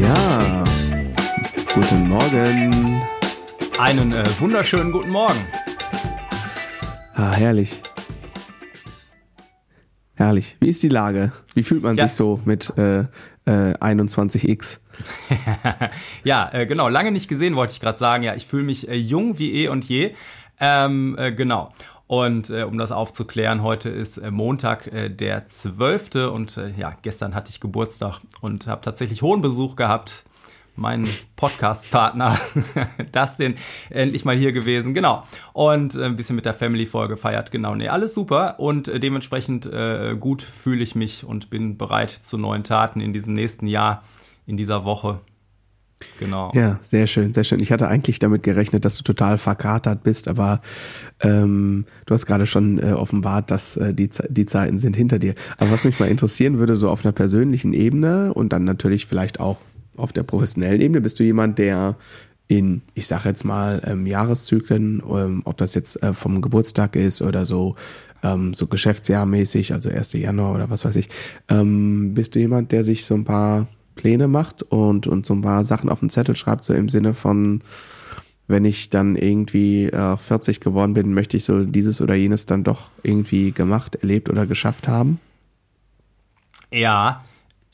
Ja, 0.00 0.64
guten 1.74 2.08
Morgen. 2.08 3.02
Einen 3.78 4.12
äh, 4.12 4.24
wunderschönen 4.38 4.92
guten 4.92 5.10
Morgen. 5.10 5.38
Ah, 7.14 7.32
herrlich. 7.32 7.80
Herrlich. 10.14 10.56
Wie 10.60 10.68
ist 10.68 10.82
die 10.82 10.88
Lage? 10.88 11.32
Wie 11.54 11.62
fühlt 11.62 11.82
man 11.82 11.96
Ja. 11.96 12.06
sich 12.08 12.16
so 12.16 12.40
mit 12.44 12.72
äh, 12.76 13.00
äh, 13.00 13.06
21x? 13.46 14.78
ja, 16.24 16.50
äh, 16.52 16.66
genau, 16.66 16.88
lange 16.88 17.12
nicht 17.12 17.28
gesehen, 17.28 17.56
wollte 17.56 17.72
ich 17.72 17.80
gerade 17.80 17.98
sagen. 17.98 18.22
Ja, 18.22 18.34
ich 18.34 18.46
fühle 18.46 18.64
mich 18.64 18.88
äh, 18.88 18.94
jung 18.94 19.38
wie 19.38 19.64
eh 19.64 19.68
und 19.68 19.84
je. 19.84 20.14
Ähm, 20.60 21.16
äh, 21.18 21.32
genau. 21.32 21.72
Und 22.08 22.48
äh, 22.48 22.62
um 22.62 22.78
das 22.78 22.90
aufzuklären, 22.90 23.62
heute 23.62 23.90
ist 23.90 24.16
äh, 24.16 24.30
Montag, 24.30 24.86
äh, 24.86 25.10
der 25.10 25.46
12. 25.46 26.30
Und 26.32 26.56
äh, 26.56 26.70
ja, 26.70 26.96
gestern 27.02 27.34
hatte 27.34 27.50
ich 27.50 27.60
Geburtstag 27.60 28.20
und 28.40 28.66
habe 28.66 28.80
tatsächlich 28.80 29.20
hohen 29.20 29.42
Besuch 29.42 29.76
gehabt. 29.76 30.24
Mein 30.74 31.06
Podcast-Partner, 31.36 32.38
Dustin, 33.12 33.56
endlich 33.90 34.24
mal 34.24 34.36
hier 34.36 34.52
gewesen, 34.52 34.94
genau. 34.94 35.24
Und 35.52 35.96
äh, 35.96 36.04
ein 36.04 36.16
bisschen 36.16 36.36
mit 36.36 36.46
der 36.46 36.54
Family-Folge 36.54 37.14
gefeiert, 37.14 37.50
genau. 37.50 37.74
Nee, 37.74 37.88
alles 37.88 38.14
super. 38.14 38.58
Und 38.58 38.88
äh, 38.88 39.00
dementsprechend 39.00 39.66
äh, 39.66 40.16
gut 40.18 40.40
fühle 40.40 40.82
ich 40.82 40.94
mich 40.94 41.24
und 41.24 41.50
bin 41.50 41.76
bereit 41.76 42.10
zu 42.10 42.38
neuen 42.38 42.64
Taten 42.64 43.00
in 43.00 43.12
diesem 43.12 43.34
nächsten 43.34 43.66
Jahr, 43.66 44.02
in 44.48 44.56
dieser 44.56 44.84
Woche. 44.84 45.20
Genau. 46.18 46.52
Ja, 46.54 46.78
sehr 46.82 47.06
schön, 47.06 47.34
sehr 47.34 47.44
schön. 47.44 47.60
Ich 47.60 47.70
hatte 47.70 47.88
eigentlich 47.88 48.18
damit 48.18 48.42
gerechnet, 48.42 48.84
dass 48.84 48.96
du 48.96 49.02
total 49.02 49.36
verkatert 49.36 50.02
bist, 50.04 50.28
aber 50.28 50.62
ähm, 51.20 51.84
du 52.06 52.14
hast 52.14 52.24
gerade 52.26 52.46
schon 52.46 52.78
äh, 52.78 52.92
offenbart, 52.92 53.50
dass 53.50 53.76
äh, 53.76 53.92
die, 53.92 54.08
die 54.28 54.46
Zeiten 54.46 54.78
sind 54.78 54.96
hinter 54.96 55.18
dir. 55.18 55.34
Aber 55.58 55.72
was 55.72 55.84
mich 55.84 55.98
mal 55.98 56.08
interessieren 56.08 56.58
würde, 56.58 56.76
so 56.76 56.88
auf 56.88 57.04
einer 57.04 57.12
persönlichen 57.12 57.72
Ebene 57.72 58.32
und 58.32 58.52
dann 58.52 58.64
natürlich 58.64 59.06
vielleicht 59.06 59.38
auch 59.38 59.58
auf 59.96 60.12
der 60.12 60.22
professionellen 60.22 60.80
Ebene, 60.80 61.00
bist 61.00 61.18
du 61.18 61.24
jemand, 61.24 61.58
der 61.58 61.96
in, 62.46 62.82
ich 62.94 63.06
sage 63.06 63.28
jetzt 63.28 63.44
mal, 63.44 63.82
ähm, 63.84 64.06
Jahreszyklen, 64.06 65.02
ähm, 65.10 65.42
ob 65.44 65.58
das 65.58 65.74
jetzt 65.74 66.02
äh, 66.02 66.14
vom 66.14 66.40
Geburtstag 66.40 66.96
ist 66.96 67.20
oder 67.20 67.44
so, 67.44 67.74
ähm, 68.22 68.54
so 68.54 68.68
Geschäftsjahrmäßig, 68.68 69.74
also 69.74 69.90
1. 69.90 70.14
Januar 70.14 70.54
oder 70.54 70.70
was 70.70 70.84
weiß 70.84 70.96
ich, 70.96 71.08
ähm, 71.50 72.14
bist 72.14 72.34
du 72.34 72.38
jemand, 72.38 72.72
der 72.72 72.84
sich 72.84 73.04
so 73.04 73.14
ein 73.14 73.24
paar 73.24 73.66
Pläne 73.98 74.28
macht 74.28 74.62
und, 74.62 75.06
und 75.06 75.26
so 75.26 75.34
ein 75.34 75.42
paar 75.42 75.64
Sachen 75.64 75.90
auf 75.90 76.00
den 76.00 76.08
Zettel 76.08 76.36
schreibt, 76.36 76.64
so 76.64 76.72
im 76.72 76.88
Sinne 76.88 77.12
von, 77.12 77.60
wenn 78.46 78.64
ich 78.64 78.88
dann 78.88 79.16
irgendwie 79.16 79.86
äh, 79.86 80.16
40 80.16 80.60
geworden 80.60 80.94
bin, 80.94 81.12
möchte 81.12 81.36
ich 81.36 81.44
so 81.44 81.64
dieses 81.64 82.00
oder 82.00 82.14
jenes 82.14 82.46
dann 82.46 82.64
doch 82.64 82.88
irgendwie 83.02 83.52
gemacht, 83.52 83.96
erlebt 83.96 84.30
oder 84.30 84.46
geschafft 84.46 84.88
haben? 84.88 85.20
Ja, 86.70 87.24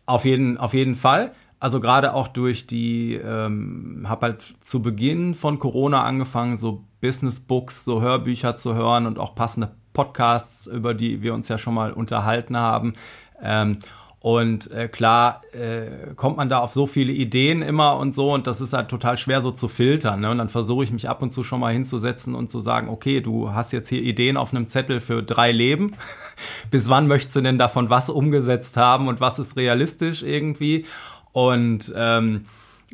auf 0.06 0.24
jeden, 0.24 0.58
auf 0.58 0.74
jeden 0.74 0.96
Fall. 0.96 1.32
Also 1.60 1.80
gerade 1.80 2.12
auch 2.12 2.28
durch 2.28 2.66
die, 2.66 3.14
ähm, 3.14 4.04
habe 4.06 4.26
halt 4.26 4.54
zu 4.60 4.82
Beginn 4.82 5.34
von 5.34 5.58
Corona 5.58 6.02
angefangen, 6.02 6.56
so 6.56 6.84
Business 7.00 7.40
Books, 7.40 7.84
so 7.84 8.02
Hörbücher 8.02 8.56
zu 8.56 8.74
hören 8.74 9.06
und 9.06 9.18
auch 9.18 9.34
passende 9.34 9.70
Podcasts, 9.92 10.66
über 10.66 10.92
die 10.92 11.22
wir 11.22 11.32
uns 11.32 11.48
ja 11.48 11.56
schon 11.56 11.74
mal 11.74 11.92
unterhalten 11.92 12.56
haben. 12.56 12.94
Ähm, 13.40 13.78
und 14.24 14.70
äh, 14.70 14.88
klar 14.88 15.42
äh, 15.52 16.14
kommt 16.16 16.38
man 16.38 16.48
da 16.48 16.60
auf 16.60 16.72
so 16.72 16.86
viele 16.86 17.12
Ideen 17.12 17.60
immer 17.60 17.98
und 17.98 18.14
so 18.14 18.32
und 18.32 18.46
das 18.46 18.62
ist 18.62 18.72
halt 18.72 18.88
total 18.88 19.18
schwer 19.18 19.42
so 19.42 19.50
zu 19.50 19.68
filtern. 19.68 20.20
Ne? 20.20 20.30
Und 20.30 20.38
dann 20.38 20.48
versuche 20.48 20.82
ich 20.82 20.90
mich 20.90 21.10
ab 21.10 21.20
und 21.20 21.28
zu 21.28 21.44
schon 21.44 21.60
mal 21.60 21.74
hinzusetzen 21.74 22.34
und 22.34 22.50
zu 22.50 22.62
sagen, 22.62 22.88
okay, 22.88 23.20
du 23.20 23.52
hast 23.52 23.74
jetzt 23.74 23.90
hier 23.90 24.00
Ideen 24.00 24.38
auf 24.38 24.54
einem 24.54 24.66
Zettel 24.66 25.00
für 25.00 25.22
drei 25.22 25.52
Leben. 25.52 25.92
Bis 26.70 26.88
wann 26.88 27.06
möchtest 27.06 27.36
du 27.36 27.42
denn 27.42 27.58
davon 27.58 27.90
was 27.90 28.08
umgesetzt 28.08 28.78
haben 28.78 29.08
und 29.08 29.20
was 29.20 29.38
ist 29.38 29.58
realistisch 29.58 30.22
irgendwie? 30.22 30.86
Und 31.32 31.92
ähm, 31.94 32.46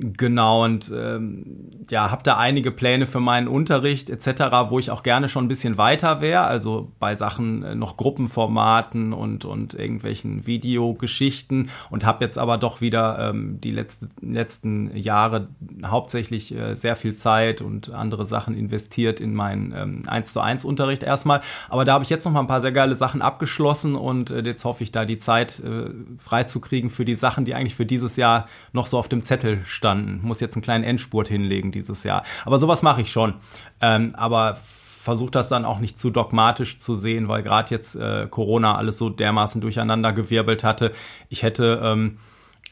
Genau, 0.02 0.64
und 0.64 0.90
ähm, 0.96 1.44
ja, 1.90 2.10
habe 2.10 2.22
da 2.22 2.38
einige 2.38 2.70
Pläne 2.70 3.06
für 3.06 3.20
meinen 3.20 3.48
Unterricht 3.48 4.08
etc., 4.08 4.70
wo 4.70 4.78
ich 4.78 4.90
auch 4.90 5.02
gerne 5.02 5.28
schon 5.28 5.44
ein 5.44 5.48
bisschen 5.48 5.76
weiter 5.76 6.22
wäre, 6.22 6.44
also 6.44 6.90
bei 6.98 7.14
Sachen 7.14 7.62
äh, 7.62 7.74
noch 7.74 7.98
Gruppenformaten 7.98 9.12
und, 9.12 9.44
und 9.44 9.74
irgendwelchen 9.74 10.46
Videogeschichten 10.46 11.68
und 11.90 12.06
habe 12.06 12.24
jetzt 12.24 12.38
aber 12.38 12.56
doch 12.56 12.80
wieder 12.80 13.28
ähm, 13.28 13.60
die 13.60 13.72
letzten, 13.72 14.32
letzten 14.32 14.96
Jahre 14.96 15.48
hauptsächlich 15.84 16.54
äh, 16.54 16.76
sehr 16.76 16.96
viel 16.96 17.14
Zeit 17.14 17.60
und 17.60 17.90
andere 17.90 18.24
Sachen 18.24 18.54
investiert 18.54 19.20
in 19.20 19.34
meinen 19.34 19.74
ähm, 19.76 20.02
1 20.06 20.32
zu 20.32 20.40
1 20.40 20.64
Unterricht 20.64 21.02
erstmal. 21.02 21.42
Aber 21.68 21.84
da 21.84 21.92
habe 21.92 22.04
ich 22.04 22.10
jetzt 22.10 22.24
noch 22.24 22.32
mal 22.32 22.40
ein 22.40 22.46
paar 22.46 22.62
sehr 22.62 22.72
geile 22.72 22.96
Sachen 22.96 23.20
abgeschlossen 23.20 23.96
und 23.96 24.30
äh, 24.30 24.40
jetzt 24.40 24.64
hoffe 24.64 24.82
ich 24.82 24.92
da 24.92 25.04
die 25.04 25.18
Zeit 25.18 25.60
äh, 25.60 25.90
freizukriegen 26.16 26.88
für 26.88 27.04
die 27.04 27.16
Sachen, 27.16 27.44
die 27.44 27.54
eigentlich 27.54 27.74
für 27.74 27.86
dieses 27.86 28.16
Jahr 28.16 28.46
noch 28.72 28.86
so 28.86 28.98
auf 28.98 29.08
dem 29.08 29.24
Zettel 29.24 29.60
standen. 29.66 29.89
Muss 29.94 30.40
jetzt 30.40 30.54
einen 30.54 30.62
kleinen 30.62 30.84
Endspurt 30.84 31.28
hinlegen 31.28 31.72
dieses 31.72 32.02
Jahr. 32.02 32.24
Aber 32.44 32.58
sowas 32.58 32.82
mache 32.82 33.02
ich 33.02 33.12
schon. 33.12 33.34
Ähm, 33.80 34.14
aber 34.16 34.58
versuche 35.00 35.30
das 35.30 35.48
dann 35.48 35.64
auch 35.64 35.78
nicht 35.78 35.98
zu 35.98 36.10
dogmatisch 36.10 36.78
zu 36.78 36.94
sehen, 36.94 37.28
weil 37.28 37.42
gerade 37.42 37.70
jetzt 37.70 37.96
äh, 37.96 38.26
Corona 38.30 38.76
alles 38.76 38.98
so 38.98 39.08
dermaßen 39.08 39.60
durcheinander 39.60 40.12
gewirbelt 40.12 40.62
hatte. 40.62 40.92
Ich 41.30 41.42
hätte 41.42 41.80
ähm, 41.82 42.18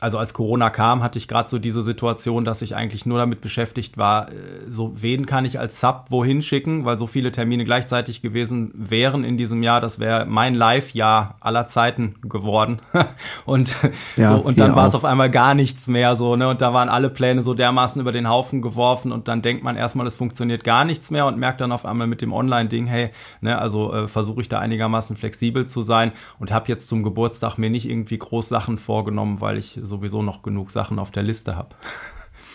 also 0.00 0.19
als 0.19 0.32
Corona 0.32 0.70
kam, 0.70 1.03
hatte 1.03 1.19
ich 1.19 1.26
gerade 1.26 1.48
so 1.48 1.59
diese 1.59 1.82
Situation, 1.82 2.44
dass 2.44 2.62
ich 2.62 2.76
eigentlich 2.76 3.04
nur 3.06 3.19
damit 3.19 3.41
beschäftigt 3.41 3.98
war, 3.98 4.31
äh, 4.31 4.34
so 4.69 5.03
wen 5.03 5.26
kann 5.26 5.44
ich 5.44 5.59
als 5.59 5.81
Sub 5.81 6.06
wohin 6.10 6.42
schicken, 6.42 6.84
weil 6.84 6.98
so 6.98 7.06
viele 7.06 7.32
Termine 7.32 7.64
gleichzeitig 7.64 8.22
gewesen 8.22 8.70
wären 8.75 9.25
in 9.25 9.37
diesem 9.37 9.62
Jahr. 9.62 9.81
Das 9.81 9.98
wäre 9.98 10.26
mein 10.26 10.54
Live-Jahr 10.54 11.37
aller 11.41 11.66
Zeiten 11.66 12.14
geworden. 12.22 12.81
und 13.44 13.75
Ja, 14.16 14.34
so, 14.34 14.41
und 14.41 14.60
dann 14.60 14.75
war 14.76 14.87
es 14.87 14.94
auf 14.94 15.04
einmal 15.04 15.31
gar 15.31 15.54
nichts 15.54 15.88
mehr 15.88 16.16
so, 16.16 16.37
ne? 16.37 16.48
Und 16.48 16.60
da 16.60 16.72
waren 16.72 16.88
alle 16.88 17.10
Pläne 17.10 17.42
so 17.42 17.54
dermaßen 17.54 18.00
über 18.00 18.12
den 18.12 18.28
Haufen 18.28 18.62
geworfen 18.62 19.10
und 19.12 19.28
dann 19.28 19.42
denkt 19.42 19.64
man 19.64 19.76
erstmal, 19.76 20.06
es 20.06 20.16
funktioniert 20.16 20.64
gar 20.64 20.84
nichts 20.84 21.10
mehr 21.10 21.26
und 21.26 21.38
merkt 21.38 21.60
dann 21.60 21.72
auf 21.72 21.84
einmal 21.84 22.06
mit 22.06 22.22
dem 22.22 22.32
Online-Ding, 22.32 22.87
hey, 22.87 23.10
ne, 23.41 23.58
also 23.58 23.92
äh, 23.92 24.08
versuche 24.08 24.41
ich 24.41 24.48
da 24.48 24.58
einigermaßen 24.60 25.16
flexibel 25.16 25.66
zu 25.66 25.82
sein 25.82 26.12
und 26.38 26.53
habe 26.53 26.69
jetzt 26.69 26.88
zum 26.88 27.03
Geburtstag 27.03 27.58
mir 27.58 27.70
nicht 27.70 27.88
irgendwie 27.88 28.19
groß 28.19 28.48
Sachen 28.48 28.78
vorgenommen, 28.78 29.41
weil 29.41 29.58
ich 29.58 29.81
sowieso 29.88 30.22
noch 30.22 30.43
genug 30.43 30.71
Sachen 30.71 30.99
auf 30.99 31.10
der 31.10 31.22
Liste 31.25 31.56
habe. 31.56 31.75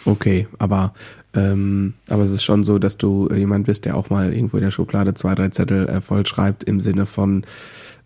Okay, 0.06 0.48
aber, 0.60 0.94
ähm, 1.34 1.94
aber 2.10 2.24
es 2.24 2.32
ist 2.32 2.44
schon 2.44 2.64
so, 2.66 2.78
dass 2.78 2.98
du 2.98 3.30
äh, 3.30 3.38
jemand 3.38 3.66
bist, 3.66 3.86
der 3.86 3.96
auch 3.96 4.10
mal 4.10 4.34
irgendwo 4.34 4.58
in 4.58 4.64
der 4.64 4.72
Schublade 4.72 5.14
zwei, 5.14 5.34
drei 5.34 5.50
Zettel 5.50 5.88
äh, 5.88 6.02
vollschreibt 6.02 6.64
im 6.66 6.82
Sinne 6.82 7.06
von 7.06 7.46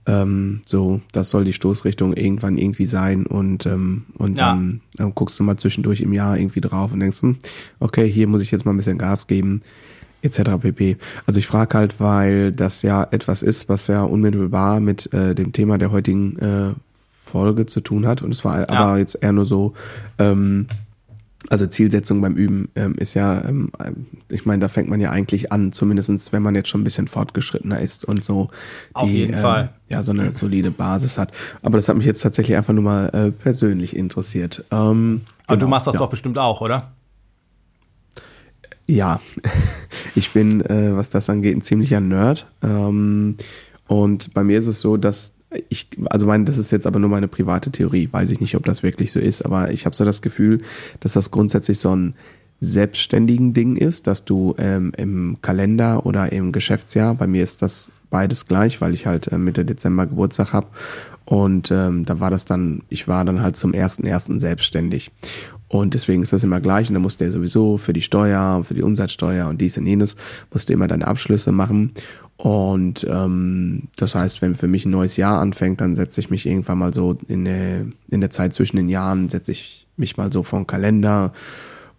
ähm, 0.05 0.61
so, 0.65 1.01
das 1.11 1.31
soll 1.31 1.43
die 1.43 1.53
Stoßrichtung 1.53 2.13
irgendwann 2.13 2.57
irgendwie 2.57 2.85
sein 2.85 3.25
und, 3.25 3.65
ähm, 3.65 4.05
und 4.17 4.37
Ja. 4.37 4.49
dann 4.49 4.81
ähm, 4.99 5.13
guckst 5.15 5.39
du 5.39 5.43
mal 5.43 5.57
zwischendurch 5.57 6.01
im 6.01 6.13
Jahr 6.13 6.37
irgendwie 6.37 6.61
drauf 6.61 6.93
und 6.93 6.99
denkst, 6.99 7.21
hm, 7.23 7.37
okay, 7.79 8.09
hier 8.09 8.27
muss 8.27 8.41
ich 8.41 8.51
jetzt 8.51 8.63
mal 8.65 8.71
ein 8.73 8.77
bisschen 8.77 8.97
Gas 8.99 9.27
geben, 9.27 9.63
etc. 10.21 10.41
pp. 10.61 10.97
Also 11.25 11.39
ich 11.39 11.47
frage 11.47 11.77
halt, 11.77 11.99
weil 11.99 12.51
das 12.51 12.83
ja 12.83 13.07
etwas 13.11 13.43
ist, 13.43 13.69
was 13.69 13.87
ja 13.87 14.03
unmittelbar 14.03 14.79
mit 14.79 15.11
äh, 15.13 15.35
dem 15.35 15.51
Thema 15.51 15.77
der 15.77 15.91
heutigen 15.91 16.37
äh, 16.39 16.73
Folge 17.27 17.65
zu 17.65 17.81
tun 17.81 18.07
hat 18.07 18.21
und 18.21 18.31
es 18.31 18.43
war 18.43 18.69
aber 18.69 18.97
jetzt 18.97 19.15
eher 19.21 19.31
nur 19.31 19.45
so, 19.45 19.73
ähm, 20.17 20.67
also 21.49 21.67
Zielsetzung 21.67 22.19
beim 22.19 22.35
Üben 22.35 22.69
ähm, 22.75 22.95
ist 22.95 23.13
ja, 23.13 23.43
ähm, 23.45 23.71
ich 24.29 24.45
meine, 24.45 24.61
da 24.61 24.67
fängt 24.67 24.89
man 24.89 24.99
ja 24.99 25.11
eigentlich 25.11 25.51
an, 25.51 25.71
zumindestens 25.71 26.33
wenn 26.33 26.41
man 26.41 26.55
jetzt 26.55 26.69
schon 26.69 26.81
ein 26.81 26.83
bisschen 26.83 27.07
fortgeschrittener 27.07 27.79
ist 27.79 28.05
und 28.05 28.23
so 28.23 28.49
Auf 28.93 29.09
jeden 29.09 29.35
ähm, 29.35 29.39
Fall. 29.39 29.69
ja 29.87 30.01
so 30.01 30.11
eine 30.11 30.33
solide 30.33 30.71
Basis 30.71 31.17
hat. 31.17 31.31
Aber 31.61 31.77
das 31.77 31.87
hat 31.87 31.95
mich 31.95 32.05
jetzt 32.05 32.21
tatsächlich 32.21 32.57
einfach 32.57 32.73
nur 32.73 32.83
mal 32.83 33.07
äh, 33.09 33.31
persönlich 33.31 33.95
interessiert. 33.95 34.65
Ähm, 34.71 35.21
Aber 35.45 35.57
du 35.57 35.65
genau, 35.65 35.69
machst 35.69 35.87
das 35.87 35.93
ja. 35.93 35.99
doch 35.99 36.09
bestimmt 36.09 36.37
auch, 36.37 36.61
oder? 36.61 36.91
Ja, 38.87 39.21
ich 40.15 40.31
bin, 40.31 40.61
äh, 40.65 40.95
was 40.95 41.09
das 41.09 41.29
angeht, 41.29 41.55
ein 41.55 41.61
ziemlicher 41.61 42.01
Nerd. 42.01 42.47
Ähm, 42.63 43.37
und 43.87 44.33
bei 44.33 44.43
mir 44.43 44.57
ist 44.57 44.67
es 44.67 44.81
so, 44.81 44.97
dass 44.97 45.36
ich, 45.69 45.87
also 46.05 46.25
mein, 46.25 46.45
das 46.45 46.57
ist 46.57 46.71
jetzt 46.71 46.87
aber 46.87 46.99
nur 46.99 47.09
meine 47.09 47.27
private 47.27 47.71
Theorie, 47.71 48.09
weiß 48.11 48.31
ich 48.31 48.39
nicht, 48.39 48.55
ob 48.55 48.65
das 48.65 48.83
wirklich 48.83 49.11
so 49.11 49.19
ist, 49.19 49.43
aber 49.43 49.71
ich 49.71 49.85
habe 49.85 49.95
so 49.95 50.05
das 50.05 50.21
Gefühl, 50.21 50.61
dass 50.99 51.13
das 51.13 51.31
grundsätzlich 51.31 51.79
so 51.79 51.95
ein 51.95 52.13
selbstständigen 52.59 53.53
Ding 53.53 53.75
ist, 53.75 54.07
dass 54.07 54.25
du 54.25 54.55
ähm, 54.57 54.91
im 54.97 55.37
Kalender 55.41 56.05
oder 56.05 56.31
im 56.31 56.51
Geschäftsjahr, 56.51 57.13
bei 57.13 57.27
mir 57.27 57.43
ist 57.43 57.61
das 57.61 57.91
beides 58.09 58.47
gleich, 58.47 58.81
weil 58.81 58.93
ich 58.93 59.05
halt 59.05 59.27
äh, 59.27 59.37
Mitte 59.37 59.63
Dezember 59.63 60.07
Geburtstag 60.07 60.53
habe 60.53 60.67
und 61.25 61.71
ähm, 61.71 62.05
da 62.05 62.21
war 62.21 62.31
das 62.31 62.45
dann, 62.45 62.83
ich 62.89 63.07
war 63.09 63.25
dann 63.25 63.41
halt 63.41 63.57
zum 63.57 63.73
ersten 63.73 64.05
ersten 64.07 64.39
selbstständig. 64.39 65.11
Und 65.67 65.93
deswegen 65.93 66.23
ist 66.23 66.31
das 66.31 66.45
immer 66.45 66.61
gleich. 66.61 66.87
Und 66.87 66.93
dann 66.93 67.01
musste 67.01 67.25
er 67.25 67.31
sowieso 67.33 67.77
für 67.77 67.91
die 67.91 68.01
Steuer, 68.01 68.63
für 68.63 68.73
die 68.73 68.81
Umsatzsteuer 68.81 69.49
und 69.49 69.59
dies 69.59 69.77
und 69.77 69.85
jenes, 69.85 70.15
musste 70.53 70.71
immer 70.71 70.87
deine 70.87 71.05
Abschlüsse 71.05 71.51
machen 71.51 71.91
Und 72.37 73.05
ähm, 73.09 73.83
das 73.95 74.13
heißt, 74.13 74.41
wenn 74.41 74.55
für 74.55 74.67
mich 74.67 74.85
ein 74.85 74.91
neues 74.91 75.17
Jahr 75.17 75.41
anfängt, 75.41 75.81
dann 75.81 75.95
setze 75.95 76.21
ich 76.21 76.29
mich 76.29 76.45
irgendwann 76.45 76.77
mal 76.77 76.93
so 76.93 77.17
in 77.27 77.45
der, 77.45 77.85
in 78.09 78.21
der 78.21 78.29
Zeit 78.29 78.53
zwischen 78.53 78.77
den 78.77 78.89
Jahren, 78.89 79.29
setze 79.29 79.51
ich 79.51 79.87
mich 79.97 80.17
mal 80.17 80.31
so 80.31 80.43
vor 80.43 80.59
den 80.59 80.67
Kalender 80.67 81.33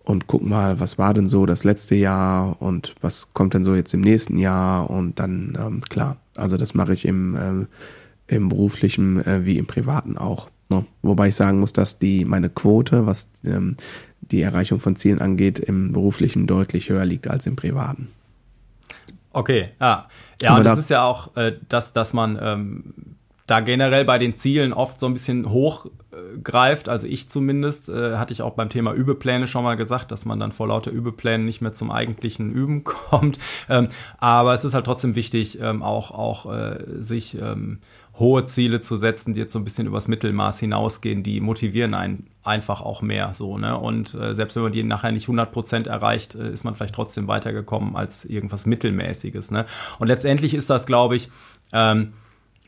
und 0.05 0.29
guck 0.29 0.43
mal, 0.43 0.79
was 0.79 0.97
war 0.97 1.13
denn 1.13 1.29
so 1.29 1.45
das 1.45 1.65
letzte 1.65 1.97
Jahr 1.97 2.63
und 2.63 2.95
was 3.01 3.35
kommt 3.35 3.55
denn 3.55 3.65
so 3.65 3.75
jetzt 3.75 3.93
im 3.93 4.01
nächsten 4.01 4.39
Jahr 4.39 4.89
und 4.89 5.19
dann, 5.19 5.59
ähm, 5.61 5.83
klar, 5.83 6.17
also 6.37 6.57
das 6.57 6.73
mache 6.73 6.93
ich 6.93 7.05
im, 7.05 7.35
äh, 7.35 8.35
im 8.35 8.49
beruflichen 8.49 9.25
äh, 9.27 9.45
wie 9.45 9.59
im 9.59 9.67
privaten 9.67 10.17
auch. 10.17 10.49
Ne? 10.71 10.87
Wobei 11.03 11.29
ich 11.29 11.35
sagen 11.35 11.59
muss, 11.59 11.73
dass 11.73 11.99
die 11.99 12.25
meine 12.25 12.49
Quote, 12.49 13.07
was 13.07 13.29
ähm, 13.45 13.77
die 14.21 14.41
Erreichung 14.41 14.81
von 14.81 14.97
Zielen 14.97 15.21
angeht, 15.21 15.59
im 15.59 15.93
beruflichen 15.93 16.47
deutlich 16.47 16.91
höher 16.91 17.05
liegt 17.05 17.29
als 17.29 17.47
im 17.47 17.57
privaten. 17.57 18.09
Okay, 19.39 19.71
ja. 19.81 20.09
Ja, 20.43 20.57
und 20.57 20.65
das 20.65 20.79
ist 20.79 20.91
ja 20.91 21.05
auch, 21.05 21.37
äh, 21.37 21.53
dass, 21.69 21.93
dass 21.93 22.13
man 22.13 22.39
ähm, 22.41 22.95
da 23.47 23.61
generell 23.61 24.05
bei 24.05 24.19
den 24.19 24.35
Zielen 24.35 24.73
oft 24.73 24.99
so 24.99 25.07
ein 25.07 25.13
bisschen 25.13 25.51
hochgreift. 25.51 26.89
Also 26.89 27.07
ich 27.07 27.29
zumindest, 27.29 27.89
äh, 27.89 28.17
hatte 28.17 28.33
ich 28.33 28.43
auch 28.43 28.55
beim 28.55 28.69
Thema 28.69 28.93
Übepläne 28.93 29.47
schon 29.47 29.63
mal 29.63 29.77
gesagt, 29.77 30.11
dass 30.11 30.25
man 30.25 30.41
dann 30.41 30.51
vor 30.51 30.69
lauter 30.69 30.91
Übeplänen 30.91 31.47
nicht 31.47 31.61
mehr 31.61 31.73
zum 31.73 31.91
eigentlichen 31.93 32.51
Üben 32.55 32.83
kommt. 32.83 33.39
Ähm, 33.69 33.89
aber 34.19 34.55
es 34.55 34.65
ist 34.65 34.75
halt 34.75 34.85
trotzdem 34.85 35.15
wichtig, 35.15 35.61
ähm, 35.61 35.83
auch, 35.85 36.11
auch 36.11 36.53
äh, 36.53 36.85
sich 36.99 37.37
ähm, 37.41 37.79
hohe 38.19 38.45
Ziele 38.47 38.81
zu 38.81 38.97
setzen, 38.97 39.35
die 39.35 39.41
jetzt 39.41 39.53
so 39.53 39.59
ein 39.59 39.65
bisschen 39.65 39.87
übers 39.87 40.09
Mittelmaß 40.09 40.59
hinausgehen, 40.59 41.23
die 41.23 41.41
motivieren 41.41 41.95
einen 41.95 42.27
einfach 42.43 42.81
auch 42.81 43.03
mehr 43.03 43.33
so, 43.35 43.59
ne? 43.59 43.79
Und 43.79 44.15
äh, 44.15 44.35
selbst 44.35 44.57
wenn 44.57 44.65
man 44.65 44.73
die 44.73 44.83
nachher 44.83 45.13
nicht 45.13 45.29
100% 45.29 45.89
erreicht, 45.89 46.35
äh, 46.35 46.51
ist 46.51 46.65
man 46.65 46.75
vielleicht 46.75 46.95
trotzdem 46.95 47.29
weitergekommen 47.29 47.95
als 47.95 48.25
irgendwas 48.25 48.67
Mittelmäßiges, 48.67 49.51
ne? 49.51 49.67
Und 49.99 50.09
letztendlich 50.09 50.55
ist 50.55 50.71
das, 50.71 50.87
glaube 50.87 51.17
ich, 51.17 51.31
ähm, 51.73 52.13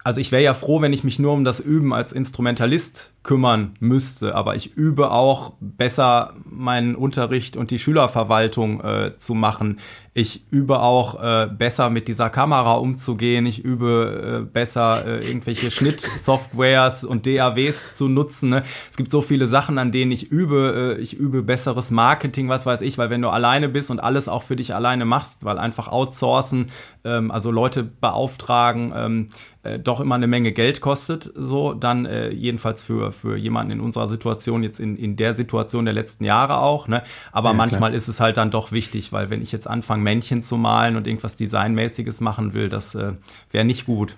also 0.02 0.20
ich 0.20 0.32
wäre 0.32 0.42
ja 0.42 0.54
froh, 0.54 0.80
wenn 0.80 0.92
ich 0.92 1.04
mich 1.04 1.18
nur 1.18 1.32
um 1.32 1.44
das 1.44 1.60
Üben 1.60 1.92
als 1.92 2.12
Instrumentalist 2.12 3.12
kümmern 3.22 3.74
müsste, 3.80 4.34
aber 4.34 4.56
ich 4.56 4.74
übe 4.74 5.10
auch 5.10 5.52
besser 5.60 6.34
meinen 6.44 6.94
Unterricht 6.94 7.56
und 7.56 7.70
die 7.70 7.78
Schülerverwaltung 7.78 8.80
äh, 8.80 9.16
zu 9.16 9.34
machen. 9.34 9.78
Ich 10.14 10.50
übe 10.50 10.80
auch 10.80 11.22
äh, 11.22 11.46
besser 11.46 11.90
mit 11.90 12.08
dieser 12.08 12.30
Kamera 12.30 12.74
umzugehen. 12.74 13.46
Ich 13.46 13.62
übe 13.62 14.40
äh, 14.40 14.50
besser 14.50 15.06
äh, 15.06 15.26
irgendwelche 15.26 15.70
Schnittsoftwares 15.70 17.04
und 17.04 17.26
DAWs 17.26 17.94
zu 17.94 18.08
nutzen. 18.08 18.50
Ne? 18.50 18.62
Es 18.90 18.96
gibt 18.96 19.12
so 19.12 19.22
viele 19.22 19.46
Sachen, 19.46 19.78
an 19.78 19.92
denen 19.92 20.10
ich 20.10 20.32
übe. 20.32 20.96
Äh, 20.98 21.00
ich 21.00 21.14
übe 21.14 21.42
besseres 21.42 21.90
Marketing, 21.90 22.48
was 22.48 22.66
weiß 22.66 22.80
ich, 22.80 22.98
weil 22.98 23.10
wenn 23.10 23.22
du 23.22 23.28
alleine 23.28 23.68
bist 23.68 23.90
und 23.90 24.00
alles 24.00 24.28
auch 24.28 24.42
für 24.42 24.56
dich 24.56 24.74
alleine 24.74 25.04
machst, 25.04 25.44
weil 25.44 25.58
einfach 25.58 25.88
outsourcen, 25.88 26.70
ähm, 27.04 27.30
also 27.30 27.50
Leute 27.50 27.84
beauftragen, 27.84 28.92
ähm, 28.96 29.28
äh, 29.62 29.78
doch 29.78 30.00
immer 30.00 30.14
eine 30.14 30.26
Menge 30.26 30.52
Geld 30.52 30.80
kostet, 30.80 31.30
so 31.34 31.74
dann 31.74 32.06
äh, 32.06 32.30
jedenfalls 32.30 32.82
für, 32.82 33.12
für 33.12 33.36
jemanden 33.36 33.72
in 33.72 33.80
unserer 33.80 34.08
Situation, 34.08 34.62
jetzt 34.62 34.80
in, 34.80 34.96
in 34.96 35.16
der 35.16 35.34
Situation 35.34 35.84
der 35.84 35.94
letzten 35.94 36.24
Jahre 36.24 36.58
auch, 36.58 36.88
ne? 36.88 37.02
Aber 37.32 37.50
ja, 37.50 37.54
manchmal 37.54 37.90
klar. 37.90 37.94
ist 37.94 38.08
es 38.08 38.20
halt 38.20 38.36
dann 38.36 38.50
doch 38.50 38.72
wichtig, 38.72 39.12
weil 39.12 39.30
wenn 39.30 39.42
ich 39.42 39.52
jetzt 39.52 39.66
anfange, 39.66 40.02
Männchen 40.02 40.42
zu 40.42 40.56
malen 40.56 40.96
und 40.96 41.06
irgendwas 41.06 41.36
Designmäßiges 41.36 42.20
machen 42.20 42.54
will, 42.54 42.68
das 42.68 42.94
äh, 42.94 43.12
wäre 43.50 43.64
nicht 43.64 43.86
gut 43.86 44.16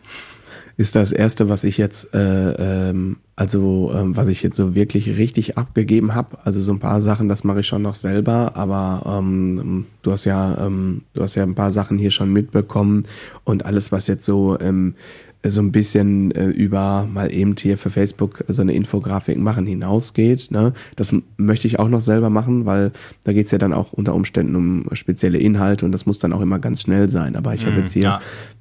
ist 0.77 0.97
das 0.97 1.12
erste, 1.12 1.49
was 1.49 1.65
ich 1.65 1.79
jetzt, 1.79 2.15
äh, 2.15 2.88
ähm, 2.88 3.19
also 3.37 3.93
ähm, 3.95 4.17
was 4.17 4.29
ich 4.29 4.43
jetzt 4.43 4.56
so 4.56 4.75
wirklich 4.75 5.09
richtig 5.19 5.59
abgegeben 5.59 6.15
habe. 6.15 6.38
Also 6.45 6.61
so 6.61 6.73
ein 6.73 6.81
paar 6.81 7.03
Sachen, 7.03 7.29
das 7.29 7.45
mache 7.45 7.61
ich 7.61 7.67
schon 7.67 7.83
noch 7.83 7.95
selber, 7.95 8.53
aber 8.55 9.19
ähm, 9.19 9.87
du 10.03 10.12
hast 10.12 10.25
ja, 10.25 10.67
ähm, 10.67 11.03
du 11.15 11.23
hast 11.23 11.35
ja 11.35 11.43
ein 11.43 11.55
paar 11.55 11.73
Sachen 11.73 11.99
hier 11.99 12.11
schon 12.11 12.33
mitbekommen 12.33 13.05
und 13.45 13.67
alles, 13.67 13.93
was 13.93 14.06
jetzt 14.06 14.25
so 14.25 14.59
ähm, 14.61 14.95
so 15.44 15.61
ein 15.61 15.73
bisschen 15.73 16.31
äh, 16.33 16.47
über 16.47 17.09
mal 17.12 17.33
eben 17.33 17.56
hier 17.59 17.77
für 17.77 17.91
Facebook 17.91 18.44
so 18.47 18.62
eine 18.62 18.75
Infografik 18.75 19.39
machen 19.39 19.67
hinausgeht. 19.67 20.50
Ne? 20.50 20.73
Das 20.94 21.15
möchte 21.37 21.67
ich 21.67 21.79
auch 21.79 21.89
noch 21.89 22.00
selber 22.00 22.31
machen, 22.31 22.65
weil 22.65 22.93
da 23.25 23.33
geht's 23.33 23.50
ja 23.50 23.59
dann 23.59 23.73
auch 23.73 23.93
unter 23.93 24.15
Umständen 24.15 24.55
um 24.55 24.87
spezielle 24.93 25.39
Inhalte 25.39 25.85
und 25.85 25.93
das 25.93 26.06
muss 26.06 26.21
dann 26.21 26.33
auch 26.33 26.41
immer 26.41 26.61
ganz 26.61 26.83
schnell 26.83 27.09
sein. 27.09 27.35
Aber 27.35 27.55
ich 27.55 27.65
mm, 27.65 27.69
habe 27.69 27.81
jetzt 27.81 27.93
hier 27.93 28.03
ja. 28.03 28.21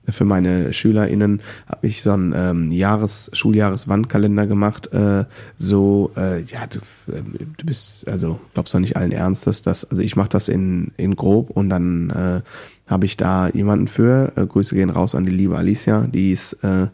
für 0.10 0.25
meine 0.25 0.74
SchülerInnen 0.74 1.42
habe 1.68 1.86
ich 1.86 2.01
so 2.01 2.13
einen 2.13 2.33
ähm, 2.36 2.72
Jahres-, 2.72 3.30
Schuljahreswandkalender 3.34 4.48
gemacht. 4.48 4.92
Äh, 4.92 5.25
so, 5.57 6.12
äh, 6.18 6.42
ja, 6.42 6.66
du, 6.68 6.80
äh, 7.12 7.22
du 7.57 7.66
bist, 7.66 8.07
also 8.07 8.39
glaubst 8.56 8.74
doch 8.74 8.80
nicht 8.80 8.98
allen 8.98 9.12
Ernstes, 9.12 9.62
dass, 9.62 9.86
also 9.86 10.01
ich 10.01 10.16
mache 10.16 10.30
das 10.30 10.48
in, 10.48 10.92
in 10.98 11.16
grob 11.16 11.51
und 11.51 11.69
dann 11.69 12.10
äh, 12.10 12.42
habe 12.91 13.05
ich 13.05 13.17
da 13.17 13.49
jemanden 13.49 13.88
für. 13.88 14.33
Äh, 14.35 14.45
Grüße 14.45 14.75
gehen 14.75 14.89
raus 14.89 15.15
an 15.15 15.25
die 15.25 15.31
liebe 15.31 15.57
Alicia, 15.57 16.01
die 16.01 16.31
es 16.31 16.53
äh, 16.61 16.88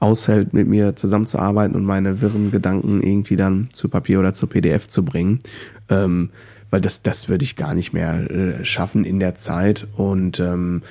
aushält, 0.00 0.52
mit 0.52 0.66
mir 0.66 0.96
zusammenzuarbeiten 0.96 1.76
und 1.76 1.84
meine 1.84 2.20
wirren 2.20 2.50
Gedanken 2.50 3.02
irgendwie 3.02 3.36
dann 3.36 3.68
zu 3.72 3.88
Papier 3.88 4.20
oder 4.20 4.34
zu 4.34 4.46
PDF 4.46 4.88
zu 4.88 5.04
bringen. 5.04 5.40
Ähm, 5.88 6.30
weil 6.70 6.80
das, 6.80 7.02
das 7.02 7.28
würde 7.28 7.44
ich 7.44 7.56
gar 7.56 7.74
nicht 7.74 7.92
mehr 7.92 8.30
äh, 8.30 8.64
schaffen 8.64 9.04
in 9.04 9.20
der 9.20 9.36
Zeit. 9.36 9.86
Und 9.96 10.40
ähm, 10.40 10.82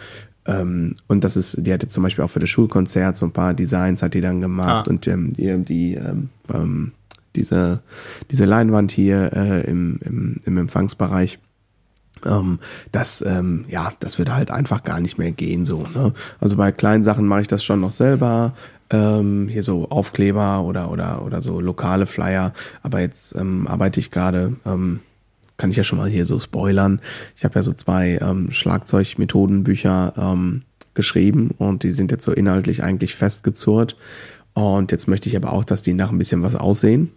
ähm, 0.45 0.95
und 1.07 1.23
das 1.23 1.38
ist, 1.38 1.57
die 1.65 1.73
hatte 1.73 1.88
zum 1.88 2.03
Beispiel 2.03 2.23
auch 2.23 2.29
für 2.29 2.39
das 2.39 2.50
Schulkonzert 2.50 3.17
so 3.17 3.25
ein 3.25 3.31
paar 3.31 3.53
Designs 3.53 4.01
hat 4.01 4.13
die 4.13 4.21
dann 4.21 4.41
gemacht 4.41 4.88
ah. 4.88 4.89
und 4.89 5.07
ähm, 5.07 5.33
die, 5.33 5.57
die 5.63 5.94
ähm, 5.95 6.29
ähm, 6.53 6.91
diese, 7.35 7.79
diese 8.29 8.45
Leinwand 8.45 8.91
hier 8.91 9.31
äh, 9.33 9.61
im, 9.69 10.00
im, 10.03 10.38
im 10.45 10.57
Empfangsbereich 10.57 11.39
ähm, 12.25 12.60
das, 12.92 13.24
ähm, 13.25 13.66
ja, 13.70 13.94
das 14.00 14.18
würde 14.18 14.36
halt 14.36 14.52
einfach 14.52 14.84
gar 14.84 15.00
nicht 15.00 15.18
mehr 15.18 15.31
gehen 15.31 15.66
so. 15.66 15.86
Ne? 15.94 16.14
Also 16.40 16.58
bei 16.58 16.72
kleinen 16.72 17.04
Sachen 17.04 17.28
mache 17.28 17.42
ich 17.42 17.48
das 17.48 17.64
schon 17.64 17.81
noch 17.81 17.92
selber. 17.92 18.54
Ähm, 18.90 19.48
hier 19.50 19.64
so 19.64 19.90
Aufkleber 19.90 20.64
oder, 20.64 20.92
oder, 20.92 21.25
oder 21.25 21.42
so 21.42 21.60
lokale 21.60 22.06
Flyer. 22.06 22.54
Aber 22.84 23.00
jetzt 23.00 23.36
ähm, 23.36 23.68
arbeite 23.68 24.00
ich 24.00 24.12
gerade, 24.12 24.58
ähm, 24.66 25.00
kann 25.58 25.72
ich 25.72 25.78
ja 25.78 25.84
schon 25.84 25.98
mal 25.98 26.10
hier 26.10 26.25
so 26.25 26.40
spoilern. 26.40 27.00
Ich 27.36 27.44
habe 27.44 27.56
ja 27.56 27.64
so 27.64 27.74
zwei 27.74 28.20
ähm, 28.22 28.52
Schlagzeugmethodenbücher 28.52 30.14
ähm, 30.18 30.64
geschrieben 30.94 31.52
und 31.58 31.84
die 31.84 31.92
sind 31.92 32.12
jetzt 32.12 32.24
so 32.24 32.31
inhaltlich 32.31 32.84
eigentlich 32.84 33.16
festgezurrt. 33.16 33.96
Und 34.53 34.91
jetzt 34.91 35.07
möchte 35.07 35.27
ich 35.29 35.35
aber 35.35 35.51
auch, 35.51 35.63
dass 35.63 35.81
die 35.81 35.94
nach 35.94 36.11
ein 36.11 36.17
bisschen 36.19 36.44
was 36.44 36.55
aussehen. 36.55 37.11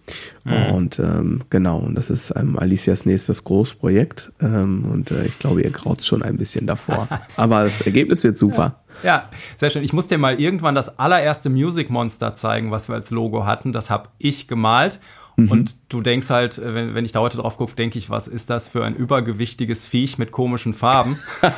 Mhm. 0.44 0.74
Und 0.74 0.98
ähm, 0.98 1.42
genau, 1.50 1.78
und 1.78 1.94
das 1.94 2.08
ist 2.08 2.32
ähm, 2.34 2.58
Alicias 2.58 3.04
nächstes 3.04 3.44
Großprojekt. 3.44 4.32
Ähm, 4.40 4.86
und 4.90 5.10
äh, 5.10 5.26
ich 5.26 5.38
glaube, 5.38 5.62
ihr 5.62 5.70
graut 5.70 6.02
schon 6.02 6.22
ein 6.22 6.38
bisschen 6.38 6.66
davor. 6.66 7.08
aber 7.36 7.64
das 7.64 7.82
Ergebnis 7.82 8.24
wird 8.24 8.38
super. 8.38 8.80
Ja. 9.02 9.08
ja, 9.08 9.30
sehr 9.58 9.68
schön. 9.68 9.84
Ich 9.84 9.92
muss 9.92 10.06
dir 10.06 10.16
mal 10.16 10.40
irgendwann 10.40 10.74
das 10.74 10.98
allererste 10.98 11.50
Music 11.50 11.90
Monster 11.90 12.34
zeigen, 12.34 12.70
was 12.70 12.88
wir 12.88 12.94
als 12.94 13.10
Logo 13.10 13.44
hatten. 13.44 13.72
Das 13.72 13.90
habe 13.90 14.08
ich 14.16 14.48
gemalt. 14.48 15.00
Mhm. 15.36 15.50
Und 15.50 15.76
du 15.90 16.00
denkst 16.00 16.30
halt, 16.30 16.56
äh, 16.58 16.74
wenn, 16.74 16.94
wenn 16.94 17.04
ich 17.04 17.12
da 17.12 17.20
heute 17.20 17.36
drauf 17.36 17.58
gucke, 17.58 17.76
denke 17.76 17.98
ich, 17.98 18.08
was 18.08 18.26
ist 18.26 18.48
das 18.48 18.68
für 18.68 18.84
ein 18.84 18.96
übergewichtiges 18.96 19.84
Viech 19.84 20.16
mit 20.16 20.32
komischen 20.32 20.72
Farben? 20.72 21.18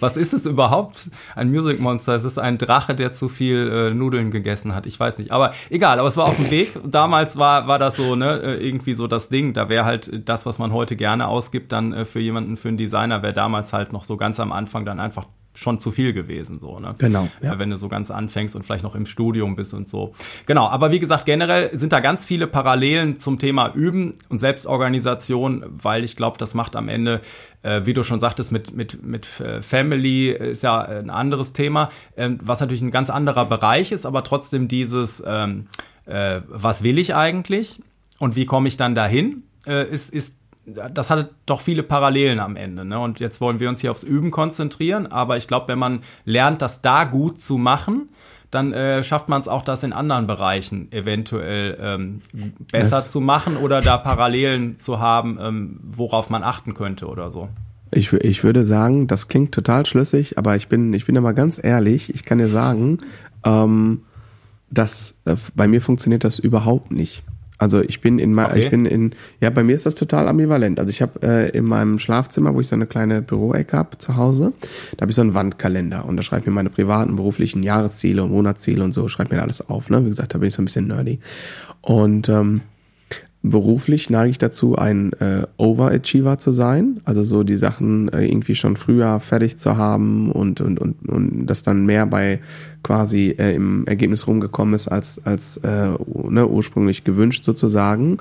was 0.00 0.18
ist 0.18 0.34
es 0.34 0.44
überhaupt? 0.44 1.10
Ein 1.34 1.50
Music 1.50 1.80
Monster. 1.80 2.14
Es 2.14 2.24
ist 2.24 2.38
ein 2.38 2.58
Drache, 2.58 2.94
der 2.94 3.14
zu 3.14 3.30
viel 3.30 3.70
äh, 3.72 3.94
Nudeln 3.94 4.30
gegessen 4.30 4.74
hat. 4.74 4.86
Ich 4.86 5.00
weiß 5.00 5.18
nicht. 5.18 5.32
Aber 5.32 5.54
egal, 5.70 5.98
aber 5.98 6.08
es 6.08 6.18
war 6.18 6.26
auf 6.26 6.36
dem 6.36 6.50
Weg. 6.50 6.78
Damals 6.84 7.38
war, 7.38 7.66
war 7.66 7.78
das 7.78 7.96
so, 7.96 8.14
ne, 8.14 8.40
äh, 8.42 8.66
irgendwie 8.66 8.94
so 8.94 9.06
das 9.06 9.30
Ding. 9.30 9.54
Da 9.54 9.70
wäre 9.70 9.86
halt 9.86 10.28
das, 10.28 10.44
was 10.44 10.58
man 10.58 10.72
heute 10.72 10.96
gerne 10.96 11.28
ausgibt, 11.28 11.72
dann 11.72 11.94
äh, 11.94 12.04
für 12.04 12.20
jemanden, 12.20 12.58
für 12.58 12.68
einen 12.68 12.76
Designer, 12.76 13.22
wäre 13.22 13.32
damals 13.32 13.72
halt 13.72 13.92
noch 13.92 14.04
so 14.04 14.18
ganz 14.18 14.38
am 14.38 14.52
Anfang 14.52 14.84
dann 14.84 15.00
einfach 15.00 15.26
schon 15.54 15.78
zu 15.78 15.92
viel 15.92 16.12
gewesen, 16.12 16.58
so, 16.58 16.78
ne? 16.80 16.94
Genau. 16.98 17.28
Ja. 17.40 17.58
Wenn 17.58 17.70
du 17.70 17.78
so 17.78 17.88
ganz 17.88 18.10
anfängst 18.10 18.56
und 18.56 18.64
vielleicht 18.64 18.82
noch 18.82 18.94
im 18.94 19.06
Studium 19.06 19.54
bist 19.54 19.72
und 19.72 19.88
so. 19.88 20.12
Genau, 20.46 20.66
aber 20.66 20.90
wie 20.90 20.98
gesagt, 20.98 21.26
generell 21.26 21.76
sind 21.76 21.92
da 21.92 22.00
ganz 22.00 22.26
viele 22.26 22.46
Parallelen 22.46 23.18
zum 23.18 23.38
Thema 23.38 23.72
Üben 23.74 24.14
und 24.28 24.40
Selbstorganisation, 24.40 25.64
weil 25.70 26.02
ich 26.04 26.16
glaube, 26.16 26.38
das 26.38 26.54
macht 26.54 26.74
am 26.74 26.88
Ende, 26.88 27.20
äh, 27.62 27.82
wie 27.84 27.94
du 27.94 28.02
schon 28.02 28.18
sagtest, 28.18 28.50
mit, 28.50 28.74
mit, 28.74 29.02
mit 29.04 29.40
äh, 29.40 29.62
Family 29.62 30.30
ist 30.30 30.64
ja 30.64 30.80
ein 30.80 31.10
anderes 31.10 31.52
Thema, 31.52 31.90
äh, 32.16 32.30
was 32.40 32.60
natürlich 32.60 32.82
ein 32.82 32.90
ganz 32.90 33.08
anderer 33.08 33.46
Bereich 33.46 33.92
ist, 33.92 34.06
aber 34.06 34.24
trotzdem 34.24 34.66
dieses, 34.66 35.22
ähm, 35.24 35.68
äh, 36.06 36.40
was 36.48 36.82
will 36.82 36.98
ich 36.98 37.14
eigentlich 37.14 37.80
und 38.18 38.34
wie 38.34 38.46
komme 38.46 38.66
ich 38.68 38.76
dann 38.76 38.94
dahin, 38.94 39.44
äh, 39.66 39.88
ist, 39.88 40.12
ist 40.12 40.38
das 40.66 41.10
hatte 41.10 41.30
doch 41.46 41.60
viele 41.60 41.82
Parallelen 41.82 42.40
am 42.40 42.56
Ende. 42.56 42.84
Ne? 42.84 42.98
Und 42.98 43.20
jetzt 43.20 43.40
wollen 43.40 43.60
wir 43.60 43.68
uns 43.68 43.80
hier 43.80 43.90
aufs 43.90 44.02
Üben 44.02 44.30
konzentrieren. 44.30 45.06
Aber 45.06 45.36
ich 45.36 45.46
glaube, 45.46 45.68
wenn 45.68 45.78
man 45.78 46.00
lernt, 46.24 46.62
das 46.62 46.82
da 46.82 47.04
gut 47.04 47.40
zu 47.40 47.58
machen, 47.58 48.08
dann 48.50 48.72
äh, 48.72 49.02
schafft 49.02 49.28
man 49.28 49.40
es 49.40 49.48
auch, 49.48 49.62
das 49.62 49.82
in 49.82 49.92
anderen 49.92 50.26
Bereichen 50.26 50.90
eventuell 50.92 51.76
ähm, 51.80 52.20
besser 52.70 52.98
yes. 52.98 53.08
zu 53.08 53.20
machen 53.20 53.56
oder 53.56 53.80
da 53.80 53.98
Parallelen 53.98 54.78
zu 54.78 55.00
haben, 55.00 55.38
ähm, 55.40 55.80
worauf 55.82 56.30
man 56.30 56.44
achten 56.44 56.74
könnte 56.74 57.06
oder 57.06 57.30
so. 57.30 57.48
Ich, 57.90 58.12
ich 58.12 58.44
würde 58.44 58.64
sagen, 58.64 59.06
das 59.06 59.28
klingt 59.28 59.52
total 59.52 59.86
schlüssig, 59.86 60.38
aber 60.38 60.56
ich 60.56 60.68
bin, 60.68 60.92
ich 60.92 61.04
bin 61.06 61.16
immer 61.16 61.32
ganz 61.32 61.62
ehrlich. 61.62 62.14
Ich 62.14 62.24
kann 62.24 62.38
dir 62.38 62.48
sagen, 62.48 62.98
ähm, 63.44 64.02
dass 64.70 65.16
äh, 65.24 65.36
bei 65.54 65.66
mir 65.68 65.80
funktioniert 65.80 66.24
das 66.24 66.38
überhaupt 66.38 66.92
nicht. 66.92 67.24
Also 67.58 67.80
ich 67.82 68.00
bin 68.00 68.18
in 68.18 68.36
okay. 68.36 68.64
ich 68.64 68.70
bin 68.70 68.84
in 68.84 69.12
ja 69.40 69.48
bei 69.50 69.62
mir 69.62 69.76
ist 69.76 69.86
das 69.86 69.94
total 69.94 70.28
ambivalent. 70.28 70.80
Also 70.80 70.90
ich 70.90 71.00
habe 71.00 71.22
äh, 71.22 71.50
in 71.50 71.64
meinem 71.64 71.98
Schlafzimmer, 71.98 72.54
wo 72.54 72.60
ich 72.60 72.66
so 72.66 72.74
eine 72.74 72.86
kleine 72.86 73.22
Büroecke 73.22 73.76
habe 73.76 73.96
zu 73.98 74.16
Hause, 74.16 74.52
da 74.96 75.02
habe 75.02 75.10
ich 75.10 75.16
so 75.16 75.22
einen 75.22 75.34
Wandkalender 75.34 76.04
und 76.04 76.16
da 76.16 76.22
schreibe 76.22 76.40
ich 76.40 76.46
mir 76.46 76.52
meine 76.52 76.70
privaten 76.70 77.16
beruflichen 77.16 77.62
Jahresziele 77.62 78.24
und 78.24 78.32
Monatsziele 78.32 78.82
und 78.82 78.92
so 78.92 79.06
schreibe 79.08 79.36
mir 79.36 79.42
alles 79.42 79.68
auf. 79.68 79.88
Ne? 79.88 80.04
Wie 80.04 80.08
gesagt, 80.08 80.34
da 80.34 80.38
bin 80.38 80.48
ich 80.48 80.54
so 80.54 80.62
ein 80.62 80.64
bisschen 80.64 80.88
nerdy 80.88 81.20
und 81.80 82.28
ähm, 82.28 82.62
beruflich 83.44 84.08
neige 84.08 84.30
ich 84.30 84.38
dazu, 84.38 84.74
ein 84.76 85.12
äh, 85.20 85.46
Overachiever 85.58 86.38
zu 86.38 86.50
sein, 86.50 87.00
also 87.04 87.24
so 87.24 87.44
die 87.44 87.56
Sachen 87.56 88.08
äh, 88.08 88.24
irgendwie 88.24 88.54
schon 88.54 88.76
früher 88.78 89.20
fertig 89.20 89.58
zu 89.58 89.76
haben 89.76 90.32
und 90.32 90.62
und 90.62 90.80
und 90.80 91.06
und 91.06 91.46
das 91.46 91.62
dann 91.62 91.84
mehr 91.84 92.06
bei 92.06 92.40
quasi 92.82 93.36
äh, 93.38 93.54
im 93.54 93.86
Ergebnis 93.86 94.26
rumgekommen 94.26 94.72
ist 94.72 94.88
als 94.88 95.20
als 95.26 95.58
äh, 95.58 95.90
ne, 96.30 96.48
ursprünglich 96.48 97.04
gewünscht 97.04 97.44
sozusagen 97.44 98.16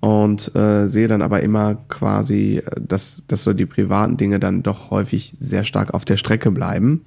und 0.00 0.54
äh, 0.54 0.86
sehe 0.88 1.08
dann 1.08 1.22
aber 1.22 1.42
immer 1.42 1.74
quasi, 1.88 2.62
dass, 2.80 3.24
dass 3.26 3.42
so 3.42 3.52
die 3.52 3.66
privaten 3.66 4.16
Dinge 4.16 4.38
dann 4.38 4.62
doch 4.62 4.90
häufig 4.90 5.34
sehr 5.40 5.64
stark 5.64 5.92
auf 5.92 6.04
der 6.04 6.16
Strecke 6.16 6.52
bleiben, 6.52 7.04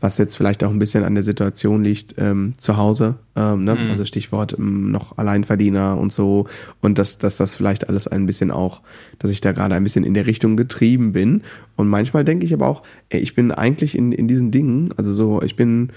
was 0.00 0.18
jetzt 0.18 0.36
vielleicht 0.36 0.64
auch 0.64 0.70
ein 0.70 0.80
bisschen 0.80 1.04
an 1.04 1.14
der 1.14 1.22
Situation 1.22 1.84
liegt 1.84 2.16
ähm, 2.18 2.54
zu 2.56 2.76
Hause, 2.76 3.14
ähm, 3.36 3.62
ne? 3.62 3.76
Mhm. 3.76 3.90
also 3.92 4.04
Stichwort 4.04 4.56
ähm, 4.58 4.90
noch 4.90 5.18
Alleinverdiener 5.18 5.96
und 5.96 6.12
so 6.12 6.46
und 6.80 6.98
dass, 6.98 7.18
dass 7.18 7.36
das 7.36 7.54
vielleicht 7.54 7.88
alles 7.88 8.08
ein 8.08 8.26
bisschen 8.26 8.50
auch, 8.50 8.80
dass 9.20 9.30
ich 9.30 9.40
da 9.40 9.52
gerade 9.52 9.76
ein 9.76 9.84
bisschen 9.84 10.04
in 10.04 10.14
der 10.14 10.26
Richtung 10.26 10.56
getrieben 10.56 11.12
bin 11.12 11.42
und 11.76 11.88
manchmal 11.88 12.24
denke 12.24 12.44
ich 12.44 12.52
aber 12.52 12.66
auch, 12.66 12.82
ey, 13.08 13.20
ich 13.20 13.36
bin 13.36 13.52
eigentlich 13.52 13.96
in, 13.96 14.10
in 14.10 14.26
diesen 14.26 14.50
Dingen, 14.50 14.92
also 14.96 15.12
so, 15.12 15.42
ich 15.42 15.54
bin 15.54 15.90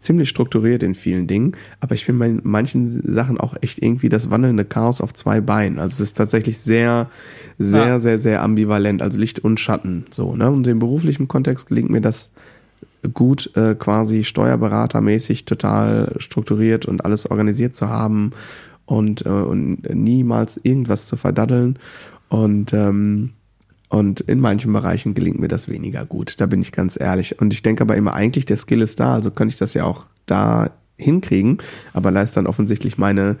ziemlich 0.00 0.30
strukturiert 0.30 0.82
in 0.82 0.94
vielen 0.94 1.26
Dingen, 1.26 1.52
aber 1.78 1.94
ich 1.94 2.04
finde 2.04 2.26
bei 2.26 2.40
manchen 2.42 3.02
Sachen 3.12 3.38
auch 3.38 3.54
echt 3.60 3.80
irgendwie 3.80 4.08
das 4.08 4.30
wandelnde 4.30 4.64
Chaos 4.64 5.00
auf 5.00 5.12
zwei 5.12 5.40
Beinen. 5.40 5.78
Also 5.78 5.94
es 5.94 6.00
ist 6.00 6.16
tatsächlich 6.16 6.58
sehr, 6.58 7.10
sehr, 7.58 7.86
ja. 7.86 7.98
sehr, 7.98 8.18
sehr 8.18 8.42
ambivalent, 8.42 9.02
also 9.02 9.18
Licht 9.18 9.38
und 9.40 9.60
Schatten. 9.60 10.06
So, 10.10 10.34
ne? 10.34 10.50
Und 10.50 10.66
im 10.66 10.78
beruflichen 10.78 11.28
Kontext 11.28 11.68
gelingt 11.68 11.90
mir 11.90 12.00
das 12.00 12.30
gut, 13.12 13.54
äh, 13.56 13.74
quasi 13.74 14.24
steuerberatermäßig 14.24 15.44
total 15.44 16.14
strukturiert 16.18 16.86
und 16.86 17.04
alles 17.04 17.30
organisiert 17.30 17.76
zu 17.76 17.88
haben 17.88 18.32
und, 18.86 19.24
äh, 19.26 19.28
und 19.28 19.94
niemals 19.94 20.58
irgendwas 20.62 21.06
zu 21.06 21.16
verdaddeln. 21.16 21.78
Und 22.28 22.72
ähm, 22.72 23.30
und 23.90 24.20
in 24.20 24.38
manchen 24.38 24.72
Bereichen 24.72 25.14
gelingt 25.14 25.40
mir 25.40 25.48
das 25.48 25.68
weniger 25.68 26.06
gut. 26.06 26.40
Da 26.40 26.46
bin 26.46 26.62
ich 26.62 26.70
ganz 26.70 26.98
ehrlich. 26.98 27.40
Und 27.40 27.52
ich 27.52 27.62
denke 27.62 27.82
aber 27.82 27.96
immer, 27.96 28.14
eigentlich 28.14 28.46
der 28.46 28.56
Skill 28.56 28.82
ist 28.82 29.00
da, 29.00 29.14
also 29.14 29.32
könnte 29.32 29.52
ich 29.52 29.58
das 29.58 29.74
ja 29.74 29.84
auch 29.84 30.04
da 30.26 30.70
hinkriegen. 30.96 31.58
Aber 31.92 32.12
da 32.12 32.22
ist 32.22 32.36
dann 32.36 32.46
offensichtlich 32.46 32.98
meine, 32.98 33.36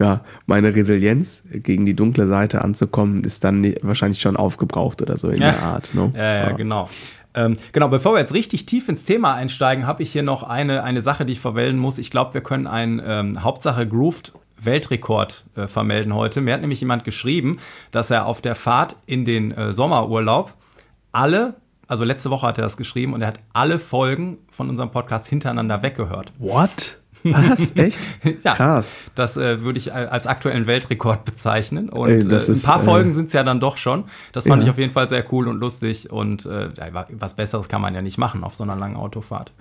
ja, 0.00 0.22
meine 0.46 0.74
Resilienz 0.74 1.42
gegen 1.52 1.84
die 1.84 1.94
dunkle 1.94 2.26
Seite 2.26 2.62
anzukommen, 2.62 3.24
ist 3.24 3.44
dann 3.44 3.74
wahrscheinlich 3.82 4.22
schon 4.22 4.36
aufgebraucht 4.36 5.02
oder 5.02 5.18
so 5.18 5.28
in 5.28 5.42
ja. 5.42 5.52
der 5.52 5.62
Art. 5.62 5.94
Ne? 5.94 6.12
Ja, 6.16 6.22
ja, 6.22 6.48
ja, 6.48 6.52
genau. 6.52 6.88
Ähm, 7.34 7.56
genau, 7.72 7.88
bevor 7.88 8.14
wir 8.14 8.20
jetzt 8.20 8.32
richtig 8.32 8.64
tief 8.64 8.88
ins 8.88 9.04
Thema 9.04 9.34
einsteigen, 9.34 9.86
habe 9.86 10.02
ich 10.02 10.10
hier 10.10 10.22
noch 10.22 10.42
eine, 10.42 10.82
eine 10.82 11.02
Sache, 11.02 11.26
die 11.26 11.34
ich 11.34 11.40
verwenden 11.40 11.78
muss. 11.78 11.98
Ich 11.98 12.10
glaube, 12.10 12.32
wir 12.32 12.40
können 12.40 12.66
ein 12.66 13.02
ähm, 13.04 13.44
Hauptsache 13.44 13.86
Grooved 13.86 14.32
Weltrekord 14.64 15.44
äh, 15.56 15.66
vermelden 15.66 16.14
heute. 16.14 16.40
Mir 16.40 16.54
hat 16.54 16.60
nämlich 16.60 16.80
jemand 16.80 17.04
geschrieben, 17.04 17.58
dass 17.90 18.10
er 18.10 18.26
auf 18.26 18.40
der 18.40 18.54
Fahrt 18.54 18.96
in 19.06 19.24
den 19.24 19.52
äh, 19.52 19.72
Sommerurlaub 19.72 20.54
alle, 21.12 21.54
also 21.86 22.04
letzte 22.04 22.30
Woche 22.30 22.46
hat 22.46 22.58
er 22.58 22.62
das 22.62 22.76
geschrieben 22.76 23.14
und 23.14 23.22
er 23.22 23.28
hat 23.28 23.40
alle 23.52 23.78
Folgen 23.78 24.38
von 24.50 24.68
unserem 24.68 24.90
Podcast 24.90 25.26
hintereinander 25.26 25.82
weggehört. 25.82 26.32
What? 26.38 26.99
Was? 27.24 27.70
Echt? 27.76 28.00
ja, 28.42 28.54
Krass. 28.54 28.92
Das 29.14 29.36
äh, 29.36 29.62
würde 29.62 29.78
ich 29.78 29.92
als 29.92 30.26
aktuellen 30.26 30.66
Weltrekord 30.66 31.24
bezeichnen. 31.24 31.88
Und 31.88 32.08
Ey, 32.08 32.20
äh, 32.20 32.52
ein 32.52 32.62
paar 32.62 32.80
Folgen 32.80 33.10
äh, 33.10 33.14
sind 33.14 33.26
es 33.26 33.32
ja 33.32 33.42
dann 33.42 33.60
doch 33.60 33.76
schon. 33.76 34.04
Das 34.32 34.46
fand 34.46 34.62
ja. 34.62 34.66
ich 34.66 34.70
auf 34.70 34.78
jeden 34.78 34.92
Fall 34.92 35.08
sehr 35.08 35.24
cool 35.32 35.48
und 35.48 35.58
lustig. 35.60 36.10
Und 36.10 36.46
äh, 36.46 36.68
was 37.18 37.34
Besseres 37.34 37.68
kann 37.68 37.80
man 37.80 37.94
ja 37.94 38.02
nicht 38.02 38.18
machen 38.18 38.44
auf 38.44 38.54
so 38.54 38.64
einer 38.64 38.76
langen 38.76 38.96
Autofahrt. 38.96 39.52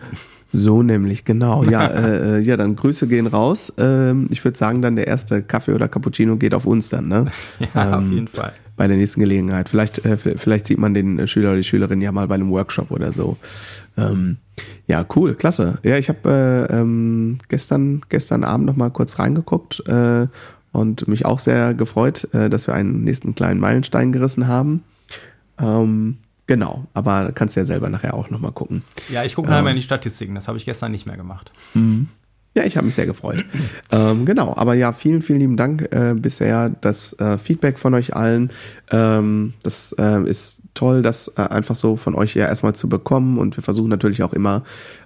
So 0.52 0.82
nämlich, 0.84 1.26
genau. 1.26 1.64
Ja, 1.70 1.86
äh, 1.86 2.40
ja 2.40 2.58
dann 2.58 2.76
Grüße 2.76 3.08
gehen 3.08 3.28
raus. 3.28 3.74
Ähm, 3.78 4.28
ich 4.32 4.44
würde 4.44 4.58
sagen, 4.58 4.82
dann 4.82 4.96
der 4.96 5.08
erste 5.08 5.44
Kaffee 5.44 5.74
oder 5.74 5.88
Cappuccino 5.88 6.36
geht 6.36 6.54
auf 6.54 6.66
uns 6.66 6.90
dann, 6.90 7.08
ne? 7.08 7.28
ja, 7.76 7.88
ähm, 7.88 7.94
auf 7.94 8.10
jeden 8.12 8.28
Fall. 8.28 8.54
Bei 8.76 8.88
der 8.88 8.96
nächsten 8.96 9.20
Gelegenheit. 9.20 9.68
Vielleicht, 9.68 10.02
vielleicht 10.38 10.66
sieht 10.66 10.78
man 10.78 10.94
den 10.94 11.28
Schüler 11.28 11.50
oder 11.50 11.58
die 11.58 11.66
Schülerin 11.66 12.00
ja 12.00 12.14
mal 12.14 12.30
bei 12.30 12.36
einem 12.36 12.50
Workshop 12.50 12.92
oder 12.92 13.12
so. 13.12 13.36
Ähm, 14.00 14.38
ja, 14.88 15.06
cool, 15.16 15.36
klasse. 15.36 15.80
Ja, 15.84 15.98
ich 15.98 16.10
habe 16.10 16.68
äh, 16.70 16.80
ähm, 16.80 17.38
gestern, 17.48 18.02
gestern 18.10 18.44
Abend 18.44 18.66
noch 18.66 18.76
mal 18.76 18.90
kurz 18.90 19.20
reingeguckt 19.20 19.84
äh, 19.88 20.28
und 20.72 21.08
mich 21.08 21.26
auch 21.26 21.40
sehr 21.40 21.74
gefreut, 21.74 22.28
äh, 22.34 22.50
dass 22.50 22.68
wir 22.68 22.74
einen 22.74 23.04
nächsten 23.04 23.36
kleinen 23.36 23.60
Meilenstein 23.60 24.12
gerissen 24.12 24.48
haben. 24.48 24.84
Ähm, 25.60 26.18
genau, 26.48 26.88
aber 26.94 27.32
kannst 27.34 27.56
ja 27.56 27.66
selber 27.66 27.90
nachher 27.90 28.14
auch 28.14 28.30
noch 28.30 28.40
mal 28.40 28.52
gucken. 28.52 28.84
Ja, 29.10 29.24
ich 29.24 29.36
gucke 29.36 29.48
nachher 29.48 29.60
ähm, 29.60 29.66
mal 29.66 29.72
in 29.72 29.78
die 29.78 29.84
Statistiken. 29.84 30.36
Das 30.36 30.48
habe 30.48 30.58
ich 30.58 30.66
gestern 30.66 30.92
nicht 30.92 31.06
mehr 31.06 31.18
gemacht. 31.18 31.52
Mhm. 31.74 32.08
Ja, 32.56 32.64
ich 32.64 32.78
habe 32.78 32.86
mich 32.86 32.96
sehr 32.96 33.06
gefreut. 33.06 33.46
ähm, 33.92 34.26
genau, 34.26 34.54
aber 34.56 34.74
ja, 34.74 34.92
vielen, 34.92 35.22
vielen 35.22 35.40
lieben 35.40 35.58
Dank 35.58 35.88
äh, 35.92 36.16
bisher. 36.16 36.70
Das 36.70 37.14
äh, 37.20 37.38
Feedback 37.38 37.78
von 37.78 37.94
euch 37.94 38.16
allen, 38.16 38.52
ähm, 38.92 39.54
das 39.64 39.94
äh, 39.98 40.24
ist 40.24 40.62
toll, 40.74 41.02
das 41.02 41.32
äh, 41.36 41.42
einfach 41.42 41.76
so 41.76 41.96
von 41.96 42.16
euch 42.16 42.36
ja 42.36 42.48
erstmal 42.48 42.74
zu 42.74 42.90
bekommen. 42.90 43.38
Und 43.38 43.56
wir 43.56 43.64
versuchen 43.64 43.90
natürlich 43.90 44.24
auch 44.24 44.34
immer 44.34 44.64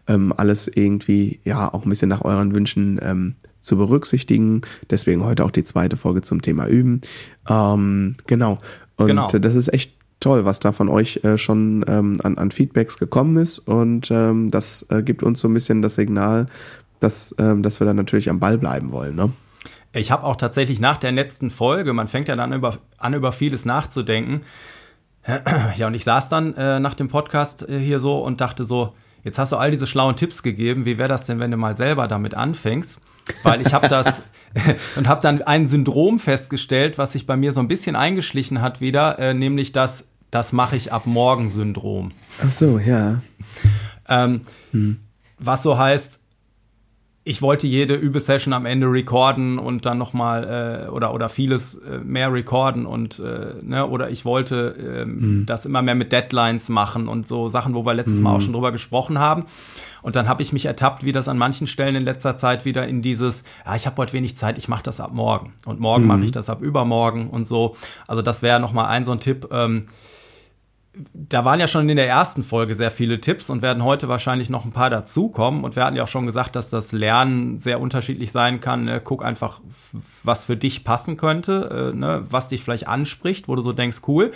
ähm, 0.08 0.34
alles 0.36 0.68
irgendwie, 0.68 1.40
ja, 1.44 1.74
auch 1.74 1.84
ein 1.84 1.90
bisschen 1.90 2.10
nach 2.10 2.22
euren 2.22 2.56
Wünschen 2.56 3.00
ähm, 3.02 3.36
zu 3.60 3.78
berücksichtigen. 3.78 4.62
Deswegen 4.90 5.24
heute 5.24 5.44
auch 5.44 5.52
die 5.52 5.64
zweite 5.64 5.98
Folge 5.98 6.22
zum 6.22 6.42
Thema 6.42 6.68
Üben. 6.68 7.02
Ähm, 7.50 8.14
genau. 8.26 8.60
Und 8.96 9.08
genau. 9.08 9.28
das 9.28 9.56
ist 9.56 9.74
echt 9.74 9.94
toll, 10.20 10.46
was 10.46 10.60
da 10.60 10.72
von 10.72 10.90
euch 10.90 11.20
äh, 11.24 11.38
schon 11.38 11.84
ähm, 11.88 12.20
an, 12.24 12.38
an 12.38 12.52
Feedbacks 12.52 12.98
gekommen 12.98 13.38
ist. 13.38 13.60
Und 13.60 14.10
ähm, 14.12 14.52
das 14.52 14.86
äh, 14.90 15.04
gibt 15.04 15.24
uns 15.24 15.42
so 15.42 15.48
ein 15.48 15.54
bisschen 15.54 15.82
das 15.82 15.96
Signal, 15.96 16.48
dass, 17.04 17.36
ähm, 17.38 17.62
dass 17.64 17.80
wir 17.80 17.86
dann 17.86 17.98
natürlich 17.98 18.30
am 18.30 18.40
Ball 18.40 18.58
bleiben 18.58 18.92
wollen. 18.92 19.16
Ne? 19.16 19.32
Ich 19.92 20.10
habe 20.10 20.24
auch 20.24 20.36
tatsächlich 20.36 20.80
nach 20.80 20.98
der 20.98 21.12
letzten 21.12 21.52
Folge, 21.52 21.94
man 21.94 22.08
fängt 22.08 22.28
ja 22.28 22.36
dann 22.36 22.54
über, 22.54 22.78
an, 22.98 23.14
über 23.14 23.32
vieles 23.32 23.66
nachzudenken. 23.66 24.42
Ja, 25.78 25.88
und 25.88 25.94
ich 25.94 26.04
saß 26.04 26.28
dann 26.28 26.54
äh, 26.56 26.82
nach 26.82 26.96
dem 26.96 27.08
Podcast 27.08 27.68
äh, 27.70 27.80
hier 27.80 28.00
so 28.00 28.22
und 28.22 28.42
dachte 28.42 28.66
so, 28.66 28.94
jetzt 29.24 29.40
hast 29.40 29.54
du 29.54 29.56
all 29.56 29.72
diese 29.72 29.88
schlauen 29.88 30.18
Tipps 30.18 30.44
gegeben, 30.44 30.84
wie 30.84 30.98
wäre 30.98 31.08
das 31.08 31.26
denn, 31.26 31.40
wenn 31.40 31.50
du 31.50 31.56
mal 31.56 31.78
selber 31.78 32.10
damit 32.10 32.36
anfängst? 32.36 33.00
Weil 33.42 33.62
ich 33.62 33.74
habe 33.74 33.88
das 33.88 34.22
und 34.98 35.08
habe 35.08 35.22
dann 35.22 35.42
ein 35.42 35.70
Syndrom 35.70 36.20
festgestellt, 36.20 36.98
was 36.98 37.14
sich 37.14 37.26
bei 37.26 37.38
mir 37.38 37.54
so 37.54 37.62
ein 37.62 37.70
bisschen 37.70 37.96
eingeschlichen 37.96 38.62
hat 38.62 38.82
wieder, 38.82 39.18
äh, 39.18 39.34
nämlich 39.34 39.72
das, 39.72 40.10
das 40.30 40.52
mache 40.52 40.76
ich 40.76 40.92
ab 40.92 41.06
morgen 41.06 41.50
Syndrom. 41.52 42.12
Ach 42.46 42.52
so, 42.52 42.78
ja. 42.80 43.22
Ähm, 44.10 44.42
hm. 44.72 45.00
Was 45.40 45.64
so 45.64 45.78
heißt, 45.78 46.23
ich 47.26 47.42
wollte 47.42 47.68
jede 47.68 47.96
Übesession 47.96 48.54
am 48.54 48.66
Ende 48.66 48.88
recorden 48.88 49.58
und 49.58 49.86
dann 49.86 49.98
nochmal 49.98 50.88
äh, 50.88 50.90
oder, 50.90 51.14
oder 51.14 51.30
vieles 51.30 51.76
äh, 51.76 52.00
mehr 52.00 52.34
recorden 52.34 52.86
und 52.86 53.20
äh, 53.20 53.54
ne, 53.62 53.88
oder 53.88 54.10
ich 54.10 54.26
wollte 54.26 54.76
ähm, 54.78 55.16
mhm. 55.40 55.46
das 55.46 55.66
immer 55.66 55.82
mehr 55.82 55.96
mit 55.96 56.12
Deadlines 56.12 56.68
machen 56.68 57.08
und 57.08 57.26
so 57.26 57.48
Sachen, 57.48 57.76
wo 57.76 57.86
wir 57.86 57.94
letztes 57.94 58.18
mhm. 58.18 58.24
Mal 58.24 58.32
auch 58.34 58.40
mhm. 58.40 58.44
schon 58.44 58.54
drüber 58.54 58.74
gesprochen 58.74 59.20
haben. 59.20 59.46
Und 60.02 60.18
dann 60.18 60.28
habe 60.28 60.42
ich 60.42 60.52
mich 60.52 60.66
ertappt, 60.66 61.06
wie 61.06 61.14
das 61.14 61.30
an 61.30 61.38
manchen 61.38 61.66
Stellen 61.66 61.96
in 61.96 62.04
letzter 62.04 62.36
Zeit 62.36 62.66
wieder 62.66 62.86
in 62.86 63.02
dieses, 63.02 63.46
ja, 63.66 63.74
ich 63.76 63.86
habe 63.86 63.96
heute 64.02 64.12
wenig 64.12 64.36
Zeit, 64.36 64.58
ich 64.58 64.68
mache 64.68 64.84
das 64.84 65.00
ab 65.00 65.14
morgen. 65.14 65.54
Und 65.66 65.80
morgen 65.80 66.04
mhm. 66.04 66.10
mache 66.10 66.26
ich 66.26 66.34
das 66.34 66.50
ab 66.50 66.62
übermorgen 66.62 67.30
und 67.30 67.48
so. 67.48 67.78
Also 68.06 68.22
das 68.22 68.42
wäre 68.42 68.60
nochmal 68.60 68.88
ein 68.88 69.06
so 69.06 69.14
ein 69.14 69.22
Tipp. 69.22 69.48
Ähm, 69.50 69.86
da 71.14 71.44
waren 71.44 71.60
ja 71.60 71.68
schon 71.68 71.90
in 71.90 71.96
der 71.96 72.08
ersten 72.08 72.44
Folge 72.44 72.76
sehr 72.76 72.92
viele 72.92 73.20
Tipps 73.20 73.50
und 73.50 73.64
werden 73.64 73.84
heute 73.84 74.10
wahrscheinlich 74.10 74.52
noch 74.52 74.64
ein 74.64 74.72
paar 74.72 74.92
dazukommen. 74.92 75.64
Und 75.64 75.76
wir 75.76 75.84
hatten 75.84 75.96
ja 75.96 76.04
auch 76.04 76.08
schon 76.08 76.28
gesagt, 76.28 76.56
dass 76.56 76.70
das 76.70 76.92
Lernen 76.92 77.58
sehr 77.58 77.82
unterschiedlich 77.82 78.32
sein 78.32 78.60
kann. 78.60 78.86
Ne? 78.86 79.02
Guck 79.04 79.26
einfach, 79.26 79.60
was 80.24 80.46
für 80.46 80.56
dich 80.56 80.84
passen 80.84 81.18
könnte, 81.18 81.92
äh, 81.94 81.98
ne? 81.98 82.26
was 82.30 82.50
dich 82.50 82.64
vielleicht 82.64 82.88
anspricht, 82.88 83.48
wo 83.48 83.56
du 83.56 83.64
so 83.64 83.74
denkst, 83.74 84.02
cool. 84.08 84.34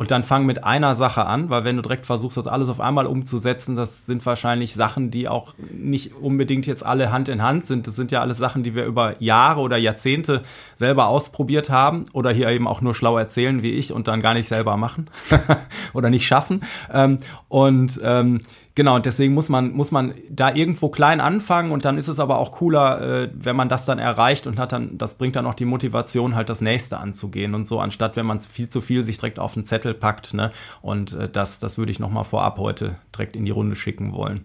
Und 0.00 0.10
dann 0.10 0.22
fang 0.22 0.46
mit 0.46 0.64
einer 0.64 0.94
Sache 0.94 1.26
an, 1.26 1.50
weil 1.50 1.64
wenn 1.64 1.76
du 1.76 1.82
direkt 1.82 2.06
versuchst, 2.06 2.38
das 2.38 2.46
alles 2.46 2.70
auf 2.70 2.80
einmal 2.80 3.04
umzusetzen, 3.04 3.76
das 3.76 4.06
sind 4.06 4.24
wahrscheinlich 4.24 4.72
Sachen, 4.72 5.10
die 5.10 5.28
auch 5.28 5.52
nicht 5.70 6.14
unbedingt 6.14 6.66
jetzt 6.66 6.86
alle 6.86 7.12
Hand 7.12 7.28
in 7.28 7.42
Hand 7.42 7.66
sind. 7.66 7.86
Das 7.86 7.96
sind 7.96 8.10
ja 8.10 8.22
alles 8.22 8.38
Sachen, 8.38 8.62
die 8.62 8.74
wir 8.74 8.86
über 8.86 9.20
Jahre 9.20 9.60
oder 9.60 9.76
Jahrzehnte 9.76 10.40
selber 10.74 11.08
ausprobiert 11.08 11.68
haben 11.68 12.06
oder 12.14 12.32
hier 12.32 12.48
eben 12.48 12.66
auch 12.66 12.80
nur 12.80 12.94
schlau 12.94 13.18
erzählen 13.18 13.62
wie 13.62 13.72
ich 13.72 13.92
und 13.92 14.08
dann 14.08 14.22
gar 14.22 14.32
nicht 14.32 14.48
selber 14.48 14.78
machen 14.78 15.10
oder 15.92 16.08
nicht 16.08 16.26
schaffen. 16.26 16.62
Ähm, 16.90 17.18
und 17.48 18.00
ähm, 18.02 18.40
Genau, 18.76 18.94
und 18.94 19.04
deswegen 19.04 19.34
muss 19.34 19.48
man, 19.48 19.72
muss 19.72 19.90
man 19.90 20.14
da 20.30 20.54
irgendwo 20.54 20.88
klein 20.88 21.20
anfangen 21.20 21.72
und 21.72 21.84
dann 21.84 21.98
ist 21.98 22.08
es 22.08 22.20
aber 22.20 22.38
auch 22.38 22.52
cooler, 22.52 23.00
äh, 23.00 23.30
wenn 23.34 23.56
man 23.56 23.68
das 23.68 23.84
dann 23.84 23.98
erreicht 23.98 24.46
und 24.46 24.58
hat 24.58 24.72
dann, 24.72 24.96
das 24.96 25.14
bringt 25.14 25.34
dann 25.36 25.46
auch 25.46 25.54
die 25.54 25.64
Motivation, 25.64 26.36
halt 26.36 26.48
das 26.48 26.60
nächste 26.60 26.98
anzugehen 26.98 27.54
und 27.54 27.66
so, 27.66 27.80
anstatt 27.80 28.16
wenn 28.16 28.26
man 28.26 28.38
viel 28.40 28.68
zu 28.68 28.80
viel 28.80 29.04
sich 29.04 29.18
direkt 29.18 29.40
auf 29.40 29.54
den 29.54 29.64
Zettel 29.64 29.92
packt, 29.92 30.34
ne? 30.34 30.52
Und 30.82 31.14
äh, 31.14 31.28
das, 31.28 31.58
das 31.58 31.78
würde 31.78 31.90
ich 31.90 31.98
nochmal 31.98 32.24
vorab 32.24 32.58
heute 32.58 32.96
direkt 33.14 33.34
in 33.34 33.44
die 33.44 33.50
Runde 33.50 33.74
schicken 33.74 34.12
wollen. 34.12 34.44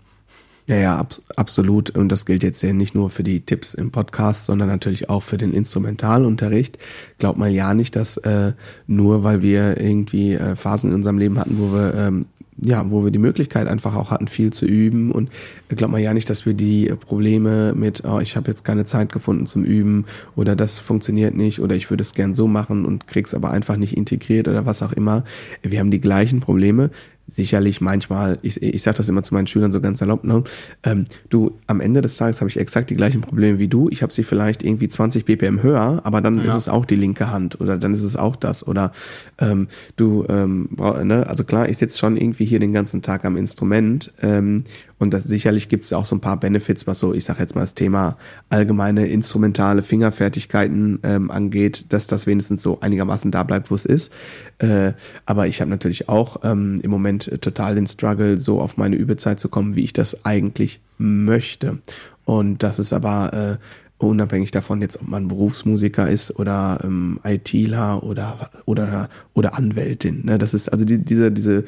Ja, 0.67 0.77
ja, 0.77 0.97
ab, 0.97 1.13
absolut. 1.35 1.91
Und 1.91 2.09
das 2.09 2.25
gilt 2.25 2.41
jetzt 2.41 2.63
ja 2.63 2.73
nicht 2.73 2.95
nur 2.95 3.11
für 3.11 3.21
die 3.21 3.41
Tipps 3.41 3.75
im 3.75 3.91
Podcast, 3.91 4.45
sondern 4.45 4.67
natürlich 4.67 5.09
auch 5.09 5.21
für 5.21 5.37
den 5.37 5.53
Instrumentalunterricht. 5.53 6.79
Glaubt 7.19 7.37
mal 7.37 7.51
ja 7.51 7.75
nicht, 7.75 7.95
dass 7.95 8.17
äh, 8.17 8.53
nur 8.87 9.23
weil 9.23 9.43
wir 9.43 9.79
irgendwie 9.79 10.33
äh, 10.33 10.55
Phasen 10.55 10.89
in 10.89 10.95
unserem 10.95 11.19
Leben 11.19 11.37
hatten, 11.39 11.59
wo 11.59 11.71
wir 11.71 11.93
ähm, 11.93 12.25
ja, 12.57 12.89
wo 12.89 13.03
wir 13.03 13.11
die 13.11 13.19
Möglichkeit 13.19 13.67
einfach 13.67 13.95
auch 13.95 14.11
hatten, 14.11 14.27
viel 14.27 14.53
zu 14.53 14.65
üben. 14.65 15.11
Und 15.11 15.29
glaubt 15.69 15.91
man 15.91 16.01
ja 16.01 16.13
nicht, 16.13 16.29
dass 16.29 16.45
wir 16.45 16.53
die 16.53 16.85
Probleme 16.99 17.73
mit, 17.75 18.03
oh, 18.05 18.19
ich 18.19 18.35
habe 18.37 18.49
jetzt 18.49 18.63
keine 18.63 18.85
Zeit 18.85 19.11
gefunden 19.11 19.45
zum 19.45 19.65
Üben 19.65 20.05
oder 20.35 20.55
das 20.55 20.79
funktioniert 20.79 21.35
nicht 21.35 21.59
oder 21.59 21.75
ich 21.75 21.89
würde 21.89 22.01
es 22.01 22.13
gern 22.13 22.33
so 22.33 22.47
machen 22.47 22.85
und 22.85 23.07
krieg's 23.07 23.33
aber 23.33 23.51
einfach 23.51 23.75
nicht 23.75 23.97
integriert 23.97 24.47
oder 24.47 24.65
was 24.65 24.81
auch 24.83 24.93
immer. 24.93 25.25
Wir 25.63 25.79
haben 25.79 25.91
die 25.91 26.01
gleichen 26.01 26.39
Probleme 26.39 26.91
sicherlich 27.27 27.81
manchmal, 27.81 28.37
ich, 28.41 28.61
ich 28.61 28.81
sage 28.83 28.97
das 28.97 29.09
immer 29.09 29.23
zu 29.23 29.33
meinen 29.33 29.47
Schülern 29.47 29.71
so 29.71 29.81
ganz 29.81 29.99
salopp, 29.99 30.23
ne? 30.23 30.43
Ähm, 30.83 31.05
du, 31.29 31.57
am 31.67 31.81
Ende 31.81 32.01
des 32.01 32.17
Tages 32.17 32.41
habe 32.41 32.49
ich 32.49 32.57
exakt 32.57 32.89
die 32.89 32.95
gleichen 32.95 33.21
Probleme 33.21 33.57
wie 33.57 33.67
du. 33.67 33.89
Ich 33.89 34.03
habe 34.03 34.13
sie 34.13 34.23
vielleicht 34.23 34.63
irgendwie 34.63 34.87
20 34.87 35.25
BPM 35.25 35.63
höher, 35.63 36.01
aber 36.03 36.21
dann 36.21 36.37
ja. 36.37 36.45
ist 36.45 36.55
es 36.55 36.69
auch 36.69 36.85
die 36.85 36.95
linke 36.95 37.31
Hand 37.31 37.59
oder 37.59 37.77
dann 37.77 37.93
ist 37.93 38.03
es 38.03 38.15
auch 38.15 38.35
das. 38.35 38.67
Oder 38.67 38.91
ähm, 39.39 39.67
du, 39.95 40.25
ähm, 40.29 40.69
ne? 40.77 41.25
also 41.27 41.43
klar, 41.43 41.67
ich 41.67 41.77
sitze 41.77 41.97
schon 41.97 42.17
irgendwie 42.17 42.45
hier 42.45 42.59
den 42.59 42.73
ganzen 42.73 43.01
Tag 43.01 43.25
am 43.25 43.37
Instrument 43.37 44.13
ähm, 44.21 44.63
und 45.05 45.11
das, 45.11 45.23
sicherlich 45.23 45.69
gibt 45.69 45.83
es 45.83 45.93
auch 45.93 46.05
so 46.05 46.15
ein 46.15 46.19
paar 46.19 46.39
Benefits, 46.39 46.87
was 46.87 46.99
so, 46.99 47.13
ich 47.13 47.25
sage 47.25 47.39
jetzt 47.39 47.55
mal 47.55 47.61
das 47.61 47.75
Thema 47.75 48.17
allgemeine 48.49 49.07
instrumentale 49.07 49.83
Fingerfertigkeiten 49.83 50.99
ähm, 51.03 51.29
angeht, 51.29 51.85
dass 51.89 52.07
das 52.07 52.25
wenigstens 52.25 52.63
so 52.63 52.81
einigermaßen 52.81 53.31
da 53.31 53.43
bleibt, 53.43 53.69
wo 53.69 53.75
es 53.75 53.85
ist. 53.85 54.11
Äh, 54.57 54.93
aber 55.25 55.47
ich 55.47 55.61
habe 55.61 55.69
natürlich 55.69 56.09
auch 56.09 56.37
ähm, 56.43 56.79
im 56.81 56.89
Moment 56.89 57.39
total 57.41 57.75
den 57.75 57.85
Struggle, 57.85 58.39
so 58.39 58.59
auf 58.59 58.77
meine 58.77 58.95
Übezeit 58.95 59.39
zu 59.39 59.47
kommen, 59.47 59.75
wie 59.75 59.83
ich 59.83 59.93
das 59.93 60.25
eigentlich 60.25 60.81
möchte. 60.97 61.77
Und 62.25 62.63
das 62.63 62.79
ist 62.79 62.91
aber 62.91 63.59
äh, 63.59 64.03
unabhängig 64.03 64.49
davon 64.49 64.81
jetzt, 64.81 64.99
ob 64.99 65.07
man 65.07 65.27
Berufsmusiker 65.27 66.09
ist 66.09 66.37
oder 66.39 66.79
ähm, 66.83 67.19
ITler 67.23 68.03
oder 68.03 68.49
oder 68.65 69.09
oder 69.35 69.53
Anwältin. 69.53 70.25
Ne? 70.25 70.39
Das 70.39 70.55
ist 70.55 70.69
also 70.69 70.83
die, 70.83 70.97
diese 70.97 71.31
diese 71.31 71.65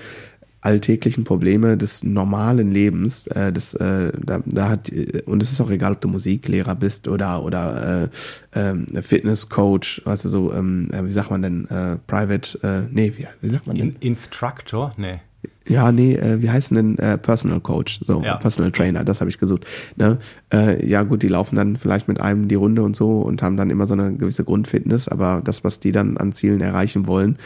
alltäglichen 0.62 1.24
Probleme 1.24 1.78
des 1.78 2.04
normalen 2.04 2.72
Lebens, 2.72 3.28
äh, 3.28 3.54
das, 3.54 3.74
äh, 3.76 4.12
da, 4.24 4.42
da 4.46 4.70
hat, 4.70 4.92
und 5.26 5.42
es 5.42 5.52
ist 5.52 5.62
auch 5.62 5.70
egal, 5.70 5.94
ob 5.94 6.02
du 6.02 6.08
Musiklehrer 6.08 6.76
bist 6.76 7.08
oder, 7.08 7.44
oder 7.44 8.10
äh, 8.54 8.60
äh, 8.60 9.02
Fitnesscoach, 9.02 10.02
weißt 10.06 10.26
du, 10.26 10.30
so, 10.30 10.54
ähm, 10.54 10.90
äh, 10.92 11.06
wie 11.06 11.12
sagt 11.12 11.32
man 11.32 11.42
denn, 11.42 11.66
äh, 11.70 11.98
Private, 12.08 12.60
äh, 12.64 12.94
nee, 12.94 13.14
wie, 13.16 13.28
wie 13.42 13.50
sagt 13.50 13.68
man 13.68 13.78
denn? 13.78 13.96
Instructor? 14.00 14.94
Nee. 14.98 15.20
Ja, 15.68 15.92
nee, 15.92 16.16
äh, 16.16 16.42
wie 16.42 16.50
heißen 16.50 16.76
denn 16.76 16.98
äh, 16.98 17.18
Personal 17.18 17.60
Coach, 17.60 18.00
so 18.02 18.24
ja. 18.24 18.38
Personal 18.38 18.72
Trainer, 18.72 19.04
das 19.04 19.20
habe 19.20 19.30
ich 19.30 19.38
gesucht. 19.38 19.66
Ne? 19.98 20.18
Äh, 20.52 20.86
ja 20.88 21.04
gut, 21.04 21.24
die 21.24 21.28
laufen 21.28 21.56
dann 21.56 21.76
vielleicht 21.76 22.08
mit 22.08 22.22
einem 22.22 22.48
die 22.48 22.56
Runde 22.56 22.84
und 22.84 22.96
so 22.96 23.22
und 23.22 23.44
haben 23.44 23.58
dann 23.58 23.70
immer 23.70 23.86
so 23.86 23.94
eine 23.94 24.14
gewisse 24.14 24.46
Grundfitness, 24.46 25.10
aber 25.10 25.42
das, 25.44 25.64
was 25.64 25.80
die 25.80 25.92
dann 25.92 26.18
an 26.18 26.32
Zielen 26.32 26.62
erreichen 26.62 27.06
wollen, 27.06 27.38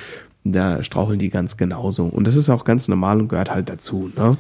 da 0.43 0.81
straucheln 0.81 1.19
die 1.19 1.29
ganz 1.29 1.55
genauso. 1.55 2.05
Und 2.05 2.25
das 2.25 2.36
ist 2.36 2.50
auch 2.50 2.63
ganz 2.63 2.88
normal 2.88 3.19
und 3.19 3.27
gehört 3.27 3.51
halt 3.51 3.69
dazu. 3.69 4.12
Ne? 4.15 4.38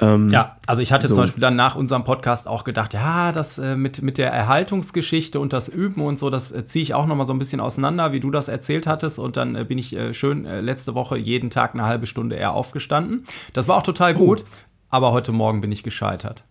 Ähm, 0.00 0.30
ja, 0.30 0.56
also 0.66 0.82
ich 0.82 0.92
hatte 0.92 1.08
so. 1.08 1.14
zum 1.14 1.24
Beispiel 1.24 1.40
dann 1.40 1.56
nach 1.56 1.76
unserem 1.76 2.04
Podcast 2.04 2.48
auch 2.48 2.64
gedacht, 2.64 2.94
ja, 2.94 3.32
das 3.32 3.58
äh, 3.58 3.76
mit, 3.76 4.02
mit 4.02 4.18
der 4.18 4.32
Erhaltungsgeschichte 4.32 5.38
und 5.38 5.52
das 5.52 5.68
Üben 5.68 6.02
und 6.02 6.18
so, 6.18 6.30
das 6.30 6.52
äh, 6.52 6.64
ziehe 6.64 6.82
ich 6.82 6.94
auch 6.94 7.06
nochmal 7.06 7.26
so 7.26 7.34
ein 7.34 7.38
bisschen 7.38 7.60
auseinander, 7.60 8.12
wie 8.12 8.20
du 8.20 8.30
das 8.30 8.48
erzählt 8.48 8.86
hattest. 8.86 9.18
Und 9.18 9.36
dann 9.36 9.56
äh, 9.56 9.64
bin 9.64 9.76
ich 9.76 9.94
äh, 9.94 10.14
schön 10.14 10.46
äh, 10.46 10.60
letzte 10.60 10.94
Woche 10.94 11.18
jeden 11.18 11.50
Tag 11.50 11.74
eine 11.74 11.84
halbe 11.84 12.06
Stunde 12.06 12.36
eher 12.36 12.52
aufgestanden. 12.52 13.24
Das 13.52 13.68
war 13.68 13.76
auch 13.76 13.82
total 13.82 14.14
gut. 14.14 14.44
Oh. 14.46 14.50
Aber 14.88 15.10
heute 15.10 15.32
Morgen 15.32 15.60
bin 15.60 15.72
ich 15.72 15.82
gescheitert. 15.82 16.44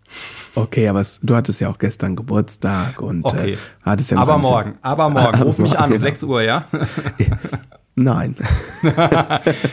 Okay, 0.56 0.90
aber 0.90 1.00
es, 1.00 1.22
du 1.24 1.36
hattest 1.36 1.62
ja 1.62 1.70
auch 1.70 1.78
gestern 1.78 2.18
Geburtstag 2.18 3.02
und 3.02 3.26
äh, 3.26 3.28
okay. 3.28 3.58
hattest 3.82 4.12
ja 4.12 4.18
aber 4.18 4.38
morgen, 4.38 4.78
aber 4.82 5.10
morgen, 5.10 5.42
ruf 5.42 5.58
mich 5.58 5.80
an, 5.80 5.90
genau. 5.90 6.02
6 6.02 6.24
Uhr, 6.24 6.42
ja? 6.42 6.66
Nein. 7.96 8.36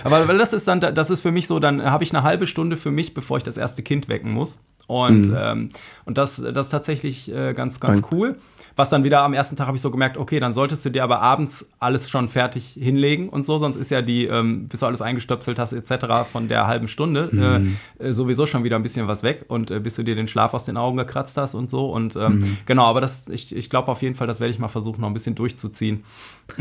Aber 0.05 0.35
das 0.35 0.52
ist 0.52 0.69
dann, 0.69 0.81
das 0.81 1.11
ist 1.11 1.21
für 1.21 1.33
mich 1.33 1.49
so, 1.49 1.59
dann 1.59 1.83
habe 1.83 2.05
ich 2.05 2.14
eine 2.14 2.23
halbe 2.23 2.47
Stunde 2.47 2.76
für 2.76 2.93
mich, 2.93 3.14
bevor 3.14 3.37
ich 3.37 3.43
das 3.43 3.57
erste 3.57 3.83
Kind 3.83 4.09
wecken 4.09 4.33
muss. 4.33 4.59
Und, 4.87 5.29
mhm. 5.29 5.37
ähm, 5.37 5.71
und 6.05 6.19
das, 6.19 6.37
das 6.37 6.67
ist 6.67 6.71
tatsächlich 6.71 7.33
äh, 7.33 7.52
ganz, 7.55 7.81
ganz 7.81 8.00
Dank. 8.00 8.12
cool. 8.12 8.37
Was 8.76 8.91
dann 8.91 9.05
wieder 9.05 9.23
am 9.23 9.35
ersten 9.35 9.57
Tag 9.57 9.67
habe 9.67 9.76
ich 9.76 9.83
so 9.83 9.91
gemerkt, 9.91 10.17
okay, 10.17 10.41
dann 10.41 10.52
solltest 10.52 10.85
du 10.85 10.91
dir 10.91 11.05
aber 11.05 11.21
abends 11.21 11.71
alles 11.79 12.09
schon 12.09 12.29
fertig 12.29 12.76
hinlegen 12.79 13.29
und 13.29 13.45
so, 13.45 13.59
sonst 13.59 13.76
ist 13.76 13.91
ja 13.91 14.02
die, 14.02 14.26
ähm, 14.26 14.69
bis 14.69 14.81
du 14.81 14.87
alles 14.87 15.02
eingestöpselt 15.02 15.59
hast, 15.59 15.73
etc. 15.73 16.30
von 16.30 16.49
der 16.49 16.67
halben 16.67 16.89
Stunde 16.89 17.28
mhm. 17.32 17.76
äh, 17.99 18.13
sowieso 18.13 18.47
schon 18.47 18.65
wieder 18.65 18.76
ein 18.76 18.82
bisschen 18.82 19.08
was 19.08 19.23
weg 19.23 19.45
und 19.49 19.71
äh, 19.71 19.80
bis 19.80 19.97
du 19.97 20.02
dir 20.02 20.15
den 20.15 20.28
Schlaf 20.28 20.54
aus 20.54 20.65
den 20.65 20.76
Augen 20.76 20.97
gekratzt 20.97 21.37
hast 21.37 21.54
und 21.54 21.71
so. 21.71 21.91
Und 21.91 22.17
ähm, 22.17 22.41
mhm. 22.41 22.58
genau, 22.67 22.85
aber 22.85 23.00
das, 23.00 23.28
ich, 23.28 23.54
ich 23.54 23.71
glaube 23.71 23.89
auf 23.89 24.02
jeden 24.02 24.15
Fall, 24.15 24.26
das 24.26 24.41
werde 24.41 24.50
ich 24.50 24.58
mal 24.58 24.69
versuchen, 24.69 25.00
noch 25.00 25.08
ein 25.08 25.15
bisschen 25.15 25.35
durchzuziehen. 25.35 26.04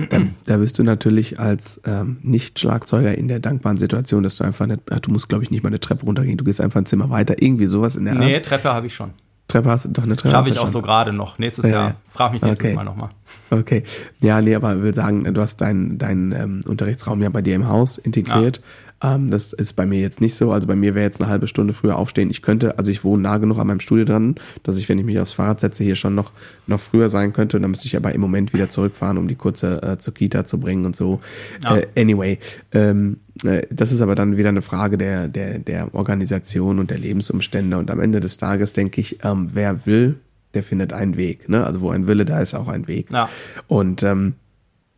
Da, 0.10 0.20
da 0.46 0.58
bist 0.58 0.80
du 0.80 0.84
natürlich 0.84 1.40
als 1.40 1.82
ähm, 1.86 2.18
Nicht-Schlagzeuger 2.22 3.18
in 3.18 3.28
der 3.28 3.40
dankbaren 3.40 3.78
Situation, 3.78 4.24
dass 4.24 4.38
du 4.38 4.44
einfach 4.44 4.68
nicht, 4.68 4.82
ach, 4.90 5.00
du 5.00 5.12
musst, 5.12 5.30
glaube 5.30 5.44
ich, 5.44 5.52
nicht 5.52 5.64
mal 5.64 5.68
eine 5.68 5.80
Treppe 5.80 6.06
runtergehen, 6.06 6.38
du 6.38 6.44
gehst 6.44 6.62
einfach 6.62 6.80
ein 6.80 6.86
Zimmer 6.86 7.10
weiter, 7.10 7.42
irgendwie 7.42 7.66
sowas 7.66 7.96
in 7.96 8.06
der 8.06 8.14
Art. 8.14 8.24
Nee, 8.24 8.40
Treppe 8.40 8.74
habe 8.74 8.88
ich 8.88 8.96
schon. 8.96 9.12
Treppe 9.52 9.70
hast 9.70 9.86
du 9.86 9.90
doch 9.90 10.04
eine 10.04 10.16
Treppe. 10.16 10.36
Schaffe 10.36 10.50
ich 10.50 10.58
auch 10.58 10.64
schon. 10.64 10.72
so 10.72 10.82
gerade 10.82 11.14
noch. 11.14 11.38
Nächstes 11.38 11.66
ja, 11.66 11.72
Jahr. 11.72 11.96
Frag 12.12 12.32
mich 12.32 12.42
nächstes 12.42 12.66
okay. 12.66 12.76
Mal 12.76 12.84
nochmal. 12.84 13.10
Okay. 13.50 13.84
Ja, 14.22 14.42
nee, 14.42 14.56
aber 14.56 14.76
ich 14.76 14.82
will 14.82 14.94
sagen, 14.94 15.32
du 15.34 15.42
hast 15.42 15.62
deinen 15.62 15.98
dein, 15.98 16.32
ähm, 16.32 16.62
Unterrichtsraum 16.66 17.22
ja 17.22 17.30
bei 17.30 17.42
dir 17.42 17.56
im 17.56 17.68
Haus 17.68 17.98
integriert. 17.98 18.58
Ja. 18.58 19.16
Ähm, 19.16 19.32
das 19.32 19.52
ist 19.52 19.74
bei 19.74 19.86
mir 19.86 20.00
jetzt 20.00 20.22
nicht 20.22 20.36
so. 20.36 20.52
Also 20.52 20.68
bei 20.68 20.76
mir 20.76 20.94
wäre 20.96 21.06
jetzt 21.06 21.20
eine 21.22 21.30
halbe 21.30 21.48
Stunde 21.48 21.74
früher 21.74 21.98
aufstehen. 21.98 22.30
Ich 22.30 22.42
könnte, 22.42 22.78
also 22.78 22.92
ich 22.92 23.04
wohne 23.04 23.24
nah 23.24 23.38
genug 23.38 23.58
an 23.58 23.68
meinem 23.68 23.80
Studio 23.80 24.06
dran, 24.06 24.36
dass 24.64 24.78
ich, 24.78 24.88
wenn 24.90 25.00
ich 25.00 25.06
mich 25.06 25.20
aufs 25.20 25.34
Fahrrad 25.34 25.60
setze, 25.60 25.84
hier 25.84 25.96
schon 25.96 26.14
noch, 26.14 26.32
noch 26.68 26.80
früher 26.80 27.10
sein 27.10 27.34
könnte. 27.34 27.58
Und 27.58 27.64
dann 27.64 27.72
müsste 27.72 27.88
ich 27.88 27.98
aber 27.98 28.14
im 28.14 28.22
Moment 28.22 28.54
wieder 28.54 28.70
zurückfahren, 28.70 29.18
um 29.18 29.28
die 29.28 29.36
kurze 29.36 29.82
äh, 29.82 29.98
zur 29.98 30.14
Kita 30.14 30.46
zu 30.46 30.60
bringen 30.60 30.86
und 30.86 30.96
so. 30.96 31.20
Ja. 31.64 31.78
Äh, 31.78 31.88
anyway, 31.98 32.38
ähm, 32.74 33.18
äh, 33.31 33.31
das 33.44 33.92
ist 33.92 34.02
aber 34.02 34.16
dann 34.16 34.38
wieder 34.38 34.50
eine 34.50 34.62
Frage 34.62 34.98
der, 34.98 35.28
der, 35.28 35.60
der 35.60 35.94
Organisation 35.96 36.80
und 36.80 36.92
der 36.92 37.00
Lebensumstände. 37.00 37.78
Und 37.78 37.90
am 37.90 38.00
Ende 38.00 38.20
des 38.20 38.38
Tages 38.38 38.74
denke 38.74 39.02
ich, 39.02 39.24
ähm, 39.24 39.50
wer 39.54 39.86
will, 39.86 40.20
der 40.54 40.64
findet 40.64 40.94
einen 40.94 41.18
Weg. 41.18 41.50
Ne? 41.50 41.66
Also 41.66 41.82
wo 41.82 41.90
ein 41.90 42.08
Wille, 42.08 42.26
da 42.26 42.40
ist 42.40 42.54
auch 42.54 42.68
ein 42.68 42.88
Weg. 42.88 43.10
Ja. 43.12 43.30
Und 43.68 44.04
ähm, 44.04 44.36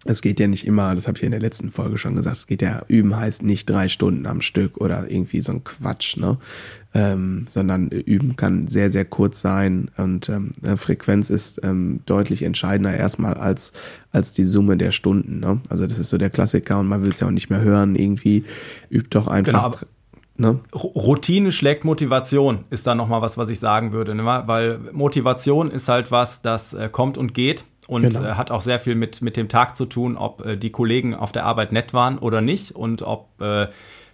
es 0.06 0.22
geht 0.22 0.39
ja 0.39 0.48
nicht 0.48 0.68
immer, 0.68 0.96
das 0.96 1.08
habe 1.08 1.18
ich 1.18 1.24
in 1.24 1.32
der 1.32 1.39
letzten 1.39 1.72
Folge 1.72 1.98
schon 1.98 2.16
gesagt, 2.16 2.36
es 2.36 2.48
geht 2.48 2.62
ja, 2.62 2.84
üben 2.88 3.16
heißt 3.16 3.44
nicht 3.44 3.70
drei 3.70 3.88
Stunden 3.88 4.26
am 4.26 4.42
Stück 4.42 4.78
oder 4.78 5.10
irgendwie 5.10 5.42
so 5.42 5.54
ein 5.54 5.63
Quatsch, 5.63 6.18
ne? 6.18 6.38
Ähm, 6.96 7.48
sondern 7.50 7.89
üben 7.89 8.36
kann 8.36 8.68
sehr, 8.68 8.92
sehr 8.92 9.06
kurz 9.06 9.42
sein 9.42 9.89
und 9.98 10.30
ähm, 10.30 10.52
Frequenz 10.78 11.32
ist 11.32 11.60
ähm, 11.63 12.02
deutlich 12.06 12.44
entscheidender 12.44 12.96
erstmal 12.96 13.34
als, 13.34 13.74
als 14.12 14.34
die 14.34 14.44
Summe 14.44 14.78
der 14.78 14.92
Stunden. 14.92 15.39
Ne? 15.39 15.60
Also 15.70 15.88
das 15.88 15.98
ist 15.98 16.12
so 16.12 16.20
der 16.20 16.30
Klassiker 16.30 16.78
und 16.78 16.88
man 16.88 17.04
will 17.04 17.12
es 17.12 17.20
ja 17.20 17.26
auch 17.26 17.32
nicht 17.32 17.50
mehr 17.50 17.62
hören, 17.62 17.96
irgendwie 17.96 18.44
übt 18.92 19.10
doch 19.10 19.26
einfach. 19.26 19.72
Genau, 19.72 19.88
Ne? 20.36 20.60
Routine 20.74 21.52
schlägt 21.52 21.86
Motivation, 21.86 22.66
ist 22.72 22.88
da 22.88 22.96
nochmal 22.96 23.22
was, 23.22 23.38
was 23.38 23.50
ich 23.50 23.60
sagen 23.60 23.92
würde. 23.92 24.16
Ne? 24.16 24.26
Weil 24.26 24.80
Motivation 24.92 25.70
ist 25.70 25.88
halt 25.88 26.10
was, 26.10 26.42
das 26.42 26.74
äh, 26.74 26.89
kommt 26.92 27.20
und 27.20 27.36
geht 27.36 27.66
und 27.88 28.04
genau. 28.04 28.24
äh, 28.24 28.34
hat 28.34 28.52
auch 28.52 28.62
sehr 28.62 28.80
viel 28.80 28.96
mit, 28.96 29.22
mit 29.22 29.38
dem 29.38 29.50
Tag 29.50 29.76
zu 29.76 29.86
tun, 29.86 30.17
ob 30.17 30.46
äh, 30.46 30.58
die 30.58 30.72
Kollegen 30.72 31.15
auf 31.15 31.32
der 31.32 31.46
Arbeit 31.46 31.72
nett 31.72 31.93
waren 31.93 32.17
oder 32.17 32.41
nicht 32.41 32.72
und 32.72 33.02
ob 33.02 33.41
äh, 33.41 33.67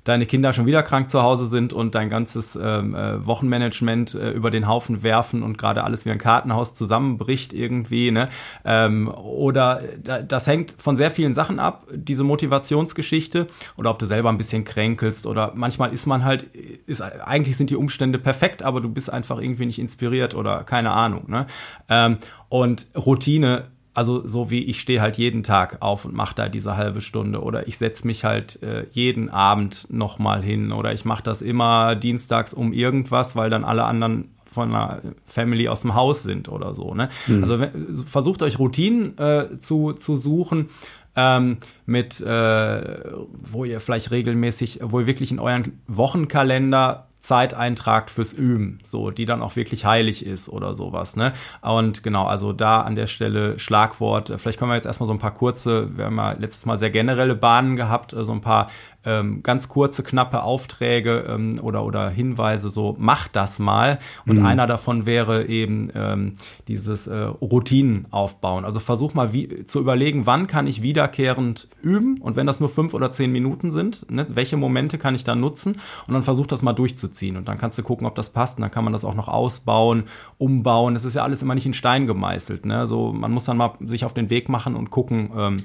deine 0.04 0.26
Kinder 0.26 0.54
schon 0.54 0.66
wieder 0.66 0.82
krank 0.82 1.10
zu 1.10 1.22
Hause 1.22 1.46
sind 1.46 1.74
und 1.74 1.94
dein 1.94 2.10
ganzes 2.10 2.58
ähm, 2.62 2.96
äh, 2.96 3.26
Wochenmanagement 3.26 4.16
äh, 4.16 4.32
über 4.32 4.50
den 4.50 4.68
Haufen 4.68 5.04
werfen 5.04 5.44
und 5.44 5.58
gerade 5.58 5.84
alles 5.84 6.06
wie 6.06 6.10
ein 6.10 6.18
Kartenhaus 6.18 6.74
zusammenbricht 6.74 7.54
irgendwie. 7.54 8.12
Ne? 8.12 8.30
Ähm, 8.66 9.08
oder 9.08 9.82
da, 10.02 10.22
das 10.22 10.48
hängt 10.48 10.76
von 10.78 10.98
sehr 10.98 11.12
vielen 11.12 11.34
Sachen 11.34 11.60
ab, 11.60 11.86
diese 11.94 12.24
Motivationsgeschichte. 12.24 13.48
Oder 13.78 13.92
ob 13.92 14.00
du 14.00 14.06
selber 14.06 14.30
ein 14.30 14.38
bisschen 14.38 14.64
kränkelst 14.64 15.26
oder 15.26 15.52
manchmal 15.54 15.92
ist 15.92 16.06
man 16.06 16.24
halt, 16.24 16.44
ist, 16.88 17.02
eigentlich 17.02 17.58
sind 17.58 17.70
die 17.70 17.76
Umstände 17.76 18.20
perfekt, 18.20 18.64
aber 18.64 18.82
du 18.82 18.90
bist 18.90 19.12
einfach 19.12 19.40
irgendwie 19.40 19.66
nicht 19.66 19.80
inspiriert 19.80 20.34
oder 20.34 20.64
keine 20.64 20.92
Ahnung. 20.92 21.26
Ne? 21.28 21.46
Ähm, 21.90 22.18
und 22.50 22.88
Routine 22.96 23.68
also 24.00 24.26
so 24.26 24.50
wie 24.50 24.64
ich 24.64 24.80
stehe 24.80 25.02
halt 25.02 25.18
jeden 25.18 25.44
Tag 25.44 25.82
auf 25.82 26.06
und 26.06 26.14
mache 26.14 26.34
da 26.34 26.48
diese 26.48 26.78
halbe 26.78 27.02
Stunde 27.02 27.42
oder 27.42 27.68
ich 27.68 27.78
setze 27.78 28.08
mich 28.08 28.24
halt 28.24 28.62
äh, 28.64 28.86
jeden 28.92 29.30
Abend 29.30 29.88
nochmal 29.90 30.42
hin 30.42 30.72
oder 30.72 30.94
ich 30.94 31.04
mache 31.04 31.24
das 31.24 31.42
immer 31.42 31.96
dienstags 31.96 32.54
um 32.54 32.72
irgendwas, 32.72 33.36
weil 33.36 33.50
dann 33.50 33.66
alle 33.66 33.84
anderen 33.84 34.30
von 34.46 34.74
einer 34.74 35.02
Family 35.26 35.68
aus 35.68 35.82
dem 35.82 35.96
Haus 35.96 36.24
sind 36.24 36.50
oder 36.50 36.74
so. 36.74 36.94
Ne? 36.94 37.10
Mhm. 37.28 37.44
Also 37.44 37.60
versucht 38.06 38.42
euch 38.42 38.58
Routinen 38.58 39.18
äh, 39.18 39.58
zu, 39.58 39.94
zu 39.94 40.16
suchen. 40.18 40.70
Ähm, 41.16 41.58
mit, 41.86 42.22
äh, 42.22 43.12
wo 43.34 43.66
ihr 43.66 43.82
vielleicht 43.82 44.12
regelmäßig, 44.12 44.80
wo 44.84 45.02
ihr 45.02 45.08
wirklich 45.08 45.32
in 45.32 45.40
euren 45.40 45.82
Wochenkalender 45.88 47.09
Zeit 47.20 47.54
eintragt 47.54 48.10
fürs 48.10 48.32
Üben, 48.32 48.80
so, 48.84 49.12
die 49.12 49.26
dann 49.26 49.42
auch 49.42 49.56
wirklich 49.56 49.86
heilig 49.86 50.26
ist 50.26 50.48
oder 50.50 50.74
sowas, 50.74 51.16
ne? 51.18 51.34
Und 51.62 52.02
genau, 52.02 52.26
also 52.26 52.54
da 52.54 52.82
an 52.82 52.96
der 52.96 53.08
Stelle 53.08 53.60
Schlagwort, 53.60 54.34
vielleicht 54.38 54.58
können 54.58 54.72
wir 54.72 54.76
jetzt 54.76 54.86
erstmal 54.86 55.08
so 55.08 55.14
ein 55.14 55.20
paar 55.20 55.34
kurze, 55.34 55.96
wir 55.98 56.06
haben 56.06 56.18
ja 56.18 56.32
letztes 56.32 56.66
Mal 56.66 56.80
sehr 56.80 56.90
generelle 56.90 57.36
Bahnen 57.36 57.76
gehabt, 57.76 58.16
so 58.18 58.32
ein 58.32 58.42
paar 58.42 58.70
ähm, 59.06 59.44
ganz 59.44 59.70
kurze, 59.70 60.04
knappe 60.04 60.44
Aufträge 60.44 61.26
ähm, 61.30 61.60
oder, 61.62 61.86
oder 61.86 62.10
Hinweise, 62.10 62.70
so 62.70 62.96
mach 63.00 63.28
das 63.28 63.60
mal. 63.60 64.00
Und 64.26 64.40
mhm. 64.40 64.46
einer 64.46 64.68
davon 64.68 65.06
wäre 65.06 65.48
eben 65.48 65.90
ähm, 65.96 66.34
dieses 66.68 67.08
äh, 67.08 67.16
Routinen 67.16 68.08
aufbauen. 68.12 68.66
Also 68.66 68.80
versuch 68.80 69.14
mal 69.14 69.32
wie, 69.32 69.66
zu 69.66 69.80
überlegen, 69.80 70.26
wann 70.26 70.48
kann 70.48 70.68
ich 70.68 70.82
wiederkehrend 70.82 71.70
üben 71.82 72.20
und 72.20 72.36
wenn 72.36 72.46
das 72.46 72.60
nur 72.60 72.70
fünf 72.70 72.94
oder 72.94 73.12
zehn 73.12 73.32
Minuten 73.32 73.72
sind, 73.72 74.10
ne, 74.12 74.26
welche 74.30 74.58
Momente 74.58 74.98
kann 74.98 75.16
ich 75.16 75.24
da 75.24 75.36
nutzen 75.36 75.78
und 76.08 76.14
dann 76.14 76.24
versuch 76.24 76.48
das 76.48 76.62
mal 76.62 76.74
durchzuziehen 76.74 77.38
und 77.38 77.48
dann 77.48 77.58
kannst 77.58 77.78
du 77.78 77.84
gucken, 77.84 78.06
ob 78.06 78.16
das 78.16 78.30
passt 78.30 78.58
und 78.58 78.64
dann 78.64 78.72
kann 78.72 78.84
man 78.84 78.94
das 78.94 79.06
auch 79.06 79.16
noch 79.16 79.28
ausbauen, 79.30 80.04
umbauen. 80.38 80.96
Es 80.96 81.06
ist 81.06 81.16
ja 81.16 81.24
alles 81.24 81.42
immer 81.42 81.56
nicht 81.56 81.66
in 81.66 81.74
Stein 81.74 82.06
gemeißelt. 82.06 82.66
Ne? 82.66 82.78
Also 82.78 83.14
man 83.14 83.32
muss 83.32 83.46
dann 83.46 83.58
mal 83.58 83.74
sich 83.86 84.04
auf 84.04 84.14
den 84.14 84.30
Weg 84.30 84.50
machen 84.50 84.76
und 84.76 84.90
gucken, 84.90 85.32
ähm, 85.36 85.58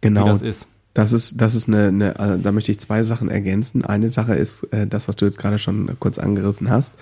genau. 0.00 0.24
wie 0.24 0.28
das 0.28 0.42
ist. 0.42 0.68
Das 0.98 1.12
ist, 1.12 1.40
das 1.40 1.54
ist 1.54 1.68
eine, 1.68 1.86
eine, 1.86 2.18
äh, 2.18 2.38
da 2.40 2.50
möchte 2.50 2.72
ich 2.72 2.80
zwei 2.80 3.04
Sachen 3.04 3.30
ergänzen. 3.30 3.84
Eine 3.84 4.10
Sache 4.10 4.34
ist 4.34 4.64
äh, 4.72 4.84
das, 4.84 5.06
was 5.06 5.14
du 5.14 5.26
jetzt 5.26 5.38
gerade 5.38 5.60
schon 5.60 5.88
kurz 6.00 6.18
angerissen 6.18 6.70
hast. 6.70 6.92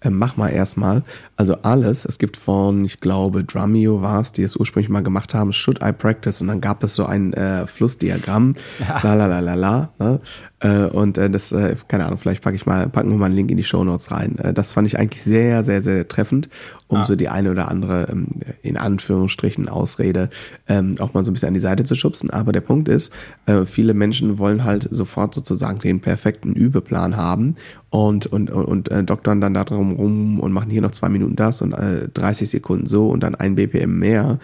Äh, 0.00 0.10
mach 0.10 0.36
mal 0.36 0.48
erstmal. 0.48 1.04
Also 1.36 1.58
alles, 1.62 2.04
es 2.04 2.18
gibt 2.18 2.36
von, 2.36 2.84
ich 2.84 2.98
glaube, 2.98 3.44
Drumeo 3.44 4.02
war 4.02 4.20
es, 4.20 4.32
die 4.32 4.42
es 4.42 4.56
ursprünglich 4.56 4.88
mal 4.88 5.04
gemacht 5.04 5.34
haben, 5.34 5.52
Should 5.52 5.78
I 5.80 5.92
Practice? 5.92 6.40
Und 6.40 6.48
dann 6.48 6.60
gab 6.60 6.82
es 6.82 6.96
so 6.96 7.06
ein 7.06 7.32
äh, 7.32 7.68
Flussdiagramm, 7.68 8.54
ja. 8.80 9.00
la 9.04 9.14
la 9.14 9.26
la 9.26 9.38
la 9.38 9.54
la. 9.54 9.90
Ne? 10.00 10.20
Äh, 10.60 10.86
und 10.86 11.18
äh, 11.18 11.28
das, 11.28 11.52
äh, 11.52 11.76
keine 11.88 12.06
Ahnung, 12.06 12.18
vielleicht 12.18 12.42
packe 12.42 12.56
ich 12.56 12.64
mal, 12.64 12.88
packen 12.88 13.10
wir 13.10 13.18
mal 13.18 13.26
einen 13.26 13.34
Link 13.34 13.50
in 13.50 13.56
die 13.56 13.64
Show 13.64 13.84
Notes 13.84 14.10
rein. 14.10 14.38
Äh, 14.38 14.54
das 14.54 14.72
fand 14.72 14.86
ich 14.86 14.98
eigentlich 14.98 15.22
sehr, 15.22 15.62
sehr, 15.64 15.82
sehr 15.82 16.08
treffend, 16.08 16.48
um 16.88 16.98
ah. 16.98 17.04
so 17.04 17.16
die 17.16 17.28
eine 17.28 17.50
oder 17.50 17.68
andere, 17.68 18.08
ähm, 18.10 18.28
in 18.62 18.76
Anführungsstrichen, 18.76 19.68
Ausrede 19.68 20.30
ähm, 20.68 20.94
auch 21.00 21.12
mal 21.12 21.24
so 21.24 21.30
ein 21.30 21.34
bisschen 21.34 21.48
an 21.48 21.54
die 21.54 21.60
Seite 21.60 21.84
zu 21.84 21.94
schubsen. 21.94 22.30
Aber 22.30 22.52
der 22.52 22.60
Punkt 22.60 22.88
ist, 22.88 23.12
äh, 23.46 23.64
viele 23.66 23.94
Menschen 23.94 24.38
wollen 24.38 24.64
halt 24.64 24.88
sofort 24.90 25.34
sozusagen 25.34 25.80
den 25.80 26.00
perfekten 26.00 26.54
Übeplan 26.54 27.16
haben 27.16 27.56
und, 27.90 28.26
und, 28.26 28.50
und, 28.50 28.64
und 28.64 28.90
äh, 28.90 29.04
doktern 29.04 29.40
dann 29.40 29.54
da 29.54 29.64
drum 29.64 29.92
rum 29.92 30.40
und 30.40 30.52
machen 30.52 30.70
hier 30.70 30.82
noch 30.82 30.92
zwei 30.92 31.08
Minuten 31.08 31.36
das 31.36 31.62
und 31.62 31.72
äh, 31.72 32.08
30 32.12 32.48
Sekunden 32.48 32.86
so 32.86 33.08
und 33.08 33.22
dann 33.22 33.34
ein 33.34 33.56
BPM 33.56 33.98
mehr. 33.98 34.38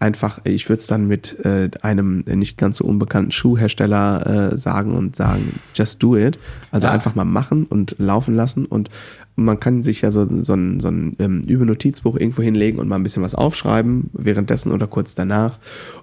Einfach, 0.00 0.40
ich 0.44 0.68
würde 0.68 0.80
es 0.80 0.86
dann 0.86 1.06
mit 1.06 1.44
äh, 1.44 1.70
einem 1.82 2.24
nicht 2.26 2.56
ganz 2.56 2.78
so 2.78 2.84
unbekannten 2.84 3.32
Schuhhersteller 3.32 4.52
äh, 4.52 4.58
sagen 4.58 4.96
und 4.96 5.14
sagen, 5.14 5.60
just 5.74 6.02
do 6.02 6.16
it. 6.16 6.38
Also 6.70 6.86
ja. 6.86 6.92
einfach 6.92 7.14
mal 7.14 7.26
machen 7.26 7.66
und 7.66 7.96
laufen 7.98 8.34
lassen 8.34 8.64
und 8.64 8.90
man 9.36 9.60
kann 9.60 9.82
sich 9.82 10.02
ja 10.02 10.10
so, 10.10 10.26
so 10.42 10.54
ein, 10.54 10.80
so 10.80 10.88
ein 10.88 11.16
ähm, 11.18 11.42
Übenotizbuch 11.42 12.16
irgendwo 12.16 12.42
hinlegen 12.42 12.78
und 12.78 12.88
mal 12.88 12.96
ein 12.96 13.02
bisschen 13.02 13.22
was 13.22 13.34
aufschreiben, 13.34 14.10
währenddessen 14.12 14.72
oder 14.72 14.86
kurz 14.86 15.14
danach 15.14 15.58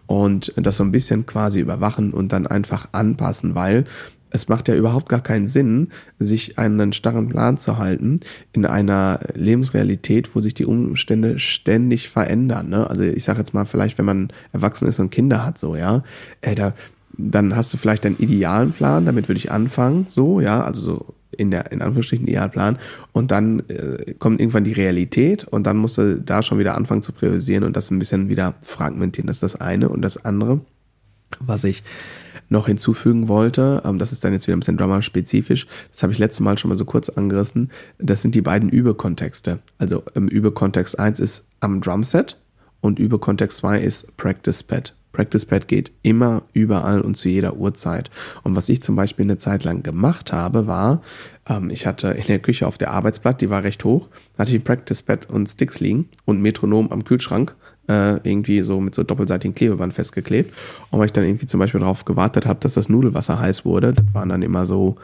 und 0.08 0.54
das 0.56 0.78
so 0.78 0.84
ein 0.84 0.92
bisschen 0.92 1.26
quasi 1.26 1.60
überwachen 1.60 2.14
und 2.14 2.32
dann 2.32 2.48
einfach 2.48 2.90
anpassen, 2.94 3.56
weil 3.56 3.86
es 4.30 4.48
macht 4.48 4.68
ja 4.68 4.76
überhaupt 4.76 5.10
gar 5.10 5.22
keinen 5.22 5.48
Sinn, 5.48 5.90
sich 6.20 6.60
einen 6.60 6.94
starren 6.94 7.30
Plan 7.30 7.58
zu 7.58 7.78
halten 7.78 8.20
in 8.54 8.66
einer 8.66 9.20
Lebensrealität, 9.34 10.36
wo 10.36 10.42
sich 10.42 10.54
die 10.54 10.66
Umstände 10.66 11.40
ständig 11.40 12.10
verändern. 12.10 12.70
Ne? 12.70 12.90
Also 12.90 13.04
ich 13.04 13.24
sage 13.24 13.40
jetzt 13.40 13.54
mal, 13.54 13.66
vielleicht 13.66 13.98
wenn 13.98 14.06
man 14.06 14.30
erwachsen 14.54 14.88
ist 14.88 15.00
und 15.00 15.12
Kinder 15.12 15.46
hat, 15.46 15.58
so 15.58 15.76
ja, 15.76 16.04
äh, 16.42 16.56
da, 16.56 16.74
dann 17.18 17.56
hast 17.56 17.74
du 17.74 17.78
vielleicht 17.78 18.06
einen 18.06 18.18
idealen 18.18 18.72
Plan, 18.72 19.06
damit 19.06 19.28
würde 19.28 19.40
ich 19.40 19.52
anfangen, 19.52 20.06
so 20.08 20.40
ja, 20.40 20.64
also 20.64 20.82
so 20.82 21.06
in 21.32 21.52
der 21.52 21.72
in 21.72 21.82
Anführungsstrichen 21.82 22.28
Idealplan 22.28 22.80
und 23.12 23.32
dann 23.32 23.62
äh, 23.70 24.14
kommt 24.18 24.40
irgendwann 24.40 24.64
die 24.64 24.74
Realität 24.74 25.44
und 25.44 25.68
dann 25.68 25.78
musst 25.78 25.98
du 25.98 26.22
da 26.22 26.42
schon 26.42 26.60
wieder 26.60 26.76
anfangen 26.76 27.04
zu 27.04 27.12
priorisieren 27.12 27.64
und 27.64 27.76
das 27.76 27.92
ein 27.92 28.00
bisschen 28.00 28.30
wieder 28.30 28.56
fragmentieren. 28.62 29.28
Das 29.28 29.38
ist 29.38 29.44
das 29.44 29.62
eine 29.62 29.90
und 29.90 30.02
das 30.02 30.26
andere, 30.26 30.62
was 31.40 31.64
ich 31.64 31.84
noch 32.50 32.68
hinzufügen 32.68 33.28
wollte, 33.28 33.82
ähm, 33.86 34.00
das 34.00 34.12
ist 34.12 34.24
dann 34.24 34.34
jetzt 34.34 34.48
wieder 34.48 34.56
ein 34.58 34.60
bisschen 34.60 34.78
Drummer-spezifisch, 34.78 35.68
das 35.92 36.04
habe 36.04 36.14
ich 36.14 36.20
letztes 36.20 36.40
Mal 36.42 36.58
schon 36.58 36.70
mal 36.70 36.76
so 36.76 36.86
kurz 36.86 37.10
angerissen, 37.10 37.72
das 37.98 38.22
sind 38.22 38.36
die 38.36 38.42
beiden 38.42 38.70
Übekontexte. 38.70 39.60
Also 39.78 40.04
im 40.14 40.28
Übekontext 40.28 40.98
1 40.98 41.20
ist 41.20 41.48
am 41.60 41.82
Drumset 41.82 42.38
und 42.82 43.00
Übekontext 43.00 43.58
2 43.58 43.80
ist 43.80 44.18
Practice 44.18 44.64
Pad. 44.64 44.94
Practice 45.18 45.48
Pad 45.48 45.68
geht 45.68 45.92
immer, 46.04 46.44
überall 46.54 47.02
und 47.02 47.18
zu 47.18 47.28
jeder 47.28 47.58
Uhrzeit. 47.58 48.12
Und 48.44 48.56
was 48.56 48.70
ich 48.70 48.84
zum 48.84 48.96
Beispiel 48.96 49.26
eine 49.26 49.40
Zeit 49.40 49.64
lang 49.64 49.82
gemacht 49.82 50.32
habe, 50.32 50.68
war, 50.68 51.02
ähm, 51.50 51.72
ich 51.72 51.88
hatte 51.88 52.10
in 52.10 52.28
der 52.28 52.38
Küche 52.38 52.68
auf 52.68 52.78
der 52.78 52.92
Arbeitsblatt, 52.92 53.42
die 53.42 53.50
war 53.50 53.64
recht 53.64 53.84
hoch, 53.84 54.10
hatte 54.38 54.56
ich 54.56 54.64
Practice 54.64 55.02
Pad 55.02 55.28
und 55.28 55.48
Sticks 55.48 55.80
liegen 55.80 56.10
und 56.26 56.40
Metronom 56.40 56.92
am 56.92 57.04
Kühlschrank 57.04 57.56
äh, 57.88 58.16
irgendwie 58.24 58.62
so 58.62 58.80
mit 58.80 58.96
so 58.96 59.04
doppelseitigen 59.04 59.56
Klebeband 59.56 59.94
festgeklebt. 59.94 60.54
Und 60.92 61.00
weil 61.00 61.08
ich 61.08 61.14
dann 61.14 61.26
irgendwie 61.26 61.48
zum 61.48 61.60
Beispiel 61.60 61.80
darauf 61.80 62.06
gewartet 62.06 62.46
habe, 62.46 62.60
dass 62.60 62.74
das 62.74 62.90
Nudelwasser 62.90 63.40
heiß 63.40 63.66
wurde, 63.66 63.94
das 63.94 64.06
waren 64.14 64.30
dann 64.30 64.42
immer 64.42 64.66
so 64.66 64.98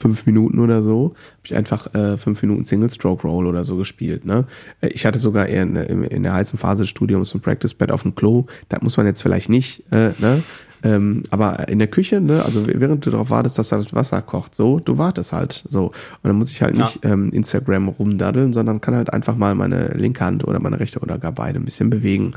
fünf 0.00 0.26
Minuten 0.26 0.60
oder 0.60 0.80
so, 0.80 1.08
habe 1.08 1.42
ich 1.44 1.56
einfach 1.56 1.92
äh, 1.94 2.16
fünf 2.16 2.40
Minuten 2.42 2.64
Single 2.64 2.90
Stroke 2.90 3.26
Roll 3.26 3.46
oder 3.46 3.64
so 3.64 3.76
gespielt. 3.76 4.24
Ne? 4.24 4.46
Äh, 4.80 4.88
ich 4.88 5.04
hatte 5.04 5.18
sogar 5.18 5.46
eher 5.46 5.62
in, 5.62 5.76
in, 5.76 6.22
der 6.22 6.34
heißen 6.34 6.58
Phase 6.58 6.84
des 6.84 6.90
Studiums 6.90 7.34
ein 7.34 7.40
Practice 7.40 7.74
Bed 7.74 7.90
auf 7.90 8.02
dem 8.02 8.14
Klo. 8.14 8.46
Da 8.68 8.78
muss 8.80 8.96
man 8.96 9.06
jetzt 9.06 9.22
vielleicht 9.22 9.48
nicht, 9.48 9.84
äh, 9.90 10.10
ne? 10.18 10.42
Ähm, 10.82 11.24
aber 11.30 11.68
in 11.68 11.78
der 11.78 11.88
Küche, 11.88 12.20
ne, 12.20 12.44
also 12.44 12.66
während 12.66 13.04
du 13.04 13.10
darauf 13.10 13.30
wartest, 13.30 13.58
dass 13.58 13.68
das 13.68 13.92
Wasser 13.94 14.22
kocht, 14.22 14.54
so, 14.54 14.78
du 14.80 14.98
wartest 14.98 15.32
halt 15.32 15.64
so. 15.68 15.86
Und 15.86 15.94
dann 16.24 16.36
muss 16.36 16.50
ich 16.50 16.62
halt 16.62 16.76
ja. 16.76 16.84
nicht 16.84 17.00
ähm, 17.04 17.30
Instagram 17.32 17.88
rumdaddeln, 17.88 18.52
sondern 18.52 18.80
kann 18.80 18.94
halt 18.94 19.12
einfach 19.12 19.36
mal 19.36 19.54
meine 19.54 19.88
linke 19.88 20.24
Hand 20.24 20.46
oder 20.46 20.60
meine 20.60 20.78
rechte 20.80 21.00
oder 21.00 21.18
gar 21.18 21.32
beide 21.32 21.58
ein 21.58 21.64
bisschen 21.64 21.90
bewegen. 21.90 22.34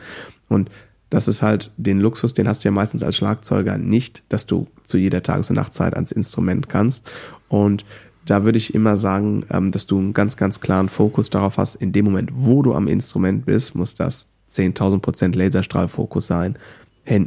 Und 0.50 0.70
das 1.12 1.28
ist 1.28 1.42
halt 1.42 1.72
den 1.78 2.00
Luxus, 2.00 2.34
den 2.34 2.48
hast 2.48 2.64
du 2.64 2.70
ja 2.70 2.72
meistens 2.72 3.04
als 3.04 3.18
Schlagzeuger 3.18 3.78
nicht, 3.78 4.24
dass 4.30 4.48
du 4.48 4.68
zu 4.84 4.98
jeder 4.98 5.22
Tages- 5.22 5.50
und 5.50 5.58
Nachtzeit 5.58 5.94
ans 5.94 6.12
Instrument 6.12 6.70
kannst. 6.70 7.10
Und 7.50 7.86
da 8.26 8.44
würde 8.44 8.58
ich 8.58 8.74
immer 8.74 8.98
sagen, 8.98 9.46
ähm, 9.52 9.72
dass 9.72 9.88
du 9.88 9.98
einen 9.98 10.14
ganz, 10.14 10.38
ganz 10.38 10.62
klaren 10.62 10.90
Fokus 10.90 11.30
darauf 11.30 11.58
hast. 11.58 11.76
In 11.76 11.92
dem 11.92 12.06
Moment, 12.06 12.32
wo 12.34 12.62
du 12.62 12.74
am 12.74 12.88
Instrument 12.88 13.46
bist, 13.46 13.76
muss 13.76 13.96
das 13.96 14.28
10.000 14.50 15.00
Prozent 15.00 15.36
Laserstrahlfokus 15.36 16.28
sein. 16.28 16.58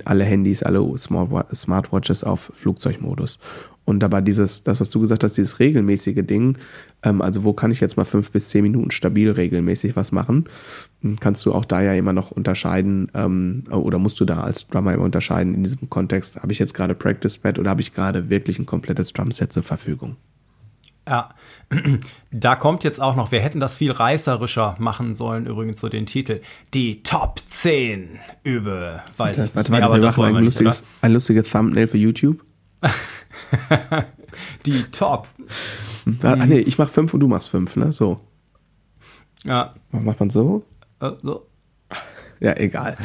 Alle 0.04 0.24
Handys, 0.24 0.62
alle 0.62 0.82
Smartwatches 0.96 2.24
auf 2.24 2.52
Flugzeugmodus. 2.56 3.38
Und 3.84 4.00
dabei 4.00 4.22
dieses, 4.22 4.62
das, 4.62 4.80
was 4.80 4.88
du 4.88 5.00
gesagt 5.00 5.24
hast, 5.24 5.36
dieses 5.36 5.58
regelmäßige 5.58 6.24
Ding, 6.24 6.56
ähm, 7.02 7.20
also 7.20 7.44
wo 7.44 7.52
kann 7.52 7.70
ich 7.70 7.80
jetzt 7.80 7.96
mal 7.96 8.04
fünf 8.04 8.30
bis 8.30 8.48
zehn 8.48 8.62
Minuten 8.62 8.90
stabil 8.90 9.30
regelmäßig 9.30 9.94
was 9.94 10.10
machen, 10.10 10.46
hm, 11.02 11.20
kannst 11.20 11.44
du 11.44 11.52
auch 11.52 11.66
da 11.66 11.82
ja 11.82 11.92
immer 11.92 12.14
noch 12.14 12.30
unterscheiden, 12.30 13.10
ähm, 13.14 13.64
oder 13.70 13.98
musst 13.98 14.18
du 14.20 14.24
da 14.24 14.40
als 14.40 14.66
Drummer 14.68 14.94
immer 14.94 15.04
unterscheiden 15.04 15.54
in 15.54 15.62
diesem 15.62 15.90
Kontext, 15.90 16.36
habe 16.36 16.52
ich 16.52 16.58
jetzt 16.58 16.72
gerade 16.72 16.94
Practice 16.94 17.36
Pad 17.36 17.58
oder 17.58 17.70
habe 17.70 17.82
ich 17.82 17.92
gerade 17.92 18.30
wirklich 18.30 18.58
ein 18.58 18.66
komplettes 18.66 19.12
Drumset 19.12 19.52
zur 19.52 19.62
Verfügung? 19.62 20.16
Ja, 21.06 21.34
da 22.30 22.56
kommt 22.56 22.84
jetzt 22.84 23.00
auch 23.00 23.14
noch, 23.14 23.30
wir 23.30 23.40
hätten 23.40 23.60
das 23.60 23.74
viel 23.74 23.92
reißerischer 23.92 24.76
machen 24.78 25.14
sollen, 25.14 25.46
übrigens 25.46 25.80
so 25.80 25.88
den 25.88 26.06
Titel. 26.06 26.40
Die 26.72 27.02
Top 27.02 27.40
10 27.48 28.18
Übe. 28.42 29.02
Weiß 29.16 29.38
warte, 29.38 29.54
warte, 29.54 29.72
warte, 29.72 29.92
wir 29.92 30.00
machen 30.00 30.24
ein, 30.24 30.44
lustiges, 30.44 30.84
ein 31.02 31.12
lustiges 31.12 31.50
Thumbnail 31.50 31.88
für 31.88 31.98
YouTube. 31.98 32.42
die 34.66 34.82
Top. 34.92 35.28
Ach 36.22 36.46
nee, 36.46 36.58
ich 36.58 36.78
mach 36.78 36.88
fünf 36.88 37.14
und 37.14 37.20
du 37.20 37.28
machst 37.28 37.50
fünf, 37.50 37.76
ne? 37.76 37.92
So. 37.92 38.20
Ja. 39.44 39.74
Macht 39.90 40.20
man 40.20 40.30
so? 40.30 40.64
Uh, 41.02 41.12
so. 41.22 41.46
Ja, 42.40 42.56
egal. 42.56 42.96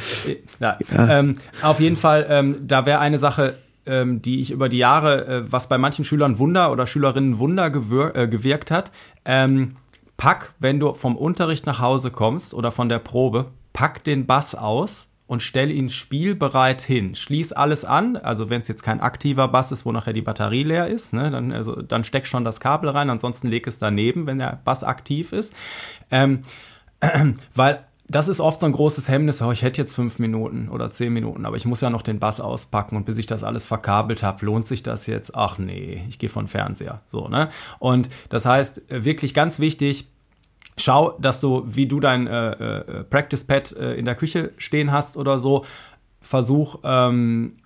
Ja. 0.60 0.78
ja. 0.92 1.20
Ähm, 1.20 1.36
auf 1.62 1.80
jeden 1.80 1.96
Fall, 1.96 2.26
ähm, 2.30 2.68
da 2.68 2.86
wäre 2.86 3.00
eine 3.00 3.20
Sache, 3.20 3.58
ähm, 3.90 4.22
die 4.22 4.40
ich 4.40 4.52
über 4.52 4.70
die 4.70 4.78
Jahre, 4.78 5.26
äh, 5.28 5.52
was 5.52 5.68
bei 5.68 5.78
manchen 5.78 6.06
Schülern 6.06 6.38
Wunder 6.38 6.72
oder 6.72 6.88
Schülerinnen 6.88 7.40
Wunder 7.40 7.70
gewir 7.70 8.16
äh, 8.16 8.28
gewirkt 8.28 8.72
hat. 8.72 8.92
Ähm, 9.26 9.76
pack, 10.18 10.54
wenn 10.60 10.80
du 10.80 10.94
vom 10.94 11.18
Unterricht 11.18 11.66
nach 11.66 11.80
Hause 11.80 12.12
kommst 12.12 12.54
oder 12.54 12.72
von 12.72 12.90
der 12.90 13.00
Probe, 13.00 13.48
pack 13.74 14.04
den 14.04 14.26
Bass 14.26 14.54
aus 14.56 15.10
und 15.26 15.42
stell 15.44 15.72
ihn 15.72 15.90
spielbereit 15.90 16.82
hin. 16.82 17.16
Schließ 17.16 17.54
alles 17.54 17.86
an, 17.86 18.18
also 18.18 18.50
wenn 18.50 18.62
es 18.62 18.68
jetzt 18.68 18.84
kein 18.84 19.00
aktiver 19.00 19.48
Bass 19.48 19.72
ist, 19.72 19.86
wo 19.86 19.92
nachher 19.92 20.14
die 20.14 20.22
Batterie 20.22 20.64
leer 20.64 20.88
ist, 20.88 21.14
ne, 21.14 21.30
dann, 21.30 21.52
also, 21.52 21.82
dann 21.82 22.04
steck 22.04 22.28
schon 22.28 22.44
das 22.44 22.60
Kabel 22.60 22.90
rein, 22.90 23.10
ansonsten 23.10 23.48
leg 23.48 23.68
es 23.68 23.78
daneben, 23.78 24.26
wenn 24.28 24.40
der 24.40 24.60
Bass 24.66 24.84
aktiv 24.84 25.32
ist. 25.32 25.54
Ähm, 26.12 26.42
äh, 27.00 27.26
weil 27.56 27.86
das 28.10 28.28
ist 28.28 28.40
oft 28.40 28.60
so 28.60 28.66
ein 28.66 28.72
großes 28.72 29.08
Hemmnis, 29.08 29.42
oh, 29.42 29.52
ich 29.52 29.62
hätte 29.62 29.80
jetzt 29.80 29.94
fünf 29.94 30.18
Minuten 30.18 30.68
oder 30.70 30.90
zehn 30.90 31.14
Minuten, 31.14 31.46
aber 31.46 31.56
ich 31.56 31.66
muss 31.66 31.82
ja 31.82 31.90
noch 31.90 32.02
den 32.02 32.20
Bass 32.20 32.42
auspacken 32.42 32.98
und 32.98 33.06
bis 33.06 33.18
ich 33.18 33.28
das 33.28 33.44
alles 33.44 33.66
verkabelt 33.66 34.24
habe, 34.24 34.46
lohnt 34.46 34.66
sich 34.66 34.82
das 34.82 35.06
jetzt? 35.06 35.36
Ach 35.36 35.60
nee, 35.60 36.04
ich 36.10 36.18
gehe 36.18 36.30
von 36.30 36.48
Fernseher. 36.48 37.02
So, 37.12 37.28
ne? 37.28 37.50
Und 37.78 38.10
das 38.30 38.46
heißt, 38.46 38.92
äh, 38.92 39.06
wirklich 39.06 39.36
ganz 39.36 39.60
wichtig, 39.60 40.08
schau, 40.78 41.18
dass 41.20 41.40
du, 41.40 41.64
wie 41.68 41.86
du 41.86 42.00
dein 42.00 42.26
äh, 42.26 42.52
äh, 42.52 43.04
Practice 43.04 43.44
Pad 43.44 43.74
äh, 43.74 43.94
in 43.94 44.06
der 44.06 44.16
Küche 44.16 44.52
stehen 44.58 44.92
hast 44.92 45.16
oder 45.16 45.40
so, 45.40 45.66
versuch 46.22 46.80
ähm, 46.84 47.58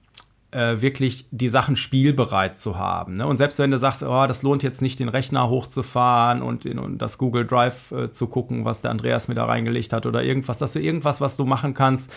äh, 0.54 0.82
wirklich 0.82 1.28
die 1.32 1.50
Sachen 1.50 1.76
spielbereit 1.76 2.58
zu 2.58 2.78
haben. 2.78 3.18
Ne? 3.18 3.28
Und 3.28 3.38
selbst 3.38 3.60
wenn 3.60 3.72
du 3.72 3.78
sagst, 3.78 4.04
oh, 4.04 4.28
das 4.28 4.44
lohnt 4.44 4.64
jetzt 4.64 4.82
nicht, 4.82 5.00
den 5.00 5.10
Rechner 5.10 5.50
hochzufahren 5.50 6.42
und, 6.42 6.66
in, 6.66 6.80
und 6.80 7.00
das 7.00 7.18
Google 7.18 7.46
Drive 7.46 7.92
äh, 7.92 8.12
zu 8.12 8.28
gucken, 8.28 8.66
was 8.66 8.82
der 8.82 8.92
Andreas 8.92 9.28
mir 9.28 9.36
da 9.36 9.46
reingelegt 9.46 9.94
hat 9.94 10.06
oder 10.06 10.24
irgendwas, 10.24 10.58
dass 10.58 10.74
du 10.74 10.80
irgendwas, 10.80 11.22
was 11.22 11.38
du 11.38 11.46
machen 11.46 11.74
kannst, 11.74 12.12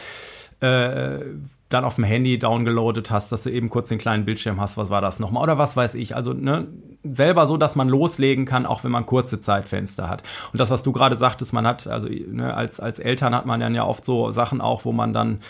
äh, 0.60 1.20
dann 1.68 1.84
auf 1.84 1.96
dem 1.96 2.04
Handy 2.04 2.38
downgeloadet 2.38 3.10
hast, 3.10 3.32
dass 3.32 3.42
du 3.42 3.50
eben 3.50 3.70
kurz 3.70 3.88
den 3.88 3.98
kleinen 3.98 4.24
Bildschirm 4.24 4.60
hast, 4.60 4.76
was 4.76 4.88
war 4.88 5.00
das 5.00 5.18
nochmal 5.18 5.42
oder 5.42 5.58
was 5.58 5.76
weiß 5.76 5.96
ich. 5.96 6.14
Also 6.14 6.32
ne, 6.32 6.68
selber 7.02 7.46
so, 7.46 7.56
dass 7.56 7.74
man 7.74 7.88
loslegen 7.88 8.44
kann, 8.44 8.66
auch 8.66 8.84
wenn 8.84 8.92
man 8.92 9.04
kurze 9.04 9.40
Zeitfenster 9.40 10.08
hat. 10.08 10.22
Und 10.52 10.60
das, 10.60 10.70
was 10.70 10.82
du 10.82 10.92
gerade 10.92 11.16
sagtest, 11.16 11.52
man 11.52 11.66
hat, 11.66 11.88
also 11.88 12.08
ne, 12.08 12.54
als, 12.54 12.78
als 12.78 13.00
Eltern 13.00 13.34
hat 13.34 13.46
man 13.46 13.60
dann 13.60 13.74
ja 13.74 13.84
oft 13.84 14.04
so 14.04 14.30
Sachen 14.30 14.60
auch, 14.60 14.84
wo 14.84 14.92
man 14.92 15.12
dann 15.12 15.40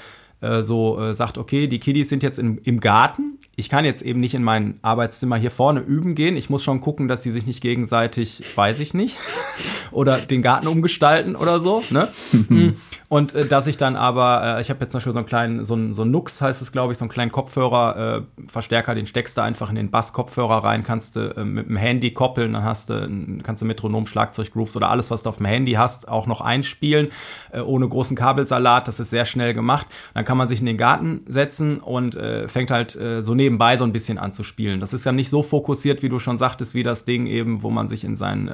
äh, 0.41 0.63
so 0.63 1.01
äh, 1.01 1.15
sagt, 1.15 1.39
okay, 1.39 1.67
die 1.67 1.79
Kiddies 1.79 2.09
sind 2.09 2.23
jetzt 2.23 2.39
in, 2.39 2.59
im 2.59 2.81
Garten. 2.81 3.39
Ich 3.57 3.71
kann 3.71 3.85
jetzt 3.87 4.03
eben 4.03 4.21
nicht 4.21 4.35
in 4.35 4.43
mein 4.43 4.79
Arbeitszimmer 4.83 5.37
hier 5.37 5.51
vorne 5.51 5.81
üben 5.81 6.15
gehen. 6.15 6.37
Ich 6.37 6.51
muss 6.51 6.63
schon 6.63 6.83
gucken, 6.83 7.09
dass 7.09 7.23
sie 7.23 7.33
sich 7.33 7.47
nicht 7.47 7.63
gegenseitig, 7.63 8.43
weiß 8.55 8.81
ich 8.81 8.93
nicht, 8.93 9.17
oder 9.93 10.19
den 10.19 10.43
Garten 10.43 10.67
umgestalten 10.67 11.37
oder 11.37 11.61
so. 11.61 11.83
Ne? 11.91 12.09
Und 13.09 13.35
äh, 13.35 13.47
dass 13.47 13.67
ich 13.67 13.77
dann 13.77 13.97
aber, 13.97 14.59
äh, 14.59 14.61
ich 14.61 14.71
habe 14.71 14.81
jetzt 14.81 14.93
zum 14.93 14.99
Beispiel 14.99 15.13
so 15.13 15.19
einen 15.19 15.27
kleinen, 15.27 15.65
so 15.65 15.75
ein, 15.75 15.95
so 15.95 16.03
ein 16.03 16.11
Nux 16.11 16.41
heißt 16.41 16.61
es, 16.61 16.73
glaube 16.73 16.93
ich, 16.93 16.99
so 16.99 17.05
einen 17.05 17.11
kleinen 17.11 17.31
Kopfhörer, 17.31 18.25
äh, 18.57 18.95
den 18.95 19.07
steckst 19.07 19.37
du 19.37 19.43
einfach 19.43 19.69
in 19.71 19.77
den 19.77 19.91
Bass-Kopfhörer 19.91 20.65
rein, 20.65 20.83
kannst 20.83 21.17
du 21.17 21.35
äh, 21.37 21.45
mit 21.45 21.69
dem 21.69 21.77
Handy 21.77 22.13
koppeln, 22.13 22.53
dann 22.55 22.65
hast 22.65 22.91
du, 22.91 23.41
kannst 23.43 23.63
du 23.63 23.67
Metronom, 23.67 24.07
Schlagzeug, 24.07 24.53
Grooves 24.53 24.77
oder 24.77 24.91
alles, 24.91 25.11
was 25.11 25.23
du 25.23 25.29
auf 25.29 25.37
dem 25.37 25.47
Handy 25.47 25.73
hast, 25.73 26.09
auch 26.09 26.27
noch 26.27 26.41
einspielen, 26.41 27.09
äh, 27.53 27.61
ohne 27.61 27.89
großen 27.89 28.17
Kabelsalat. 28.17 28.89
Das 28.89 28.99
ist 28.99 29.11
sehr 29.11 29.25
schnell 29.25 29.55
gemacht. 29.55 29.87
Dann 30.15 30.25
kann 30.25 30.37
man 30.37 30.49
sich 30.49 30.61
in 30.61 30.67
den 30.67 30.77
Garten 30.77 31.23
setzen 31.27 31.79
und 31.79 32.17
äh, 32.17 32.49
fängt 32.49 32.71
halt 32.71 32.97
so 32.97 33.35
nebenbei 33.35 33.77
so 33.77 33.85
ein 33.85 33.93
bisschen 33.93 34.19
an 34.19 34.33
zu 34.33 34.43
spielen. 34.43 34.81
Das 34.81 34.93
ist 34.93 35.05
ja 35.05 35.13
nicht 35.13 35.29
so 35.29 35.43
fokussiert, 35.43 36.03
wie 36.03 36.09
du 36.09 36.19
schon 36.19 36.39
sagtest, 36.39 36.75
wie 36.75 36.83
das 36.83 37.05
Ding 37.05 37.27
eben, 37.27 37.63
wo 37.63 37.71
man 37.71 37.89
sich 37.89 38.05
in 38.05 38.17
seinen 38.17 38.49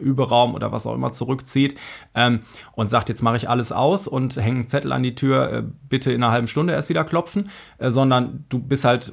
Überraum 0.00 0.54
oder 0.54 0.72
was 0.72 0.86
auch 0.86 0.94
immer 0.94 1.12
zurückzieht 1.12 1.76
ähm, 2.14 2.40
und 2.72 2.90
sagt, 2.90 3.08
jetzt 3.08 3.22
mache 3.22 3.36
ich 3.36 3.48
alles 3.48 3.72
aus 3.72 3.93
raus 3.94 4.08
und 4.08 4.36
hängen 4.36 4.68
Zettel 4.68 4.92
an 4.92 5.02
die 5.02 5.14
Tür, 5.14 5.52
äh, 5.52 5.62
bitte 5.88 6.12
in 6.12 6.22
einer 6.22 6.32
halben 6.32 6.48
Stunde 6.48 6.72
erst 6.72 6.88
wieder 6.88 7.04
klopfen, 7.04 7.50
äh, 7.78 7.90
sondern 7.90 8.44
du 8.48 8.58
bist 8.58 8.84
halt 8.84 9.12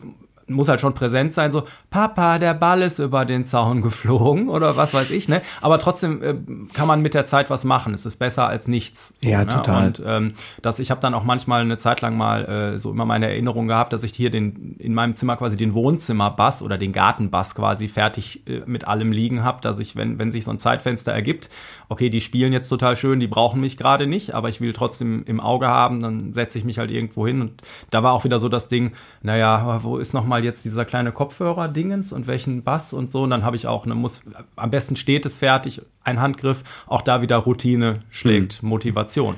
muss 0.51 0.69
halt 0.69 0.81
schon 0.81 0.93
präsent 0.93 1.33
sein, 1.33 1.51
so, 1.51 1.63
Papa, 1.89 2.39
der 2.39 2.53
Ball 2.53 2.81
ist 2.81 2.99
über 2.99 3.25
den 3.25 3.45
Zaun 3.45 3.81
geflogen 3.81 4.49
oder 4.49 4.77
was 4.77 4.93
weiß 4.93 5.11
ich, 5.11 5.29
ne? 5.29 5.41
Aber 5.61 5.79
trotzdem 5.79 6.21
äh, 6.21 6.35
kann 6.73 6.87
man 6.87 7.01
mit 7.01 7.13
der 7.13 7.25
Zeit 7.25 7.49
was 7.49 7.63
machen. 7.63 7.93
Es 7.93 8.05
ist 8.05 8.17
besser 8.17 8.47
als 8.47 8.67
nichts. 8.67 9.13
So, 9.21 9.29
ja, 9.29 9.39
ne? 9.39 9.49
total. 9.49 9.87
Und 9.87 10.03
ähm, 10.05 10.33
das, 10.61 10.79
ich 10.79 10.91
habe 10.91 11.01
dann 11.01 11.13
auch 11.13 11.23
manchmal 11.23 11.61
eine 11.61 11.77
Zeit 11.77 12.01
lang 12.01 12.17
mal 12.17 12.45
äh, 12.45 12.77
so 12.77 12.91
immer 12.91 13.05
meine 13.05 13.27
Erinnerung 13.27 13.67
gehabt, 13.67 13.93
dass 13.93 14.03
ich 14.03 14.13
hier 14.13 14.29
den 14.29 14.75
in 14.77 14.93
meinem 14.93 15.15
Zimmer 15.15 15.37
quasi 15.37 15.57
den 15.57 15.73
Wohnzimmerbass 15.73 16.61
oder 16.61 16.77
den 16.77 16.91
Gartenbass 16.91 17.55
quasi 17.55 17.87
fertig 17.87 18.47
äh, 18.47 18.61
mit 18.65 18.87
allem 18.87 19.11
liegen 19.11 19.43
habe, 19.43 19.61
dass 19.61 19.79
ich, 19.79 19.95
wenn, 19.95 20.19
wenn 20.19 20.31
sich 20.31 20.43
so 20.43 20.51
ein 20.51 20.59
Zeitfenster 20.59 21.11
ergibt, 21.11 21.49
okay, 21.89 22.09
die 22.09 22.21
spielen 22.21 22.53
jetzt 22.53 22.69
total 22.69 22.95
schön, 22.95 23.19
die 23.19 23.27
brauchen 23.27 23.61
mich 23.61 23.77
gerade 23.77 24.07
nicht, 24.07 24.33
aber 24.33 24.49
ich 24.49 24.61
will 24.61 24.73
trotzdem 24.73 25.23
im 25.25 25.39
Auge 25.39 25.67
haben, 25.67 25.99
dann 25.99 26.33
setze 26.33 26.57
ich 26.57 26.63
mich 26.63 26.79
halt 26.79 26.91
irgendwo 26.91 27.27
hin. 27.27 27.41
Und 27.41 27.61
da 27.89 28.03
war 28.03 28.13
auch 28.13 28.23
wieder 28.23 28.39
so 28.39 28.49
das 28.49 28.69
Ding, 28.69 28.93
naja, 29.21 29.79
wo 29.83 29.97
ist 29.97 30.13
nochmal 30.13 30.40
mal 30.41 30.45
jetzt 30.45 30.65
dieser 30.65 30.85
kleine 30.85 31.11
Kopfhörer-Dingens 31.11 32.11
und 32.11 32.27
welchen 32.27 32.63
Bass 32.63 32.93
und 32.93 33.11
so. 33.11 33.23
Und 33.23 33.29
dann 33.29 33.45
habe 33.45 33.55
ich 33.55 33.67
auch, 33.67 33.85
ne, 33.85 33.95
muss, 33.95 34.21
am 34.55 34.71
besten 34.71 34.95
steht 34.95 35.25
es 35.25 35.37
fertig, 35.37 35.81
ein 36.03 36.19
Handgriff, 36.19 36.63
auch 36.87 37.01
da 37.01 37.21
wieder 37.21 37.37
Routine 37.37 37.99
schlägt, 38.09 38.61
mhm. 38.61 38.69
Motivation. 38.69 39.35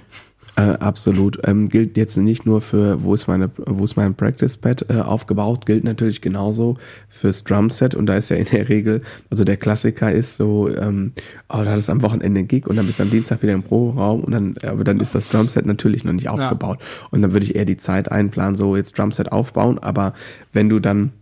Äh, 0.55 0.77
absolut. 0.79 1.39
Ähm, 1.45 1.67
gilt 1.69 1.97
jetzt 1.97 2.15
nicht 2.15 2.45
nur 2.45 2.61
für, 2.61 3.03
wo 3.03 3.15
ist 3.15 3.27
meine, 3.27 3.49
wo 3.57 3.83
ist 3.85 3.95
mein 3.95 4.13
Practice 4.13 4.55
Pad 4.57 4.85
äh, 4.89 4.99
aufgebaut, 4.99 5.65
gilt 5.65 5.83
natürlich 5.83 6.21
genauso 6.21 6.77
fürs 7.09 7.43
Drumset 7.43 7.95
und 7.95 8.05
da 8.05 8.15
ist 8.15 8.29
ja 8.29 8.35
in 8.35 8.45
der 8.45 8.69
Regel, 8.69 9.01
also 9.31 9.43
der 9.43 9.57
Klassiker 9.57 10.11
ist 10.11 10.37
so, 10.37 10.69
ähm, 10.69 11.13
oh, 11.49 11.63
da 11.63 11.65
hat 11.65 11.79
es 11.79 11.89
am 11.89 12.03
Wochenende 12.03 12.39
einen 12.39 12.47
Gig 12.47 12.67
und 12.67 12.75
dann 12.75 12.85
bist 12.85 12.99
du 12.99 13.03
am 13.03 13.09
Dienstag 13.09 13.41
wieder 13.41 13.53
im 13.53 13.63
Pro-Raum 13.63 14.21
und 14.21 14.31
dann, 14.31 14.53
aber 14.63 14.83
dann 14.83 14.99
ist 14.99 15.15
das 15.15 15.27
Drumset 15.27 15.65
natürlich 15.65 16.03
noch 16.03 16.13
nicht 16.13 16.29
aufgebaut. 16.29 16.77
Ja. 16.79 17.07
Und 17.09 17.23
dann 17.23 17.33
würde 17.33 17.45
ich 17.45 17.55
eher 17.55 17.65
die 17.65 17.77
Zeit 17.77 18.11
einplanen, 18.11 18.55
so 18.55 18.75
jetzt 18.75 18.97
Drumset 18.97 19.31
aufbauen, 19.31 19.79
aber 19.79 20.13
wenn 20.51 20.69
du 20.69 20.79
dann 20.79 21.13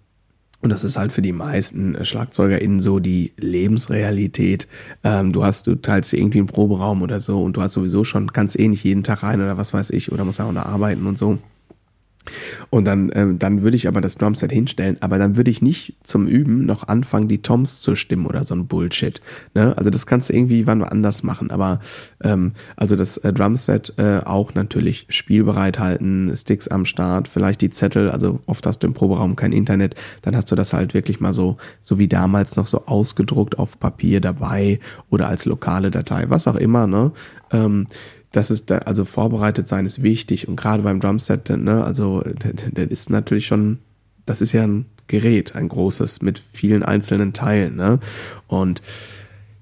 und 0.61 0.69
das 0.69 0.83
ist 0.83 0.97
halt 0.97 1.11
für 1.11 1.21
die 1.21 1.31
meisten 1.31 1.95
äh, 1.95 2.05
SchlagzeugerInnen 2.05 2.81
so 2.81 2.99
die 2.99 3.33
Lebensrealität. 3.37 4.67
Ähm, 5.03 5.33
du 5.33 5.43
hast, 5.43 5.67
du 5.67 5.75
teilst 5.75 6.11
dir 6.11 6.17
irgendwie 6.17 6.39
einen 6.39 6.47
Proberaum 6.47 7.01
oder 7.01 7.19
so 7.19 7.41
und 7.41 7.57
du 7.57 7.61
hast 7.61 7.73
sowieso 7.73 8.03
schon, 8.03 8.31
kannst 8.31 8.59
eh 8.59 8.67
nicht 8.67 8.83
jeden 8.83 9.03
Tag 9.03 9.23
rein 9.23 9.41
oder 9.41 9.57
was 9.57 9.73
weiß 9.73 9.89
ich, 9.91 10.11
oder 10.11 10.23
musst 10.23 10.39
auch 10.39 10.51
noch 10.51 10.65
arbeiten 10.65 11.05
und 11.07 11.17
so. 11.17 11.39
Und 12.69 12.85
dann, 12.85 13.11
ähm, 13.13 13.39
dann 13.39 13.63
würde 13.63 13.75
ich 13.75 13.87
aber 13.87 14.01
das 14.01 14.15
Drumset 14.15 14.51
hinstellen, 14.51 14.97
aber 14.99 15.17
dann 15.17 15.37
würde 15.37 15.51
ich 15.51 15.61
nicht 15.61 15.95
zum 16.03 16.27
Üben 16.27 16.65
noch 16.65 16.87
anfangen, 16.87 17.27
die 17.27 17.41
Toms 17.41 17.81
zu 17.81 17.95
stimmen 17.95 18.25
oder 18.25 18.43
so 18.43 18.53
ein 18.53 18.67
Bullshit. 18.67 19.21
Ne? 19.53 19.75
Also 19.77 19.89
das 19.89 20.05
kannst 20.05 20.29
du 20.29 20.33
irgendwie 20.33 20.67
wann 20.67 20.83
anders 20.83 21.23
machen, 21.23 21.51
aber 21.51 21.79
ähm, 22.23 22.53
also 22.75 22.95
das 22.95 23.17
äh, 23.17 23.33
Drumset 23.33 23.93
äh, 23.97 24.19
auch 24.23 24.53
natürlich 24.53 25.07
spielbereit 25.09 25.79
halten, 25.79 26.31
Sticks 26.35 26.67
am 26.67 26.85
Start, 26.85 27.27
vielleicht 27.27 27.61
die 27.61 27.71
Zettel, 27.71 28.09
also 28.09 28.39
oft 28.45 28.65
hast 28.65 28.79
du 28.79 28.87
im 28.87 28.93
Proberaum 28.93 29.35
kein 29.35 29.51
Internet, 29.51 29.95
dann 30.21 30.35
hast 30.35 30.51
du 30.51 30.55
das 30.55 30.73
halt 30.73 30.93
wirklich 30.93 31.19
mal 31.19 31.33
so, 31.33 31.57
so 31.79 31.97
wie 31.97 32.07
damals 32.07 32.55
noch 32.55 32.67
so 32.67 32.85
ausgedruckt 32.85 33.57
auf 33.57 33.79
Papier 33.79 34.21
dabei 34.21 34.79
oder 35.09 35.27
als 35.27 35.45
lokale 35.45 35.91
Datei, 35.91 36.25
was 36.29 36.47
auch 36.47 36.55
immer, 36.55 36.87
ne? 36.87 37.11
Ähm, 37.51 37.87
das 38.31 38.51
ist 38.51 38.69
da, 38.69 38.79
also 38.79 39.05
vorbereitet 39.05 39.67
sein 39.67 39.85
ist 39.85 40.03
wichtig 40.03 40.47
und 40.47 40.55
gerade 40.55 40.83
beim 40.83 40.99
Drumset, 40.99 41.49
ne, 41.49 41.83
also 41.83 42.23
das 42.73 42.85
ist 42.87 43.09
natürlich 43.09 43.45
schon, 43.45 43.79
das 44.25 44.41
ist 44.41 44.53
ja 44.53 44.63
ein 44.63 44.85
Gerät, 45.07 45.55
ein 45.55 45.67
großes 45.67 46.21
mit 46.21 46.41
vielen 46.53 46.83
einzelnen 46.83 47.33
Teilen, 47.33 47.75
ne? 47.75 47.99
Und 48.47 48.81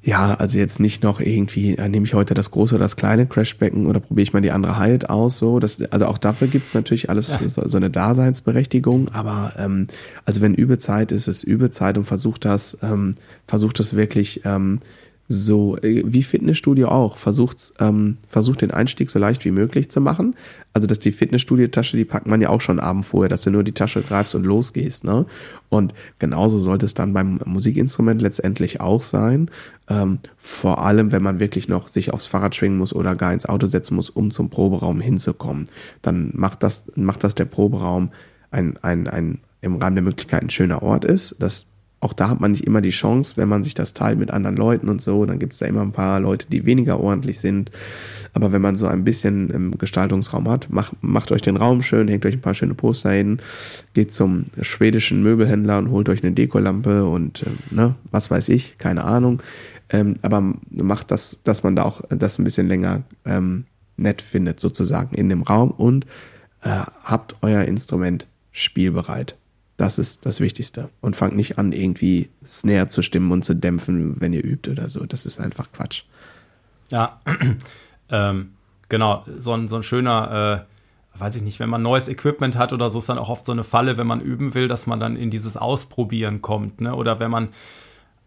ja, 0.01 0.33
also 0.35 0.57
jetzt 0.57 0.79
nicht 0.79 1.03
noch 1.03 1.19
irgendwie, 1.19 1.75
äh, 1.75 1.89
nehme 1.89 2.05
ich 2.05 2.13
heute 2.13 2.33
das 2.33 2.51
große 2.51 2.75
oder 2.75 2.85
das 2.85 2.95
kleine 2.95 3.25
Crashbecken 3.25 3.85
oder 3.85 3.99
probiere 3.99 4.23
ich 4.23 4.33
mal 4.33 4.41
die 4.41 4.51
andere 4.51 4.79
Hyatt 4.79 5.09
aus, 5.09 5.37
so. 5.37 5.59
Das, 5.59 5.81
also 5.91 6.05
auch 6.05 6.17
dafür 6.17 6.47
gibt's 6.47 6.73
natürlich 6.73 7.09
alles 7.09 7.31
ja. 7.31 7.47
so, 7.47 7.67
so, 7.67 7.77
eine 7.77 7.89
Daseinsberechtigung, 7.89 9.09
aber 9.09 9.53
ähm, 9.57 9.87
also 10.23 10.41
wenn 10.41 10.53
Übezeit 10.53 11.11
ist, 11.11 11.27
ist 11.27 11.43
Übezeit 11.43 11.97
und 11.97 12.05
versucht 12.05 12.45
das, 12.45 12.77
ähm, 12.81 13.15
versucht 13.47 13.79
das 13.79 13.95
wirklich 13.95 14.41
ähm, 14.45 14.79
so, 15.31 15.77
äh, 15.77 16.01
wie 16.07 16.23
Fitnessstudio 16.23 16.87
auch, 16.87 17.17
versucht, 17.17 17.73
ähm, 17.79 18.17
versucht 18.27 18.61
den 18.61 18.71
Einstieg 18.71 19.11
so 19.11 19.19
leicht 19.19 19.45
wie 19.45 19.51
möglich 19.51 19.91
zu 19.91 20.01
machen. 20.01 20.35
Also, 20.73 20.87
dass 20.87 20.99
die 20.99 21.11
Fitnessstudio-Tasche, 21.11 21.97
die 21.97 22.05
packt 22.05 22.25
man 22.25 22.41
ja 22.41 22.49
auch 22.49 22.61
schon 22.61 22.79
abend 22.79 23.05
vorher, 23.05 23.29
dass 23.29 23.43
du 23.43 23.51
nur 23.51 23.63
die 23.63 23.71
Tasche 23.71 24.01
greifst 24.01 24.33
und 24.33 24.43
losgehst, 24.43 25.03
ne? 25.03 25.27
Und 25.69 25.93
genauso 26.17 26.57
sollte 26.57 26.87
es 26.87 26.95
dann 26.95 27.13
beim 27.13 27.39
Musikinstrument 27.45 28.23
letztendlich 28.23 28.81
auch 28.81 29.03
sein. 29.03 29.51
Ähm, 29.87 30.17
vor 30.39 30.83
allem, 30.83 31.11
wenn 31.11 31.21
man 31.21 31.39
wirklich 31.39 31.67
noch 31.67 31.89
sich 31.89 32.11
aufs 32.11 32.25
Fahrrad 32.25 32.55
schwingen 32.55 32.79
muss 32.79 32.91
oder 32.91 33.15
gar 33.15 33.31
ins 33.31 33.45
Auto 33.45 33.67
setzen 33.67 33.95
muss, 33.95 34.09
um 34.09 34.31
zum 34.31 34.49
Proberaum 34.49 34.99
hinzukommen. 34.99 35.69
Dann 36.01 36.31
macht 36.33 36.63
das, 36.63 36.85
macht 36.95 37.23
das 37.23 37.35
der 37.35 37.45
Proberaum 37.45 38.09
ein, 38.49 38.77
ein, 38.81 39.07
ein 39.07 39.39
im 39.61 39.75
Rahmen 39.75 39.95
der 39.95 40.03
Möglichkeiten 40.03 40.49
schöner 40.49 40.81
Ort 40.81 41.05
ist. 41.05 41.35
Das 41.39 41.68
auch 42.01 42.13
da 42.13 42.29
hat 42.29 42.39
man 42.39 42.51
nicht 42.51 42.65
immer 42.65 42.81
die 42.81 42.91
Chance, 42.91 43.35
wenn 43.35 43.49
man 43.49 43.63
sich 43.63 43.73
das 43.73 43.93
teilt 43.93 44.19
mit 44.19 44.31
anderen 44.31 44.55
Leuten 44.55 44.87
und 44.87 45.01
so, 45.01 45.25
dann 45.25 45.37
gibt 45.37 45.53
es 45.53 45.59
da 45.59 45.65
immer 45.65 45.81
ein 45.81 45.91
paar 45.91 46.19
Leute, 46.19 46.47
die 46.49 46.65
weniger 46.65 46.99
ordentlich 46.99 47.39
sind. 47.39 47.71
Aber 48.33 48.51
wenn 48.51 48.61
man 48.61 48.77
so 48.77 48.87
ein 48.87 49.03
bisschen 49.03 49.75
Gestaltungsraum 49.77 50.47
hat, 50.49 50.71
macht, 50.71 50.93
macht 51.01 51.31
euch 51.31 51.41
den 51.41 51.57
Raum 51.57 51.81
schön, 51.81 52.07
hängt 52.07 52.25
euch 52.25 52.35
ein 52.35 52.41
paar 52.41 52.53
schöne 52.53 52.73
Poster 52.73 53.11
hin, 53.11 53.39
geht 53.93 54.13
zum 54.13 54.45
schwedischen 54.61 55.21
Möbelhändler 55.23 55.77
und 55.77 55.91
holt 55.91 56.07
euch 56.07 56.23
eine 56.23 56.31
Dekolampe 56.31 57.05
und 57.05 57.43
äh, 57.43 57.75
ne, 57.75 57.95
was 58.11 58.31
weiß 58.31 58.49
ich, 58.49 58.77
keine 58.77 59.03
Ahnung. 59.03 59.41
Ähm, 59.89 60.15
aber 60.21 60.53
macht 60.69 61.11
das, 61.11 61.39
dass 61.43 61.63
man 61.63 61.75
da 61.75 61.83
auch 61.83 62.01
das 62.09 62.39
ein 62.39 62.43
bisschen 62.43 62.67
länger 62.67 63.01
ähm, 63.25 63.65
nett 63.97 64.21
findet, 64.21 64.59
sozusagen 64.59 65.15
in 65.15 65.27
dem 65.27 65.41
Raum 65.41 65.71
und 65.71 66.05
äh, 66.61 66.69
habt 67.03 67.35
euer 67.41 67.63
Instrument 67.63 68.27
spielbereit. 68.51 69.35
Das 69.79 69.97
ist 69.97 70.25
das 70.25 70.41
Wichtigste. 70.41 70.89
Und 70.99 71.15
fangt 71.15 71.37
nicht 71.37 71.57
an, 71.57 71.71
irgendwie 71.71 72.29
Snare 72.45 72.89
zu 72.89 73.01
stimmen 73.01 73.31
und 73.31 73.45
zu 73.45 73.53
dämpfen, 73.53 74.19
wenn 74.19 74.33
ihr 74.33 74.43
übt 74.43 74.69
oder 74.69 74.89
so. 74.89 75.05
Das 75.05 75.25
ist 75.25 75.39
einfach 75.39 75.71
Quatsch. 75.71 76.03
Ja, 76.89 77.21
ähm, 78.09 78.51
genau. 78.89 79.23
So 79.37 79.53
ein, 79.53 79.69
so 79.69 79.77
ein 79.77 79.83
schöner, 79.83 80.65
äh, 81.15 81.21
weiß 81.21 81.37
ich 81.37 81.43
nicht, 81.43 81.61
wenn 81.61 81.69
man 81.69 81.81
neues 81.81 82.09
Equipment 82.09 82.57
hat 82.57 82.73
oder 82.73 82.89
so, 82.89 82.99
ist 82.99 83.07
dann 83.07 83.17
auch 83.17 83.29
oft 83.29 83.45
so 83.45 83.53
eine 83.53 83.63
Falle, 83.63 83.95
wenn 83.95 84.05
man 84.05 84.19
üben 84.19 84.53
will, 84.53 84.67
dass 84.67 84.85
man 84.85 84.99
dann 84.99 85.15
in 85.15 85.29
dieses 85.29 85.55
Ausprobieren 85.55 86.41
kommt. 86.41 86.81
Ne? 86.81 86.93
Oder 86.93 87.21
wenn 87.21 87.31
man, 87.31 87.47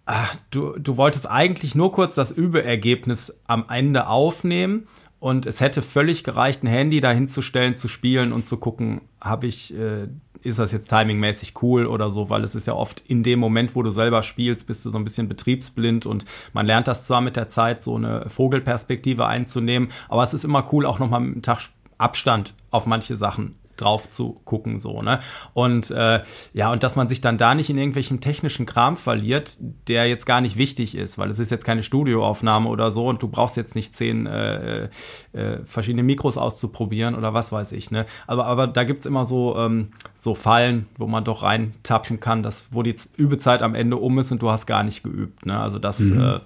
ach, 0.06 0.34
du, 0.50 0.78
du 0.78 0.96
wolltest 0.96 1.28
eigentlich 1.28 1.74
nur 1.74 1.92
kurz 1.92 2.14
das 2.14 2.30
Übeergebnis 2.30 3.38
am 3.46 3.66
Ende 3.68 4.06
aufnehmen 4.06 4.88
und 5.20 5.44
es 5.44 5.60
hätte 5.60 5.82
völlig 5.82 6.24
gereicht, 6.24 6.62
ein 6.64 6.68
Handy 6.68 7.02
dahinzustellen, 7.02 7.76
zu 7.76 7.88
spielen 7.88 8.32
und 8.32 8.46
zu 8.46 8.56
gucken, 8.56 9.02
habe 9.20 9.46
ich, 9.46 9.76
äh, 9.78 10.08
ist 10.44 10.58
das 10.58 10.72
jetzt 10.72 10.88
timingmäßig 10.88 11.54
cool 11.62 11.86
oder 11.86 12.10
so, 12.10 12.30
weil 12.30 12.44
es 12.44 12.54
ist 12.54 12.66
ja 12.66 12.74
oft 12.74 13.02
in 13.06 13.22
dem 13.22 13.38
Moment, 13.38 13.74
wo 13.74 13.82
du 13.82 13.90
selber 13.90 14.22
spielst, 14.22 14.66
bist 14.66 14.84
du 14.84 14.90
so 14.90 14.98
ein 14.98 15.04
bisschen 15.04 15.28
betriebsblind 15.28 16.06
und 16.06 16.24
man 16.52 16.66
lernt 16.66 16.88
das 16.88 17.06
zwar 17.06 17.20
mit 17.20 17.36
der 17.36 17.48
Zeit, 17.48 17.82
so 17.82 17.96
eine 17.96 18.28
Vogelperspektive 18.28 19.26
einzunehmen, 19.26 19.90
aber 20.08 20.22
es 20.22 20.34
ist 20.34 20.44
immer 20.44 20.68
cool, 20.72 20.86
auch 20.86 20.98
nochmal 20.98 21.20
einen 21.20 21.42
Tag 21.42 21.68
Abstand 21.98 22.54
auf 22.70 22.86
manche 22.86 23.16
Sachen 23.16 23.54
drauf 23.76 24.10
zu 24.10 24.40
gucken, 24.44 24.80
so, 24.80 25.02
ne? 25.02 25.20
Und 25.54 25.90
äh, 25.90 26.22
ja, 26.52 26.72
und 26.72 26.82
dass 26.82 26.96
man 26.96 27.08
sich 27.08 27.20
dann 27.20 27.38
da 27.38 27.54
nicht 27.54 27.70
in 27.70 27.78
irgendwelchen 27.78 28.20
technischen 28.20 28.66
Kram 28.66 28.96
verliert, 28.96 29.56
der 29.88 30.08
jetzt 30.08 30.26
gar 30.26 30.40
nicht 30.40 30.56
wichtig 30.56 30.94
ist, 30.94 31.18
weil 31.18 31.30
es 31.30 31.38
ist 31.38 31.50
jetzt 31.50 31.64
keine 31.64 31.82
Studioaufnahme 31.82 32.68
oder 32.68 32.90
so 32.90 33.08
und 33.08 33.22
du 33.22 33.28
brauchst 33.28 33.56
jetzt 33.56 33.74
nicht 33.74 33.96
zehn 33.96 34.26
äh, 34.26 34.88
äh, 35.32 35.58
verschiedene 35.64 36.02
Mikros 36.02 36.38
auszuprobieren 36.38 37.14
oder 37.14 37.34
was 37.34 37.52
weiß 37.52 37.72
ich, 37.72 37.90
ne? 37.90 38.06
Aber, 38.26 38.46
aber 38.46 38.66
da 38.66 38.84
gibt's 38.84 39.06
immer 39.06 39.24
so, 39.24 39.56
ähm, 39.56 39.88
so 40.14 40.34
Fallen, 40.34 40.86
wo 40.96 41.06
man 41.06 41.24
doch 41.24 41.42
reintappen 41.42 42.20
kann, 42.20 42.42
dass, 42.42 42.66
wo 42.70 42.82
die 42.82 42.94
Übezeit 43.16 43.62
am 43.62 43.74
Ende 43.74 43.96
um 43.96 44.18
ist 44.18 44.32
und 44.32 44.42
du 44.42 44.50
hast 44.50 44.66
gar 44.66 44.82
nicht 44.82 45.02
geübt, 45.02 45.46
ne? 45.46 45.58
Also 45.58 45.78
das 45.78 46.00
mhm. 46.00 46.20
äh, 46.20 46.40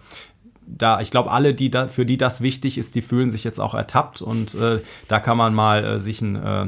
da, 0.66 1.00
ich 1.00 1.10
glaube, 1.10 1.30
alle, 1.30 1.54
die 1.54 1.70
da, 1.70 1.88
für 1.88 2.04
die 2.04 2.16
das 2.16 2.40
wichtig 2.40 2.78
ist, 2.78 2.94
die 2.94 3.02
fühlen 3.02 3.30
sich 3.30 3.44
jetzt 3.44 3.60
auch 3.60 3.74
ertappt 3.74 4.20
und 4.20 4.54
äh, 4.54 4.80
da 5.08 5.20
kann 5.20 5.36
man 5.36 5.54
mal 5.54 5.84
äh, 5.84 6.00
sich 6.00 6.20
ein, 6.20 6.36
äh, 6.36 6.66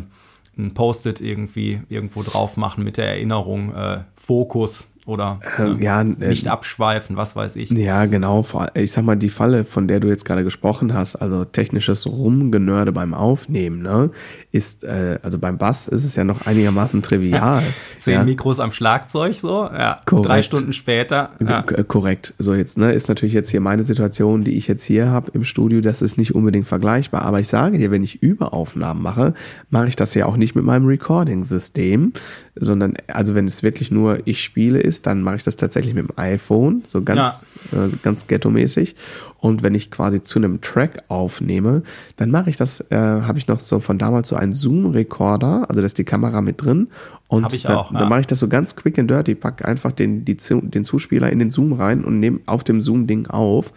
ein 0.58 0.74
Post-it 0.74 1.20
irgendwie 1.20 1.80
irgendwo 1.88 2.22
drauf 2.22 2.56
machen 2.56 2.84
mit 2.84 2.96
der 2.96 3.08
Erinnerung, 3.08 3.74
äh, 3.74 4.00
Fokus 4.16 4.88
oder 5.08 5.40
äh, 5.58 5.82
ja, 5.82 6.02
äh, 6.02 6.04
nicht 6.04 6.48
abschweifen, 6.48 7.16
was 7.16 7.34
weiß 7.34 7.56
ich. 7.56 7.70
Ja, 7.70 8.04
genau. 8.04 8.44
Ich 8.74 8.92
sag 8.92 9.04
mal, 9.04 9.16
die 9.16 9.30
Falle, 9.30 9.64
von 9.64 9.88
der 9.88 10.00
du 10.00 10.08
jetzt 10.08 10.26
gerade 10.26 10.44
gesprochen 10.44 10.92
hast, 10.92 11.16
also 11.16 11.46
technisches 11.46 12.06
Rumgenörde 12.06 12.92
beim 12.92 13.14
Aufnehmen, 13.14 13.80
ne, 13.80 14.10
ist, 14.50 14.82
äh, 14.82 15.18
also 15.22 15.38
beim 15.38 15.58
Bass 15.58 15.88
ist 15.88 16.04
es 16.04 16.16
ja 16.16 16.24
noch 16.24 16.46
einigermaßen 16.46 17.02
trivial. 17.02 17.62
Zehn 17.98 18.14
ja. 18.14 18.24
Mikros 18.24 18.60
am 18.60 18.72
Schlagzeug, 18.72 19.34
so, 19.34 19.64
ja. 19.64 20.00
Korrekt. 20.06 20.26
Drei 20.26 20.42
Stunden 20.42 20.72
später. 20.72 21.30
Ja. 21.46 21.62
Korrekt. 21.62 22.32
So 22.38 22.54
jetzt, 22.54 22.78
ne, 22.78 22.92
ist 22.92 23.08
natürlich 23.08 23.34
jetzt 23.34 23.50
hier 23.50 23.60
meine 23.60 23.84
Situation, 23.84 24.44
die 24.44 24.56
ich 24.56 24.66
jetzt 24.66 24.84
hier 24.84 25.10
habe 25.10 25.30
im 25.34 25.44
Studio, 25.44 25.82
das 25.82 26.00
ist 26.00 26.16
nicht 26.16 26.34
unbedingt 26.34 26.66
vergleichbar. 26.66 27.22
Aber 27.22 27.40
ich 27.40 27.48
sage 27.48 27.76
dir, 27.76 27.90
wenn 27.90 28.02
ich 28.02 28.22
Überaufnahmen 28.22 29.02
mache, 29.02 29.34
mache 29.68 29.88
ich 29.88 29.96
das 29.96 30.14
ja 30.14 30.24
auch 30.24 30.36
nicht 30.36 30.54
mit 30.54 30.64
meinem 30.64 30.86
Recording-System, 30.86 32.14
sondern, 32.54 32.94
also 33.06 33.34
wenn 33.34 33.46
es 33.46 33.62
wirklich 33.62 33.90
nur 33.90 34.26
ich 34.26 34.42
spiele 34.42 34.80
ist, 34.80 35.06
dann 35.06 35.22
mache 35.22 35.36
ich 35.36 35.42
das 35.42 35.56
tatsächlich 35.56 35.94
mit 35.94 36.08
dem 36.08 36.18
iPhone, 36.18 36.84
so 36.86 37.02
ganz, 37.02 37.46
ja. 37.72 37.84
äh, 37.84 37.90
ganz 38.02 38.26
ghetto-mäßig. 38.26 38.96
Und 39.40 39.62
wenn 39.62 39.74
ich 39.74 39.90
quasi 39.90 40.22
zu 40.22 40.38
einem 40.38 40.60
Track 40.60 41.04
aufnehme, 41.08 41.82
dann 42.16 42.30
mache 42.30 42.50
ich 42.50 42.56
das, 42.56 42.80
äh, 42.90 42.96
habe 42.96 43.38
ich 43.38 43.46
noch 43.46 43.60
so 43.60 43.78
von 43.78 43.98
damals 43.98 44.28
so 44.28 44.36
einen 44.36 44.52
Zoom-Recorder, 44.52 45.66
also 45.68 45.80
da 45.80 45.86
ist 45.86 45.98
die 45.98 46.04
Kamera 46.04 46.42
mit 46.42 46.62
drin. 46.62 46.88
Und 47.28 47.52
ich 47.52 47.62
dann, 47.62 47.76
auch, 47.76 47.92
ja. 47.92 47.98
dann 47.98 48.08
mache 48.08 48.20
ich 48.20 48.26
das 48.26 48.40
so 48.40 48.48
ganz 48.48 48.74
quick 48.74 48.98
and 48.98 49.10
dirty, 49.10 49.34
pack 49.34 49.64
einfach 49.64 49.92
den, 49.92 50.24
die, 50.24 50.36
den 50.36 50.84
Zuspieler 50.84 51.30
in 51.30 51.38
den 51.38 51.50
Zoom 51.50 51.72
rein 51.72 52.04
und 52.04 52.18
nehme 52.18 52.40
auf 52.46 52.64
dem 52.64 52.80
Zoom-Ding 52.80 53.28
auf, 53.28 53.72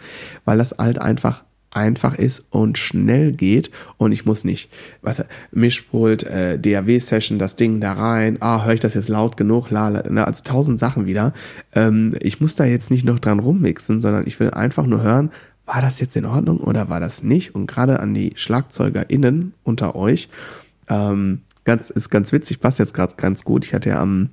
weil 0.45 0.57
das 0.57 0.75
halt 0.77 0.99
einfach 0.99 1.43
einfach 1.71 2.15
ist 2.15 2.45
und 2.49 2.77
schnell 2.77 3.31
geht 3.31 3.71
und 3.97 4.11
ich 4.11 4.25
muss 4.25 4.43
nicht, 4.43 4.69
was 5.01 5.23
Mischpult, 5.51 6.23
äh, 6.23 6.59
DAW-Session, 6.59 7.39
das 7.39 7.55
Ding 7.55 7.79
da 7.79 7.93
rein, 7.93 8.37
ah, 8.41 8.65
höre 8.65 8.73
ich 8.73 8.79
das 8.81 8.93
jetzt 8.93 9.07
laut 9.07 9.37
genug, 9.37 9.69
la, 9.69 9.87
la, 9.87 10.03
ne, 10.09 10.27
also 10.27 10.41
tausend 10.43 10.79
Sachen 10.79 11.05
wieder. 11.05 11.33
Ähm, 11.73 12.13
ich 12.19 12.41
muss 12.41 12.55
da 12.55 12.65
jetzt 12.65 12.91
nicht 12.91 13.05
noch 13.05 13.19
dran 13.19 13.39
rummixen, 13.39 14.01
sondern 14.01 14.27
ich 14.27 14.39
will 14.39 14.51
einfach 14.51 14.85
nur 14.85 15.01
hören, 15.01 15.31
war 15.73 15.81
das 15.81 16.01
jetzt 16.01 16.17
in 16.17 16.25
Ordnung 16.25 16.59
oder 16.59 16.89
war 16.89 16.99
das 16.99 17.23
nicht? 17.23 17.55
Und 17.55 17.65
gerade 17.65 18.01
an 18.01 18.13
die 18.13 18.33
SchlagzeugerInnen 18.35 19.53
unter 19.63 19.95
euch, 19.95 20.27
ähm, 20.89 21.41
ganz, 21.63 21.89
ist 21.89 22.09
ganz 22.09 22.33
witzig, 22.33 22.59
passt 22.59 22.77
jetzt 22.79 22.93
gerade 22.93 23.15
ganz 23.15 23.45
gut. 23.45 23.65
Ich 23.65 23.73
hatte 23.73 23.89
ja 23.89 24.01
am 24.01 24.31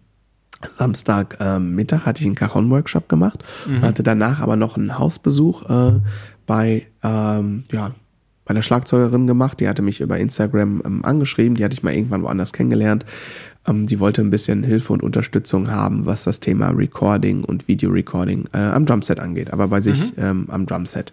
Samstag 0.68 1.36
ähm, 1.38 1.76
Mittag 1.76 2.06
hatte 2.06 2.22
ich 2.22 2.26
einen 2.26 2.34
Cajon-Workshop 2.34 3.08
gemacht 3.08 3.44
mhm. 3.68 3.76
und 3.76 3.82
hatte 3.82 4.02
danach 4.02 4.40
aber 4.40 4.56
noch 4.56 4.76
einen 4.76 4.98
Hausbesuch 4.98 5.70
äh, 5.70 6.00
bei, 6.46 6.88
ähm, 7.04 7.62
ja, 7.70 7.92
bei 8.44 8.50
einer 8.50 8.62
Schlagzeugerin 8.62 9.28
gemacht. 9.28 9.60
Die 9.60 9.68
hatte 9.68 9.82
mich 9.82 10.00
über 10.00 10.18
Instagram 10.18 10.82
ähm, 10.84 11.04
angeschrieben. 11.04 11.54
Die 11.54 11.64
hatte 11.64 11.74
ich 11.74 11.84
mal 11.84 11.94
irgendwann 11.94 12.24
woanders 12.24 12.52
kennengelernt. 12.52 13.06
Ähm, 13.68 13.86
die 13.86 14.00
wollte 14.00 14.22
ein 14.22 14.30
bisschen 14.30 14.62
Hilfe 14.62 14.92
und 14.92 15.02
Unterstützung 15.02 15.70
haben, 15.70 16.06
was 16.06 16.24
das 16.24 16.40
Thema 16.40 16.70
Recording 16.70 17.44
und 17.44 17.68
Video-Recording 17.68 18.44
äh, 18.52 18.58
am 18.58 18.86
Drumset 18.86 19.20
angeht, 19.20 19.52
aber 19.52 19.68
bei 19.68 19.80
sich 19.80 20.16
mhm. 20.16 20.22
ähm, 20.22 20.44
am 20.48 20.66
Drumset. 20.66 21.12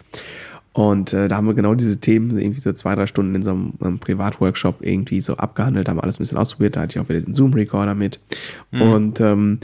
Und 0.73 1.13
äh, 1.13 1.29
da 1.29 1.37
haben 1.37 1.47
wir 1.47 1.53
genau 1.53 1.73
diese 1.73 2.01
Themen 2.01 2.37
irgendwie 2.37 2.59
so 2.59 2.73
zwei, 2.73 2.95
drei 2.95 3.07
Stunden 3.07 3.33
in 3.33 3.43
so 3.43 3.51
einem, 3.51 3.73
einem 3.79 3.99
Privatworkshop 3.99 4.79
irgendwie 4.81 5.21
so 5.21 5.37
abgehandelt, 5.37 5.87
haben 5.87 6.01
alles 6.01 6.17
ein 6.17 6.23
bisschen 6.23 6.37
ausprobiert. 6.37 6.75
Da 6.75 6.81
hatte 6.81 6.97
ich 6.97 6.99
auch 6.99 7.07
wieder 7.07 7.19
diesen 7.19 7.33
Zoom-Recorder 7.33 7.95
mit. 7.95 8.19
Mhm. 8.71 8.81
Und 8.81 9.21
ähm, 9.21 9.59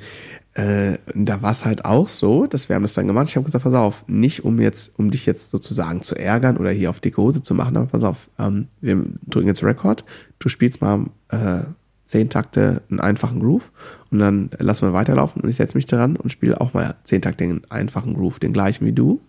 äh, 0.53 0.97
da 1.13 1.41
war 1.41 1.51
es 1.51 1.65
halt 1.65 1.83
auch 1.83 2.07
so, 2.07 2.45
dass 2.45 2.69
wir 2.69 2.77
haben 2.77 2.83
das 2.83 2.93
dann 2.93 3.07
gemacht. 3.07 3.27
Ich 3.27 3.35
habe 3.35 3.43
gesagt, 3.43 3.65
pass 3.65 3.73
auf, 3.73 4.05
nicht 4.07 4.45
um 4.45 4.61
jetzt, 4.61 4.97
um 4.97 5.11
dich 5.11 5.25
jetzt 5.25 5.49
sozusagen 5.49 6.01
zu 6.01 6.15
ärgern 6.15 6.55
oder 6.55 6.71
hier 6.71 6.89
auf 6.89 7.01
dicke 7.01 7.21
Hose 7.21 7.41
zu 7.41 7.55
machen, 7.55 7.75
aber 7.75 7.87
pass 7.87 8.05
auf, 8.05 8.29
ähm, 8.39 8.67
wir 8.79 9.03
drücken 9.27 9.47
jetzt 9.47 9.63
Rekord, 9.63 10.05
du 10.39 10.47
spielst 10.47 10.81
mal 10.81 11.05
äh, 11.29 11.63
zehn 12.11 12.29
Takte 12.29 12.81
einen 12.89 12.99
einfachen 12.99 13.39
Groove 13.39 13.71
und 14.11 14.19
dann 14.19 14.49
lassen 14.59 14.85
wir 14.85 14.91
weiterlaufen 14.91 15.41
und 15.41 15.49
ich 15.49 15.55
setze 15.55 15.77
mich 15.77 15.85
dran 15.85 16.17
und 16.17 16.29
spiele 16.29 16.59
auch 16.59 16.73
mal 16.73 16.95
zehn 17.05 17.21
Takte 17.21 17.45
einen 17.45 17.61
einfachen 17.69 18.15
Groove, 18.15 18.39
den 18.39 18.51
gleichen 18.51 18.85
wie 18.85 18.91
du. 18.91 19.21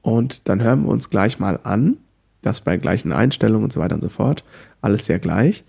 Und 0.00 0.48
dann 0.48 0.62
hören 0.62 0.84
wir 0.84 0.90
uns 0.90 1.10
gleich 1.10 1.40
mal 1.40 1.58
an, 1.64 1.96
dass 2.42 2.60
bei 2.60 2.76
gleichen 2.76 3.12
Einstellungen 3.12 3.64
und 3.64 3.72
so 3.72 3.80
weiter 3.80 3.96
und 3.96 4.00
so 4.00 4.08
fort, 4.08 4.44
alles 4.80 5.06
sehr 5.06 5.18
gleich, 5.18 5.64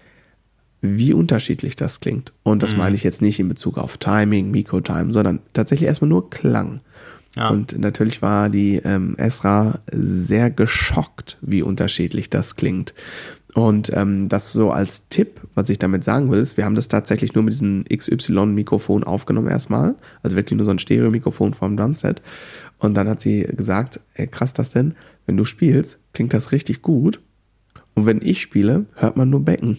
wie 0.82 1.13
unterschiedlich 1.13 1.76
das 1.76 2.00
klingt. 2.00 2.32
Und 2.44 2.62
das 2.62 2.74
mhm. 2.74 2.78
meine 2.78 2.96
ich 2.96 3.04
jetzt 3.04 3.24
nicht 3.24 3.39
in 3.39 3.50
Bezug 3.50 3.80
auf 3.80 3.98
Timing, 3.98 4.52
Mikrotime, 4.52 5.12
sondern 5.12 5.39
tatsächlich 5.54 5.88
erstmal 5.88 6.10
nur 6.10 6.30
Klang. 6.30 6.82
Ja. 7.36 7.50
Und 7.50 7.78
natürlich 7.80 8.22
war 8.22 8.50
die 8.50 8.76
ähm, 8.78 9.15
Esra 9.18 9.80
sehr 9.92 10.52
geschockt, 10.52 11.39
wie 11.42 11.63
unterschiedlich 11.63 12.30
das 12.30 12.56
klingt. 12.56 12.94
Und 13.56 13.92
ähm, 13.96 14.30
das 14.30 14.52
so 14.52 14.72
als 14.72 15.10
Tipp, 15.10 15.42
was 15.56 15.70
ich 15.70 15.80
damit 15.80 16.04
sagen 16.04 16.30
will, 16.30 16.40
ist, 16.40 16.56
wir 16.56 16.66
haben 16.66 16.76
das 16.76 16.88
tatsächlich 16.88 17.34
nur 17.34 17.44
mit 17.44 17.54
diesem 17.54 17.84
XY-Mikrofon 17.86 19.04
aufgenommen 19.04 19.48
erstmal. 19.48 19.96
Also 20.22 20.36
wirklich 20.36 20.58
nur 20.58 20.66
so 20.66 20.72
ein 20.72 20.80
Stereo-Mikrofon 20.80 21.56
vom 21.56 21.76
Drumset. 21.76 22.22
Und 22.78 22.96
dann 22.96 23.10
hat 23.10 23.20
sie 23.20 23.42
gesagt, 23.42 24.02
ey, 24.14 24.28
krass 24.28 24.54
das 24.54 24.70
denn, 24.70 24.96
wenn 25.26 25.36
du 25.36 25.46
spielst, 25.46 26.00
klingt 26.14 26.34
das 26.34 26.52
richtig 26.52 26.82
gut. 26.82 27.22
Und 27.96 28.06
wenn 28.06 28.22
ich 28.22 28.42
spiele, 28.42 28.86
hört 28.96 29.18
man 29.18 29.32
nur 29.32 29.44
Becken. 29.44 29.78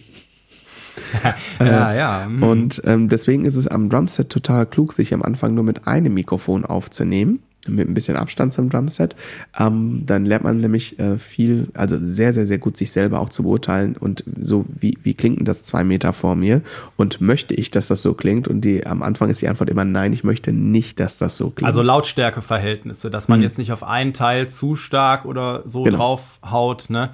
ja, 1.59 1.91
äh, 1.91 1.97
ja. 1.97 2.27
Mhm. 2.27 2.43
Und 2.43 2.81
ähm, 2.85 3.07
deswegen 3.07 3.45
ist 3.45 3.55
es 3.55 3.67
am 3.67 3.89
Drumset 3.89 4.29
total 4.29 4.65
klug, 4.65 4.91
sich 4.91 5.13
am 5.13 5.23
Anfang 5.23 5.53
nur 5.53 5.63
mit 5.63 5.87
einem 5.87 6.13
Mikrofon 6.13 6.65
aufzunehmen 6.65 7.39
mit 7.67 7.87
ein 7.87 7.93
bisschen 7.93 8.15
Abstand 8.15 8.53
zum 8.53 8.69
Drumset. 8.69 9.15
Ähm, 9.57 10.03
dann 10.05 10.25
lernt 10.25 10.43
man 10.43 10.59
nämlich 10.59 10.99
äh, 10.99 11.19
viel, 11.19 11.67
also 11.73 11.97
sehr, 11.99 12.33
sehr, 12.33 12.45
sehr 12.45 12.57
gut 12.57 12.77
sich 12.77 12.91
selber 12.91 13.19
auch 13.19 13.29
zu 13.29 13.43
beurteilen 13.43 13.95
und 13.97 14.23
so, 14.39 14.65
wie, 14.67 14.97
wie 15.03 15.13
klingt 15.13 15.39
denn 15.39 15.45
das 15.45 15.63
zwei 15.63 15.83
Meter 15.83 16.13
vor 16.13 16.35
mir 16.35 16.61
und 16.97 17.21
möchte 17.21 17.53
ich, 17.53 17.71
dass 17.71 17.87
das 17.87 18.01
so 18.01 18.13
klingt? 18.13 18.47
Und 18.47 18.61
die, 18.61 18.85
am 18.85 19.03
Anfang 19.03 19.29
ist 19.29 19.41
die 19.41 19.47
Antwort 19.47 19.69
immer 19.69 19.85
nein, 19.85 20.13
ich 20.13 20.23
möchte 20.23 20.51
nicht, 20.51 20.99
dass 20.99 21.17
das 21.17 21.37
so 21.37 21.49
klingt. 21.49 21.67
Also 21.67 21.81
Lautstärkeverhältnisse, 21.81 23.11
dass 23.11 23.27
man 23.27 23.39
hm. 23.39 23.43
jetzt 23.43 23.57
nicht 23.57 23.71
auf 23.71 23.83
einen 23.83 24.13
Teil 24.13 24.49
zu 24.49 24.75
stark 24.75 25.25
oder 25.25 25.63
so 25.65 25.83
genau. 25.83 25.97
draufhaut, 25.97 26.89
ne? 26.89 27.11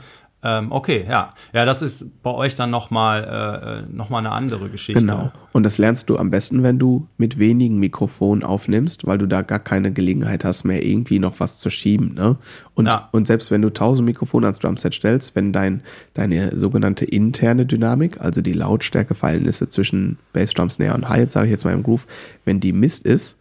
Ähm, 0.47 0.71
okay, 0.71 1.05
ja. 1.09 1.33
Ja, 1.51 1.65
das 1.65 1.81
ist 1.81 2.23
bei 2.23 2.31
euch 2.31 2.55
dann 2.55 2.69
nochmal 2.69 3.25
äh, 3.25 3.79
äh, 3.79 3.93
noch 3.93 4.09
eine 4.09 4.31
andere 4.31 4.69
Geschichte. 4.69 5.01
Genau. 5.01 5.29
Und 5.51 5.63
das 5.63 5.77
lernst 5.77 6.09
du 6.09 6.17
am 6.17 6.31
besten, 6.31 6.63
wenn 6.63 6.79
du 6.79 7.09
mit 7.17 7.37
wenigen 7.37 7.79
Mikrofonen 7.79 8.45
aufnimmst, 8.45 9.05
weil 9.05 9.17
du 9.17 9.25
da 9.27 9.41
gar 9.41 9.59
keine 9.59 9.91
Gelegenheit 9.91 10.45
hast, 10.45 10.63
mehr 10.63 10.85
irgendwie 10.85 11.19
noch 11.19 11.41
was 11.41 11.57
zu 11.57 11.69
schieben. 11.69 12.13
Ne? 12.13 12.37
Und, 12.75 12.85
ja. 12.85 13.09
und 13.11 13.27
selbst 13.27 13.51
wenn 13.51 13.61
du 13.61 13.67
1000 13.67 14.05
Mikrofone 14.05 14.45
ans 14.45 14.59
Drumset 14.59 14.93
stellst, 14.93 15.35
wenn 15.35 15.51
dein, 15.51 15.83
deine 16.13 16.55
sogenannte 16.55 17.03
interne 17.03 17.65
Dynamik, 17.65 18.21
also 18.21 18.41
die 18.41 18.53
Lautstärkeverhältnisse 18.53 19.67
zwischen 19.67 20.17
Bassdrum, 20.31 20.69
Snare 20.69 20.93
und 20.93 21.09
Hi-Hat, 21.09 21.33
sage 21.33 21.47
ich 21.47 21.51
jetzt 21.51 21.65
mal 21.65 21.73
im 21.73 21.83
Groove, 21.83 22.07
wenn 22.45 22.61
die 22.61 22.71
Mist 22.71 23.05
ist, 23.05 23.37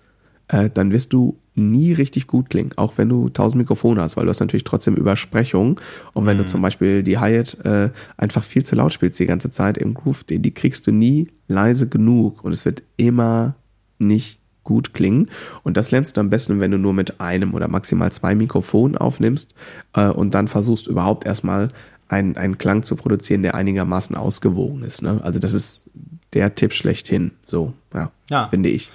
äh, 0.48 0.70
dann 0.74 0.92
wirst 0.92 1.12
du 1.12 1.38
nie 1.56 1.92
richtig 1.92 2.26
gut 2.26 2.50
klingen, 2.50 2.72
auch 2.76 2.98
wenn 2.98 3.08
du 3.08 3.28
tausend 3.30 3.58
Mikrofone 3.58 4.00
hast, 4.00 4.16
weil 4.16 4.24
du 4.24 4.30
hast 4.30 4.40
natürlich 4.40 4.64
trotzdem 4.64 4.94
Übersprechung. 4.94 5.80
Und 6.12 6.26
wenn 6.26 6.36
mhm. 6.36 6.42
du 6.42 6.46
zum 6.46 6.62
Beispiel 6.62 7.02
die 7.02 7.18
Hi-Hat 7.18 7.64
äh, 7.64 7.90
einfach 8.16 8.44
viel 8.44 8.64
zu 8.64 8.76
laut 8.76 8.92
spielst 8.92 9.18
die 9.18 9.26
ganze 9.26 9.50
Zeit 9.50 9.78
im 9.78 9.94
Groove, 9.94 10.24
die, 10.24 10.38
die 10.38 10.52
kriegst 10.52 10.86
du 10.86 10.92
nie 10.92 11.28
leise 11.48 11.88
genug 11.88 12.44
und 12.44 12.52
es 12.52 12.64
wird 12.64 12.82
immer 12.96 13.54
nicht 13.98 14.38
gut 14.64 14.92
klingen. 14.92 15.30
Und 15.62 15.76
das 15.76 15.90
lernst 15.90 16.16
du 16.16 16.20
am 16.20 16.28
besten, 16.28 16.60
wenn 16.60 16.72
du 16.72 16.78
nur 16.78 16.92
mit 16.92 17.20
einem 17.20 17.54
oder 17.54 17.68
maximal 17.68 18.12
zwei 18.12 18.34
Mikrofonen 18.34 18.98
aufnimmst 18.98 19.54
äh, 19.94 20.08
und 20.08 20.34
dann 20.34 20.48
versuchst 20.48 20.88
überhaupt 20.88 21.24
erstmal 21.24 21.70
einen, 22.08 22.36
einen 22.36 22.58
Klang 22.58 22.82
zu 22.82 22.96
produzieren, 22.96 23.42
der 23.42 23.54
einigermaßen 23.54 24.14
ausgewogen 24.14 24.82
ist. 24.82 25.02
Ne? 25.02 25.20
Also 25.22 25.38
das 25.38 25.52
ist 25.52 25.86
der 26.34 26.54
Tipp 26.54 26.72
schlechthin. 26.72 27.32
So, 27.44 27.72
ja, 27.94 28.10
ja. 28.28 28.48
finde 28.48 28.68
ich. 28.68 28.90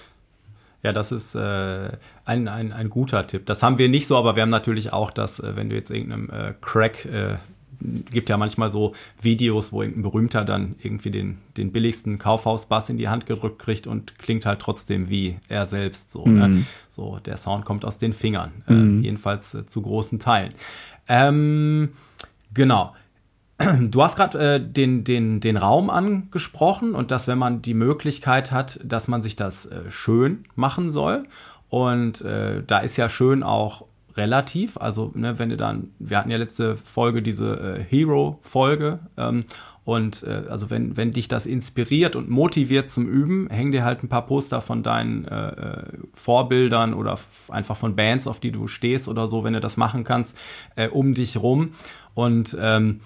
Ja, 0.83 0.93
das 0.93 1.11
ist 1.11 1.35
äh, 1.35 1.91
ein, 2.25 2.47
ein, 2.47 2.73
ein 2.73 2.89
guter 2.89 3.27
Tipp. 3.27 3.45
Das 3.45 3.61
haben 3.61 3.77
wir 3.77 3.87
nicht 3.87 4.07
so, 4.07 4.17
aber 4.17 4.35
wir 4.35 4.41
haben 4.41 4.49
natürlich 4.49 4.91
auch 4.91 5.11
das, 5.11 5.39
äh, 5.39 5.55
wenn 5.55 5.69
du 5.69 5.75
jetzt 5.75 5.91
irgendeinem 5.91 6.29
äh, 6.29 6.53
Crack, 6.59 7.05
äh, 7.05 7.35
gibt 8.11 8.29
ja 8.29 8.37
manchmal 8.37 8.71
so 8.71 8.93
Videos, 9.21 9.71
wo 9.71 9.81
irgendein 9.81 10.03
Berühmter 10.03 10.45
dann 10.45 10.75
irgendwie 10.81 11.11
den, 11.11 11.39
den 11.57 11.71
billigsten 11.71 12.17
Kaufhausbass 12.19 12.89
in 12.89 12.97
die 12.97 13.09
Hand 13.09 13.25
gedrückt 13.25 13.59
kriegt 13.59 13.87
und 13.87 14.17
klingt 14.19 14.45
halt 14.45 14.59
trotzdem 14.59 15.09
wie 15.09 15.37
er 15.49 15.65
selbst. 15.65 16.11
So, 16.11 16.25
ne? 16.25 16.47
mhm. 16.47 16.53
ne? 16.55 16.65
so 16.89 17.19
der 17.25 17.37
Sound 17.37 17.65
kommt 17.65 17.85
aus 17.85 17.97
den 17.97 18.13
Fingern, 18.13 18.51
äh, 18.67 18.73
mhm. 18.73 19.03
jedenfalls 19.03 19.53
äh, 19.53 19.65
zu 19.65 19.81
großen 19.81 20.19
Teilen. 20.19 20.53
Ähm, 21.07 21.89
genau. 22.53 22.93
Du 23.79 24.03
hast 24.03 24.15
gerade 24.15 24.55
äh, 24.55 24.59
den, 24.59 25.03
den, 25.03 25.39
den 25.39 25.57
Raum 25.57 25.89
angesprochen 25.89 26.95
und 26.95 27.11
dass, 27.11 27.27
wenn 27.27 27.37
man 27.37 27.61
die 27.61 27.73
Möglichkeit 27.73 28.51
hat, 28.51 28.79
dass 28.83 29.07
man 29.07 29.21
sich 29.21 29.35
das 29.35 29.65
äh, 29.65 29.89
schön 29.89 30.45
machen 30.55 30.89
soll. 30.89 31.25
Und 31.69 32.21
äh, 32.21 32.63
da 32.65 32.79
ist 32.79 32.97
ja 32.97 33.09
schön 33.09 33.43
auch 33.43 33.85
relativ. 34.17 34.77
Also, 34.77 35.11
ne, 35.15 35.39
wenn 35.39 35.49
du 35.49 35.57
dann, 35.57 35.91
wir 35.99 36.17
hatten 36.17 36.31
ja 36.31 36.37
letzte 36.37 36.75
Folge 36.75 37.21
diese 37.21 37.77
äh, 37.79 37.83
Hero-Folge. 37.83 38.99
Ähm, 39.17 39.45
und 39.83 40.23
äh, 40.23 40.43
also 40.49 40.69
wenn, 40.69 40.95
wenn 40.95 41.11
dich 41.11 41.27
das 41.27 41.45
inspiriert 41.45 42.15
und 42.15 42.29
motiviert 42.29 42.89
zum 42.89 43.07
Üben, 43.07 43.49
häng 43.49 43.71
dir 43.71 43.83
halt 43.83 44.03
ein 44.03 44.09
paar 44.09 44.25
Poster 44.27 44.61
von 44.61 44.83
deinen 44.83 45.25
äh, 45.25 45.49
äh 45.49 45.83
Vorbildern 46.13 46.93
oder 46.93 47.17
einfach 47.49 47.75
von 47.75 47.95
Bands, 47.95 48.27
auf 48.27 48.39
die 48.39 48.51
du 48.51 48.67
stehst 48.67 49.07
oder 49.07 49.27
so, 49.27 49.43
wenn 49.43 49.53
du 49.53 49.59
das 49.59 49.77
machen 49.77 50.03
kannst, 50.03 50.37
äh, 50.75 50.87
um 50.87 51.13
dich 51.13 51.37
rum. 51.37 51.71
Und 52.13 52.55
ähm, 52.59 52.99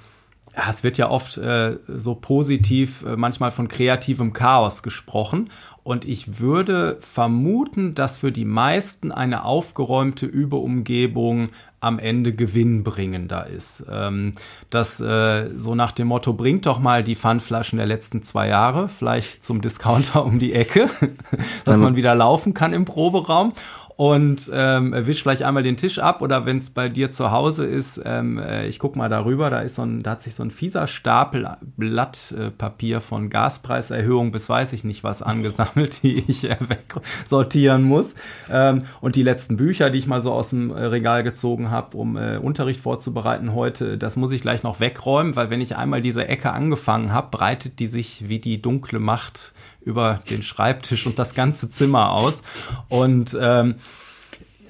ja, 0.55 0.69
es 0.69 0.83
wird 0.83 0.97
ja 0.97 1.09
oft 1.09 1.37
äh, 1.37 1.77
so 1.87 2.15
positiv 2.15 3.03
äh, 3.03 3.15
manchmal 3.15 3.51
von 3.51 3.67
kreativem 3.67 4.33
Chaos 4.33 4.83
gesprochen. 4.83 5.49
Und 5.83 6.03
ich 6.03 6.39
würde 6.39 6.97
vermuten, 7.01 7.93
dass 7.93 8.17
für 8.17 8.31
die 8.31 8.45
meisten 8.45 9.11
eine 9.11 9.45
aufgeräumte 9.45 10.25
Überumgebung 10.25 11.49
am 11.79 11.99
Ende 11.99 12.33
gewinnbringender 12.33 13.45
ist. 13.45 13.85
Ähm, 13.91 14.31
das 14.71 14.99
äh, 14.99 15.51
so 15.55 15.75
nach 15.75 15.91
dem 15.91 16.07
Motto, 16.07 16.33
bringt 16.33 16.65
doch 16.65 16.79
mal 16.79 17.03
die 17.03 17.15
Pfandflaschen 17.15 17.77
der 17.77 17.85
letzten 17.85 18.23
zwei 18.23 18.47
Jahre 18.47 18.87
vielleicht 18.87 19.45
zum 19.45 19.61
Discounter 19.61 20.25
um 20.25 20.39
die 20.39 20.53
Ecke, 20.53 20.89
dass 21.65 21.77
man 21.77 21.95
wieder 21.95 22.15
laufen 22.15 22.55
kann 22.55 22.73
im 22.73 22.85
Proberaum 22.85 23.53
und 23.97 24.51
ähm, 24.53 24.93
wisch 24.93 25.23
vielleicht 25.23 25.43
einmal 25.43 25.63
den 25.63 25.77
Tisch 25.77 25.99
ab 25.99 26.21
oder 26.21 26.45
wenn 26.45 26.57
es 26.57 26.69
bei 26.69 26.89
dir 26.89 27.11
zu 27.11 27.31
Hause 27.31 27.65
ist, 27.65 28.01
ähm, 28.03 28.37
äh, 28.37 28.67
ich 28.67 28.77
guck 28.77 28.97
mal 28.97 29.07
darüber, 29.07 29.49
da 29.49 29.61
ist 29.61 29.75
so 29.75 29.83
ein, 29.83 30.03
da 30.03 30.11
hat 30.11 30.21
sich 30.21 30.35
so 30.35 30.43
ein 30.43 30.51
fieser 30.51 30.87
Stapel 30.87 31.55
Blattpapier 31.77 32.97
äh, 32.97 33.01
von 33.01 33.29
Gaspreiserhöhung 33.29 34.33
bis 34.33 34.49
weiß 34.49 34.73
ich 34.73 34.83
nicht 34.83 35.05
was 35.05 35.21
angesammelt, 35.21 35.99
die 36.03 36.25
ich 36.27 36.43
äh, 36.43 36.57
wegsortieren 36.59 37.83
muss. 37.83 38.15
Ähm, 38.51 38.83
und 38.99 39.15
die 39.15 39.23
letzten 39.23 39.55
Bücher, 39.55 39.89
die 39.89 39.99
ich 39.99 40.07
mal 40.07 40.21
so 40.21 40.33
aus 40.33 40.49
dem 40.49 40.71
äh, 40.71 40.85
Regal 40.85 41.23
gezogen 41.23 41.71
habe, 41.71 41.95
um 41.95 42.17
äh, 42.17 42.37
Unterricht 42.37 42.81
vorzubereiten 42.81 43.53
heute, 43.53 43.97
das 43.97 44.17
muss 44.17 44.33
ich 44.33 44.41
gleich 44.41 44.61
noch 44.61 44.81
wegräumen, 44.81 45.37
weil 45.37 45.49
wenn 45.49 45.61
ich 45.61 45.77
einmal 45.77 46.01
diese 46.01 46.27
Ecke 46.27 46.51
angefangen 46.51 47.13
habe, 47.13 47.29
breitet 47.31 47.79
die 47.79 47.87
sich 47.87 48.27
wie 48.27 48.39
die 48.39 48.61
dunkle 48.61 48.99
Macht 48.99 49.53
über 49.85 50.21
den 50.29 50.43
Schreibtisch 50.43 51.05
und 51.05 51.17
das 51.17 51.33
ganze 51.33 51.69
Zimmer 51.69 52.11
aus. 52.11 52.43
Und 52.89 53.37
ähm, 53.39 53.75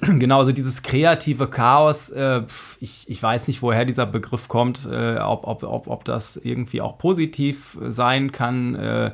genau, 0.00 0.38
also 0.38 0.52
dieses 0.52 0.82
kreative 0.82 1.48
Chaos, 1.48 2.10
äh, 2.10 2.42
ich, 2.80 3.08
ich 3.08 3.22
weiß 3.22 3.48
nicht, 3.48 3.62
woher 3.62 3.84
dieser 3.84 4.06
Begriff 4.06 4.48
kommt, 4.48 4.86
äh, 4.90 5.16
ob, 5.18 5.46
ob, 5.46 5.62
ob, 5.62 5.88
ob 5.88 6.04
das 6.04 6.36
irgendwie 6.36 6.80
auch 6.80 6.98
positiv 6.98 7.78
sein 7.82 8.30
kann. 8.30 8.74
Äh, 8.74 9.12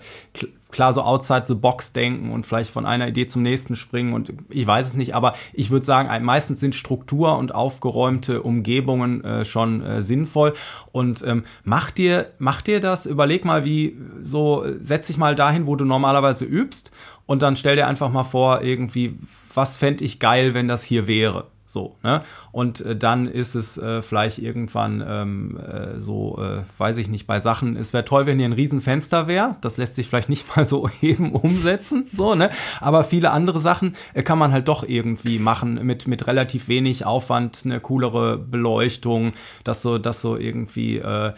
klar 0.72 0.92
so 0.94 1.02
outside 1.02 1.44
the 1.46 1.54
box 1.54 1.92
denken 1.92 2.32
und 2.32 2.46
vielleicht 2.46 2.72
von 2.72 2.86
einer 2.86 3.08
Idee 3.08 3.26
zum 3.26 3.42
nächsten 3.42 3.76
springen 3.76 4.14
und 4.14 4.32
ich 4.48 4.66
weiß 4.66 4.88
es 4.88 4.94
nicht, 4.94 5.14
aber 5.14 5.34
ich 5.52 5.70
würde 5.70 5.84
sagen, 5.84 6.24
meistens 6.24 6.60
sind 6.60 6.74
Struktur 6.74 7.38
und 7.38 7.54
aufgeräumte 7.54 8.42
Umgebungen 8.42 9.22
äh, 9.22 9.44
schon 9.44 9.82
äh, 9.82 10.02
sinnvoll 10.02 10.54
und 10.90 11.22
ähm, 11.24 11.44
mach 11.62 11.90
dir, 11.90 12.32
mach 12.38 12.62
dir 12.62 12.80
das, 12.80 13.06
überleg 13.06 13.44
mal, 13.44 13.64
wie 13.64 13.96
so, 14.22 14.64
setz 14.80 15.06
dich 15.06 15.18
mal 15.18 15.34
dahin, 15.34 15.66
wo 15.66 15.76
du 15.76 15.84
normalerweise 15.84 16.44
übst 16.44 16.90
und 17.26 17.42
dann 17.42 17.56
stell 17.56 17.76
dir 17.76 17.86
einfach 17.86 18.10
mal 18.10 18.24
vor, 18.24 18.62
irgendwie, 18.62 19.18
was 19.54 19.76
fände 19.76 20.04
ich 20.04 20.18
geil, 20.18 20.54
wenn 20.54 20.68
das 20.68 20.82
hier 20.82 21.06
wäre. 21.06 21.46
So, 21.72 21.96
ne? 22.02 22.22
Und 22.50 22.82
äh, 22.82 22.94
dann 22.94 23.26
ist 23.26 23.54
es 23.54 23.78
äh, 23.78 24.02
vielleicht 24.02 24.36
irgendwann 24.36 25.02
ähm, 25.08 25.58
äh, 25.58 26.00
so, 26.00 26.38
äh, 26.38 26.64
weiß 26.76 26.98
ich 26.98 27.08
nicht, 27.08 27.26
bei 27.26 27.40
Sachen, 27.40 27.78
es 27.78 27.94
wäre 27.94 28.04
toll, 28.04 28.26
wenn 28.26 28.36
hier 28.36 28.46
ein 28.46 28.52
Riesenfenster 28.52 29.26
wäre. 29.26 29.56
Das 29.62 29.78
lässt 29.78 29.96
sich 29.96 30.06
vielleicht 30.06 30.28
nicht 30.28 30.46
mal 30.56 30.68
so 30.68 30.90
eben 31.00 31.32
umsetzen, 31.32 32.10
so, 32.12 32.34
ne? 32.34 32.50
Aber 32.80 33.04
viele 33.04 33.30
andere 33.30 33.58
Sachen 33.58 33.96
äh, 34.12 34.22
kann 34.22 34.38
man 34.38 34.52
halt 34.52 34.68
doch 34.68 34.86
irgendwie 34.86 35.38
machen 35.38 35.86
mit, 35.86 36.06
mit 36.06 36.26
relativ 36.26 36.68
wenig 36.68 37.06
Aufwand, 37.06 37.62
eine 37.64 37.80
coolere 37.80 38.36
Beleuchtung, 38.36 39.32
dass 39.64 39.80
so, 39.80 39.96
dass 39.96 40.20
so 40.20 40.36
irgendwie 40.36 40.98
äh, 40.98 41.32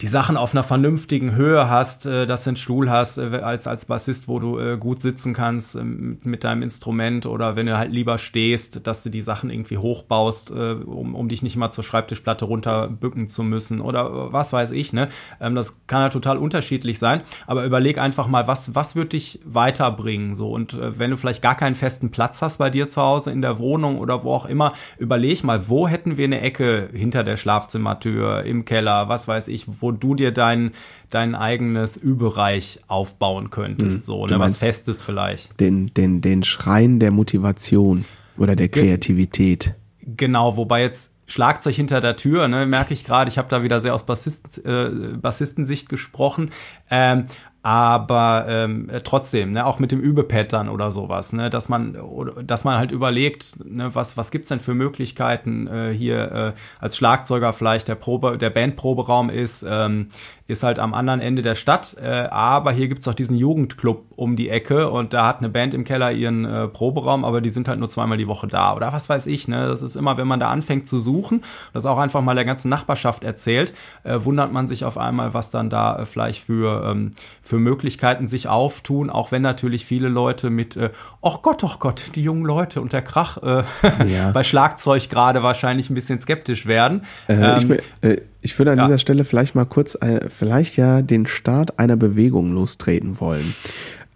die 0.00 0.06
Sachen 0.06 0.36
auf 0.36 0.52
einer 0.52 0.62
vernünftigen 0.62 1.34
Höhe 1.34 1.68
hast, 1.68 2.06
äh, 2.06 2.26
dass 2.26 2.44
du 2.44 2.50
einen 2.50 2.56
Stuhl 2.56 2.90
hast 2.90 3.18
äh, 3.18 3.40
als, 3.42 3.66
als 3.66 3.86
Bassist, 3.86 4.28
wo 4.28 4.38
du 4.38 4.58
äh, 4.58 4.76
gut 4.78 5.02
sitzen 5.02 5.34
kannst 5.34 5.74
äh, 5.74 5.82
mit 5.82 6.44
deinem 6.44 6.62
Instrument 6.62 7.26
oder 7.26 7.56
wenn 7.56 7.66
du 7.66 7.76
halt 7.76 7.90
lieber 7.90 8.18
stehst, 8.18 8.86
dass 8.86 9.02
du 9.02 9.10
die 9.10 9.22
Sachen 9.22 9.50
irgendwie 9.50 9.78
hochbaust, 9.78 10.50
um, 10.50 11.14
um 11.14 11.28
dich 11.28 11.42
nicht 11.42 11.56
mal 11.56 11.70
zur 11.70 11.84
Schreibtischplatte 11.84 12.44
runterbücken 12.44 13.28
zu 13.28 13.42
müssen 13.42 13.80
oder 13.80 14.32
was 14.32 14.52
weiß 14.52 14.70
ich, 14.72 14.92
ne? 14.92 15.08
Ähm, 15.40 15.54
das 15.54 15.86
kann 15.86 16.02
ja 16.02 16.08
total 16.10 16.38
unterschiedlich 16.38 16.98
sein, 16.98 17.22
aber 17.46 17.64
überleg 17.64 17.98
einfach 17.98 18.28
mal, 18.28 18.46
was, 18.46 18.74
was 18.74 18.94
wird 18.94 19.12
dich 19.12 19.40
weiterbringen, 19.44 20.34
so 20.34 20.50
und 20.50 20.76
wenn 20.80 21.10
du 21.10 21.16
vielleicht 21.16 21.42
gar 21.42 21.56
keinen 21.56 21.74
festen 21.74 22.10
Platz 22.10 22.40
hast 22.42 22.58
bei 22.58 22.70
dir 22.70 22.88
zu 22.88 23.02
Hause 23.02 23.30
in 23.30 23.42
der 23.42 23.58
Wohnung 23.58 23.98
oder 23.98 24.22
wo 24.22 24.32
auch 24.32 24.46
immer, 24.46 24.72
überleg 24.98 25.42
mal, 25.44 25.68
wo 25.68 25.88
hätten 25.88 26.16
wir 26.16 26.24
eine 26.24 26.40
Ecke 26.40 26.88
hinter 26.92 27.24
der 27.24 27.36
Schlafzimmertür, 27.36 28.44
im 28.44 28.64
Keller, 28.64 29.08
was 29.08 29.28
weiß 29.28 29.48
ich, 29.48 29.66
wo 29.80 29.87
du 29.92 30.14
dir 30.14 30.32
dein, 30.32 30.72
dein 31.10 31.34
eigenes 31.34 31.96
Ü-Bereich 32.02 32.80
aufbauen 32.88 33.50
könntest, 33.50 33.98
hm, 33.98 34.04
so, 34.04 34.26
ne, 34.26 34.38
was 34.38 34.56
Festes 34.56 35.02
vielleicht. 35.02 35.58
Den, 35.60 35.92
den, 35.94 36.20
den 36.20 36.42
Schrein 36.42 37.00
der 37.00 37.10
Motivation 37.10 38.04
oder 38.36 38.56
der 38.56 38.68
Kreativität. 38.68 39.74
Genau, 40.16 40.56
wobei 40.56 40.82
jetzt 40.82 41.10
Schlagzeug 41.26 41.74
hinter 41.74 42.00
der 42.00 42.16
Tür, 42.16 42.48
ne, 42.48 42.66
merke 42.66 42.94
ich 42.94 43.04
gerade, 43.04 43.28
ich 43.28 43.36
habe 43.36 43.48
da 43.48 43.62
wieder 43.62 43.80
sehr 43.80 43.94
aus 43.94 44.04
Bassist, 44.04 44.64
äh, 44.64 44.88
Bassistensicht 45.20 45.88
gesprochen. 45.88 46.50
Ähm, 46.90 47.24
aber 47.62 48.46
ähm, 48.48 48.88
äh, 48.88 49.00
trotzdem, 49.00 49.52
ne, 49.52 49.66
auch 49.66 49.78
mit 49.78 49.90
dem 49.90 50.00
Übepattern 50.00 50.68
oder 50.68 50.90
sowas, 50.90 51.32
ne, 51.32 51.50
dass 51.50 51.68
man, 51.68 51.98
dass 52.44 52.64
man 52.64 52.78
halt 52.78 52.92
überlegt, 52.92 53.56
ne, 53.64 53.94
was, 53.94 54.16
was 54.16 54.30
gibt's 54.30 54.48
denn 54.48 54.60
für 54.60 54.74
Möglichkeiten 54.74 55.66
äh, 55.66 55.92
hier 55.92 56.32
äh, 56.32 56.52
als 56.80 56.96
Schlagzeuger 56.96 57.52
vielleicht 57.52 57.88
der 57.88 57.96
Probe, 57.96 58.38
der 58.38 58.50
Bandproberaum 58.50 59.28
ist, 59.28 59.66
ähm, 59.68 60.08
ist 60.48 60.62
halt 60.62 60.78
am 60.78 60.94
anderen 60.94 61.20
Ende 61.20 61.42
der 61.42 61.54
Stadt, 61.54 61.94
äh, 62.02 62.08
aber 62.30 62.72
hier 62.72 62.88
gibt's 62.88 63.06
auch 63.06 63.14
diesen 63.14 63.36
Jugendclub 63.36 64.06
um 64.16 64.34
die 64.34 64.48
Ecke 64.48 64.90
und 64.90 65.12
da 65.12 65.26
hat 65.26 65.38
eine 65.38 65.50
Band 65.50 65.74
im 65.74 65.84
Keller 65.84 66.10
ihren 66.10 66.46
äh, 66.46 66.68
Proberaum, 66.68 67.26
aber 67.26 67.42
die 67.42 67.50
sind 67.50 67.68
halt 67.68 67.78
nur 67.78 67.90
zweimal 67.90 68.16
die 68.16 68.26
Woche 68.26 68.46
da 68.46 68.74
oder 68.74 68.90
was 68.90 69.10
weiß 69.10 69.26
ich, 69.26 69.46
ne, 69.46 69.68
das 69.68 69.82
ist 69.82 69.94
immer, 69.94 70.16
wenn 70.16 70.26
man 70.26 70.40
da 70.40 70.48
anfängt 70.48 70.88
zu 70.88 70.98
suchen, 70.98 71.44
das 71.74 71.84
auch 71.84 71.98
einfach 71.98 72.22
mal 72.22 72.34
der 72.34 72.46
ganzen 72.46 72.70
Nachbarschaft 72.70 73.24
erzählt, 73.24 73.74
äh, 74.04 74.18
wundert 74.22 74.50
man 74.50 74.66
sich 74.66 74.86
auf 74.86 74.96
einmal, 74.96 75.34
was 75.34 75.50
dann 75.50 75.68
da 75.68 75.98
äh, 75.98 76.06
vielleicht 76.06 76.42
für, 76.42 76.82
ähm, 76.90 77.12
für 77.42 77.58
Möglichkeiten 77.58 78.26
sich 78.26 78.48
auftun, 78.48 79.10
auch 79.10 79.30
wenn 79.30 79.42
natürlich 79.42 79.84
viele 79.84 80.08
Leute 80.08 80.48
mit, 80.48 80.78
äh, 80.78 80.88
oh 81.20 81.36
Gott, 81.42 81.62
oh 81.62 81.76
Gott, 81.78 82.12
die 82.14 82.22
jungen 82.22 82.46
Leute 82.46 82.80
und 82.80 82.94
der 82.94 83.02
Krach 83.02 83.36
äh, 83.42 83.64
ja. 84.08 84.30
bei 84.32 84.44
Schlagzeug 84.44 85.10
gerade 85.10 85.42
wahrscheinlich 85.42 85.90
ein 85.90 85.94
bisschen 85.94 86.22
skeptisch 86.22 86.64
werden. 86.64 87.04
Äh, 87.28 87.34
ähm, 87.34 87.78
ich, 88.00 88.22
ich 88.40 88.58
würde 88.58 88.72
an 88.72 88.78
ja. 88.78 88.86
dieser 88.86 88.98
Stelle 88.98 89.24
vielleicht 89.24 89.54
mal 89.54 89.64
kurz, 89.64 89.96
äh, 90.00 90.28
vielleicht 90.28 90.76
ja 90.76 91.02
den 91.02 91.26
Start 91.26 91.78
einer 91.78 91.96
Bewegung 91.96 92.52
lostreten 92.52 93.20
wollen. 93.20 93.54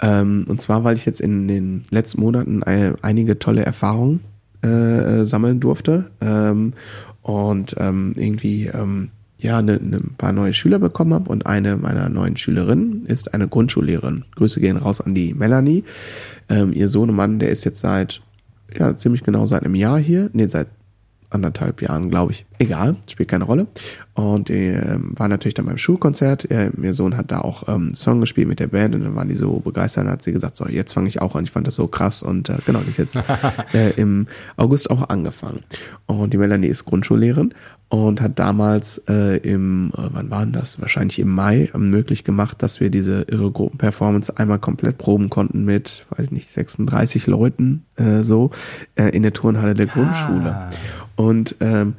Ähm, 0.00 0.46
und 0.48 0.60
zwar, 0.60 0.84
weil 0.84 0.96
ich 0.96 1.06
jetzt 1.06 1.20
in 1.20 1.48
den 1.48 1.84
letzten 1.90 2.20
Monaten 2.20 2.62
äh, 2.62 2.92
einige 3.02 3.38
tolle 3.38 3.64
Erfahrungen 3.64 4.20
äh, 4.62 5.24
sammeln 5.24 5.60
durfte 5.60 6.10
ähm, 6.20 6.72
und 7.22 7.76
ähm, 7.78 8.12
irgendwie 8.16 8.66
ähm, 8.66 9.10
ja 9.38 9.58
eine, 9.58 9.74
eine 9.74 9.98
paar 10.18 10.32
neue 10.32 10.54
Schüler 10.54 10.78
bekommen 10.78 11.14
habe 11.14 11.30
und 11.30 11.46
eine 11.46 11.76
meiner 11.76 12.08
neuen 12.08 12.36
Schülerinnen 12.36 13.06
ist 13.06 13.34
eine 13.34 13.48
Grundschullehrerin. 13.48 14.24
Grüße 14.36 14.60
gehen 14.60 14.76
raus 14.76 15.00
an 15.00 15.14
die 15.14 15.34
Melanie. 15.34 15.84
Ihr 16.72 16.88
Sohnemann, 16.88 17.38
der 17.38 17.48
ist 17.48 17.64
jetzt 17.64 17.80
seit 17.80 18.20
ja 18.78 18.94
ziemlich 18.96 19.22
genau 19.22 19.46
seit 19.46 19.64
einem 19.64 19.74
Jahr 19.74 19.98
hier, 19.98 20.28
nee 20.32 20.46
seit 20.46 20.68
anderthalb 21.34 21.82
Jahren, 21.82 22.10
glaube 22.10 22.32
ich. 22.32 22.46
Egal, 22.58 22.96
spielt 23.08 23.28
keine 23.28 23.44
Rolle. 23.44 23.66
Und 24.14 24.50
äh, 24.50 24.98
war 24.98 25.28
natürlich 25.28 25.54
dann 25.54 25.66
beim 25.66 25.78
Schulkonzert. 25.78 26.50
Äh, 26.50 26.70
ihr 26.80 26.94
Sohn 26.94 27.16
hat 27.16 27.32
da 27.32 27.40
auch 27.40 27.66
ähm, 27.68 27.94
Song 27.94 28.20
gespielt 28.20 28.46
mit 28.46 28.60
der 28.60 28.66
Band 28.66 28.94
und 28.94 29.02
dann 29.04 29.16
waren 29.16 29.28
die 29.28 29.34
so 29.34 29.60
begeistert 29.60 30.04
und 30.04 30.10
hat 30.10 30.22
sie 30.22 30.32
gesagt, 30.32 30.56
so, 30.56 30.68
jetzt 30.68 30.92
fange 30.92 31.08
ich 31.08 31.22
auch 31.22 31.34
an. 31.34 31.44
Ich 31.44 31.50
fand 31.50 31.66
das 31.66 31.76
so 31.76 31.86
krass 31.86 32.22
und 32.22 32.50
äh, 32.50 32.58
genau, 32.66 32.80
die 32.80 32.90
ist 32.90 32.98
jetzt 32.98 33.16
äh, 33.72 33.90
im 33.92 34.26
August 34.56 34.90
auch 34.90 35.08
angefangen. 35.08 35.60
Und 36.06 36.34
die 36.34 36.38
Melanie 36.38 36.66
ist 36.66 36.84
Grundschullehrerin 36.84 37.54
und 37.92 38.22
hat 38.22 38.38
damals 38.38 38.98
äh, 39.06 39.36
im, 39.38 39.92
äh, 39.96 40.00
wann 40.12 40.30
war 40.30 40.44
denn 40.44 40.52
das? 40.52 40.80
Wahrscheinlich 40.80 41.18
im 41.18 41.28
Mai 41.28 41.70
äh, 41.74 41.78
möglich 41.78 42.24
gemacht, 42.24 42.62
dass 42.62 42.80
wir 42.80 42.88
diese 42.88 43.22
irre 43.22 43.50
Gruppenperformance 43.50 44.34
einmal 44.38 44.58
komplett 44.58 44.96
proben 44.96 45.28
konnten 45.28 45.66
mit, 45.66 46.06
weiß 46.08 46.30
nicht, 46.30 46.48
36 46.48 47.26
Leuten 47.26 47.84
äh, 47.96 48.22
so 48.22 48.50
äh, 48.94 49.08
in 49.10 49.22
der 49.22 49.34
Turnhalle 49.34 49.74
der 49.74 49.86
Grundschule. 49.86 50.54
Ah. 50.54 50.70
Und, 51.16 51.56
ähm, 51.60 51.94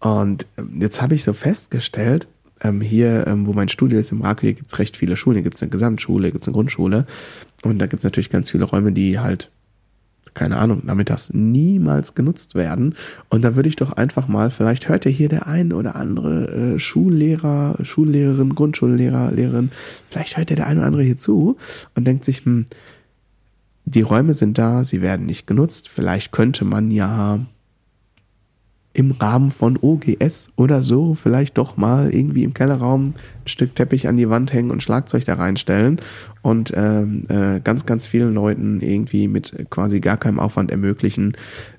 und 0.00 0.46
jetzt 0.78 1.02
habe 1.02 1.14
ich 1.14 1.24
so 1.24 1.32
festgestellt, 1.32 2.28
ähm, 2.60 2.80
hier, 2.80 3.26
ähm, 3.26 3.46
wo 3.46 3.52
mein 3.52 3.68
Studio 3.68 3.98
ist 3.98 4.12
im 4.12 4.22
Rakel, 4.22 4.52
gibt 4.52 4.72
es 4.72 4.78
recht 4.78 4.96
viele 4.96 5.16
Schulen. 5.16 5.36
Hier 5.36 5.44
gibt 5.44 5.56
es 5.56 5.62
eine 5.62 5.70
Gesamtschule, 5.70 6.32
gibt 6.32 6.44
es 6.44 6.48
eine 6.48 6.54
Grundschule. 6.54 7.06
Und 7.62 7.78
da 7.78 7.86
gibt 7.86 8.00
es 8.00 8.04
natürlich 8.04 8.30
ganz 8.30 8.50
viele 8.50 8.64
Räume, 8.64 8.92
die 8.92 9.18
halt 9.18 9.50
keine 10.38 10.58
Ahnung, 10.58 10.82
nachmittags 10.84 11.34
niemals 11.34 12.14
genutzt 12.14 12.54
werden. 12.54 12.94
Und 13.28 13.42
da 13.42 13.56
würde 13.56 13.68
ich 13.68 13.74
doch 13.74 13.92
einfach 13.92 14.28
mal, 14.28 14.50
vielleicht 14.50 14.88
hört 14.88 15.04
ja 15.04 15.10
hier 15.10 15.28
der 15.28 15.48
ein 15.48 15.72
oder 15.72 15.96
andere 15.96 16.74
äh, 16.74 16.78
Schullehrer, 16.78 17.76
Schullehrerin, 17.82 18.54
Grundschullehrer, 18.54 19.32
Lehrerin, 19.32 19.70
vielleicht 20.08 20.36
hört 20.36 20.50
ja 20.50 20.56
der 20.56 20.68
ein 20.68 20.78
oder 20.78 20.86
andere 20.86 21.02
hier 21.02 21.16
zu 21.16 21.56
und 21.96 22.04
denkt 22.04 22.24
sich, 22.24 22.44
hm, 22.44 22.66
die 23.84 24.02
Räume 24.02 24.32
sind 24.32 24.58
da, 24.58 24.84
sie 24.84 25.02
werden 25.02 25.26
nicht 25.26 25.48
genutzt, 25.48 25.88
vielleicht 25.88 26.30
könnte 26.30 26.64
man 26.64 26.92
ja 26.92 27.40
im 28.92 29.12
Rahmen 29.12 29.50
von 29.50 29.78
OGS 29.80 30.50
oder 30.56 30.82
so 30.82 31.14
vielleicht 31.14 31.58
doch 31.58 31.76
mal 31.76 32.12
irgendwie 32.12 32.44
im 32.44 32.54
Kellerraum 32.54 33.04
ein 33.04 33.14
Stück 33.44 33.74
Teppich 33.74 34.08
an 34.08 34.16
die 34.16 34.28
Wand 34.28 34.52
hängen 34.52 34.70
und 34.70 34.82
Schlagzeug 34.82 35.24
da 35.24 35.34
reinstellen 35.34 36.00
und 36.42 36.72
ähm, 36.74 37.24
äh, 37.28 37.60
ganz, 37.60 37.86
ganz 37.86 38.06
vielen 38.06 38.34
Leuten 38.34 38.80
irgendwie 38.80 39.28
mit 39.28 39.66
quasi 39.70 40.00
gar 40.00 40.16
keinem 40.16 40.40
Aufwand 40.40 40.70
ermöglichen, 40.70 41.36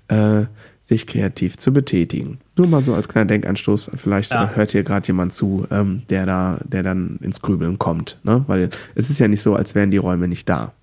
äh, 0.07 0.45
sich 0.81 1.05
kreativ 1.05 1.57
zu 1.57 1.71
betätigen. 1.71 2.39
Nur 2.57 2.67
mal 2.67 2.83
so 2.83 2.95
als 2.95 3.07
kleiner 3.07 3.27
Denkanstoß, 3.27 3.91
vielleicht 3.95 4.31
ja. 4.31 4.49
hört 4.55 4.71
hier 4.71 4.83
gerade 4.83 5.05
jemand 5.07 5.33
zu, 5.33 5.67
ähm, 5.71 6.01
der 6.09 6.25
da, 6.25 6.59
der 6.65 6.83
dann 6.83 7.19
ins 7.21 7.41
Grübeln 7.41 7.77
kommt, 7.77 8.19
ne? 8.23 8.43
Weil 8.47 8.69
es 8.95 9.09
ist 9.09 9.19
ja 9.19 9.27
nicht 9.27 9.41
so, 9.41 9.55
als 9.55 9.75
wären 9.75 9.91
die 9.91 9.97
Räume 9.97 10.27
nicht 10.27 10.49
da. 10.49 10.73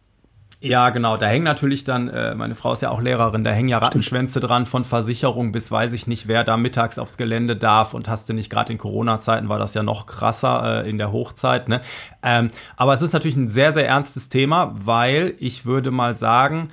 Ja, 0.60 0.88
genau. 0.90 1.16
Da 1.16 1.26
hängen 1.26 1.44
natürlich 1.44 1.84
dann, 1.84 2.08
äh, 2.08 2.34
meine 2.34 2.54
Frau 2.54 2.72
ist 2.72 2.80
ja 2.80 2.90
auch 2.90 3.00
Lehrerin, 3.00 3.44
da 3.44 3.50
hängen 3.50 3.68
ja 3.68 3.78
Rattenschwänze 3.78 4.38
Stimmt. 4.38 4.50
dran 4.50 4.66
von 4.66 4.84
Versicherung 4.84 5.52
bis 5.52 5.70
weiß 5.70 5.92
ich 5.92 6.06
nicht, 6.06 6.28
wer 6.28 6.44
da 6.44 6.56
mittags 6.56 6.98
aufs 6.98 7.18
Gelände 7.18 7.56
darf 7.56 7.92
und 7.92 8.08
hast 8.08 8.28
du 8.28 8.32
nicht 8.32 8.48
gerade 8.48 8.72
in 8.72 8.78
Corona-Zeiten 8.78 9.48
war 9.48 9.58
das 9.58 9.74
ja 9.74 9.82
noch 9.82 10.06
krasser 10.06 10.84
äh, 10.84 10.88
in 10.88 10.96
der 10.96 11.12
Hochzeit. 11.12 11.68
Ne? 11.68 11.82
Ähm, 12.22 12.50
aber 12.76 12.94
es 12.94 13.02
ist 13.02 13.12
natürlich 13.12 13.36
ein 13.36 13.50
sehr, 13.50 13.72
sehr 13.72 13.86
ernstes 13.86 14.30
Thema, 14.30 14.74
weil 14.76 15.34
ich 15.38 15.66
würde 15.66 15.90
mal 15.90 16.16
sagen, 16.16 16.70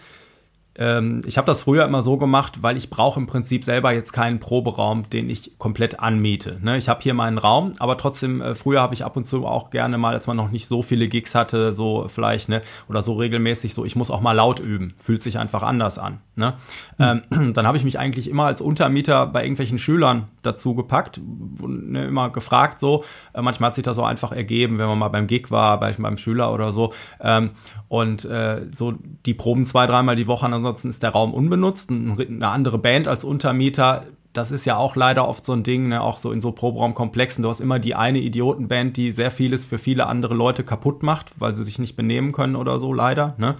ähm, 0.76 1.22
ich 1.26 1.38
habe 1.38 1.46
das 1.46 1.62
früher 1.62 1.86
immer 1.86 2.02
so 2.02 2.18
gemacht, 2.18 2.62
weil 2.62 2.78
ich 2.78 2.90
brauche 2.90 3.20
im 3.20 3.28
Prinzip 3.28 3.64
selber 3.64 3.94
jetzt 3.94 4.12
keinen 4.12 4.40
Proberaum, 4.40 5.08
den 5.10 5.30
ich 5.30 5.58
komplett 5.60 6.00
anmiete. 6.00 6.58
Ne? 6.62 6.78
Ich 6.78 6.90
habe 6.90 7.02
hier 7.02 7.14
meinen 7.14 7.38
Raum, 7.38 7.74
aber 7.80 7.98
trotzdem, 7.98 8.42
äh, 8.42 8.56
früher 8.56 8.82
habe 8.82 8.94
ich 8.96 9.06
ab 9.06 9.16
und 9.16 9.26
zu 9.26 9.46
auch 9.46 9.70
gerne 9.70 9.98
mal, 9.98 10.14
als 10.14 10.26
man 10.26 10.38
noch 10.38 10.50
nicht 10.50 10.68
so 10.68 10.82
viele 10.82 11.08
Gigs 11.08 11.36
hatte, 11.36 11.74
so 11.74 12.08
vielleicht, 12.08 12.50
ne, 12.50 12.64
oder 12.90 13.04
so 13.04 13.14
regelmäßig, 13.14 13.74
so 13.74 13.86
ich 13.86 13.96
muss 13.96 14.10
auch 14.10 14.22
mal 14.22 14.32
laut 14.32 14.60
üben. 14.60 14.96
Fühlt 14.98 15.22
sich 15.22 15.38
einfach 15.38 15.62
anders 15.62 16.00
an. 16.00 16.22
Ne? 16.36 16.54
Mhm. 16.98 17.22
Ähm, 17.32 17.54
dann 17.54 17.68
habe 17.68 17.78
ich 17.78 17.84
mich 17.84 18.00
eigentlich 18.00 18.28
immer 18.28 18.46
als 18.46 18.60
Untermieter 18.60 19.28
bei 19.28 19.44
irgendwelchen 19.44 19.78
Schülern 19.78 20.28
dazu 20.42 20.74
gepackt, 20.74 21.22
ne, 21.62 22.08
immer 22.08 22.32
gefragt 22.32 22.80
so. 22.80 23.04
Äh, 23.34 23.44
manchmal 23.44 23.68
hat 23.68 23.76
sich 23.76 23.84
das 23.84 23.96
so 23.96 24.04
einfach 24.04 24.32
ergeben, 24.32 24.80
wenn 24.80 24.88
man 24.88 24.98
mal 24.98 25.10
beim 25.10 25.28
Gig 25.28 25.52
war, 25.52 25.80
bei, 25.80 25.92
beim 25.94 26.18
Schüler 26.18 26.52
oder 26.52 26.72
so. 26.72 26.94
Ähm, 27.22 27.52
und 27.90 28.26
äh, 28.26 28.66
so 28.72 28.96
die 29.26 29.36
Proben 29.36 29.68
zwei, 29.68 29.86
dreimal 29.86 30.16
die 30.16 30.26
Woche, 30.26 30.50
ansonsten 30.66 30.90
ist 30.90 31.04
der 31.04 31.12
Raum 31.12 31.34
unbenutzt. 31.34 31.92
Eine 31.92 32.48
andere 32.48 32.78
Band 32.78 33.08
als 33.08 33.24
Untermieter, 33.24 34.06
das 34.34 34.50
ist 34.50 34.66
ja 34.66 34.78
auch 34.78 34.96
leider 34.96 35.28
oft 35.28 35.46
so 35.46 35.54
ein 35.54 35.64
Ding, 35.64 35.90
ne? 35.90 36.02
auch 36.02 36.18
so 36.18 36.32
in 36.32 36.42
so 36.42 36.52
Proberaumkomplexen. 36.52 37.44
Du 37.44 37.50
hast 37.50 37.62
immer 37.62 37.78
die 37.80 37.94
eine 37.94 38.20
Idiotenband, 38.20 38.98
die 38.98 39.12
sehr 39.12 39.30
vieles 39.30 39.64
für 39.64 39.78
viele 39.78 40.08
andere 40.08 40.34
Leute 40.34 40.64
kaputt 40.64 41.04
macht, 41.04 41.34
weil 41.38 41.56
sie 41.56 41.64
sich 41.64 41.78
nicht 41.78 41.96
benehmen 41.96 42.32
können 42.32 42.56
oder 42.56 42.80
so, 42.80 42.94
leider. 42.94 43.36
Ne? 43.38 43.56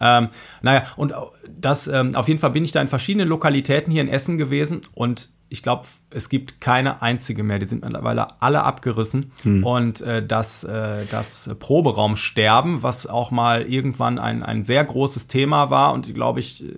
Ähm, 0.00 0.28
naja, 0.62 0.84
und 0.96 1.14
das, 1.48 1.86
ähm, 1.86 2.16
auf 2.16 2.26
jeden 2.26 2.40
Fall 2.40 2.50
bin 2.50 2.64
ich 2.64 2.72
da 2.72 2.82
in 2.82 2.88
verschiedenen 2.88 3.28
Lokalitäten 3.28 3.92
hier 3.92 4.02
in 4.02 4.08
Essen 4.08 4.36
gewesen 4.36 4.80
und 4.94 5.30
ich 5.48 5.62
glaube, 5.62 5.86
es 6.10 6.28
gibt 6.28 6.60
keine 6.60 7.02
einzige 7.02 7.44
mehr. 7.44 7.60
Die 7.60 7.66
sind 7.66 7.84
mittlerweile 7.84 8.40
alle 8.42 8.64
abgerissen. 8.64 9.30
Hm. 9.42 9.64
Und 9.64 10.00
äh, 10.00 10.26
das, 10.26 10.64
äh, 10.64 11.06
das 11.10 11.50
Proberaumsterben, 11.58 12.82
was 12.82 13.06
auch 13.06 13.30
mal 13.30 13.62
irgendwann 13.62 14.18
ein, 14.18 14.42
ein 14.42 14.64
sehr 14.64 14.84
großes 14.84 15.28
Thema 15.28 15.70
war 15.70 15.94
und 15.94 16.12
glaube 16.14 16.40
ich, 16.40 16.64
äh, 16.64 16.68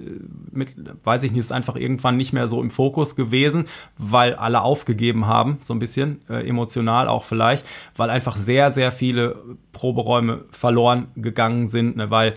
mit, 0.51 0.75
weiß 1.03 1.23
ich 1.23 1.33
nicht, 1.33 1.41
ist 1.41 1.53
einfach 1.53 1.77
irgendwann 1.77 2.19
nicht 2.19 2.33
mehr 2.33 2.47
so 2.47 2.61
im 2.61 2.71
Fokus 2.71 3.17
gewesen, 3.17 3.67
weil 3.97 4.35
alle 4.35 4.61
aufgegeben 4.61 5.27
haben, 5.27 5.59
so 5.63 5.73
ein 5.73 5.79
bisschen 5.79 6.21
äh, 6.29 6.47
emotional 6.47 7.09
auch 7.09 7.25
vielleicht, 7.25 7.65
weil 7.97 8.11
einfach 8.11 8.37
sehr, 8.37 8.71
sehr 8.73 8.93
viele 8.93 9.37
Proberäume 9.73 10.45
verloren 10.51 11.09
gegangen 11.17 11.69
sind, 11.69 11.97
ne, 11.97 12.11
weil 12.11 12.35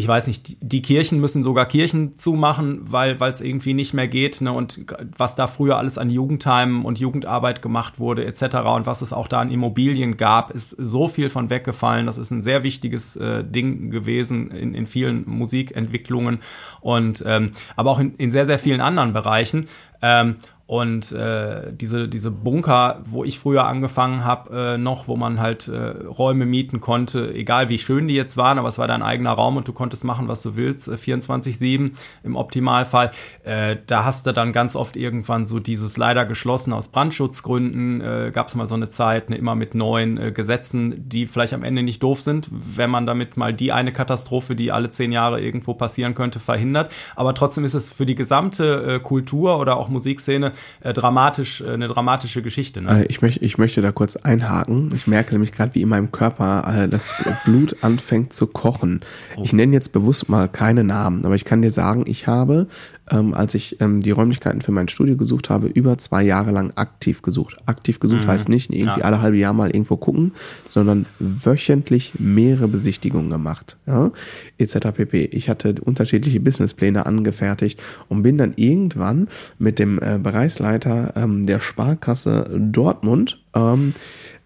ich 0.00 0.08
weiß 0.08 0.26
nicht, 0.28 0.56
die 0.62 0.80
Kirchen 0.80 1.20
müssen 1.20 1.42
sogar 1.42 1.66
Kirchen 1.66 2.16
zumachen, 2.16 2.80
weil 2.90 3.20
es 3.20 3.42
irgendwie 3.42 3.74
nicht 3.74 3.92
mehr 3.92 4.08
geht. 4.08 4.40
Ne? 4.40 4.50
Und 4.50 4.80
was 5.16 5.36
da 5.36 5.46
früher 5.46 5.76
alles 5.76 5.98
an 5.98 6.08
Jugendheimen 6.08 6.86
und 6.86 6.98
Jugendarbeit 6.98 7.60
gemacht 7.60 7.98
wurde, 7.98 8.24
etc. 8.24 8.42
und 8.74 8.86
was 8.86 9.02
es 9.02 9.12
auch 9.12 9.28
da 9.28 9.40
an 9.40 9.50
Immobilien 9.50 10.16
gab, 10.16 10.52
ist 10.52 10.70
so 10.70 11.06
viel 11.06 11.28
von 11.28 11.50
weggefallen. 11.50 12.06
Das 12.06 12.16
ist 12.16 12.30
ein 12.30 12.42
sehr 12.42 12.62
wichtiges 12.62 13.16
äh, 13.16 13.44
Ding 13.44 13.90
gewesen 13.90 14.50
in, 14.50 14.74
in 14.74 14.86
vielen 14.86 15.28
Musikentwicklungen 15.28 16.38
und 16.80 17.22
ähm, 17.26 17.50
aber 17.76 17.90
auch 17.90 17.98
in, 17.98 18.14
in 18.16 18.32
sehr, 18.32 18.46
sehr 18.46 18.58
vielen 18.58 18.80
anderen 18.80 19.12
Bereichen. 19.12 19.68
Ähm, 20.00 20.36
und 20.70 21.10
äh, 21.10 21.72
diese, 21.72 22.06
diese 22.06 22.30
Bunker, 22.30 23.02
wo 23.04 23.24
ich 23.24 23.40
früher 23.40 23.66
angefangen 23.66 24.24
habe, 24.24 24.74
äh, 24.74 24.78
noch, 24.78 25.08
wo 25.08 25.16
man 25.16 25.40
halt 25.40 25.66
äh, 25.66 26.04
Räume 26.06 26.46
mieten 26.46 26.78
konnte, 26.80 27.34
egal 27.34 27.68
wie 27.68 27.78
schön 27.80 28.06
die 28.06 28.14
jetzt 28.14 28.36
waren, 28.36 28.56
aber 28.56 28.68
es 28.68 28.78
war 28.78 28.86
dein 28.86 29.02
eigener 29.02 29.32
Raum 29.32 29.56
und 29.56 29.66
du 29.66 29.72
konntest 29.72 30.04
machen, 30.04 30.28
was 30.28 30.42
du 30.42 30.54
willst, 30.54 30.86
äh, 30.86 30.92
24-7 30.92 31.94
im 32.22 32.36
Optimalfall. 32.36 33.10
Äh, 33.42 33.78
da 33.88 34.04
hast 34.04 34.28
du 34.28 34.32
dann 34.32 34.52
ganz 34.52 34.76
oft 34.76 34.96
irgendwann 34.96 35.44
so 35.44 35.58
dieses 35.58 35.96
leider 35.96 36.24
geschlossen 36.24 36.72
aus 36.72 36.86
Brandschutzgründen, 36.86 38.00
äh, 38.00 38.30
gab 38.32 38.46
es 38.46 38.54
mal 38.54 38.68
so 38.68 38.76
eine 38.76 38.90
Zeit, 38.90 39.28
ne, 39.28 39.38
immer 39.38 39.56
mit 39.56 39.74
neuen 39.74 40.18
äh, 40.18 40.30
Gesetzen, 40.30 41.08
die 41.08 41.26
vielleicht 41.26 41.52
am 41.52 41.64
Ende 41.64 41.82
nicht 41.82 42.00
doof 42.00 42.20
sind, 42.20 42.48
wenn 42.52 42.90
man 42.90 43.06
damit 43.06 43.36
mal 43.36 43.52
die 43.52 43.72
eine 43.72 43.92
Katastrophe, 43.92 44.54
die 44.54 44.70
alle 44.70 44.90
zehn 44.90 45.10
Jahre 45.10 45.40
irgendwo 45.40 45.74
passieren 45.74 46.14
könnte, 46.14 46.38
verhindert. 46.38 46.92
Aber 47.16 47.34
trotzdem 47.34 47.64
ist 47.64 47.74
es 47.74 47.88
für 47.92 48.06
die 48.06 48.14
gesamte 48.14 48.84
äh, 48.84 49.00
Kultur 49.00 49.58
oder 49.58 49.76
auch 49.76 49.88
Musikszene 49.88 50.52
äh, 50.80 50.92
dramatisch, 50.92 51.60
äh, 51.60 51.70
eine 51.70 51.88
dramatische 51.88 52.42
Geschichte. 52.42 52.80
Ne? 52.80 53.02
Äh, 53.02 53.06
ich, 53.06 53.22
möchte, 53.22 53.44
ich 53.44 53.58
möchte 53.58 53.82
da 53.82 53.92
kurz 53.92 54.16
einhaken. 54.16 54.92
Ich 54.94 55.06
merke 55.06 55.32
nämlich 55.32 55.52
gerade, 55.52 55.74
wie 55.74 55.82
in 55.82 55.88
meinem 55.88 56.12
Körper 56.12 56.84
äh, 56.84 56.88
das 56.88 57.14
Blut 57.44 57.76
anfängt 57.82 58.32
zu 58.32 58.46
kochen. 58.46 59.00
Oh. 59.36 59.42
Ich 59.42 59.52
nenne 59.52 59.72
jetzt 59.72 59.92
bewusst 59.92 60.28
mal 60.28 60.48
keine 60.48 60.84
Namen, 60.84 61.24
aber 61.24 61.34
ich 61.34 61.44
kann 61.44 61.62
dir 61.62 61.70
sagen, 61.70 62.04
ich 62.06 62.26
habe 62.26 62.66
ähm, 63.10 63.34
als 63.34 63.54
ich 63.54 63.80
ähm, 63.80 64.00
die 64.00 64.10
Räumlichkeiten 64.10 64.60
für 64.60 64.72
mein 64.72 64.88
Studio 64.88 65.16
gesucht 65.16 65.50
habe, 65.50 65.66
über 65.66 65.98
zwei 65.98 66.22
Jahre 66.22 66.50
lang 66.50 66.72
aktiv 66.76 67.22
gesucht. 67.22 67.56
Aktiv 67.66 68.00
gesucht 68.00 68.24
mhm. 68.24 68.28
heißt 68.28 68.48
nicht 68.48 68.72
irgendwie 68.72 69.00
ja. 69.00 69.04
alle 69.04 69.20
halbe 69.20 69.36
Jahr 69.36 69.52
mal 69.52 69.70
irgendwo 69.70 69.96
gucken, 69.96 70.32
sondern 70.66 71.06
wöchentlich 71.18 72.12
mehrere 72.18 72.68
Besichtigungen 72.68 73.30
gemacht, 73.30 73.76
ja, 73.86 74.10
etc. 74.58 74.92
pp. 74.94 75.24
Ich 75.32 75.48
hatte 75.48 75.74
unterschiedliche 75.84 76.40
Businesspläne 76.40 77.06
angefertigt 77.06 77.80
und 78.08 78.22
bin 78.22 78.38
dann 78.38 78.54
irgendwann 78.56 79.28
mit 79.58 79.78
dem 79.78 79.98
äh, 80.00 80.18
Bereichsleiter 80.50 81.12
ähm, 81.16 81.46
der 81.46 81.60
Sparkasse 81.60 82.50
Dortmund 82.58 83.42
ähm, 83.54 83.94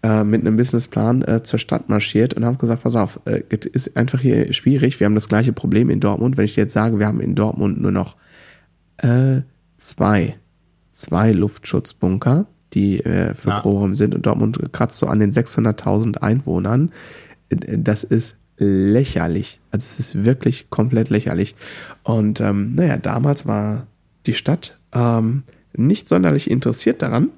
äh, 0.03 0.23
mit 0.23 0.41
einem 0.41 0.57
Businessplan 0.57 1.23
äh, 1.23 1.43
zur 1.43 1.59
Stadt 1.59 1.89
marschiert 1.89 2.33
und 2.35 2.45
habe 2.45 2.57
gesagt, 2.57 2.83
pass 2.83 2.95
auf, 2.95 3.19
äh, 3.25 3.41
es 3.49 3.65
ist 3.65 3.97
einfach 3.97 4.19
hier 4.19 4.53
schwierig, 4.53 4.99
wir 4.99 5.05
haben 5.05 5.15
das 5.15 5.29
gleiche 5.29 5.53
Problem 5.53 5.89
in 5.89 5.99
Dortmund. 5.99 6.37
Wenn 6.37 6.45
ich 6.45 6.53
dir 6.55 6.61
jetzt 6.61 6.73
sage, 6.73 6.99
wir 6.99 7.07
haben 7.07 7.21
in 7.21 7.35
Dortmund 7.35 7.81
nur 7.81 7.91
noch 7.91 8.15
äh, 8.97 9.41
zwei. 9.77 10.37
Zwei 10.91 11.31
Luftschutzbunker, 11.31 12.45
die 12.73 12.99
äh, 12.99 13.33
für 13.33 13.49
ja. 13.49 13.59
Prorum 13.59 13.95
sind. 13.95 14.15
Und 14.15 14.25
Dortmund 14.25 14.59
kratzt 14.71 14.97
so 14.97 15.07
an 15.07 15.19
den 15.19 15.31
600.000 15.31 16.19
Einwohnern. 16.19 16.91
Äh, 17.49 17.77
das 17.77 18.03
ist 18.03 18.37
lächerlich. 18.57 19.59
Also 19.71 19.85
es 19.85 19.99
ist 19.99 20.23
wirklich 20.23 20.69
komplett 20.69 21.09
lächerlich. 21.09 21.55
Und 22.03 22.39
ähm, 22.39 22.75
naja, 22.75 22.95
damals 22.95 23.45
war 23.45 23.87
die 24.25 24.33
Stadt 24.33 24.79
ähm, 24.93 25.43
nicht 25.77 26.09
sonderlich 26.09 26.49
interessiert 26.49 27.01
daran, 27.01 27.29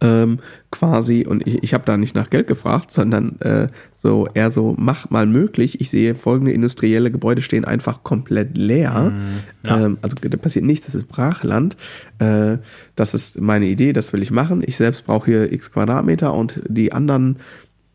ähm, 0.00 0.38
quasi, 0.70 1.26
und 1.26 1.46
ich, 1.46 1.62
ich 1.62 1.74
habe 1.74 1.84
da 1.84 1.96
nicht 1.96 2.14
nach 2.14 2.30
Geld 2.30 2.46
gefragt, 2.46 2.92
sondern 2.92 3.40
äh, 3.40 3.68
so 3.92 4.28
eher 4.32 4.50
so, 4.50 4.76
mach 4.78 5.10
mal 5.10 5.26
möglich. 5.26 5.80
Ich 5.80 5.90
sehe 5.90 6.14
folgende 6.14 6.52
industrielle 6.52 7.10
Gebäude 7.10 7.42
stehen 7.42 7.64
einfach 7.64 8.04
komplett 8.04 8.56
leer. 8.56 9.10
Mm, 9.10 9.66
ja. 9.66 9.86
ähm, 9.86 9.98
also 10.02 10.14
da 10.20 10.36
passiert 10.36 10.64
nichts, 10.64 10.86
das 10.86 10.94
ist 10.94 11.08
Brachland. 11.08 11.76
Äh, 12.20 12.58
das 12.94 13.14
ist 13.14 13.40
meine 13.40 13.66
Idee, 13.66 13.92
das 13.92 14.12
will 14.12 14.22
ich 14.22 14.30
machen. 14.30 14.62
Ich 14.64 14.76
selbst 14.76 15.04
brauche 15.04 15.26
hier 15.26 15.52
x 15.52 15.72
Quadratmeter 15.72 16.32
und 16.32 16.62
die 16.68 16.92
anderen 16.92 17.38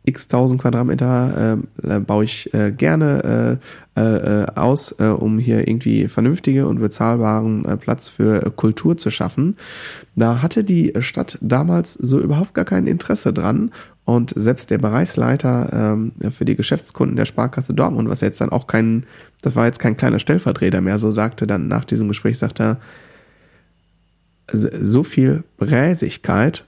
x 0.05 0.27
tausend 0.27 0.61
Quadratmeter 0.61 1.57
äh, 1.81 1.99
baue 1.99 2.25
ich 2.25 2.53
äh, 2.53 2.71
gerne 2.71 3.59
äh, 3.95 4.01
äh, 4.01 4.45
aus, 4.55 4.95
äh, 4.99 5.05
um 5.05 5.37
hier 5.39 5.67
irgendwie 5.67 6.07
vernünftige 6.07 6.67
und 6.67 6.79
bezahlbaren 6.79 7.63
äh, 7.65 7.77
Platz 7.77 8.09
für 8.09 8.45
äh, 8.45 8.49
Kultur 8.49 8.97
zu 8.97 9.11
schaffen. 9.11 9.55
Da 10.15 10.41
hatte 10.41 10.63
die 10.63 10.93
Stadt 10.99 11.37
damals 11.41 11.93
so 11.93 12.19
überhaupt 12.19 12.53
gar 12.53 12.65
kein 12.65 12.87
Interesse 12.87 13.31
dran 13.33 13.71
und 14.05 14.33
selbst 14.35 14.71
der 14.71 14.79
Bereichsleiter 14.79 15.69
ähm, 15.93 16.11
für 16.31 16.43
die 16.43 16.55
Geschäftskunden 16.55 17.15
der 17.15 17.25
Sparkasse 17.25 17.73
Dortmund, 17.73 18.09
was 18.09 18.21
jetzt 18.21 18.41
dann 18.41 18.49
auch 18.49 18.67
kein, 18.67 19.05
das 19.41 19.55
war 19.55 19.65
jetzt 19.65 19.79
kein 19.79 19.95
kleiner 19.95 20.19
Stellvertreter 20.19 20.81
mehr, 20.81 20.97
so 20.97 21.11
sagte 21.11 21.47
dann 21.47 21.67
nach 21.67 21.85
diesem 21.85 22.09
Gespräch, 22.09 22.37
sagte 22.37 22.63
er, 22.63 22.77
so 24.51 25.03
viel 25.03 25.43
Bräsigkeit 25.57 26.65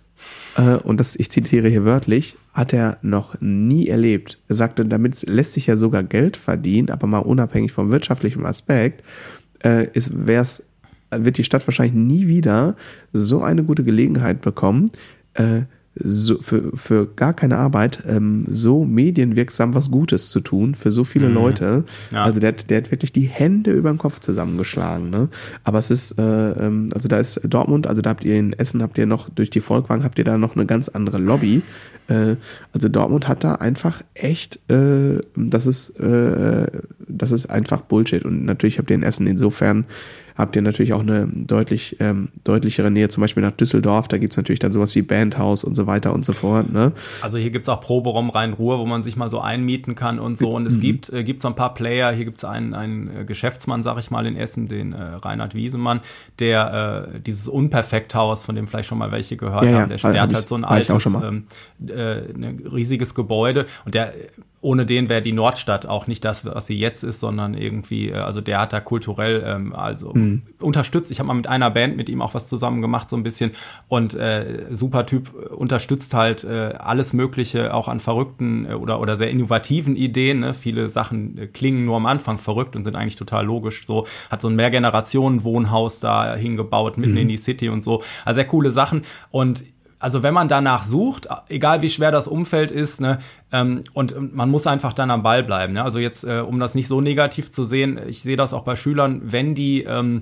äh, 0.56 0.76
und 0.76 1.00
das, 1.00 1.16
ich 1.16 1.30
zitiere 1.32 1.70
hier 1.70 1.86
wörtlich, 1.86 2.38
hat 2.54 2.74
er 2.74 2.98
noch 3.02 3.40
nie 3.42 3.88
erlebt. 3.88 4.40
Er 4.48 4.56
sagte, 4.56 4.86
damit 4.86 5.28
lässt 5.28 5.54
sich 5.54 5.68
ja 5.68 5.78
sogar 5.78 6.04
Geld 6.04 6.38
verdienen, 6.38 6.90
aber 6.90 7.08
mal 7.08 7.20
unabhängig 7.20 7.72
vom 7.72 7.92
wirtschaftlichen 7.92 8.46
Aspekt. 8.46 9.04
äh, 9.60 9.88
wäre 9.94 10.42
es 10.42 10.64
wird 11.12 11.38
die 11.38 11.44
Stadt 11.44 11.68
wahrscheinlich 11.68 11.96
nie 11.96 12.28
wieder 12.28 12.76
so 13.14 13.42
eine 13.42 13.64
gute 13.64 13.84
Gelegenheit 13.84 14.42
bekommen, 14.42 14.92
äh, 15.34 15.62
so, 15.98 16.42
für, 16.42 16.76
für 16.76 17.08
gar 17.08 17.34
keine 17.34 17.58
Arbeit 17.58 18.04
ähm, 18.08 18.46
so 18.48 18.84
medienwirksam 18.84 19.74
was 19.74 19.90
Gutes 19.90 20.30
zu 20.30 20.42
tun 20.42 20.76
für 20.76 20.92
so 20.92 21.04
viele 21.04 21.30
mhm. 21.30 21.34
Leute. 21.34 21.84
Ja. 22.12 22.24
Also 22.24 22.40
der, 22.40 22.52
der 22.52 22.78
hat 22.78 22.92
wirklich 22.92 23.14
die 23.14 23.28
Hände 23.28 23.72
über 23.72 23.90
den 23.90 23.98
Kopf 23.98 24.20
zusammengeschlagen. 24.20 25.10
Ne? 25.10 25.30
Aber 25.64 25.80
es 25.80 25.92
ist, 25.92 26.20
äh, 26.20 26.52
ähm, 26.52 26.90
also 26.94 27.08
da 27.08 27.18
ist 27.18 27.40
Dortmund, 27.46 27.88
also 27.88 28.02
da 28.02 28.10
habt 28.10 28.26
ihr 28.26 28.36
in 28.36 28.54
Essen, 28.54 28.82
habt 28.82 28.98
ihr 28.98 29.06
noch 29.06 29.30
durch 29.30 29.50
die 29.50 29.62
Volkwang, 29.62 30.04
habt 30.04 30.20
ihr 30.20 30.26
da 30.26 30.38
noch 30.38 30.56
eine 30.56 30.66
ganz 30.66 30.90
andere 30.90 31.18
Lobby. 31.18 31.62
Äh, 32.08 32.36
also 32.74 32.90
Dortmund 32.90 33.28
hat 33.28 33.44
da 33.44 33.56
einfach 33.56 34.02
echt, 34.14 34.60
äh, 34.70 35.22
das 35.36 35.66
ist, 35.66 35.98
äh, 36.00 36.68
das 37.08 37.32
ist 37.32 37.46
einfach 37.48 37.82
Bullshit. 37.82 38.26
Und 38.26 38.46
natürlich 38.46 38.80
habt 38.80 38.90
ihr 38.90 38.96
in 38.96 39.04
Essen 39.04 39.28
insofern 39.28 39.86
habt 40.36 40.56
ihr 40.56 40.62
natürlich 40.62 40.94
auch 40.94 41.00
eine 41.00 41.28
deutlich 41.28 41.98
ähm, 42.00 42.30
deutlichere 42.44 42.92
Nähe, 42.92 43.10
zum 43.10 43.22
Beispiel 43.22 43.42
nach 43.42 43.52
Düsseldorf. 43.52 44.08
Da 44.08 44.18
gibt's 44.18 44.38
natürlich 44.38 44.60
dann 44.60 44.72
sowas 44.72 44.94
wie 44.96 45.02
Bandhaus 45.02 45.64
und 45.64 45.76
so 45.76 45.88
weiter 45.88 46.14
und 46.14 46.26
so 46.26 46.34
fort. 46.34 46.72
Ne? 46.72 46.92
Also 47.22 47.38
hier 47.38 47.52
gibt's 47.52 47.70
auch 47.70 47.82
Proberaum 47.82 48.30
Rhein-Ruhr, 48.30 48.80
wo 48.80 48.86
man 48.86 49.04
sich 49.04 49.16
mal 49.16 49.30
so 49.30 49.40
einmieten 49.40 49.96
kann 49.96 50.20
und 50.20 50.38
so. 50.38 50.54
Und 50.54 50.66
es 50.66 50.78
mhm. 50.78 50.82
gibt, 50.82 51.10
äh, 51.12 51.24
gibt 51.24 51.42
so 51.42 51.48
ein 51.48 51.56
paar 51.56 51.74
Player. 51.74 52.14
Hier 52.14 52.26
gibt's 52.26 52.44
einen, 52.44 52.74
einen 52.74 53.22
äh, 53.22 53.26
Geschäftsmann, 53.26 53.84
sag 53.84 53.98
ich 54.00 54.12
mal, 54.12 54.26
in 54.26 54.36
Essen, 54.36 54.68
den 54.68 54.94
äh, 54.94 55.02
Reinhard 55.02 55.56
Wiesemann, 55.56 56.02
der 56.40 57.10
äh, 57.16 57.20
dieses 57.22 57.48
Unperfekthaus, 57.48 58.44
von 58.44 58.56
dem 58.56 58.68
vielleicht 58.68 58.90
schon 58.90 58.98
mal 58.98 59.12
welche 59.12 59.38
gehört 59.38 59.66
ja, 59.66 59.82
haben, 59.82 59.90
der, 59.90 59.98
ja, 59.98 60.12
der 60.12 60.22
hat 60.22 60.34
halt 60.34 60.48
so 60.48 60.56
ein 60.56 60.66
altes, 60.66 61.06
ähm, 61.06 61.46
äh, 61.88 62.18
ein 62.34 62.62
riesiges 62.72 63.16
Gebäude 63.16 63.68
und 63.86 63.96
der 63.96 64.14
ohne 64.66 64.88
den 64.88 65.10
wäre 65.10 65.22
die 65.22 65.32
Nordstadt 65.32 65.86
auch 65.86 66.08
nicht 66.08 66.26
das, 66.26 66.44
was 66.44 66.66
sie 66.66 66.76
jetzt 66.76 67.04
ist, 67.04 67.20
sondern 67.20 67.54
irgendwie, 67.54 68.10
äh, 68.10 68.16
also 68.16 68.42
der 68.42 68.60
hat 68.60 68.74
da 68.74 68.80
kulturell 68.80 69.44
ähm, 69.46 69.76
also 69.76 70.12
mhm. 70.12 70.42
unterstützt. 70.60 71.12
Ich 71.12 71.20
habe 71.20 71.28
mal 71.28 71.36
mit 71.36 71.46
einer 71.46 71.70
Band 71.70 71.96
mit 71.96 72.10
ihm 72.10 72.20
auch 72.20 72.34
was 72.34 72.48
zusammen 72.48 72.82
gemacht, 72.82 73.08
so 73.08 73.16
ein 73.16 73.22
bisschen. 73.22 73.52
Und 73.90 74.16
äh, 74.16 74.66
super 74.72 75.06
Typ 75.06 75.32
unterstützt 75.52 76.16
halt 76.16 76.44
äh, 76.44 76.74
alles 76.80 77.14
Mögliche, 77.14 77.76
auch 77.76 77.88
an 77.88 78.00
verrückten 78.00 78.66
äh, 78.66 78.74
oder, 78.74 79.00
oder 79.00 79.18
sehr 79.18 79.30
innovativen 79.30 79.96
Ideen. 79.96 80.40
Ne? 80.40 80.56
Viele 80.56 80.90
Sachen 80.90 81.38
äh, 81.38 81.46
klingen 81.46 81.86
nur 81.86 81.98
am 81.98 82.08
Anfang 82.08 82.40
verrückt 82.40 82.76
und 82.76 82.84
sind 82.84 82.96
eigentlich 82.96 83.18
total 83.18 83.46
logisch. 83.46 83.86
So 83.86 84.08
hat 84.32 84.42
so 84.42 84.48
ein 84.48 84.56
Mehrgenerationen-Wohnhaus 84.56 86.00
da 86.00 86.36
hingebaut, 86.36 86.98
mitten 86.98 87.12
mhm. 87.12 87.20
in 87.20 87.28
die 87.28 87.38
City 87.38 87.70
und 87.70 87.84
so. 87.84 88.02
Also 88.26 88.38
sehr 88.38 88.48
coole 88.48 88.72
Sachen. 88.72 89.04
Und 89.30 89.64
also 90.06 90.22
wenn 90.22 90.36
man 90.36 90.48
danach 90.48 90.84
sucht, 90.84 91.28
egal 91.50 91.82
wie 91.82 91.90
schwer 91.90 92.12
das 92.12 92.28
Umfeld 92.28 92.72
ist, 92.72 93.02
ne, 93.02 93.18
ähm, 93.52 93.82
und 93.94 94.36
man 94.36 94.52
muss 94.52 94.68
einfach 94.68 94.94
dann 94.94 95.10
am 95.10 95.24
Ball 95.24 95.42
bleiben. 95.42 95.74
Ne? 95.74 95.84
Also 95.84 95.98
jetzt, 95.98 96.24
äh, 96.24 96.42
um 96.42 96.60
das 96.60 96.76
nicht 96.76 96.88
so 96.88 97.02
negativ 97.02 97.52
zu 97.52 97.64
sehen, 97.64 98.00
ich 98.08 98.22
sehe 98.22 98.38
das 98.38 98.54
auch 98.54 98.62
bei 98.62 98.76
Schülern, 98.76 99.24
wenn 99.24 99.56
die, 99.56 99.82
ähm, 99.82 100.22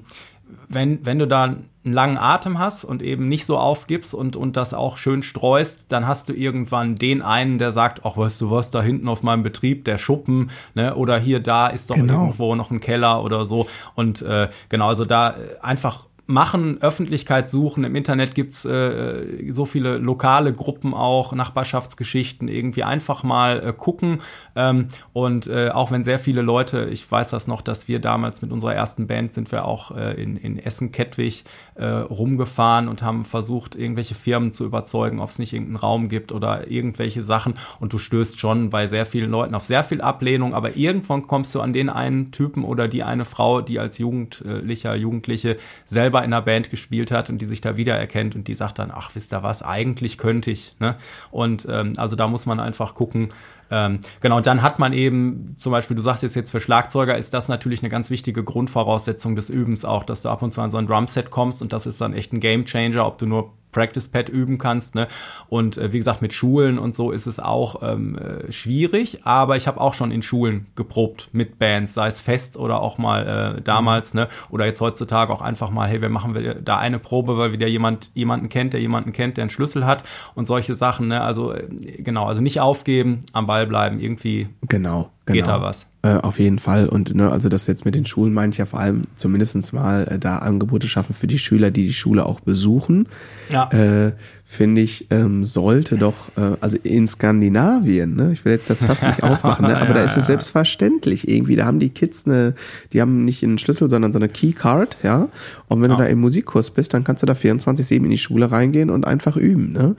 wenn, 0.69 1.05
wenn 1.05 1.19
du 1.19 1.27
da 1.27 1.43
einen 1.43 1.67
langen 1.83 2.17
Atem 2.17 2.59
hast 2.59 2.85
und 2.85 3.01
eben 3.01 3.27
nicht 3.27 3.45
so 3.45 3.57
aufgibst 3.57 4.13
und, 4.13 4.37
und 4.37 4.55
das 4.55 4.73
auch 4.73 4.95
schön 4.95 5.21
streust, 5.21 5.91
dann 5.91 6.07
hast 6.07 6.29
du 6.29 6.33
irgendwann 6.33 6.95
den 6.95 7.21
einen, 7.21 7.57
der 7.57 7.73
sagt, 7.73 8.05
ach, 8.05 8.15
weißt 8.15 8.39
du 8.39 8.51
was, 8.51 8.71
da 8.71 8.81
hinten 8.81 9.09
auf 9.09 9.21
meinem 9.21 9.43
Betrieb, 9.43 9.83
der 9.83 9.97
Schuppen, 9.97 10.51
ne, 10.75 10.95
oder 10.95 11.19
hier, 11.19 11.41
da 11.41 11.67
ist 11.67 11.89
doch 11.89 11.95
genau. 11.95 12.21
irgendwo 12.21 12.55
noch 12.55 12.71
ein 12.71 12.79
Keller 12.79 13.21
oder 13.21 13.45
so. 13.45 13.67
Und 13.95 14.21
äh, 14.21 14.47
genau, 14.69 14.87
also 14.87 15.03
da 15.03 15.35
einfach 15.61 16.05
machen, 16.25 16.81
Öffentlichkeit 16.81 17.49
suchen. 17.49 17.83
Im 17.83 17.95
Internet 17.95 18.33
gibt's 18.35 18.63
äh, 18.65 19.51
so 19.51 19.65
viele 19.65 19.97
lokale 19.97 20.53
Gruppen 20.53 20.93
auch, 20.93 21.33
Nachbarschaftsgeschichten, 21.33 22.47
irgendwie 22.47 22.83
einfach 22.83 23.23
mal 23.23 23.67
äh, 23.67 23.73
gucken. 23.73 24.21
Ähm, 24.55 24.87
und 25.13 25.47
äh, 25.47 25.69
auch 25.69 25.91
wenn 25.91 26.03
sehr 26.03 26.19
viele 26.19 26.41
Leute, 26.41 26.89
ich 26.91 27.09
weiß 27.09 27.29
das 27.29 27.47
noch, 27.47 27.61
dass 27.61 27.87
wir 27.87 27.99
damals 27.99 28.41
mit 28.41 28.51
unserer 28.51 28.75
ersten 28.75 29.07
Band 29.07 29.33
sind 29.33 29.51
wir 29.51 29.65
auch 29.65 29.95
äh, 29.95 30.21
in, 30.21 30.37
in 30.37 30.59
Essen-Kettwig 30.59 31.43
äh, 31.75 31.85
rumgefahren 31.85 32.87
und 32.87 33.01
haben 33.01 33.25
versucht, 33.25 33.75
irgendwelche 33.75 34.15
Firmen 34.15 34.51
zu 34.51 34.65
überzeugen, 34.65 35.19
ob 35.19 35.29
es 35.29 35.39
nicht 35.39 35.53
irgendeinen 35.53 35.77
Raum 35.77 36.09
gibt 36.09 36.31
oder 36.31 36.69
irgendwelche 36.69 37.23
Sachen. 37.23 37.55
Und 37.79 37.93
du 37.93 37.97
stößt 37.97 38.39
schon 38.39 38.69
bei 38.69 38.87
sehr 38.87 39.05
vielen 39.05 39.31
Leuten 39.31 39.55
auf 39.55 39.65
sehr 39.65 39.83
viel 39.83 40.01
Ablehnung, 40.01 40.53
aber 40.53 40.75
irgendwann 40.75 41.27
kommst 41.27 41.55
du 41.55 41.61
an 41.61 41.73
den 41.73 41.89
einen 41.89 42.31
Typen 42.31 42.63
oder 42.63 42.87
die 42.87 43.03
eine 43.03 43.25
Frau, 43.25 43.61
die 43.61 43.79
als 43.79 43.97
Jugendlicher, 43.97 44.95
Jugendliche 44.95 45.57
selber 45.85 46.19
in 46.19 46.33
einer 46.33 46.41
Band 46.41 46.69
gespielt 46.69 47.11
hat 47.11 47.29
und 47.29 47.39
die 47.39 47.45
sich 47.45 47.61
da 47.61 47.77
wiedererkennt 47.77 48.35
und 48.35 48.47
die 48.47 48.55
sagt 48.55 48.79
dann, 48.79 48.91
ach, 48.93 49.11
wisst 49.13 49.33
ihr 49.33 49.43
was, 49.43 49.63
eigentlich 49.63 50.17
könnte 50.17 50.51
ich. 50.51 50.75
Ne? 50.79 50.95
Und 51.31 51.67
ähm, 51.69 51.93
also 51.97 52.15
da 52.15 52.27
muss 52.27 52.45
man 52.45 52.59
einfach 52.59 52.95
gucken, 52.95 53.31
ähm, 53.71 53.99
genau, 54.21 54.37
und 54.37 54.47
dann 54.47 54.61
hat 54.61 54.79
man 54.79 54.93
eben, 54.93 55.55
zum 55.59 55.71
Beispiel, 55.71 55.95
du 55.95 56.01
sagst 56.01 56.23
jetzt 56.23 56.51
für 56.51 56.59
Schlagzeuger 56.59 57.17
ist 57.17 57.33
das 57.33 57.47
natürlich 57.47 57.81
eine 57.81 57.89
ganz 57.89 58.09
wichtige 58.09 58.43
Grundvoraussetzung 58.43 59.35
des 59.35 59.49
Übens 59.49 59.85
auch, 59.85 60.03
dass 60.03 60.21
du 60.21 60.29
ab 60.29 60.41
und 60.41 60.51
zu 60.51 60.61
an 60.61 60.71
so 60.71 60.77
ein 60.77 60.87
Drumset 60.87 61.31
kommst 61.31 61.61
und 61.61 61.73
das 61.73 61.85
ist 61.85 61.99
dann 62.01 62.13
echt 62.13 62.33
ein 62.33 62.39
Gamechanger, 62.39 63.05
ob 63.05 63.17
du 63.17 63.25
nur 63.25 63.53
Practice 63.73 64.07
Pad 64.07 64.29
üben 64.29 64.57
kannst. 64.57 64.95
Ne? 64.95 65.09
Und 65.49 65.77
äh, 65.77 65.91
wie 65.91 65.97
gesagt, 65.97 66.21
mit 66.21 66.31
Schulen 66.31 66.79
und 66.79 66.95
so 66.95 67.11
ist 67.11 67.27
es 67.27 67.41
auch 67.41 67.81
ähm, 67.83 68.17
äh, 68.17 68.51
schwierig, 68.51 69.25
aber 69.25 69.57
ich 69.57 69.67
habe 69.67 69.81
auch 69.81 69.93
schon 69.93 70.11
in 70.11 70.21
Schulen 70.21 70.67
geprobt 70.75 71.29
mit 71.33 71.59
Bands, 71.59 71.93
sei 71.93 72.07
es 72.07 72.21
fest 72.21 72.55
oder 72.55 72.81
auch 72.81 72.97
mal 72.97 73.57
äh, 73.57 73.61
damals, 73.61 74.13
ne? 74.13 74.29
Oder 74.49 74.65
jetzt 74.65 74.79
heutzutage 74.79 75.33
auch 75.33 75.41
einfach 75.41 75.69
mal, 75.69 75.89
hey, 75.89 76.01
wir 76.01 76.09
machen 76.09 76.61
da 76.63 76.77
eine 76.77 76.99
Probe, 76.99 77.37
weil 77.37 77.51
wieder 77.51 77.67
jemand 77.67 78.11
jemanden 78.13 78.49
kennt, 78.49 78.73
der 78.73 78.79
jemanden 78.79 79.11
kennt, 79.11 79.37
der 79.37 79.43
einen 79.43 79.49
Schlüssel 79.49 79.85
hat 79.85 80.03
und 80.35 80.45
solche 80.45 80.75
Sachen. 80.75 81.07
Ne? 81.07 81.21
Also 81.21 81.53
äh, 81.53 81.67
genau, 81.99 82.25
also 82.25 82.41
nicht 82.41 82.59
aufgeben, 82.59 83.23
am 83.33 83.47
Ball 83.47 83.67
bleiben, 83.67 83.99
irgendwie 83.99 84.47
genau, 84.67 85.09
genau. 85.25 85.39
geht 85.39 85.47
da 85.47 85.61
was. 85.61 85.87
Äh, 86.01 86.17
auf 86.17 86.39
jeden 86.39 86.59
Fall. 86.59 86.87
Und 86.89 87.15
ne, 87.15 87.31
also 87.31 87.49
das 87.49 87.67
jetzt 87.67 87.85
mit 87.85 87.95
den 87.95 88.05
Schulen 88.05 88.33
meine 88.33 88.51
ich 88.51 88.57
ja 88.57 88.65
vor 88.65 88.79
allem 88.79 89.03
zumindestens 89.15 89.71
mal 89.71 90.07
äh, 90.07 90.19
da 90.19 90.39
Angebote 90.39 90.87
schaffen 90.87 91.15
für 91.15 91.27
die 91.27 91.39
Schüler, 91.39 91.71
die 91.71 91.85
die 91.85 91.93
Schule 91.93 92.25
auch 92.25 92.41
besuchen. 92.41 93.07
Ja. 93.49 93.69
Äh, 93.71 94.13
finde 94.45 94.81
ich, 94.81 95.07
ähm, 95.09 95.45
sollte 95.45 95.97
doch, 95.97 96.29
äh, 96.37 96.57
also 96.61 96.77
in 96.83 97.07
Skandinavien, 97.07 98.15
ne, 98.15 98.31
ich 98.33 98.45
will 98.45 98.51
jetzt 98.51 98.69
das 98.69 98.85
fast 98.85 99.01
nicht 99.01 99.23
aufmachen, 99.23 99.65
ne, 99.65 99.77
aber 99.77 99.89
ja, 99.89 99.93
da 99.95 100.03
ist 100.03 100.15
es 100.15 100.27
selbstverständlich 100.27 101.27
irgendwie, 101.27 101.55
da 101.55 101.65
haben 101.65 101.79
die 101.79 101.89
Kids 101.89 102.27
eine, 102.27 102.53
die 102.91 103.01
haben 103.01 103.25
nicht 103.25 103.43
einen 103.43 103.57
Schlüssel, 103.57 103.89
sondern 103.89 104.11
so 104.11 104.19
eine 104.19 104.29
Keycard, 104.29 104.97
ja, 105.01 105.29
und 105.69 105.81
wenn 105.81 105.89
ja. 105.89 105.97
du 105.97 106.03
da 106.03 106.09
im 106.09 106.19
Musikkurs 106.19 106.71
bist, 106.71 106.93
dann 106.93 107.03
kannst 107.03 107.23
du 107.23 107.25
da 107.25 107.33
24-7 107.33 107.95
in 107.95 108.09
die 108.09 108.17
Schule 108.17 108.51
reingehen 108.51 108.89
und 108.89 109.07
einfach 109.07 109.37
üben, 109.37 109.71
ne. 109.71 109.95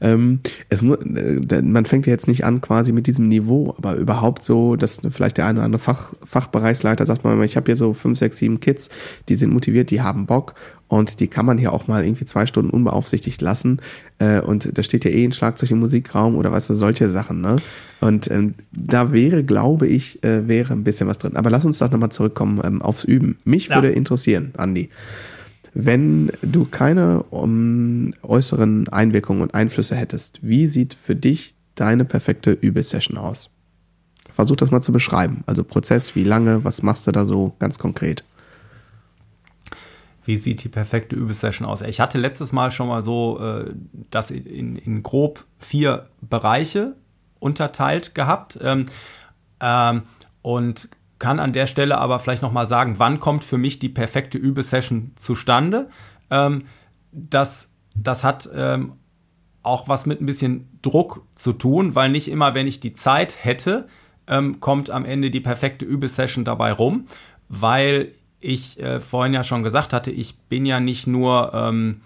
Ähm, 0.00 0.40
es 0.68 0.80
mu 0.80 0.94
äh, 0.94 1.62
man 1.62 1.84
fängt 1.84 2.06
ja 2.06 2.12
jetzt 2.12 2.28
nicht 2.28 2.44
an 2.44 2.60
quasi 2.60 2.92
mit 2.92 3.08
diesem 3.08 3.28
Niveau, 3.28 3.74
aber 3.76 3.96
überhaupt 3.96 4.42
so, 4.42 4.76
dass 4.76 5.02
vielleicht 5.10 5.38
der 5.38 5.46
eine 5.46 5.58
oder 5.58 5.66
andere 5.66 5.82
Fach, 5.82 6.14
Fachbereichsleiter 6.24 7.04
sagt 7.04 7.24
mal, 7.24 7.42
ich 7.44 7.56
habe 7.56 7.66
hier 7.66 7.76
so 7.76 7.92
fünf, 7.92 8.18
sechs, 8.18 8.38
sieben 8.38 8.60
Kids, 8.60 8.90
die 9.28 9.34
sind 9.34 9.52
motiviert, 9.52 9.90
die 9.90 10.00
haben 10.00 10.26
Bock 10.26 10.54
und 10.88 11.20
die 11.20 11.28
kann 11.28 11.46
man 11.46 11.58
hier 11.58 11.72
auch 11.72 11.86
mal 11.86 12.04
irgendwie 12.04 12.24
zwei 12.24 12.46
Stunden 12.46 12.70
unbeaufsichtigt 12.70 13.40
lassen. 13.42 13.80
Äh, 14.18 14.40
und 14.40 14.76
da 14.76 14.82
steht 14.82 15.04
ja 15.04 15.10
eh 15.10 15.24
ein 15.24 15.32
Schlagzeug 15.32 15.70
im 15.70 15.80
Musikraum 15.80 16.34
oder 16.34 16.50
weißt 16.50 16.70
du, 16.70 16.74
solche 16.74 17.10
Sachen, 17.10 17.40
ne? 17.40 17.56
Und 18.00 18.30
ähm, 18.30 18.54
da 18.72 19.12
wäre, 19.12 19.44
glaube 19.44 19.86
ich, 19.86 20.22
äh, 20.24 20.48
wäre 20.48 20.72
ein 20.72 20.84
bisschen 20.84 21.06
was 21.06 21.18
drin. 21.18 21.36
Aber 21.36 21.50
lass 21.50 21.64
uns 21.64 21.78
doch 21.78 21.90
nochmal 21.90 22.10
zurückkommen 22.10 22.60
ähm, 22.64 22.80
aufs 22.80 23.04
Üben. 23.04 23.38
Mich 23.44 23.68
ja. 23.68 23.76
würde 23.76 23.90
interessieren, 23.90 24.52
Andi, 24.56 24.88
wenn 25.74 26.32
du 26.42 26.64
keine 26.64 27.22
um, 27.24 28.14
äußeren 28.22 28.88
Einwirkungen 28.88 29.42
und 29.42 29.54
Einflüsse 29.54 29.94
hättest, 29.94 30.40
wie 30.42 30.66
sieht 30.66 30.96
für 31.00 31.14
dich 31.14 31.54
deine 31.74 32.04
perfekte 32.04 32.52
Übesession 32.52 33.18
aus? 33.18 33.50
Versuch 34.34 34.56
das 34.56 34.70
mal 34.70 34.80
zu 34.80 34.92
beschreiben. 34.92 35.42
Also 35.46 35.64
Prozess, 35.64 36.14
wie 36.14 36.24
lange, 36.24 36.64
was 36.64 36.82
machst 36.82 37.06
du 37.06 37.12
da 37.12 37.26
so 37.26 37.54
ganz 37.58 37.78
konkret? 37.78 38.24
Wie 40.28 40.36
sieht 40.36 40.62
die 40.62 40.68
perfekte 40.68 41.16
Übesession 41.16 41.66
aus? 41.66 41.80
Ich 41.80 42.00
hatte 42.00 42.18
letztes 42.18 42.52
Mal 42.52 42.70
schon 42.70 42.88
mal 42.88 43.02
so 43.02 43.40
äh, 43.40 43.72
das 44.10 44.30
in, 44.30 44.76
in, 44.76 45.02
grob 45.02 45.46
vier 45.58 46.10
Bereiche 46.20 46.96
unterteilt 47.38 48.14
gehabt 48.14 48.58
ähm, 48.62 48.86
ähm, 49.58 50.02
und 50.42 50.90
kann 51.18 51.40
an 51.40 51.54
der 51.54 51.66
Stelle 51.66 51.96
aber 51.96 52.18
vielleicht 52.18 52.42
noch 52.42 52.52
mal 52.52 52.66
sagen, 52.66 52.96
wann 52.98 53.20
kommt 53.20 53.42
für 53.42 53.56
mich 53.56 53.78
die 53.78 53.88
perfekte 53.88 54.36
Übesession 54.36 55.12
zustande? 55.16 55.88
Ähm, 56.30 56.64
das, 57.10 57.70
das 57.94 58.22
hat 58.22 58.50
ähm, 58.54 58.96
auch 59.62 59.88
was 59.88 60.04
mit 60.04 60.20
ein 60.20 60.26
bisschen 60.26 60.78
Druck 60.82 61.22
zu 61.36 61.54
tun, 61.54 61.94
weil 61.94 62.10
nicht 62.10 62.30
immer, 62.30 62.52
wenn 62.52 62.66
ich 62.66 62.80
die 62.80 62.92
Zeit 62.92 63.42
hätte, 63.46 63.88
ähm, 64.26 64.60
kommt 64.60 64.90
am 64.90 65.06
Ende 65.06 65.30
die 65.30 65.40
perfekte 65.40 65.86
Übesession 65.86 66.44
dabei 66.44 66.70
rum, 66.70 67.06
weil 67.48 68.12
ich 68.40 68.80
äh, 68.80 69.00
vorhin 69.00 69.34
ja 69.34 69.44
schon 69.44 69.62
gesagt 69.62 69.92
hatte, 69.92 70.10
ich 70.10 70.38
bin 70.38 70.66
ja 70.66 70.80
nicht 70.80 71.06
nur, 71.06 71.52
ähm, 71.54 72.02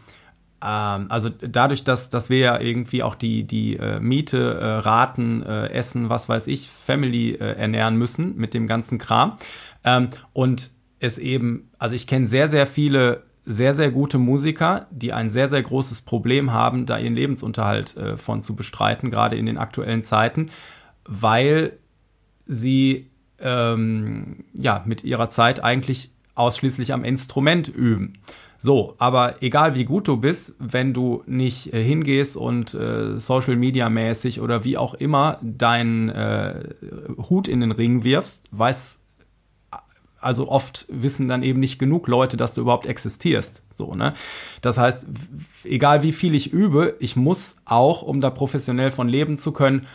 ähm, 0.63 1.07
also 1.09 1.29
dadurch, 1.29 1.85
dass, 1.85 2.11
dass 2.11 2.31
wir 2.31 2.39
ja 2.39 2.61
irgendwie 2.61 3.03
auch 3.03 3.15
die, 3.15 3.45
die 3.45 3.77
äh, 3.77 4.01
Miete, 4.01 4.59
äh, 4.61 4.65
Raten, 4.79 5.43
äh, 5.43 5.69
Essen, 5.69 6.09
was 6.09 6.29
weiß 6.29 6.47
ich, 6.47 6.69
Family 6.69 7.33
äh, 7.33 7.57
ernähren 7.57 7.97
müssen 7.97 8.37
mit 8.37 8.55
dem 8.55 8.67
ganzen 8.67 8.99
Kram. 8.99 9.37
Ähm, 9.85 10.09
und 10.33 10.71
es 11.01 11.19
eben, 11.19 11.71
also 11.79 11.95
ich 11.95 12.07
kenne 12.07 12.29
sehr, 12.29 12.49
sehr 12.49 12.67
viele 12.67 13.25
sehr, 13.45 13.75
sehr 13.75 13.91
gute 13.91 14.19
Musiker, 14.19 14.87
die 14.91 15.13
ein 15.13 15.31
sehr, 15.31 15.49
sehr 15.49 15.63
großes 15.63 16.03
Problem 16.03 16.53
haben, 16.53 16.87
da 16.87 16.99
ihren 16.99 17.15
Lebensunterhalt 17.15 17.97
äh, 17.97 18.17
von 18.17 18.43
zu 18.43 18.55
bestreiten, 18.55 19.11
gerade 19.11 19.37
in 19.37 19.47
den 19.47 19.59
aktuellen 19.59 20.05
Zeiten, 20.05 20.51
weil 21.05 21.79
sie 22.47 23.11
ähm, 23.41 24.45
ja 24.55 24.83
mit 24.87 25.03
ihrer 25.03 25.29
Zeit 25.31 25.63
eigentlich 25.65 26.12
ausschließlich 26.35 26.93
am 26.93 27.05
Instrument 27.05 27.69
üben. 27.69 28.19
So, 28.59 28.95
aber 28.99 29.43
egal 29.43 29.75
wie 29.75 29.85
gut 29.85 30.07
du 30.07 30.19
bist, 30.19 30.55
wenn 30.61 30.95
du 30.95 31.25
nicht 31.27 31.75
äh, 31.75 31.83
hingehst 31.83 32.37
und 32.37 32.75
äh, 32.75 33.19
Social 33.19 33.57
Media 33.57 33.89
mäßig 33.89 34.41
oder 34.41 34.63
wie 34.63 34.77
auch 34.79 34.95
immer 34.95 35.39
deinen 35.43 36.09
äh, 36.11 36.69
Hut 37.29 37.49
in 37.49 37.59
den 37.59 37.73
Ring 37.73 38.05
wirfst, 38.05 38.45
weiß 38.53 39.01
also 40.23 40.49
oft 40.49 40.87
wissen 40.89 41.27
dann 41.27 41.43
eben 41.43 41.59
nicht 41.59 41.79
genug 41.79 42.07
Leute, 42.07 42.37
dass 42.37 42.55
du 42.55 42.61
überhaupt 42.61 42.87
existierst. 42.87 43.63
So, 43.75 43.95
ne? 43.95 44.15
Das 44.61 44.79
heißt, 44.79 45.07
egal 45.65 46.03
wie 46.05 46.13
viel 46.13 46.35
ich 46.35 46.53
übe, 46.53 46.95
ich 47.01 47.17
muss 47.17 47.57
auch, 47.65 48.03
um 48.03 48.21
da 48.21 48.31
professionell 48.31 48.93
von 48.93 49.09
leben 49.09 49.37
zu 49.37 49.51
können, 49.51 49.87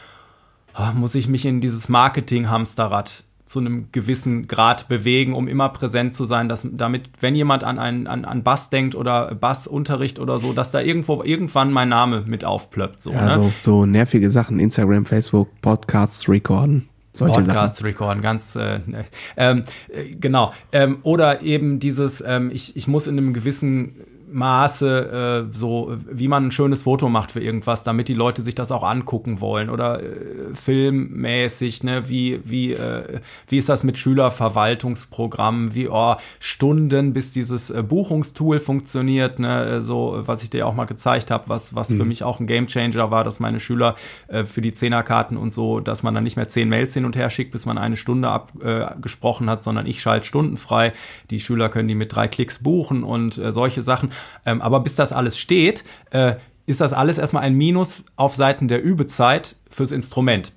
ah, 0.74 0.92
muss 0.92 1.16
ich 1.16 1.30
mich 1.30 1.46
in 1.46 1.62
dieses 1.62 1.88
Marketing-Hamsterrad 1.88 3.24
zu 3.48 3.60
einem 3.60 3.88
gewissen 3.92 4.48
Grad 4.48 4.88
bewegen, 4.88 5.34
um 5.34 5.48
immer 5.48 5.70
präsent 5.70 6.14
zu 6.14 6.26
sein, 6.26 6.50
dass 6.50 6.68
damit, 6.70 7.10
wenn 7.22 7.36
jemand 7.36 7.64
an 7.64 7.80
einen 7.80 8.08
an, 8.08 8.26
an 8.26 8.44
Bass 8.44 8.70
denkt 8.70 8.94
oder 8.96 9.34
Bassunterricht 9.36 10.20
oder 10.20 10.40
so, 10.40 10.54
dass 10.54 10.72
da 10.72 10.82
irgendwo 10.82 11.24
irgendwann 11.24 11.72
mein 11.72 11.90
Name 11.90 12.24
mit 12.26 12.44
aufplöppt. 12.44 13.02
So, 13.02 13.12
ja, 13.12 13.26
ne? 13.26 13.32
so, 13.32 13.54
so 13.62 13.86
nervige 13.86 14.30
Sachen, 14.32 14.60
Instagram, 14.60 15.06
Facebook, 15.06 15.50
Podcasts 15.62 16.28
recorden. 16.28 16.90
Solche 17.14 17.42
Podcasts 17.42 17.78
Sachen. 17.78 17.88
recorden, 17.88 18.22
ganz 18.22 18.56
äh, 18.56 18.80
ähm, 19.38 19.64
äh, 19.90 20.14
genau. 20.16 20.54
Ähm, 20.72 21.00
oder 21.02 21.42
eben 21.42 21.80
dieses, 21.80 22.22
ähm, 22.22 22.52
ich, 22.54 22.76
ich 22.76 22.88
muss 22.88 23.08
in 23.08 23.18
einem 23.18 23.34
gewissen 23.34 23.96
Maße, 24.30 25.48
äh, 25.52 25.56
so 25.56 25.98
wie 26.10 26.28
man 26.28 26.48
ein 26.48 26.52
schönes 26.52 26.84
Foto 26.84 27.08
macht 27.08 27.32
für 27.32 27.40
irgendwas, 27.40 27.84
damit 27.84 28.10
die 28.10 28.14
Leute 28.14 28.42
sich 28.42 28.56
das 28.56 28.72
auch 28.72 28.84
angucken 28.84 29.40
wollen 29.40 29.70
oder 29.70 30.04
äh, 30.04 30.54
filmmäßig, 30.54 31.84
ne, 31.84 32.10
wie 32.10 32.42
wie 32.44 32.74
äh, 32.74 33.20
wie 33.48 33.58
ist 33.58 33.70
das 33.70 33.84
mit 33.84 33.98
Schülerverwaltungsprogrammen, 33.98 35.74
wie 35.76 35.88
oh, 35.88 36.16
Stunden 36.40 37.14
bis 37.14 37.32
dieses 37.32 37.70
äh, 37.70 37.82
Buchungstool 37.84 38.60
funktioniert, 38.60 39.40
ne, 39.40 39.66
äh, 39.66 39.82
so 39.82 40.22
was 40.26 40.44
ich 40.44 40.50
dir 40.50 40.68
auch 40.68 40.74
mal 40.74 40.86
gezeigt 40.86 41.32
habe, 41.32 41.46
was 41.48 41.74
was 41.74 41.90
mhm. 41.90 41.98
für 41.98 42.06
mich 42.06 42.24
auch 42.24 42.42
ein 42.42 42.48
Gamechanger 42.48 43.10
war, 43.10 43.24
dass 43.24 43.40
meine 43.40 43.62
Schüler 43.62 43.96
äh, 44.28 44.44
für 44.44 44.62
die 44.62 44.74
Zehnerkarten 44.74 45.38
und 45.38 45.54
so, 45.54 45.80
dass 45.80 46.04
man 46.04 46.14
dann 46.14 46.26
nicht 46.26 46.36
mehr 46.36 46.50
zehn 46.50 46.68
Mails 46.68 46.94
hin 46.94 47.06
und 47.06 47.16
her 47.16 47.30
schickt, 47.30 47.52
bis 47.52 47.66
man 47.66 47.78
eine 47.78 47.96
Stunde 47.96 48.28
abgesprochen 48.28 49.48
äh, 49.48 49.52
hat, 49.52 49.64
sondern 49.64 49.86
ich 49.86 50.02
schalte 50.02 50.28
Stunden 50.28 50.58
frei. 50.58 50.92
Die 51.30 51.40
Schüler 51.40 51.70
können 51.70 51.88
die 51.88 51.96
mit 51.96 52.14
drei 52.14 52.28
Klicks 52.28 52.60
buchen 52.60 53.04
und 53.04 53.40
solche 53.50 53.84
Sachen. 53.84 54.12
Ähm, 54.46 54.62
aber 54.62 54.80
bis 54.80 54.96
das 54.96 55.14
alles 55.14 55.38
steht, 55.38 55.84
äh, 56.12 56.36
ist 56.66 56.82
das 56.82 56.94
alles 56.94 57.18
erstmal 57.18 57.44
ein 57.44 57.56
Minus 57.56 58.04
auf 58.16 58.36
Seiten 58.36 58.68
der 58.68 58.84
Übezeit 58.84 59.56
fürs 59.70 59.92
Instrument. 59.92 60.52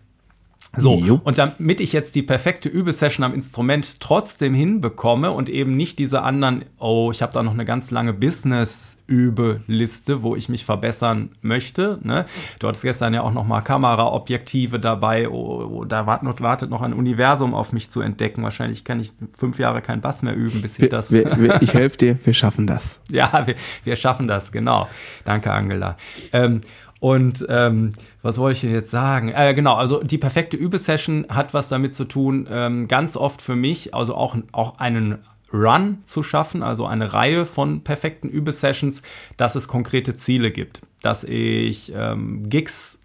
So, 0.76 0.98
jo. 0.98 1.20
und 1.24 1.38
damit 1.38 1.80
ich 1.80 1.92
jetzt 1.92 2.14
die 2.14 2.22
perfekte 2.22 2.68
Übesession 2.68 3.24
am 3.24 3.34
Instrument 3.34 3.98
trotzdem 3.98 4.54
hinbekomme 4.54 5.32
und 5.32 5.50
eben 5.50 5.76
nicht 5.76 5.98
diese 5.98 6.22
anderen, 6.22 6.64
oh, 6.78 7.10
ich 7.10 7.22
habe 7.22 7.32
da 7.32 7.42
noch 7.42 7.54
eine 7.54 7.64
ganz 7.64 7.90
lange 7.90 8.12
Business-Übeliste, 8.12 10.22
wo 10.22 10.36
ich 10.36 10.48
mich 10.48 10.64
verbessern 10.64 11.30
möchte. 11.42 11.98
Ne? 12.04 12.24
Du 12.60 12.68
hattest 12.68 12.84
gestern 12.84 13.14
ja 13.14 13.22
auch 13.22 13.32
noch 13.32 13.44
mal 13.44 13.62
Kameraobjektive 13.62 14.78
dabei, 14.78 15.28
oh, 15.28 15.68
oh, 15.72 15.84
da 15.84 16.06
wartet, 16.06 16.40
wartet 16.40 16.70
noch 16.70 16.82
ein 16.82 16.92
Universum 16.92 17.52
auf 17.52 17.72
mich 17.72 17.90
zu 17.90 18.00
entdecken. 18.00 18.44
Wahrscheinlich 18.44 18.84
kann 18.84 19.00
ich 19.00 19.10
fünf 19.36 19.58
Jahre 19.58 19.82
kein 19.82 20.00
Bass 20.00 20.22
mehr 20.22 20.36
üben, 20.36 20.62
bis 20.62 20.78
ich 20.78 20.88
das... 20.88 21.10
Wir, 21.10 21.36
wir, 21.36 21.60
ich 21.62 21.74
helfe 21.74 21.96
dir, 21.96 22.16
wir 22.24 22.34
schaffen 22.34 22.68
das. 22.68 23.00
ja, 23.08 23.44
wir, 23.44 23.56
wir 23.82 23.96
schaffen 23.96 24.28
das, 24.28 24.52
genau. 24.52 24.86
Danke, 25.24 25.52
Angela. 25.52 25.96
Ähm, 26.32 26.60
und 27.00 27.46
ähm, 27.48 27.92
was 28.22 28.36
wollte 28.36 28.66
ich 28.66 28.72
jetzt 28.72 28.90
sagen? 28.90 29.32
Äh, 29.34 29.54
genau, 29.54 29.74
also 29.74 30.02
die 30.02 30.18
perfekte 30.18 30.56
Übesession 30.56 31.26
hat 31.30 31.54
was 31.54 31.68
damit 31.68 31.94
zu 31.94 32.04
tun, 32.04 32.46
ähm, 32.50 32.88
ganz 32.88 33.16
oft 33.16 33.40
für 33.40 33.56
mich, 33.56 33.94
also 33.94 34.14
auch, 34.14 34.36
auch 34.52 34.78
einen 34.78 35.18
Run 35.52 35.98
zu 36.04 36.22
schaffen, 36.22 36.62
also 36.62 36.86
eine 36.86 37.12
Reihe 37.12 37.46
von 37.46 37.82
perfekten 37.82 38.28
Übesessions, 38.28 39.02
dass 39.36 39.56
es 39.56 39.66
konkrete 39.66 40.16
Ziele 40.16 40.50
gibt, 40.50 40.82
dass 41.02 41.24
ich 41.24 41.92
ähm, 41.96 42.48
Gigs 42.48 42.99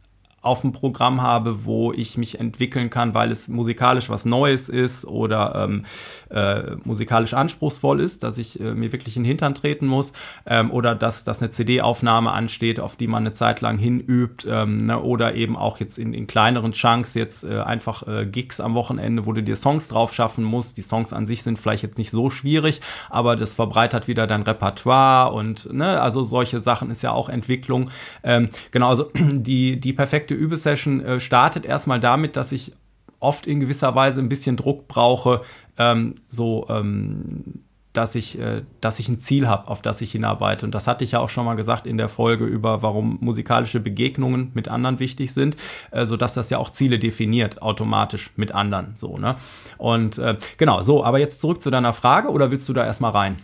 auf 0.46 0.62
dem 0.62 0.72
Programm 0.72 1.22
habe, 1.22 1.66
wo 1.66 1.92
ich 1.92 2.18
mich 2.18 2.40
entwickeln 2.40 2.90
kann, 2.90 3.14
weil 3.14 3.32
es 3.32 3.48
musikalisch 3.48 4.10
was 4.10 4.26
Neues 4.26 4.70
ist 4.70 5.06
oder 5.06 5.68
ähm, 5.68 5.86
äh, 6.30 6.76
musikalisch 6.84 7.34
anspruchsvoll 7.34 8.00
ist, 8.00 8.24
dass 8.24 8.38
ich 8.38 8.60
äh, 8.60 8.76
mir 8.76 8.92
wirklich 8.92 9.18
in 9.18 9.24
den 9.24 9.30
Hintern 9.30 9.56
treten 9.56 9.88
muss 9.88 10.14
ähm, 10.46 10.72
oder 10.72 10.94
dass, 10.96 11.24
dass 11.24 11.42
eine 11.42 11.50
CD-Aufnahme 11.50 12.32
ansteht, 12.32 12.80
auf 12.80 12.96
die 12.96 13.08
man 13.08 13.24
eine 13.24 13.34
Zeit 13.34 13.62
lang 13.62 13.78
hinübt 13.78 14.46
ähm, 14.50 14.86
ne, 14.86 15.02
oder 15.02 15.34
eben 15.34 15.58
auch 15.58 15.80
jetzt 15.80 15.98
in, 15.98 16.14
in 16.14 16.28
kleineren 16.28 16.74
Chunks 16.74 17.16
jetzt 17.16 17.44
äh, 17.44 17.60
einfach 17.62 18.08
äh, 18.08 18.26
Gigs 18.26 18.60
am 18.60 18.76
Wochenende, 18.76 19.26
wo 19.26 19.34
du 19.34 19.42
dir 19.42 19.56
Songs 19.56 19.88
drauf 19.88 20.14
schaffen 20.14 20.44
musst. 20.44 20.78
Die 20.78 20.84
Songs 20.84 21.12
an 21.12 21.26
sich 21.26 21.42
sind 21.42 21.58
vielleicht 21.58 21.84
jetzt 21.84 21.98
nicht 21.98 22.12
so 22.12 22.30
schwierig, 22.30 22.82
aber 23.10 23.36
das 23.36 23.54
verbreitert 23.54 24.08
wieder 24.08 24.28
dein 24.28 24.44
Repertoire 24.44 25.34
und 25.34 25.74
ne, 25.74 26.00
also 26.00 26.24
solche 26.24 26.60
Sachen 26.60 26.92
ist 26.92 27.02
ja 27.02 27.12
auch 27.12 27.30
Entwicklung. 27.30 27.90
Ähm, 28.24 28.50
genau, 28.72 28.90
also 28.90 29.12
die, 29.16 29.80
die 29.80 29.94
perfekte 29.94 30.35
Übesession 30.36 31.04
äh, 31.04 31.20
startet 31.20 31.66
erstmal 31.66 32.00
damit, 32.00 32.36
dass 32.36 32.52
ich 32.52 32.74
oft 33.20 33.48
in 33.48 33.60
gewisser 33.60 33.96
Weise 33.96 34.22
ein 34.22 34.30
bisschen 34.30 34.58
Druck 34.58 34.88
brauche, 34.88 35.42
ähm, 35.78 36.16
so 36.30 36.68
ähm, 36.70 37.62
dass 37.94 38.16
ich, 38.16 38.40
äh, 38.40 38.64
dass 38.82 39.00
ich 39.00 39.10
ein 39.10 39.20
Ziel 39.20 39.48
habe, 39.48 39.68
auf 39.68 39.82
das 39.82 40.02
ich 40.02 40.12
hinarbeite. 40.12 40.66
Und 40.66 40.76
das 40.76 40.88
hatte 40.88 41.04
ich 41.04 41.12
ja 41.12 41.20
auch 41.20 41.30
schon 41.30 41.46
mal 41.46 41.56
gesagt 41.56 41.88
in 41.88 41.98
der 41.98 42.10
Folge 42.10 42.46
über, 42.46 42.82
warum 42.82 43.18
musikalische 43.22 43.80
Begegnungen 43.80 44.52
mit 44.54 44.68
anderen 44.68 45.00
wichtig 45.00 45.34
sind, 45.34 45.58
äh, 45.92 46.06
so 46.06 46.18
dass 46.18 46.34
das 46.34 46.50
ja 46.50 46.58
auch 46.58 46.72
Ziele 46.72 47.00
definiert, 47.00 47.62
automatisch 47.62 48.32
mit 48.36 48.54
anderen. 48.54 48.94
So, 48.98 49.18
ne? 49.18 49.36
Und 49.78 50.18
äh, 50.18 50.38
genau, 50.58 50.82
so, 50.82 51.04
aber 51.04 51.20
jetzt 51.20 51.42
zurück 51.42 51.62
zu 51.62 51.72
deiner 51.72 51.94
Frage 51.94 52.30
oder 52.30 52.52
willst 52.52 52.68
du 52.70 52.74
da 52.74 52.86
erstmal 52.86 53.12
rein? 53.12 53.38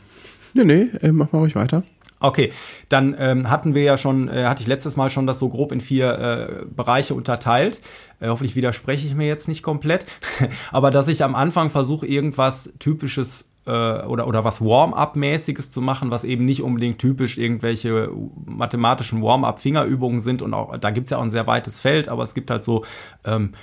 Nee, 0.54 0.66
nee, 0.66 0.90
äh, 1.02 1.12
mach 1.12 1.32
mal 1.32 1.40
ruhig 1.40 1.56
weiter. 1.56 1.84
Okay, 2.22 2.54
dann 2.88 3.16
ähm, 3.18 3.50
hatten 3.50 3.74
wir 3.74 3.82
ja 3.82 3.98
schon, 3.98 4.30
äh, 4.30 4.46
hatte 4.46 4.62
ich 4.62 4.68
letztes 4.68 4.96
Mal 4.96 5.10
schon 5.10 5.26
das 5.26 5.40
so 5.40 5.50
grob 5.50 5.72
in 5.72 5.82
vier 5.82 6.20
äh, 6.20 6.66
Bereiche 6.66 7.16
unterteilt. 7.16 7.82
Äh, 8.20 8.28
hoffentlich 8.28 8.56
widerspreche 8.56 9.08
ich 9.08 9.16
mir 9.16 9.28
jetzt 9.28 9.48
nicht 9.48 9.64
komplett. 9.64 10.06
Aber 10.72 10.92
dass 10.92 11.08
ich 11.08 11.24
am 11.24 11.34
Anfang 11.34 11.72
versuche, 11.72 12.06
irgendwas 12.06 12.74
typisches 12.78 13.46
äh, 13.66 13.72
oder, 13.72 14.28
oder 14.28 14.44
was 14.44 14.62
Warm-up-mäßiges 14.62 15.72
zu 15.72 15.82
machen, 15.82 16.12
was 16.12 16.24
eben 16.24 16.46
nicht 16.46 16.62
unbedingt 16.62 17.00
typisch 17.00 17.40
irgendwelche 17.40 18.12
mathematischen 18.46 19.24
Warm-up-Fingerübungen 19.24 20.22
sind. 20.22 20.44
Und 20.44 20.54
auch 20.54 20.78
da 20.78 20.92
gibt 20.92 21.06
es 21.06 21.12
ja 21.12 21.18
auch 21.18 21.24
ein 21.24 21.32
sehr 21.32 21.48
weites 21.48 21.80
Feld, 21.80 22.08
aber 22.08 22.22
es 22.24 22.36
gibt 22.36 22.52
halt 22.52 22.64
so 22.64 22.86
ähm, 23.26 23.54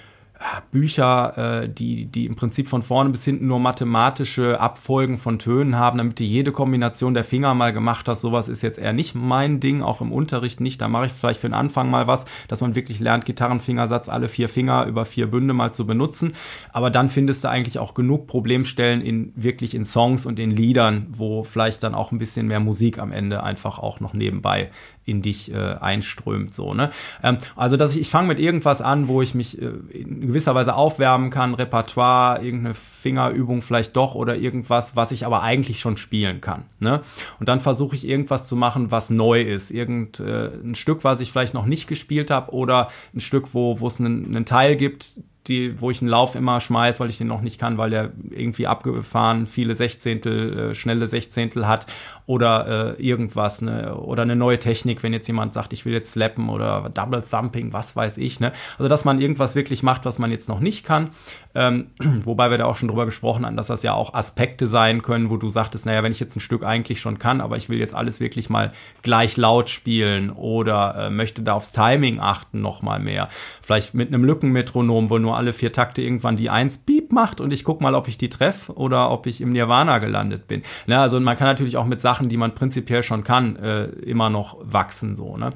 Bücher, 0.70 1.62
äh, 1.62 1.68
die, 1.68 2.06
die 2.06 2.26
im 2.26 2.36
Prinzip 2.36 2.68
von 2.68 2.82
vorne 2.82 3.10
bis 3.10 3.24
hinten 3.24 3.48
nur 3.48 3.58
mathematische 3.58 4.60
Abfolgen 4.60 5.18
von 5.18 5.38
Tönen 5.38 5.76
haben, 5.76 5.98
damit 5.98 6.20
du 6.20 6.24
jede 6.24 6.52
Kombination 6.52 7.14
der 7.14 7.24
Finger 7.24 7.54
mal 7.54 7.72
gemacht 7.72 8.08
hast. 8.08 8.20
Sowas 8.20 8.48
ist 8.48 8.62
jetzt 8.62 8.78
eher 8.78 8.92
nicht 8.92 9.14
mein 9.14 9.60
Ding, 9.60 9.82
auch 9.82 10.00
im 10.00 10.12
Unterricht 10.12 10.60
nicht. 10.60 10.80
Da 10.80 10.88
mache 10.88 11.06
ich 11.06 11.12
vielleicht 11.12 11.40
für 11.40 11.48
den 11.48 11.54
Anfang 11.54 11.90
mal 11.90 12.06
was, 12.06 12.24
dass 12.46 12.60
man 12.60 12.74
wirklich 12.74 13.00
lernt, 13.00 13.24
Gitarrenfingersatz 13.24 14.08
alle 14.08 14.28
vier 14.28 14.48
Finger 14.48 14.86
über 14.86 15.04
vier 15.04 15.28
Bünde 15.28 15.54
mal 15.54 15.72
zu 15.72 15.86
benutzen. 15.86 16.34
Aber 16.72 16.90
dann 16.90 17.08
findest 17.08 17.42
du 17.42 17.48
eigentlich 17.48 17.78
auch 17.78 17.94
genug 17.94 18.26
Problemstellen 18.26 19.00
in 19.00 19.32
wirklich 19.34 19.74
in 19.74 19.84
Songs 19.84 20.24
und 20.24 20.38
in 20.38 20.50
Liedern, 20.50 21.08
wo 21.10 21.42
vielleicht 21.42 21.82
dann 21.82 21.94
auch 21.94 22.12
ein 22.12 22.18
bisschen 22.18 22.46
mehr 22.46 22.60
Musik 22.60 22.98
am 22.98 23.12
Ende 23.12 23.42
einfach 23.42 23.78
auch 23.78 24.00
noch 24.00 24.14
nebenbei 24.14 24.70
in 25.08 25.22
dich 25.22 25.52
äh, 25.52 25.56
einströmt. 25.80 26.54
So, 26.54 26.74
ne? 26.74 26.90
Ähm, 27.22 27.38
also, 27.56 27.76
dass 27.76 27.94
ich, 27.94 28.02
ich 28.02 28.10
fange 28.10 28.28
mit 28.28 28.40
irgendwas 28.40 28.82
an, 28.82 29.08
wo 29.08 29.22
ich 29.22 29.34
mich 29.34 29.60
äh, 29.60 29.70
in 29.90 30.20
gewisser 30.20 30.54
Weise 30.54 30.74
aufwärmen 30.74 31.30
kann, 31.30 31.54
Repertoire, 31.54 32.42
irgendeine 32.42 32.74
Fingerübung 32.74 33.62
vielleicht 33.62 33.96
doch 33.96 34.14
oder 34.14 34.36
irgendwas, 34.36 34.96
was 34.96 35.12
ich 35.12 35.26
aber 35.26 35.42
eigentlich 35.42 35.80
schon 35.80 35.96
spielen 35.96 36.40
kann. 36.40 36.64
Ne? 36.80 37.00
Und 37.40 37.48
dann 37.48 37.60
versuche 37.60 37.96
ich 37.96 38.06
irgendwas 38.06 38.46
zu 38.46 38.56
machen, 38.56 38.90
was 38.90 39.10
neu 39.10 39.40
ist. 39.42 39.70
Irgendein 39.70 40.72
äh, 40.72 40.74
Stück, 40.74 41.04
was 41.04 41.20
ich 41.20 41.32
vielleicht 41.32 41.54
noch 41.54 41.66
nicht 41.66 41.86
gespielt 41.88 42.30
habe 42.30 42.52
oder 42.52 42.88
ein 43.14 43.20
Stück, 43.20 43.54
wo 43.54 43.74
es 43.86 43.98
einen, 43.98 44.26
einen 44.26 44.44
Teil 44.44 44.76
gibt, 44.76 45.12
die, 45.48 45.80
wo 45.80 45.90
ich 45.90 46.00
einen 46.00 46.10
Lauf 46.10 46.34
immer 46.34 46.60
schmeiß, 46.60 47.00
weil 47.00 47.10
ich 47.10 47.18
den 47.18 47.26
noch 47.26 47.40
nicht 47.40 47.58
kann, 47.58 47.78
weil 47.78 47.90
der 47.90 48.12
irgendwie 48.30 48.66
abgefahren 48.66 49.46
viele 49.46 49.74
Sechzehntel, 49.74 50.58
äh, 50.58 50.74
schnelle 50.74 51.08
Sechzehntel 51.08 51.66
hat 51.66 51.86
oder 52.28 52.98
äh, 52.98 53.02
irgendwas, 53.02 53.62
ne? 53.62 53.96
oder 53.96 54.20
eine 54.20 54.36
neue 54.36 54.58
Technik, 54.58 55.02
wenn 55.02 55.14
jetzt 55.14 55.26
jemand 55.28 55.54
sagt, 55.54 55.72
ich 55.72 55.86
will 55.86 55.94
jetzt 55.94 56.12
slappen 56.12 56.50
oder 56.50 56.90
Double 56.92 57.22
Thumping, 57.22 57.72
was 57.72 57.96
weiß 57.96 58.18
ich, 58.18 58.38
ne? 58.38 58.52
Also, 58.76 58.86
dass 58.86 59.06
man 59.06 59.18
irgendwas 59.18 59.54
wirklich 59.54 59.82
macht, 59.82 60.04
was 60.04 60.18
man 60.18 60.30
jetzt 60.30 60.46
noch 60.46 60.60
nicht 60.60 60.84
kann. 60.84 61.08
Ähm, 61.54 61.86
wobei 62.24 62.50
wir 62.50 62.58
da 62.58 62.66
auch 62.66 62.76
schon 62.76 62.88
drüber 62.88 63.06
gesprochen 63.06 63.46
haben, 63.46 63.56
dass 63.56 63.68
das 63.68 63.82
ja 63.82 63.94
auch 63.94 64.12
Aspekte 64.12 64.66
sein 64.66 65.00
können, 65.00 65.30
wo 65.30 65.38
du 65.38 65.48
sagtest, 65.48 65.86
naja, 65.86 66.02
wenn 66.02 66.12
ich 66.12 66.20
jetzt 66.20 66.36
ein 66.36 66.40
Stück 66.40 66.64
eigentlich 66.64 67.00
schon 67.00 67.18
kann, 67.18 67.40
aber 67.40 67.56
ich 67.56 67.70
will 67.70 67.78
jetzt 67.78 67.94
alles 67.94 68.20
wirklich 68.20 68.50
mal 68.50 68.72
gleich 69.02 69.38
laut 69.38 69.70
spielen 69.70 70.28
oder 70.28 71.06
äh, 71.06 71.10
möchte 71.10 71.40
da 71.40 71.54
aufs 71.54 71.72
Timing 71.72 72.20
achten 72.20 72.60
noch 72.60 72.82
mal 72.82 72.98
mehr. 72.98 73.30
Vielleicht 73.62 73.94
mit 73.94 74.08
einem 74.08 74.24
Lückenmetronom, 74.24 75.08
wo 75.08 75.18
nur 75.18 75.36
alle 75.36 75.54
vier 75.54 75.72
Takte 75.72 76.02
irgendwann 76.02 76.36
die 76.36 76.50
Eins 76.50 76.76
Beep 76.76 77.10
macht 77.10 77.40
und 77.40 77.52
ich 77.52 77.64
gucke 77.64 77.82
mal, 77.82 77.94
ob 77.94 78.06
ich 78.06 78.18
die 78.18 78.28
treffe 78.28 78.74
oder 78.74 79.10
ob 79.10 79.26
ich 79.26 79.40
im 79.40 79.52
Nirvana 79.52 79.98
gelandet 79.98 80.46
bin. 80.46 80.62
Ne? 80.86 80.98
Also 80.98 81.18
man 81.20 81.38
kann 81.38 81.46
natürlich 81.46 81.78
auch 81.78 81.86
mit 81.86 82.00
Sachen 82.00 82.17
Sachen, 82.18 82.28
die 82.28 82.36
man 82.36 82.54
prinzipiell 82.54 83.02
schon 83.02 83.22
kann, 83.22 83.56
äh, 83.56 83.84
immer 83.84 84.28
noch 84.28 84.58
wachsen. 84.60 85.14
So, 85.14 85.36
ne? 85.36 85.52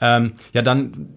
Ähm, 0.00 0.32
ja, 0.52 0.62
dann 0.62 1.08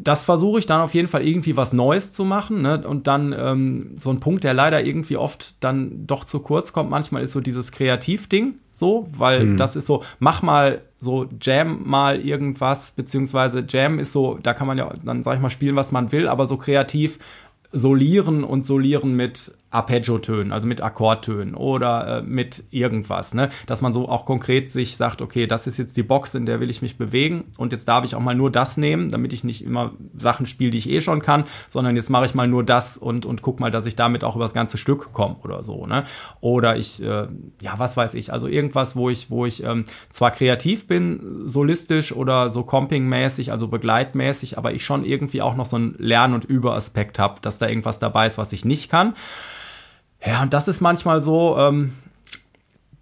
das 0.00 0.22
versuche 0.22 0.60
ich 0.60 0.66
dann 0.66 0.80
auf 0.80 0.94
jeden 0.94 1.08
Fall 1.08 1.26
irgendwie 1.26 1.56
was 1.56 1.72
Neues 1.72 2.12
zu 2.12 2.24
machen. 2.24 2.62
Ne? 2.62 2.86
Und 2.86 3.08
dann 3.08 3.34
ähm, 3.36 3.96
so 3.98 4.10
ein 4.10 4.20
Punkt, 4.20 4.44
der 4.44 4.54
leider 4.54 4.84
irgendwie 4.84 5.16
oft 5.16 5.56
dann 5.58 6.06
doch 6.06 6.24
zu 6.24 6.38
kurz 6.38 6.72
kommt, 6.72 6.88
manchmal 6.88 7.22
ist 7.24 7.32
so 7.32 7.40
dieses 7.40 7.72
Kreativding 7.72 8.54
so, 8.70 9.08
weil 9.10 9.44
mhm. 9.44 9.56
das 9.56 9.74
ist 9.74 9.86
so, 9.86 10.04
mach 10.20 10.40
mal 10.40 10.82
so, 10.98 11.26
Jam 11.40 11.82
mal 11.84 12.20
irgendwas, 12.20 12.92
beziehungsweise 12.92 13.64
Jam 13.68 13.98
ist 13.98 14.12
so, 14.12 14.38
da 14.40 14.54
kann 14.54 14.68
man 14.68 14.78
ja 14.78 14.92
dann, 15.04 15.24
sag 15.24 15.34
ich 15.34 15.40
mal, 15.40 15.50
spielen, 15.50 15.74
was 15.74 15.90
man 15.90 16.12
will, 16.12 16.28
aber 16.28 16.46
so 16.46 16.56
kreativ 16.58 17.18
solieren 17.72 18.44
und 18.44 18.62
solieren 18.62 19.14
mit 19.14 19.52
Arpeggio-Tönen, 19.70 20.52
also 20.52 20.66
mit 20.66 20.80
Akkordtönen 20.80 21.54
oder 21.54 22.18
äh, 22.18 22.22
mit 22.22 22.64
irgendwas, 22.70 23.34
ne? 23.34 23.50
Dass 23.66 23.82
man 23.82 23.92
so 23.92 24.08
auch 24.08 24.24
konkret 24.24 24.70
sich 24.70 24.96
sagt, 24.96 25.20
okay, 25.20 25.46
das 25.46 25.66
ist 25.66 25.76
jetzt 25.76 25.96
die 25.96 26.02
Box, 26.02 26.34
in 26.34 26.46
der 26.46 26.60
will 26.60 26.70
ich 26.70 26.80
mich 26.80 26.96
bewegen 26.96 27.44
und 27.58 27.72
jetzt 27.72 27.86
darf 27.86 28.04
ich 28.04 28.14
auch 28.14 28.20
mal 28.20 28.34
nur 28.34 28.50
das 28.50 28.78
nehmen, 28.78 29.10
damit 29.10 29.34
ich 29.34 29.44
nicht 29.44 29.62
immer 29.62 29.92
Sachen 30.16 30.46
spiele, 30.46 30.70
die 30.70 30.78
ich 30.78 30.88
eh 30.88 31.02
schon 31.02 31.20
kann, 31.20 31.44
sondern 31.68 31.96
jetzt 31.96 32.08
mache 32.08 32.24
ich 32.24 32.34
mal 32.34 32.48
nur 32.48 32.64
das 32.64 32.96
und, 32.96 33.26
und 33.26 33.42
guck 33.42 33.60
mal, 33.60 33.70
dass 33.70 33.84
ich 33.84 33.94
damit 33.94 34.24
auch 34.24 34.36
über 34.36 34.44
das 34.46 34.54
ganze 34.54 34.78
Stück 34.78 35.12
komme 35.12 35.36
oder 35.44 35.62
so, 35.62 35.86
ne? 35.86 36.04
Oder 36.40 36.78
ich, 36.78 37.02
äh, 37.02 37.28
ja, 37.60 37.74
was 37.76 37.96
weiß 37.96 38.14
ich, 38.14 38.32
also 38.32 38.46
irgendwas, 38.46 38.96
wo 38.96 39.10
ich, 39.10 39.30
wo 39.30 39.44
ich 39.44 39.62
ähm, 39.64 39.84
zwar 40.10 40.30
kreativ 40.30 40.86
bin, 40.86 41.42
solistisch 41.46 42.12
oder 42.12 42.48
so 42.48 42.62
comping-mäßig, 42.62 43.52
also 43.52 43.68
begleitmäßig, 43.68 44.56
aber 44.56 44.72
ich 44.72 44.84
schon 44.84 45.04
irgendwie 45.04 45.42
auch 45.42 45.56
noch 45.56 45.66
so 45.66 45.76
einen 45.76 45.94
Lern- 45.98 46.32
und 46.32 46.46
Überaspekt 46.46 47.18
habe, 47.18 47.40
dass 47.42 47.58
da 47.58 47.68
irgendwas 47.68 47.98
dabei 47.98 48.26
ist, 48.26 48.38
was 48.38 48.52
ich 48.54 48.64
nicht 48.64 48.90
kann. 48.90 49.14
Ja, 50.24 50.42
und 50.42 50.52
das 50.52 50.68
ist 50.68 50.80
manchmal 50.80 51.22
so, 51.22 51.56
ähm, 51.58 51.92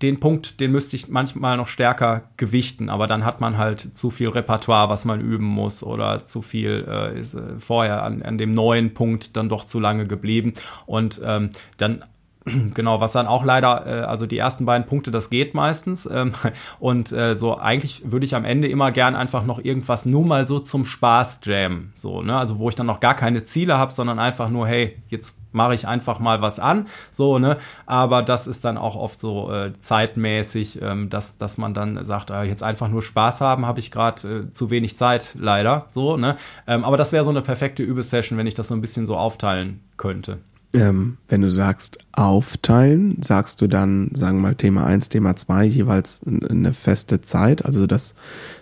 den 0.03 0.21
Punkt, 0.21 0.61
den 0.61 0.73
müsste 0.73 0.97
ich 0.97 1.09
manchmal 1.09 1.57
noch 1.57 1.69
stärker 1.69 2.25
gewichten, 2.37 2.91
aber 2.91 3.07
dann 3.07 3.25
hat 3.25 3.41
man 3.41 3.57
halt 3.57 3.97
zu 3.97 4.11
viel 4.11 4.29
Repertoire, 4.29 4.91
was 4.91 5.07
man 5.07 5.21
üben 5.21 5.47
muss 5.47 5.83
oder 5.83 6.27
zu 6.27 6.43
viel 6.43 6.87
äh, 6.87 7.19
ist 7.19 7.35
äh, 7.35 7.59
vorher 7.59 8.03
an, 8.03 8.23
an 8.23 8.37
dem 8.37 8.53
neuen 8.53 8.93
Punkt 8.93 9.37
dann 9.37 9.49
doch 9.49 9.65
zu 9.65 9.81
lange 9.81 10.07
geblieben 10.07 10.53
und 10.85 11.21
ähm, 11.25 11.51
dann 11.79 12.05
Genau, 12.75 13.01
was 13.01 13.13
dann 13.13 13.27
auch 13.27 13.45
leider, 13.45 13.87
äh, 13.87 14.05
also 14.05 14.27
die 14.27 14.39
ersten 14.39 14.67
beiden 14.67 14.87
Punkte, 14.87 15.11
das 15.11 15.31
geht 15.31 15.55
meistens. 15.55 16.07
Ähm, 16.07 16.33
und 16.79 17.13
äh, 17.13 17.35
so 17.35 17.59
eigentlich 17.59 18.03
würde 18.05 18.25
ich 18.25 18.35
am 18.35 18.45
Ende 18.45 18.69
immer 18.69 18.93
gern 18.93 19.17
einfach 19.17 19.45
noch 19.45 19.59
irgendwas 19.59 20.07
nur 20.07 20.25
mal 20.25 20.47
so 20.47 20.61
zum 20.61 20.85
Spaß 20.85 21.41
jammen. 21.45 21.93
So, 21.97 22.23
ne? 22.23 22.37
Also 22.37 22.59
wo 22.59 22.69
ich 22.69 22.75
dann 22.75 22.87
noch 22.87 23.01
gar 23.01 23.15
keine 23.15 23.45
Ziele 23.45 23.79
habe, 23.79 23.93
sondern 23.93 24.19
einfach 24.19 24.49
nur, 24.49 24.67
hey, 24.67 24.97
jetzt 25.09 25.37
mache 25.57 25.75
ich 25.75 25.89
einfach 25.89 26.21
mal 26.21 26.41
was 26.43 26.61
an, 26.61 26.87
so, 27.11 27.39
ne? 27.39 27.57
Aber 27.87 28.23
das 28.23 28.47
ist 28.47 28.65
dann 28.65 28.79
auch 28.79 28.95
oft 28.95 29.21
so 29.21 29.51
äh, 29.53 29.73
zeitmäßig, 29.81 30.81
ähm, 30.83 31.11
dass, 31.11 31.39
dass 31.39 31.59
man 31.59 31.75
dann 31.75 32.05
sagt, 32.05 32.31
äh, 32.31 32.45
jetzt 32.45 32.63
einfach 32.63 32.89
nur 32.89 33.03
Spaß 33.03 33.41
haben, 33.41 33.67
habe 33.67 33.81
ich 33.81 33.91
gerade 33.91 34.47
äh, 34.47 34.51
zu 34.53 34.71
wenig 34.71 34.97
Zeit, 34.97 35.35
leider, 35.39 35.87
so, 35.91 36.17
ne? 36.17 36.37
Ähm, 36.67 36.85
aber 36.85 36.97
das 36.97 37.13
wäre 37.13 37.25
so 37.25 37.31
eine 37.31 37.43
perfekte 37.43 37.83
Übesession, 37.83 38.39
wenn 38.39 38.47
ich 38.47 38.55
das 38.55 38.69
so 38.69 38.75
ein 38.75 38.81
bisschen 38.81 39.07
so 39.07 39.17
aufteilen 39.17 39.81
könnte. 39.97 40.39
Ähm, 40.75 41.17
wenn 41.29 41.41
du 41.41 41.51
sagst 41.51 41.99
aufteilen, 42.13 43.23
sagst 43.23 43.63
du 43.63 43.67
dann, 43.67 44.11
sagen 44.13 44.39
wir 44.39 44.49
mal, 44.49 44.55
Thema 44.55 44.85
1, 44.85 45.09
Thema 45.09 45.35
2 45.37 45.65
jeweils 45.65 46.21
eine 46.27 46.75
feste 46.75 47.23
Zeit. 47.23 47.65
Also 47.65 47.87
das, 47.87 48.15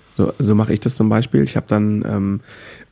so, 0.07 0.33
so 0.39 0.55
mache 0.55 0.73
ich 0.73 0.81
das 0.81 0.95
zum 0.95 1.09
Beispiel. 1.09 1.43
Ich 1.43 1.57
habe 1.57 1.67
dann 1.67 2.05
ähm, 2.07 2.41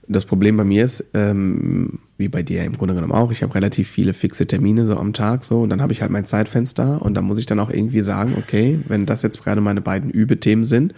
das 0.08 0.24
Problem 0.24 0.56
bei 0.56 0.64
mir 0.64 0.84
ist, 0.84 1.10
ähm, 1.14 2.00
wie 2.18 2.28
bei 2.28 2.42
dir 2.42 2.64
im 2.64 2.76
Grunde 2.76 2.94
genommen 2.94 3.12
auch, 3.12 3.30
ich 3.30 3.42
habe 3.42 3.54
relativ 3.54 3.88
viele 3.88 4.14
fixe 4.14 4.46
Termine 4.46 4.86
so 4.86 4.96
am 4.96 5.12
Tag 5.12 5.44
so 5.44 5.62
und 5.62 5.70
dann 5.70 5.80
habe 5.80 5.92
ich 5.92 6.02
halt 6.02 6.10
mein 6.10 6.24
Zeitfenster 6.24 7.02
und 7.02 7.14
da 7.14 7.22
muss 7.22 7.38
ich 7.38 7.46
dann 7.46 7.60
auch 7.60 7.70
irgendwie 7.70 8.02
sagen, 8.02 8.34
okay, 8.38 8.80
wenn 8.88 9.06
das 9.06 9.22
jetzt 9.22 9.42
gerade 9.42 9.60
meine 9.60 9.80
beiden 9.80 10.10
Übethemen 10.10 10.64
sind 10.64 10.94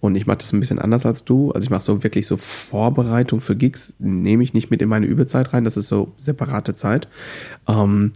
und 0.00 0.16
ich 0.16 0.26
mache 0.26 0.38
das 0.38 0.52
ein 0.52 0.60
bisschen 0.60 0.78
anders 0.78 1.06
als 1.06 1.24
du, 1.24 1.52
also 1.52 1.64
ich 1.64 1.70
mache 1.70 1.82
so 1.82 2.02
wirklich 2.02 2.26
so 2.26 2.36
Vorbereitung 2.36 3.40
für 3.40 3.56
Gigs, 3.56 3.94
nehme 3.98 4.42
ich 4.42 4.54
nicht 4.54 4.70
mit 4.70 4.82
in 4.82 4.88
meine 4.88 5.06
Übezeit 5.06 5.52
rein, 5.52 5.64
das 5.64 5.76
ist 5.76 5.88
so 5.88 6.12
separate 6.16 6.74
Zeit. 6.74 7.08
Ähm, 7.68 8.12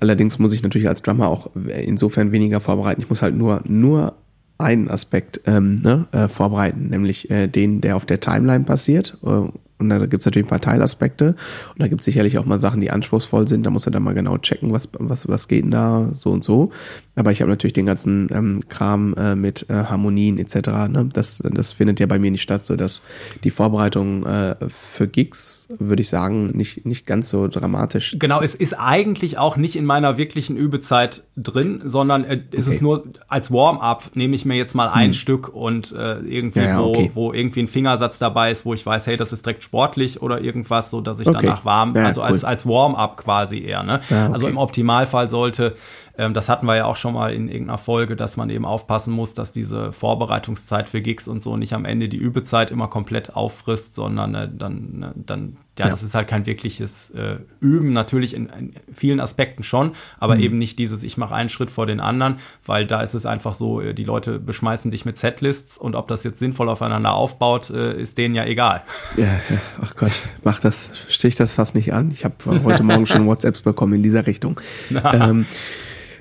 allerdings 0.00 0.38
muss 0.38 0.52
ich 0.52 0.62
natürlich 0.62 0.88
als 0.88 1.02
Drummer 1.02 1.28
auch 1.28 1.50
insofern 1.54 2.32
weniger 2.32 2.60
vorbereiten. 2.60 3.00
Ich 3.00 3.08
muss 3.08 3.22
halt 3.22 3.36
nur, 3.36 3.62
nur 3.66 4.14
einen 4.58 4.88
Aspekt 4.88 5.40
ähm, 5.46 5.76
ne, 5.76 6.06
äh, 6.12 6.28
vorbereiten, 6.28 6.88
nämlich 6.88 7.30
äh, 7.30 7.46
den, 7.46 7.80
der 7.80 7.96
auf 7.96 8.06
der 8.06 8.20
Timeline 8.20 8.64
passiert. 8.64 9.18
Äh, 9.24 9.48
und 9.78 9.90
da 9.90 9.98
gibt 9.98 10.22
es 10.22 10.24
natürlich 10.26 10.46
ein 10.46 10.50
paar 10.50 10.60
Teilaspekte. 10.60 11.36
Und 11.72 11.80
da 11.82 11.88
gibt 11.88 12.00
es 12.00 12.06
sicherlich 12.06 12.38
auch 12.38 12.46
mal 12.46 12.58
Sachen, 12.58 12.80
die 12.80 12.90
anspruchsvoll 12.90 13.46
sind. 13.46 13.66
Da 13.66 13.70
muss 13.70 13.86
er 13.86 13.92
dann 13.92 14.02
mal 14.02 14.14
genau 14.14 14.38
checken, 14.38 14.72
was, 14.72 14.88
was, 14.98 15.28
was 15.28 15.48
geht 15.48 15.64
denn 15.64 15.70
da 15.70 16.10
so 16.14 16.30
und 16.30 16.42
so. 16.42 16.70
Aber 17.14 17.30
ich 17.30 17.40
habe 17.40 17.50
natürlich 17.50 17.74
den 17.74 17.86
ganzen 17.86 18.28
ähm, 18.32 18.60
Kram 18.68 19.14
äh, 19.14 19.34
mit 19.34 19.68
äh, 19.68 19.74
Harmonien 19.74 20.38
etc. 20.38 20.54
Ne? 20.88 21.08
Das, 21.12 21.42
das 21.42 21.72
findet 21.72 22.00
ja 22.00 22.06
bei 22.06 22.18
mir 22.18 22.30
nicht 22.30 22.42
statt, 22.42 22.64
so 22.64 22.76
dass 22.76 23.02
die 23.44 23.50
Vorbereitung 23.50 24.24
äh, 24.24 24.56
für 24.68 25.08
Gigs, 25.08 25.68
würde 25.78 26.02
ich 26.02 26.08
sagen, 26.08 26.46
nicht, 26.48 26.86
nicht 26.86 27.06
ganz 27.06 27.28
so 27.28 27.48
dramatisch. 27.48 28.16
Genau, 28.18 28.40
es 28.40 28.54
ist 28.54 28.74
eigentlich 28.74 29.38
auch 29.38 29.56
nicht 29.56 29.76
in 29.76 29.84
meiner 29.84 30.16
wirklichen 30.16 30.56
Übezeit 30.56 31.24
drin, 31.36 31.82
sondern 31.84 32.24
äh, 32.24 32.40
es 32.52 32.66
okay. 32.66 32.76
ist 32.76 32.82
nur 32.82 33.04
als 33.28 33.50
Warm-up 33.50 34.10
nehme 34.14 34.34
ich 34.34 34.44
mir 34.44 34.56
jetzt 34.56 34.74
mal 34.74 34.88
ein 34.88 35.08
hm. 35.08 35.14
Stück 35.14 35.48
und 35.48 35.92
äh, 35.92 36.20
irgendwie, 36.20 36.60
ja, 36.60 36.66
ja, 36.66 36.80
okay. 36.80 37.10
wo, 37.14 37.28
wo 37.28 37.32
irgendwie 37.32 37.60
ein 37.60 37.68
Fingersatz 37.68 38.18
dabei 38.18 38.50
ist, 38.50 38.64
wo 38.64 38.72
ich 38.72 38.84
weiß, 38.84 39.06
hey, 39.06 39.16
das 39.16 39.32
ist 39.32 39.44
direkt 39.44 39.65
sportlich 39.66 40.22
oder 40.22 40.40
irgendwas, 40.40 40.90
so 40.90 41.00
dass 41.00 41.20
ich 41.20 41.26
okay. 41.26 41.40
danach 41.42 41.64
warm, 41.64 41.94
ja, 41.94 42.06
also 42.06 42.20
cool. 42.22 42.28
als, 42.28 42.44
als 42.44 42.66
Warm-up 42.66 43.16
quasi 43.16 43.58
eher. 43.58 43.82
Ne? 43.82 44.00
Ja, 44.08 44.24
okay. 44.24 44.32
Also 44.32 44.48
im 44.48 44.56
Optimalfall 44.56 45.28
sollte 45.28 45.74
ähm, 46.18 46.34
das 46.34 46.48
hatten 46.48 46.66
wir 46.66 46.76
ja 46.76 46.86
auch 46.86 46.96
schon 46.96 47.14
mal 47.14 47.32
in 47.32 47.48
irgendeiner 47.48 47.78
Folge, 47.78 48.16
dass 48.16 48.36
man 48.36 48.48
eben 48.50 48.64
aufpassen 48.64 49.12
muss, 49.12 49.34
dass 49.34 49.52
diese 49.52 49.92
Vorbereitungszeit 49.92 50.88
für 50.88 51.02
Gigs 51.02 51.28
und 51.28 51.42
so 51.42 51.56
nicht 51.56 51.74
am 51.74 51.84
Ende 51.84 52.08
die 52.08 52.16
Übezeit 52.16 52.70
immer 52.70 52.88
komplett 52.88 53.36
auffrisst, 53.36 53.94
sondern 53.94 54.34
äh, 54.34 54.48
dann, 54.52 54.98
ne, 54.98 55.12
dann, 55.14 55.56
ja, 55.78 55.86
ja, 55.86 55.90
das 55.90 56.02
ist 56.02 56.14
halt 56.14 56.26
kein 56.26 56.46
wirkliches 56.46 57.10
äh, 57.10 57.36
Üben, 57.60 57.92
natürlich 57.92 58.32
in, 58.32 58.48
in, 58.48 58.72
vielen 58.90 59.20
Aspekten 59.20 59.62
schon, 59.62 59.92
aber 60.18 60.36
mhm. 60.36 60.40
eben 60.40 60.58
nicht 60.58 60.78
dieses, 60.78 61.02
ich 61.02 61.18
mache 61.18 61.34
einen 61.34 61.50
Schritt 61.50 61.70
vor 61.70 61.84
den 61.84 62.00
anderen, 62.00 62.38
weil 62.64 62.86
da 62.86 63.02
ist 63.02 63.12
es 63.12 63.26
einfach 63.26 63.52
so, 63.52 63.82
äh, 63.82 63.92
die 63.92 64.04
Leute 64.04 64.38
beschmeißen 64.38 64.90
dich 64.90 65.04
mit 65.04 65.18
Setlists 65.18 65.76
und 65.76 65.96
ob 65.96 66.08
das 66.08 66.24
jetzt 66.24 66.38
sinnvoll 66.38 66.70
aufeinander 66.70 67.12
aufbaut, 67.12 67.68
äh, 67.68 68.00
ist 68.00 68.16
denen 68.16 68.34
ja 68.34 68.46
egal. 68.46 68.82
Ja, 69.18 69.24
ja, 69.24 69.58
ach 69.82 69.94
Gott, 69.96 70.12
mach 70.44 70.60
das, 70.60 70.90
stich 71.08 71.34
das 71.34 71.54
fast 71.54 71.74
nicht 71.74 71.92
an. 71.92 72.10
Ich 72.10 72.24
habe 72.24 72.34
heute 72.64 72.82
Morgen 72.82 73.06
schon 73.06 73.26
WhatsApps 73.26 73.60
bekommen 73.60 73.94
in 73.94 74.02
dieser 74.02 74.26
Richtung. 74.26 74.58
ähm, 75.12 75.44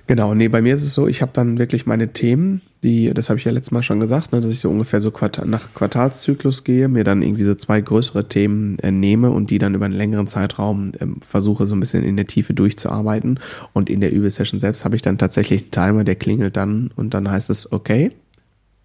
Genau, 0.08 0.36
nee, 0.36 0.48
bei 0.50 0.62
mir 0.62 0.76
ist 0.76 0.84
es 0.84 0.94
so, 0.94 1.08
ich 1.08 1.24
habe 1.24 1.32
dann 1.34 1.58
wirklich 1.58 1.88
meine 1.88 2.14
Themen, 2.14 2.62
die, 2.84 3.12
das 3.12 3.30
habe 3.30 3.40
ich 3.40 3.46
ja 3.46 3.52
letztes 3.52 3.72
Mal 3.72 3.82
schon 3.82 4.00
gesagt, 4.00 4.32
ne, 4.34 4.42
dass 4.42 4.52
ich 4.52 4.60
so 4.60 4.70
ungefähr 4.70 5.02
so 5.02 5.10
Quartal, 5.10 5.48
nach 5.48 5.74
Quartalszyklus 5.74 6.64
gehe, 6.64 6.88
mir 6.88 7.04
dann 7.04 7.24
irgendwie 7.24 7.44
so 7.44 7.56
zwei 7.56 7.82
größere 7.82 8.30
Themen 8.30 8.78
äh, 8.80 8.92
nehme 8.92 9.32
und 9.32 9.50
die 9.50 9.58
dann 9.58 9.74
über 9.74 9.86
einen 9.86 9.96
längeren 9.96 10.28
Zeitraum 10.28 10.92
äh, 11.00 11.08
versuche 11.28 11.66
so 11.66 11.76
ein 11.76 11.80
bisschen 11.80 12.04
in 12.04 12.18
der 12.18 12.28
Tiefe 12.28 12.54
durchzuarbeiten. 12.54 13.40
Und 13.74 13.90
in 13.90 14.00
der 14.00 14.14
Übesession 14.14 14.60
selbst 14.60 14.86
habe 14.86 14.96
ich 14.96 15.02
dann 15.02 15.18
tatsächlich 15.18 15.64
einen 15.64 15.72
Timer, 15.72 16.04
der 16.04 16.16
klingelt 16.16 16.56
dann 16.56 16.92
und 16.96 17.16
dann 17.16 17.32
heißt 17.32 17.50
es, 17.50 17.72
okay, 17.72 18.12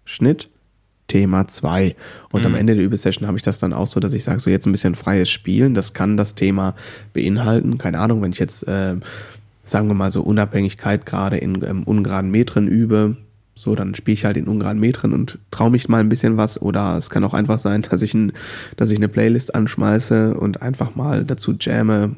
Schnitt, 0.05 0.49
Thema 1.05 1.47
2. 1.47 1.95
Und 2.31 2.41
mhm. 2.41 2.47
am 2.47 2.55
Ende 2.55 2.73
der 2.73 2.83
Übesession 2.83 3.27
habe 3.27 3.37
ich 3.37 3.43
das 3.43 3.59
dann 3.59 3.73
auch 3.73 3.87
so, 3.87 3.99
dass 3.99 4.13
ich 4.13 4.23
sage, 4.23 4.39
so 4.39 4.49
jetzt 4.49 4.65
ein 4.65 4.71
bisschen 4.71 4.95
freies 4.95 5.29
Spielen, 5.29 5.75
das 5.75 5.93
kann 5.93 6.17
das 6.17 6.33
Thema 6.33 6.73
beinhalten. 7.13 7.77
Keine 7.77 7.99
Ahnung, 7.99 8.23
wenn 8.23 8.31
ich 8.31 8.39
jetzt 8.39 8.67
äh, 8.67 8.95
sagen 9.63 9.87
wir 9.87 9.93
mal 9.93 10.11
so 10.11 10.21
Unabhängigkeit 10.21 11.05
gerade 11.05 11.37
in 11.37 11.63
ähm, 11.63 11.83
ungeraden 11.83 12.31
Metren 12.31 12.67
übe, 12.67 13.17
so 13.55 13.75
dann 13.75 13.93
spiele 13.93 14.13
ich 14.13 14.25
halt 14.25 14.37
in 14.37 14.47
ungeraden 14.47 14.79
Metren 14.79 15.13
und 15.13 15.37
traue 15.51 15.69
mich 15.69 15.87
mal 15.87 15.99
ein 15.99 16.09
bisschen 16.09 16.37
was. 16.37 16.61
Oder 16.61 16.97
es 16.97 17.09
kann 17.09 17.23
auch 17.23 17.33
einfach 17.33 17.59
sein, 17.59 17.81
dass 17.89 18.01
ich, 18.01 18.13
ein, 18.13 18.33
dass 18.77 18.89
ich 18.89 18.97
eine 18.97 19.07
Playlist 19.07 19.53
anschmeiße 19.53 20.35
und 20.35 20.61
einfach 20.61 20.95
mal 20.95 21.23
dazu 21.23 21.53
jamme, 21.59 22.15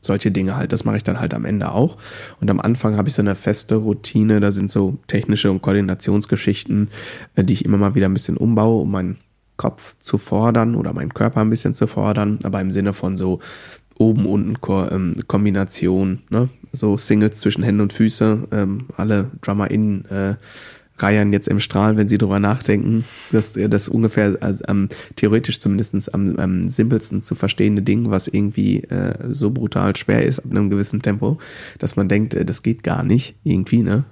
solche 0.00 0.30
Dinge 0.30 0.56
halt, 0.56 0.72
das 0.72 0.84
mache 0.84 0.96
ich 0.96 1.04
dann 1.04 1.20
halt 1.20 1.34
am 1.34 1.44
Ende 1.44 1.72
auch. 1.72 1.96
Und 2.40 2.50
am 2.50 2.60
Anfang 2.60 2.96
habe 2.96 3.08
ich 3.08 3.14
so 3.14 3.22
eine 3.22 3.34
feste 3.34 3.74
Routine, 3.74 4.40
da 4.40 4.52
sind 4.52 4.70
so 4.70 4.98
technische 5.08 5.50
und 5.50 5.62
Koordinationsgeschichten, 5.62 6.90
äh, 7.34 7.44
die 7.44 7.52
ich 7.52 7.64
immer 7.64 7.76
mal 7.76 7.94
wieder 7.94 8.08
ein 8.08 8.14
bisschen 8.14 8.36
umbaue, 8.36 8.82
um 8.82 8.90
meinen 8.90 9.16
Kopf 9.56 9.96
zu 9.98 10.18
fordern 10.18 10.74
oder 10.74 10.92
meinen 10.92 11.14
Körper 11.14 11.40
ein 11.40 11.50
bisschen 11.50 11.74
zu 11.74 11.86
fordern, 11.86 12.38
aber 12.42 12.60
im 12.60 12.70
Sinne 12.70 12.92
von 12.92 13.16
so 13.16 13.40
oben 13.98 14.26
unten 14.26 14.56
ähm, 14.90 15.16
Kombination, 15.26 16.20
ne? 16.30 16.48
so 16.72 16.98
Singles 16.98 17.38
zwischen 17.38 17.62
Hände 17.62 17.82
und 17.82 17.92
Füße, 17.92 18.48
ähm, 18.52 18.86
alle 18.96 19.30
DrummerInnen 19.40 20.04
äh, 20.06 20.34
reiern 20.98 21.32
jetzt 21.32 21.48
im 21.48 21.60
Strahl, 21.60 21.96
wenn 21.96 22.08
sie 22.08 22.18
drüber 22.18 22.40
nachdenken. 22.40 23.04
Das, 23.32 23.52
das 23.52 23.88
ungefähr 23.88 24.36
also, 24.40 24.64
ähm, 24.68 24.88
theoretisch 25.16 25.60
zumindest 25.60 26.14
am, 26.14 26.36
am 26.36 26.68
simpelsten 26.68 27.22
zu 27.22 27.34
verstehende 27.34 27.82
Ding, 27.82 28.10
was 28.10 28.28
irgendwie 28.28 28.82
äh, 28.84 29.14
so 29.28 29.50
brutal 29.50 29.94
schwer 29.96 30.24
ist 30.24 30.38
ab 30.38 30.50
einem 30.50 30.70
gewissen 30.70 31.02
Tempo, 31.02 31.38
dass 31.78 31.96
man 31.96 32.08
denkt, 32.08 32.34
äh, 32.34 32.44
das 32.44 32.62
geht 32.62 32.82
gar 32.82 33.02
nicht 33.02 33.36
irgendwie, 33.44 33.82
ne? 33.82 34.04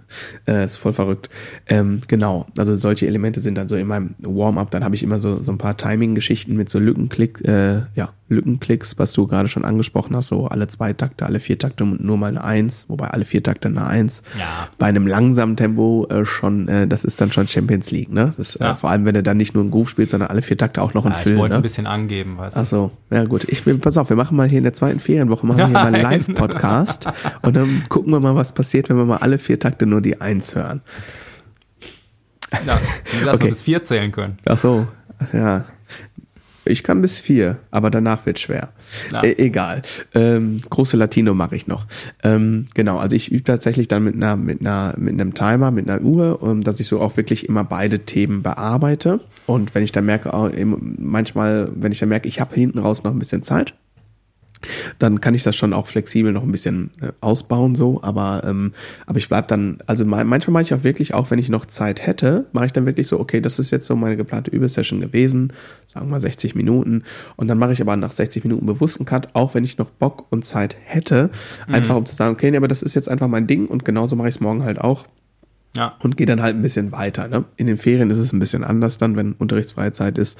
Äh, 0.46 0.64
ist 0.64 0.76
voll 0.76 0.92
verrückt. 0.92 1.30
Ähm, 1.66 2.00
genau, 2.06 2.46
also 2.58 2.76
solche 2.76 3.06
Elemente 3.06 3.40
sind 3.40 3.56
dann 3.56 3.68
so 3.68 3.76
in 3.76 3.86
meinem 3.86 4.14
Warm-up. 4.18 4.70
Dann 4.70 4.84
habe 4.84 4.94
ich 4.94 5.02
immer 5.02 5.18
so, 5.18 5.42
so 5.42 5.52
ein 5.52 5.58
paar 5.58 5.76
Timing-Geschichten 5.76 6.54
mit 6.54 6.68
so 6.68 6.78
Lückenklick, 6.78 7.40
äh, 7.46 7.82
ja, 7.94 8.12
Lückenklicks, 8.34 8.98
was 8.98 9.12
du 9.12 9.26
gerade 9.26 9.48
schon 9.48 9.64
angesprochen 9.64 10.14
hast, 10.16 10.28
so 10.28 10.46
alle 10.48 10.68
zwei 10.68 10.92
Takte, 10.92 11.24
alle 11.26 11.40
vier 11.40 11.58
Takte 11.58 11.84
und 11.84 12.04
nur 12.04 12.16
mal 12.18 12.26
eine 12.28 12.44
Eins, 12.44 12.84
wobei 12.88 13.08
alle 13.08 13.24
vier 13.24 13.42
Takte 13.42 13.68
eine 13.68 13.86
Eins. 13.86 14.22
Ja. 14.38 14.68
Bei 14.78 14.86
einem 14.86 15.06
langsamen 15.06 15.56
Tempo 15.56 16.06
äh, 16.10 16.24
schon, 16.24 16.68
äh, 16.68 16.86
das 16.86 17.04
ist 17.04 17.20
dann 17.20 17.32
schon 17.32 17.48
Champions 17.48 17.90
League, 17.90 18.12
ne? 18.12 18.34
Das, 18.36 18.56
äh, 18.56 18.64
Ja. 18.64 18.74
vor 18.74 18.90
allem, 18.90 19.04
wenn 19.06 19.14
du 19.14 19.22
dann 19.22 19.36
nicht 19.36 19.54
nur 19.54 19.62
einen 19.62 19.70
Groove 19.70 19.88
spielst, 19.88 20.10
sondern 20.10 20.28
alle 20.30 20.42
vier 20.42 20.58
Takte 20.58 20.82
auch 20.82 20.92
noch 20.94 21.04
einen 21.04 21.14
Ja, 21.14 21.18
ich 21.18 21.24
Film, 21.24 21.38
wollte 21.38 21.54
ne? 21.54 21.60
ein 21.60 21.62
bisschen 21.62 21.86
angeben, 21.86 22.36
weißt 22.36 22.56
du. 22.56 22.60
Ach 22.60 22.64
so, 22.64 22.90
ja 23.10 23.24
gut. 23.24 23.44
Ich 23.48 23.64
will, 23.66 23.78
pass 23.78 23.96
auf, 23.96 24.08
wir 24.10 24.16
machen 24.16 24.36
mal 24.36 24.48
hier 24.48 24.58
in 24.58 24.64
der 24.64 24.74
zweiten 24.74 25.00
Ferienwoche 25.00 25.46
machen 25.46 25.58
wir 25.58 25.66
hier 25.66 25.72
mal 25.74 25.86
einen. 25.94 26.02
Live-Podcast 26.02 27.06
und 27.42 27.56
dann 27.56 27.82
gucken 27.88 28.12
wir 28.12 28.20
mal, 28.20 28.34
was 28.34 28.52
passiert, 28.52 28.88
wenn 28.90 28.96
wir 28.96 29.04
mal 29.06 29.18
alle 29.18 29.38
vier 29.38 29.58
Takte 29.58 29.86
nur 29.86 30.00
die 30.00 30.20
Eins 30.20 30.54
hören. 30.54 30.82
Ja, 32.66 32.78
dass 33.24 33.34
Okay. 33.34 33.42
wir 33.44 33.48
bis 33.50 33.62
vier 33.62 33.82
zählen 33.82 34.12
können. 34.12 34.38
Ach 34.44 34.58
so, 34.58 34.86
ja. 35.32 35.64
Ich 36.64 36.82
kann 36.82 37.02
bis 37.02 37.18
vier, 37.18 37.58
aber 37.70 37.90
danach 37.90 38.26
wird 38.26 38.38
schwer. 38.38 38.70
E 39.22 39.34
egal. 39.38 39.82
Ähm, 40.14 40.60
große 40.68 40.96
Latino 40.96 41.34
mache 41.34 41.56
ich 41.56 41.66
noch. 41.66 41.86
Ähm, 42.22 42.64
genau, 42.74 42.98
also 42.98 43.16
ich 43.16 43.30
übe 43.30 43.44
tatsächlich 43.44 43.88
dann 43.88 44.04
mit 44.04 44.14
einer, 44.14 44.36
mit 44.36 44.60
einer, 44.60 44.94
mit 44.96 45.12
einem 45.12 45.34
Timer, 45.34 45.70
mit 45.70 45.88
einer 45.88 46.02
Uhr, 46.02 46.40
ähm, 46.42 46.62
dass 46.62 46.80
ich 46.80 46.86
so 46.86 47.00
auch 47.00 47.16
wirklich 47.16 47.48
immer 47.48 47.64
beide 47.64 48.00
Themen 48.00 48.42
bearbeite. 48.42 49.20
Und 49.46 49.74
wenn 49.74 49.82
ich 49.82 49.92
dann 49.92 50.06
merke, 50.06 50.32
auch 50.32 50.50
manchmal, 50.64 51.70
wenn 51.74 51.92
ich 51.92 51.98
dann 51.98 52.08
merke, 52.08 52.28
ich 52.28 52.40
habe 52.40 52.54
hinten 52.54 52.78
raus 52.78 53.04
noch 53.04 53.12
ein 53.12 53.18
bisschen 53.18 53.42
Zeit, 53.42 53.74
dann 54.98 55.20
kann 55.20 55.34
ich 55.34 55.42
das 55.42 55.56
schon 55.56 55.72
auch 55.72 55.86
flexibel 55.86 56.32
noch 56.32 56.42
ein 56.42 56.52
bisschen 56.52 56.90
äh, 57.00 57.08
ausbauen 57.20 57.74
so, 57.74 58.00
aber 58.02 58.42
ähm, 58.46 58.72
aber 59.06 59.18
ich 59.18 59.28
bleib 59.28 59.48
dann, 59.48 59.78
also 59.86 60.04
ma- 60.04 60.24
manchmal 60.24 60.52
mache 60.54 60.62
ich 60.62 60.74
auch 60.74 60.84
wirklich, 60.84 61.14
auch 61.14 61.30
wenn 61.30 61.38
ich 61.38 61.48
noch 61.48 61.66
Zeit 61.66 62.06
hätte, 62.06 62.46
mache 62.52 62.66
ich 62.66 62.72
dann 62.72 62.86
wirklich 62.86 63.06
so, 63.06 63.18
okay, 63.20 63.40
das 63.40 63.58
ist 63.58 63.70
jetzt 63.70 63.86
so 63.86 63.96
meine 63.96 64.16
geplante 64.16 64.50
Übesession 64.50 65.00
gewesen, 65.00 65.52
sagen 65.86 66.06
wir 66.06 66.12
mal 66.12 66.20
60 66.20 66.54
Minuten 66.54 67.02
und 67.36 67.48
dann 67.48 67.58
mache 67.58 67.72
ich 67.72 67.80
aber 67.80 67.96
nach 67.96 68.12
60 68.12 68.44
Minuten 68.44 68.66
bewussten 68.66 69.04
Cut, 69.04 69.28
auch 69.34 69.54
wenn 69.54 69.64
ich 69.64 69.78
noch 69.78 69.90
Bock 69.90 70.26
und 70.30 70.44
Zeit 70.44 70.76
hätte, 70.84 71.30
einfach 71.68 71.96
um 71.96 72.06
zu 72.06 72.14
sagen, 72.14 72.32
okay, 72.34 72.50
nee, 72.50 72.56
aber 72.56 72.68
das 72.68 72.82
ist 72.82 72.94
jetzt 72.94 73.08
einfach 73.08 73.28
mein 73.28 73.46
Ding 73.46 73.66
und 73.66 73.84
genauso 73.84 74.16
mache 74.16 74.28
ich 74.28 74.36
es 74.36 74.40
morgen 74.40 74.64
halt 74.64 74.80
auch 74.80 75.06
Ja. 75.76 75.94
und 76.00 76.16
gehe 76.16 76.26
dann 76.26 76.40
halt 76.42 76.54
ein 76.56 76.62
bisschen 76.62 76.92
weiter. 76.92 77.26
Ne? 77.28 77.44
In 77.56 77.66
den 77.66 77.76
Ferien 77.78 78.10
ist 78.10 78.18
es 78.18 78.32
ein 78.32 78.38
bisschen 78.38 78.62
anders 78.64 78.98
dann, 78.98 79.16
wenn 79.16 79.32
unterrichtsfreie 79.32 79.92
Zeit 79.92 80.18
ist, 80.18 80.38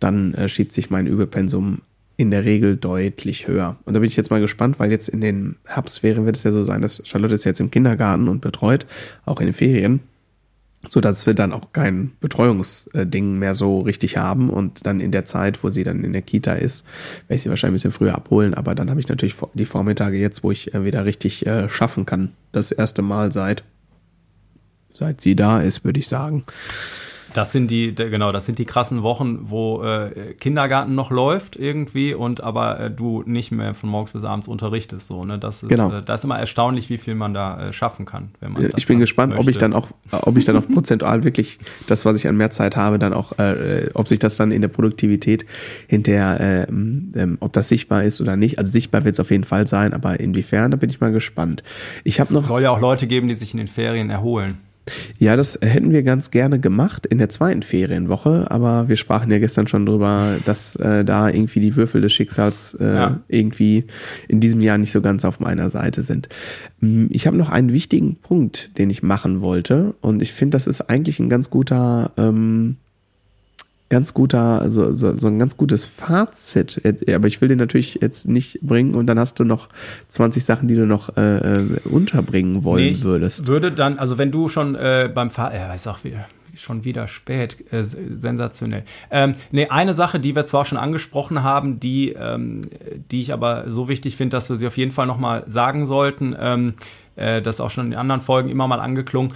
dann 0.00 0.34
äh, 0.34 0.48
schiebt 0.48 0.72
sich 0.72 0.90
mein 0.90 1.06
Überpensum 1.06 1.78
in 2.16 2.30
der 2.30 2.44
Regel 2.44 2.76
deutlich 2.76 3.46
höher. 3.46 3.76
Und 3.84 3.94
da 3.94 4.00
bin 4.00 4.08
ich 4.08 4.16
jetzt 4.16 4.30
mal 4.30 4.40
gespannt, 4.40 4.78
weil 4.78 4.90
jetzt 4.90 5.08
in 5.08 5.20
den 5.20 5.56
Herbstferien 5.66 6.24
wird 6.24 6.36
es 6.36 6.44
ja 6.44 6.50
so 6.50 6.62
sein, 6.62 6.80
dass 6.80 7.02
Charlotte 7.04 7.34
ist 7.34 7.44
jetzt 7.44 7.60
im 7.60 7.70
Kindergarten 7.70 8.28
und 8.28 8.40
betreut, 8.40 8.86
auch 9.26 9.40
in 9.40 9.46
den 9.46 9.54
Ferien, 9.54 10.00
so 10.88 11.00
dass 11.00 11.26
wir 11.26 11.34
dann 11.34 11.52
auch 11.52 11.72
kein 11.72 12.12
Betreuungsding 12.20 13.38
mehr 13.38 13.54
so 13.54 13.80
richtig 13.80 14.16
haben 14.16 14.48
und 14.48 14.86
dann 14.86 15.00
in 15.00 15.12
der 15.12 15.26
Zeit, 15.26 15.62
wo 15.62 15.68
sie 15.68 15.84
dann 15.84 16.04
in 16.04 16.12
der 16.12 16.22
Kita 16.22 16.54
ist, 16.54 16.86
werde 17.28 17.34
ich 17.36 17.42
sie 17.42 17.50
wahrscheinlich 17.50 17.72
ein 17.72 17.90
bisschen 17.90 17.92
früher 17.92 18.14
abholen, 18.14 18.54
aber 18.54 18.74
dann 18.74 18.88
habe 18.88 19.00
ich 19.00 19.08
natürlich 19.08 19.36
die 19.54 19.66
Vormittage 19.66 20.16
jetzt, 20.16 20.42
wo 20.42 20.50
ich 20.50 20.72
äh, 20.74 20.84
wieder 20.84 21.04
richtig 21.04 21.46
äh, 21.46 21.68
schaffen 21.68 22.06
kann. 22.06 22.32
Das 22.52 22.72
erste 22.72 23.02
Mal 23.02 23.32
seit 23.32 23.62
seit 24.94 25.20
sie 25.20 25.36
da 25.36 25.60
ist, 25.60 25.84
würde 25.84 25.98
ich 25.98 26.08
sagen. 26.08 26.44
Das 27.36 27.52
sind 27.52 27.70
die, 27.70 27.94
genau, 27.94 28.32
das 28.32 28.46
sind 28.46 28.58
die 28.58 28.64
krassen 28.64 29.02
Wochen, 29.02 29.50
wo 29.50 29.82
äh, 29.82 30.34
Kindergarten 30.40 30.94
noch 30.94 31.10
läuft 31.10 31.56
irgendwie 31.56 32.14
und 32.14 32.40
aber 32.42 32.80
äh, 32.80 32.90
du 32.90 33.22
nicht 33.26 33.52
mehr 33.52 33.74
von 33.74 33.90
morgens 33.90 34.12
bis 34.12 34.24
abends 34.24 34.48
unterrichtest. 34.48 35.08
So, 35.08 35.24
ne? 35.24 35.38
Das 35.38 35.62
ist, 35.62 35.68
Genau. 35.68 35.92
äh, 35.92 36.02
das 36.02 36.20
ist 36.20 36.24
immer 36.24 36.38
erstaunlich, 36.38 36.88
wie 36.88 36.98
viel 36.98 37.14
man 37.14 37.34
da 37.34 37.68
äh, 37.68 37.72
schaffen 37.72 38.06
kann, 38.06 38.30
wenn 38.40 38.52
man. 38.52 38.64
Äh, 38.64 38.70
Ich 38.76 38.86
bin 38.86 38.98
gespannt, 38.98 39.34
ob 39.34 39.40
ich 39.40 39.46
möchte. 39.46 39.60
dann 39.60 39.74
auch, 39.74 39.88
ob 40.12 40.36
ich 40.38 40.44
dann 40.44 40.56
auf 40.56 40.66
prozentual 40.68 41.24
wirklich 41.24 41.58
das, 41.86 42.04
was 42.04 42.16
ich 42.16 42.26
an 42.26 42.36
mehr 42.36 42.50
Zeit 42.50 42.76
habe, 42.76 42.98
dann 42.98 43.12
auch, 43.12 43.38
äh, 43.38 43.90
ob 43.94 44.08
sich 44.08 44.18
das 44.18 44.36
dann 44.36 44.50
in 44.50 44.62
der 44.62 44.68
Produktivität 44.68 45.44
hinterher, 45.88 46.66
ähm, 46.68 47.12
ähm, 47.16 47.36
ob 47.40 47.52
das 47.52 47.68
sichtbar 47.68 48.04
ist 48.04 48.20
oder 48.20 48.36
nicht. 48.36 48.58
Also 48.58 48.72
sichtbar 48.72 49.04
wird 49.04 49.14
es 49.14 49.20
auf 49.20 49.30
jeden 49.30 49.44
Fall 49.44 49.66
sein, 49.66 49.92
aber 49.92 50.18
inwiefern, 50.20 50.70
da 50.70 50.76
bin 50.76 50.90
ich 50.90 51.00
mal 51.00 51.12
gespannt. 51.12 51.62
Ich 52.04 52.18
habe 52.20 52.32
noch 52.32 52.46
soll 52.46 52.62
ja 52.62 52.70
auch 52.70 52.80
Leute 52.80 53.06
geben, 53.06 53.28
die 53.28 53.34
sich 53.34 53.52
in 53.52 53.58
den 53.58 53.68
Ferien 53.68 54.10
erholen. 54.10 54.58
Ja, 55.18 55.34
das 55.36 55.58
hätten 55.62 55.90
wir 55.92 56.02
ganz 56.02 56.30
gerne 56.30 56.60
gemacht 56.60 57.06
in 57.06 57.18
der 57.18 57.28
zweiten 57.28 57.62
Ferienwoche, 57.62 58.50
aber 58.50 58.88
wir 58.88 58.96
sprachen 58.96 59.30
ja 59.30 59.38
gestern 59.38 59.66
schon 59.66 59.84
drüber, 59.86 60.36
dass 60.44 60.76
äh, 60.76 61.04
da 61.04 61.28
irgendwie 61.28 61.60
die 61.60 61.74
Würfel 61.76 62.00
des 62.00 62.12
Schicksals 62.12 62.74
äh, 62.80 62.94
Ja. 62.94 63.20
irgendwie 63.28 63.84
in 64.28 64.40
diesem 64.40 64.60
Jahr 64.60 64.78
nicht 64.78 64.92
so 64.92 65.00
ganz 65.00 65.24
auf 65.24 65.40
meiner 65.40 65.70
Seite 65.70 66.02
sind. 66.02 66.28
Mm, 66.80 67.06
Ich 67.10 67.26
habe 67.26 67.36
noch 67.36 67.50
einen 67.50 67.72
wichtigen 67.72 68.16
Punkt, 68.16 68.78
den 68.78 68.90
ich 68.90 69.02
machen 69.02 69.40
wollte 69.40 69.94
und 70.00 70.22
ich 70.22 70.32
finde, 70.32 70.56
das 70.56 70.66
ist 70.66 70.82
eigentlich 70.82 71.18
ein 71.18 71.28
ganz 71.28 71.50
guter 71.50 72.12
ähm, 72.16 72.76
ganz 73.88 74.14
guter, 74.14 74.60
also 74.60 74.92
so, 74.92 75.16
so 75.16 75.28
ein 75.28 75.38
ganz 75.38 75.56
gutes 75.56 75.84
Fazit. 75.84 76.80
Äh, 76.84 77.14
Aber 77.14 77.26
ich 77.26 77.40
will 77.40 77.48
den 77.48 77.58
natürlich 77.58 77.98
jetzt 78.00 78.28
nicht 78.28 78.60
bringen 78.62 78.94
und 78.94 79.06
dann 79.06 79.18
hast 79.18 79.38
du 79.38 79.44
noch 79.44 79.68
20 80.08 80.44
Sachen, 80.44 80.68
die 80.68 80.74
du 80.74 80.86
noch 80.86 81.16
äh, 81.16 81.36
äh, 81.38 81.80
unterbringen 81.84 82.64
wollen 82.64 82.84
Nee, 82.84 82.90
ich 82.90 83.04
würdest. 83.04 83.46
Würde 83.46 83.72
dann, 83.72 83.98
also 83.98 84.18
wenn 84.18 84.30
du 84.30 84.48
schon 84.48 84.74
äh, 84.74 85.10
beim 85.12 85.30
Fahr, 85.30 85.54
ja, 85.54 85.72
ist 85.72 85.86
auch 85.86 86.04
wieder 86.04 86.26
schon 86.54 86.84
wieder 86.84 87.06
spät, 87.06 87.70
äh, 87.70 87.84
sensationell. 87.84 88.84
Ähm, 89.10 89.34
nee, 89.50 89.68
eine 89.68 89.92
Sache, 89.94 90.18
die 90.18 90.34
wir 90.34 90.46
zwar 90.46 90.64
schon 90.64 90.78
angesprochen 90.78 91.42
haben, 91.42 91.80
die, 91.80 92.12
ähm, 92.12 92.62
die 93.10 93.20
ich 93.20 93.32
aber 93.32 93.70
so 93.70 93.88
wichtig 93.88 94.16
finde, 94.16 94.36
dass 94.36 94.48
wir 94.48 94.56
sie 94.56 94.66
auf 94.66 94.78
jeden 94.78 94.92
Fall 94.92 95.06
nochmal 95.06 95.44
sagen 95.46 95.84
sollten, 95.84 96.34
ähm, 96.38 96.74
äh, 97.16 97.42
das 97.42 97.56
ist 97.56 97.60
auch 97.60 97.70
schon 97.70 97.92
in 97.92 97.98
anderen 97.98 98.20
Folgen 98.20 98.48
immer 98.48 98.66
mal 98.68 98.80
angeklungen. 98.80 99.34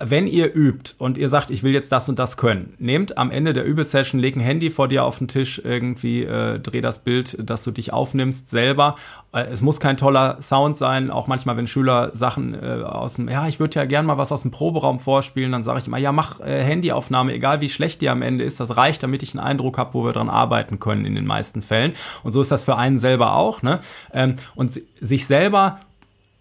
Wenn 0.00 0.26
ihr 0.26 0.52
übt 0.52 0.94
und 0.98 1.16
ihr 1.16 1.28
sagt, 1.28 1.50
ich 1.50 1.62
will 1.62 1.72
jetzt 1.72 1.92
das 1.92 2.08
und 2.08 2.18
das 2.18 2.36
können, 2.36 2.74
nehmt 2.78 3.16
am 3.16 3.30
Ende 3.30 3.52
der 3.52 3.64
Übesession, 3.64 4.20
leg 4.20 4.34
ein 4.34 4.40
Handy 4.40 4.70
vor 4.70 4.88
dir 4.88 5.04
auf 5.04 5.18
den 5.18 5.28
Tisch, 5.28 5.60
irgendwie 5.62 6.24
äh, 6.24 6.58
dreh 6.58 6.80
das 6.80 7.04
Bild, 7.04 7.38
dass 7.48 7.62
du 7.62 7.70
dich 7.70 7.92
aufnimmst 7.92 8.50
selber. 8.50 8.96
Äh, 9.32 9.44
es 9.44 9.62
muss 9.62 9.78
kein 9.78 9.96
toller 9.96 10.42
Sound 10.42 10.78
sein, 10.78 11.12
auch 11.12 11.28
manchmal, 11.28 11.56
wenn 11.56 11.68
Schüler 11.68 12.10
Sachen 12.12 12.54
äh, 12.54 12.82
aus 12.82 13.14
dem, 13.14 13.28
ja, 13.28 13.46
ich 13.46 13.60
würde 13.60 13.76
ja 13.76 13.84
gern 13.84 14.04
mal 14.04 14.18
was 14.18 14.32
aus 14.32 14.42
dem 14.42 14.50
Proberaum 14.50 14.98
vorspielen, 14.98 15.52
dann 15.52 15.62
sage 15.62 15.78
ich 15.78 15.86
immer, 15.86 15.98
ja, 15.98 16.10
mach 16.10 16.40
äh, 16.40 16.64
Handyaufnahme, 16.64 17.32
egal 17.32 17.60
wie 17.60 17.68
schlecht 17.68 18.00
die 18.00 18.08
am 18.08 18.20
Ende 18.20 18.42
ist, 18.42 18.58
das 18.58 18.76
reicht, 18.76 19.04
damit 19.04 19.22
ich 19.22 19.32
einen 19.34 19.46
Eindruck 19.46 19.78
habe, 19.78 19.94
wo 19.94 20.04
wir 20.04 20.12
dran 20.12 20.28
arbeiten 20.28 20.80
können 20.80 21.04
in 21.04 21.14
den 21.14 21.24
meisten 21.24 21.62
Fällen. 21.62 21.92
Und 22.24 22.32
so 22.32 22.40
ist 22.40 22.50
das 22.50 22.64
für 22.64 22.76
einen 22.76 22.98
selber 22.98 23.36
auch, 23.36 23.62
ne? 23.62 23.78
Ähm, 24.12 24.34
und 24.56 24.74
si- 24.74 24.88
sich 25.00 25.26
selber 25.26 25.78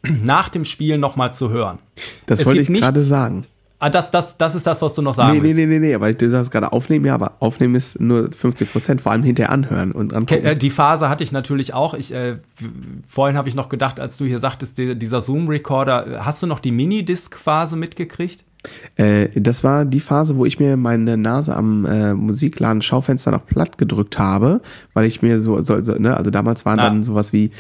nach 0.08 0.50
dem 0.50 0.66
Spiel 0.66 0.98
nochmal 0.98 1.34
zu 1.34 1.50
hören. 1.50 1.80
Das 2.26 2.42
Es 2.42 2.46
wollte 2.46 2.62
ich 2.62 2.68
gerade 2.68 3.00
sagen. 3.00 3.46
Ah, 3.80 3.90
das, 3.90 4.12
das, 4.12 4.38
das 4.38 4.56
ist 4.56 4.66
das, 4.66 4.82
was 4.82 4.94
du 4.94 5.02
noch 5.02 5.14
sagen 5.14 5.34
Nee, 5.34 5.40
nee, 5.40 5.44
willst. 5.48 5.58
nee, 5.60 5.66
nee, 5.66 5.80
nee, 5.80 5.94
aber 5.94 6.14
du 6.14 6.30
sagst 6.30 6.52
gerade 6.52 6.72
aufnehmen, 6.72 7.04
ja, 7.04 7.16
aber 7.16 7.34
aufnehmen 7.40 7.76
ist 7.76 8.00
nur 8.00 8.30
50 8.32 8.72
Prozent, 8.72 9.02
vor 9.02 9.12
allem 9.12 9.24
hinterher 9.24 9.52
anhören 9.52 9.92
und 9.92 10.10
Ke- 10.12 10.16
angucken. 10.16 10.46
äh, 10.46 10.56
Die 10.56 10.70
Phase 10.70 11.10
hatte 11.10 11.22
ich 11.26 11.34
natürlich 11.34 11.74
auch. 11.74 11.94
Ich, 11.94 12.14
äh, 12.14 12.38
vorhin 13.10 13.36
habe 13.36 13.50
ich 13.50 13.56
noch 13.56 13.68
gedacht, 13.68 14.00
als 14.00 14.16
du 14.16 14.24
hier 14.24 14.40
sagtest, 14.40 14.78
die, 14.78 14.96
dieser 14.98 15.20
Zoom-Recorder, 15.20 16.22
hast 16.24 16.42
du 16.42 16.48
noch 16.48 16.60
die 16.60 16.72
Minidisc-Phase 16.72 17.76
mitgekriegt? 17.76 18.46
Äh, 18.96 19.28
das 19.38 19.66
war 19.66 19.84
die 19.84 20.00
Phase, 20.00 20.38
wo 20.38 20.46
ich 20.46 20.58
mir 20.62 20.78
meine 20.78 21.18
Nase 21.18 21.54
am 21.54 21.84
äh, 21.86 22.14
Musikladen 22.14 22.82
Schaufenster 22.82 23.32
noch 23.32 23.46
platt 23.46 23.78
gedrückt 23.78 24.18
habe, 24.18 24.62
weil 24.94 25.06
ich 25.06 25.22
mir 25.22 25.40
so, 25.42 25.60
so, 25.60 25.84
so 25.84 25.92
ne, 25.96 26.16
also 26.16 26.32
damals 26.32 26.66
waren 26.66 26.80
Ah. 26.80 26.84
dann 26.84 27.04
sowas 27.04 27.34
wie, 27.34 27.52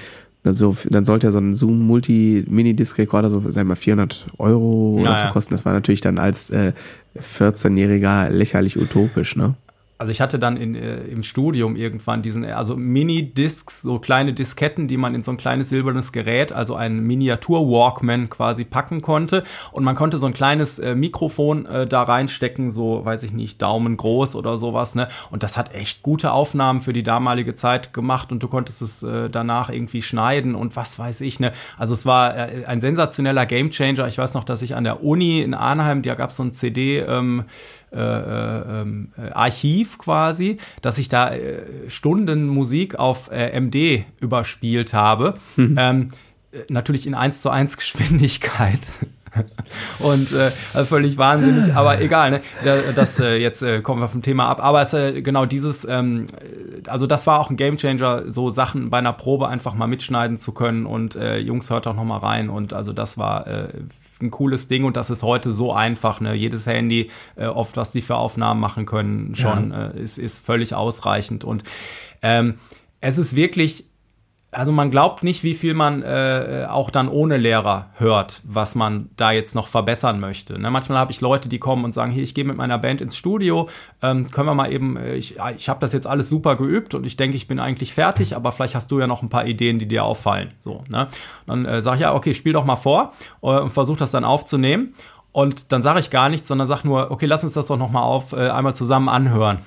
also 0.44 0.76
dann 0.90 1.06
sollte 1.06 1.28
ja 1.28 1.32
so 1.32 1.40
ein 1.40 1.54
Zoom 1.54 1.80
Multi 1.88 2.46
Minidisc 2.48 2.98
Recorder 2.98 3.30
so, 3.30 3.40
sagen 3.40 3.56
wir 3.56 3.64
mal 3.66 3.76
400 3.76 4.28
Euro 4.38 4.98
oder 5.00 5.12
Ja, 5.12 5.28
so 5.28 5.34
kosten. 5.34 5.54
Das 5.54 5.66
war 5.66 5.74
natürlich 5.74 6.02
dann 6.02 6.18
als 6.18 6.50
äh, 6.50 6.74
14-Jähriger 7.18 8.30
lächerlich 8.30 8.78
utopisch, 8.78 9.36
ne? 9.36 9.56
Also 10.00 10.12
ich 10.12 10.22
hatte 10.22 10.40
dann 10.40 10.58
in, 10.58 10.76
äh, 10.76 11.04
im 11.04 11.24
Studium 11.24 11.76
irgendwann 11.76 12.24
diesen, 12.24 12.44
also 12.46 12.76
Mini-Discs, 12.76 13.84
so 13.84 14.00
kleine 14.00 14.34
Disketten, 14.34 14.88
die 14.88 14.98
man 14.98 15.14
in 15.14 15.22
so 15.24 15.32
ein 15.32 15.38
kleines 15.38 15.70
silbernes 15.70 16.12
Gerät, 16.12 16.52
also 16.52 16.76
ein 16.76 17.00
Miniatur-Walkman 17.02 18.30
quasi 18.30 18.66
packen 18.66 19.02
konnte. 19.02 19.44
Und 19.72 19.84
man 19.84 19.96
konnte 19.96 20.18
so 20.18 20.26
ein 20.26 20.34
kleines 20.34 20.80
äh, 20.80 20.96
Mikrofon 20.96 21.68
äh, 21.68 21.86
da 21.86 22.04
reinstecken, 22.04 22.72
so, 22.72 23.06
weiß 23.06 23.24
ich 23.24 23.34
nicht, 23.34 23.62
Daumen 23.62 23.96
groß 23.96 24.36
oder 24.36 24.58
sowas, 24.58 24.96
ne? 24.96 25.08
Und 25.30 25.44
das 25.44 25.58
hat 25.58 25.74
echt 25.76 26.02
gute 26.02 26.32
Aufnahmen 26.32 26.82
für 26.82 26.92
die 26.92 27.04
damalige 27.04 27.54
Zeit 27.54 27.94
gemacht 27.94 28.32
und 28.32 28.42
du 28.42 28.48
konntest 28.48 28.82
es 28.82 29.04
äh, 29.04 29.30
danach 29.30 29.70
irgendwie 29.70 30.02
schneiden 30.02 30.56
und 30.56 30.76
was 30.76 30.98
weiß 30.98 31.22
ich, 31.22 31.40
ne? 31.40 31.54
Also 31.78 31.94
es 31.94 32.06
war 32.06 32.36
äh, 32.36 32.66
ein 32.66 32.82
sensationeller 32.82 33.46
Gamechanger. 33.46 34.08
Ich 34.08 34.18
weiß 34.18 34.34
noch, 34.34 34.44
dass 34.44 34.64
ich 34.64 34.76
an 34.76 34.84
der 34.84 35.04
Uni 35.04 35.42
in 35.42 35.54
Arnheim, 35.54 36.02
da 36.02 36.16
gab 36.16 36.32
es 36.32 36.38
so 36.38 36.44
ein 36.44 36.54
CD, 36.54 37.00
ähm, 37.00 37.46
äh, 37.94 38.00
äh, 38.00 38.82
ähm, 38.82 39.12
äh, 39.18 39.32
Archiv 39.32 39.98
quasi, 39.98 40.58
dass 40.82 40.98
ich 40.98 41.10
da 41.10 41.34
äh, 41.34 41.64
Stunden 41.90 42.48
Musik 42.48 42.96
auf 43.00 43.30
äh, 43.32 43.60
MD 43.60 44.06
überspielt 44.20 44.94
habe. 44.94 45.36
Ähm, 45.58 46.10
äh, 46.52 46.60
natürlich 46.70 47.06
in 47.08 47.14
1 47.16 47.42
zu 47.42 47.50
1 47.50 47.78
Geschwindigkeit. 47.78 48.88
Und 49.98 50.32
äh, 50.32 50.52
also 50.76 50.86
völlig 50.86 51.18
wahnsinnig, 51.18 51.74
aber 51.74 52.00
egal, 52.02 52.30
ne? 52.30 52.42
Da- 52.64 52.92
Das 52.96 53.20
äh, 53.20 53.38
jetzt 53.38 53.64
äh, 53.64 53.82
kommen 53.82 54.00
wir 54.00 54.08
vom 54.08 54.22
Thema 54.22 54.48
ab. 54.48 54.64
Aber 54.64 54.84
es 54.84 54.94
äh, 54.94 55.24
genau 55.24 55.48
dieses, 55.48 55.86
ähm, 55.86 56.26
äh, 56.86 56.88
also 56.88 57.08
das 57.08 57.26
war 57.26 57.40
auch 57.40 57.50
ein 57.50 57.58
Gamechanger, 57.58 58.32
so 58.32 58.52
Sachen 58.52 58.92
bei 58.92 59.00
einer 59.00 59.14
Probe 59.14 59.48
einfach 59.48 59.74
mal 59.74 59.88
mitschneiden 59.88 60.38
zu 60.38 60.52
können 60.52 60.86
und 60.86 61.16
äh, 61.16 61.38
Jungs 61.40 61.72
hört 61.72 61.88
doch 61.88 61.96
noch 61.96 62.04
mal 62.04 62.18
rein 62.20 62.50
und 62.50 62.74
also 62.74 62.94
das 62.94 63.18
war 63.18 63.48
ein 64.24 64.32
cooles 64.32 64.68
Ding 64.68 64.84
und 64.84 64.98
das 64.98 65.10
ist 65.10 65.24
heute 65.24 65.52
so 65.52 65.74
einfach. 65.74 66.22
Ne? 66.22 66.34
Jedes 66.34 66.66
Handy, 66.66 67.12
äh, 67.36 67.46
oft 67.46 67.78
was 67.78 67.92
die 67.92 68.02
für 68.02 68.16
Aufnahmen 68.16 68.60
machen 68.60 68.86
können, 68.86 69.36
schon 69.36 69.72
äh, 69.72 70.00
ist, 70.00 70.18
ist 70.18 70.40
völlig 70.40 70.74
ausreichend. 70.74 71.44
Und 71.44 71.64
ähm, 72.22 72.56
es 73.02 73.18
ist 73.18 73.36
wirklich 73.36 73.86
also 74.54 74.72
man 74.72 74.92
glaubt 74.92 75.24
nicht, 75.24 75.44
wie 75.44 75.56
viel 75.56 75.74
man 75.74 76.04
äh, 76.04 76.66
auch 76.70 76.90
dann 76.90 77.10
ohne 77.10 77.38
Lehrer 77.38 77.88
hört, 77.96 78.42
was 78.46 78.76
man 78.76 79.10
da 79.18 79.32
jetzt 79.32 79.56
noch 79.56 79.68
verbessern 79.68 80.20
möchte. 80.20 80.60
Ne? 80.60 80.72
Manchmal 80.72 80.98
habe 80.98 81.12
ich 81.12 81.22
Leute, 81.22 81.50
die 81.50 81.60
kommen 81.60 81.84
und 81.84 81.94
sagen, 81.94 82.12
hier, 82.12 82.24
ich 82.24 82.34
gehe 82.34 82.46
mit 82.46 82.58
meiner 82.58 82.78
Band 82.78 83.02
ins 83.02 83.18
Studio, 83.18 83.70
ähm, 84.02 84.30
können 84.30 84.48
wir 84.48 84.56
mal 84.56 84.72
eben, 84.72 84.98
äh, 84.98 85.16
ich, 85.16 85.38
ich 85.58 85.70
habe 85.70 85.80
das 85.80 85.94
jetzt 85.94 86.08
alles 86.08 86.30
super 86.30 86.56
geübt 86.56 86.94
und 86.94 87.06
ich 87.06 87.18
denke, 87.18 87.36
ich 87.36 87.48
bin 87.48 87.60
eigentlich 87.60 87.94
fertig, 87.94 88.36
aber 88.36 88.52
vielleicht 88.52 88.76
hast 88.76 88.92
du 88.92 89.00
ja 89.00 89.08
noch 89.08 89.22
ein 89.22 89.30
paar 89.30 89.46
Ideen, 89.46 89.80
die 89.80 89.88
dir 89.88 90.04
auffallen. 90.04 90.52
So, 90.60 90.84
ne? 90.90 91.08
Dann 91.46 91.66
äh, 91.66 91.82
sage 91.82 91.98
ich, 91.98 92.02
ja, 92.02 92.14
okay, 92.14 92.34
spiel 92.34 92.54
doch 92.54 92.66
mal 92.66 92.76
vor 92.76 93.14
äh, 93.42 93.48
und 93.48 93.72
versuch 93.72 93.98
das 93.98 94.12
dann 94.12 94.24
aufzunehmen. 94.24 94.94
Und 95.32 95.72
dann 95.72 95.82
sage 95.82 96.00
ich 96.00 96.12
gar 96.12 96.30
nichts, 96.30 96.48
sondern 96.48 96.68
sage 96.68 96.88
nur, 96.88 97.10
okay, 97.10 97.26
lass 97.26 97.44
uns 97.44 97.54
das 97.54 97.68
doch 97.68 97.78
noch 97.78 97.90
mal 97.90 98.04
auf 98.04 98.34
äh, 98.34 98.50
einmal 98.50 98.76
zusammen 98.76 99.10
anhören. 99.10 99.60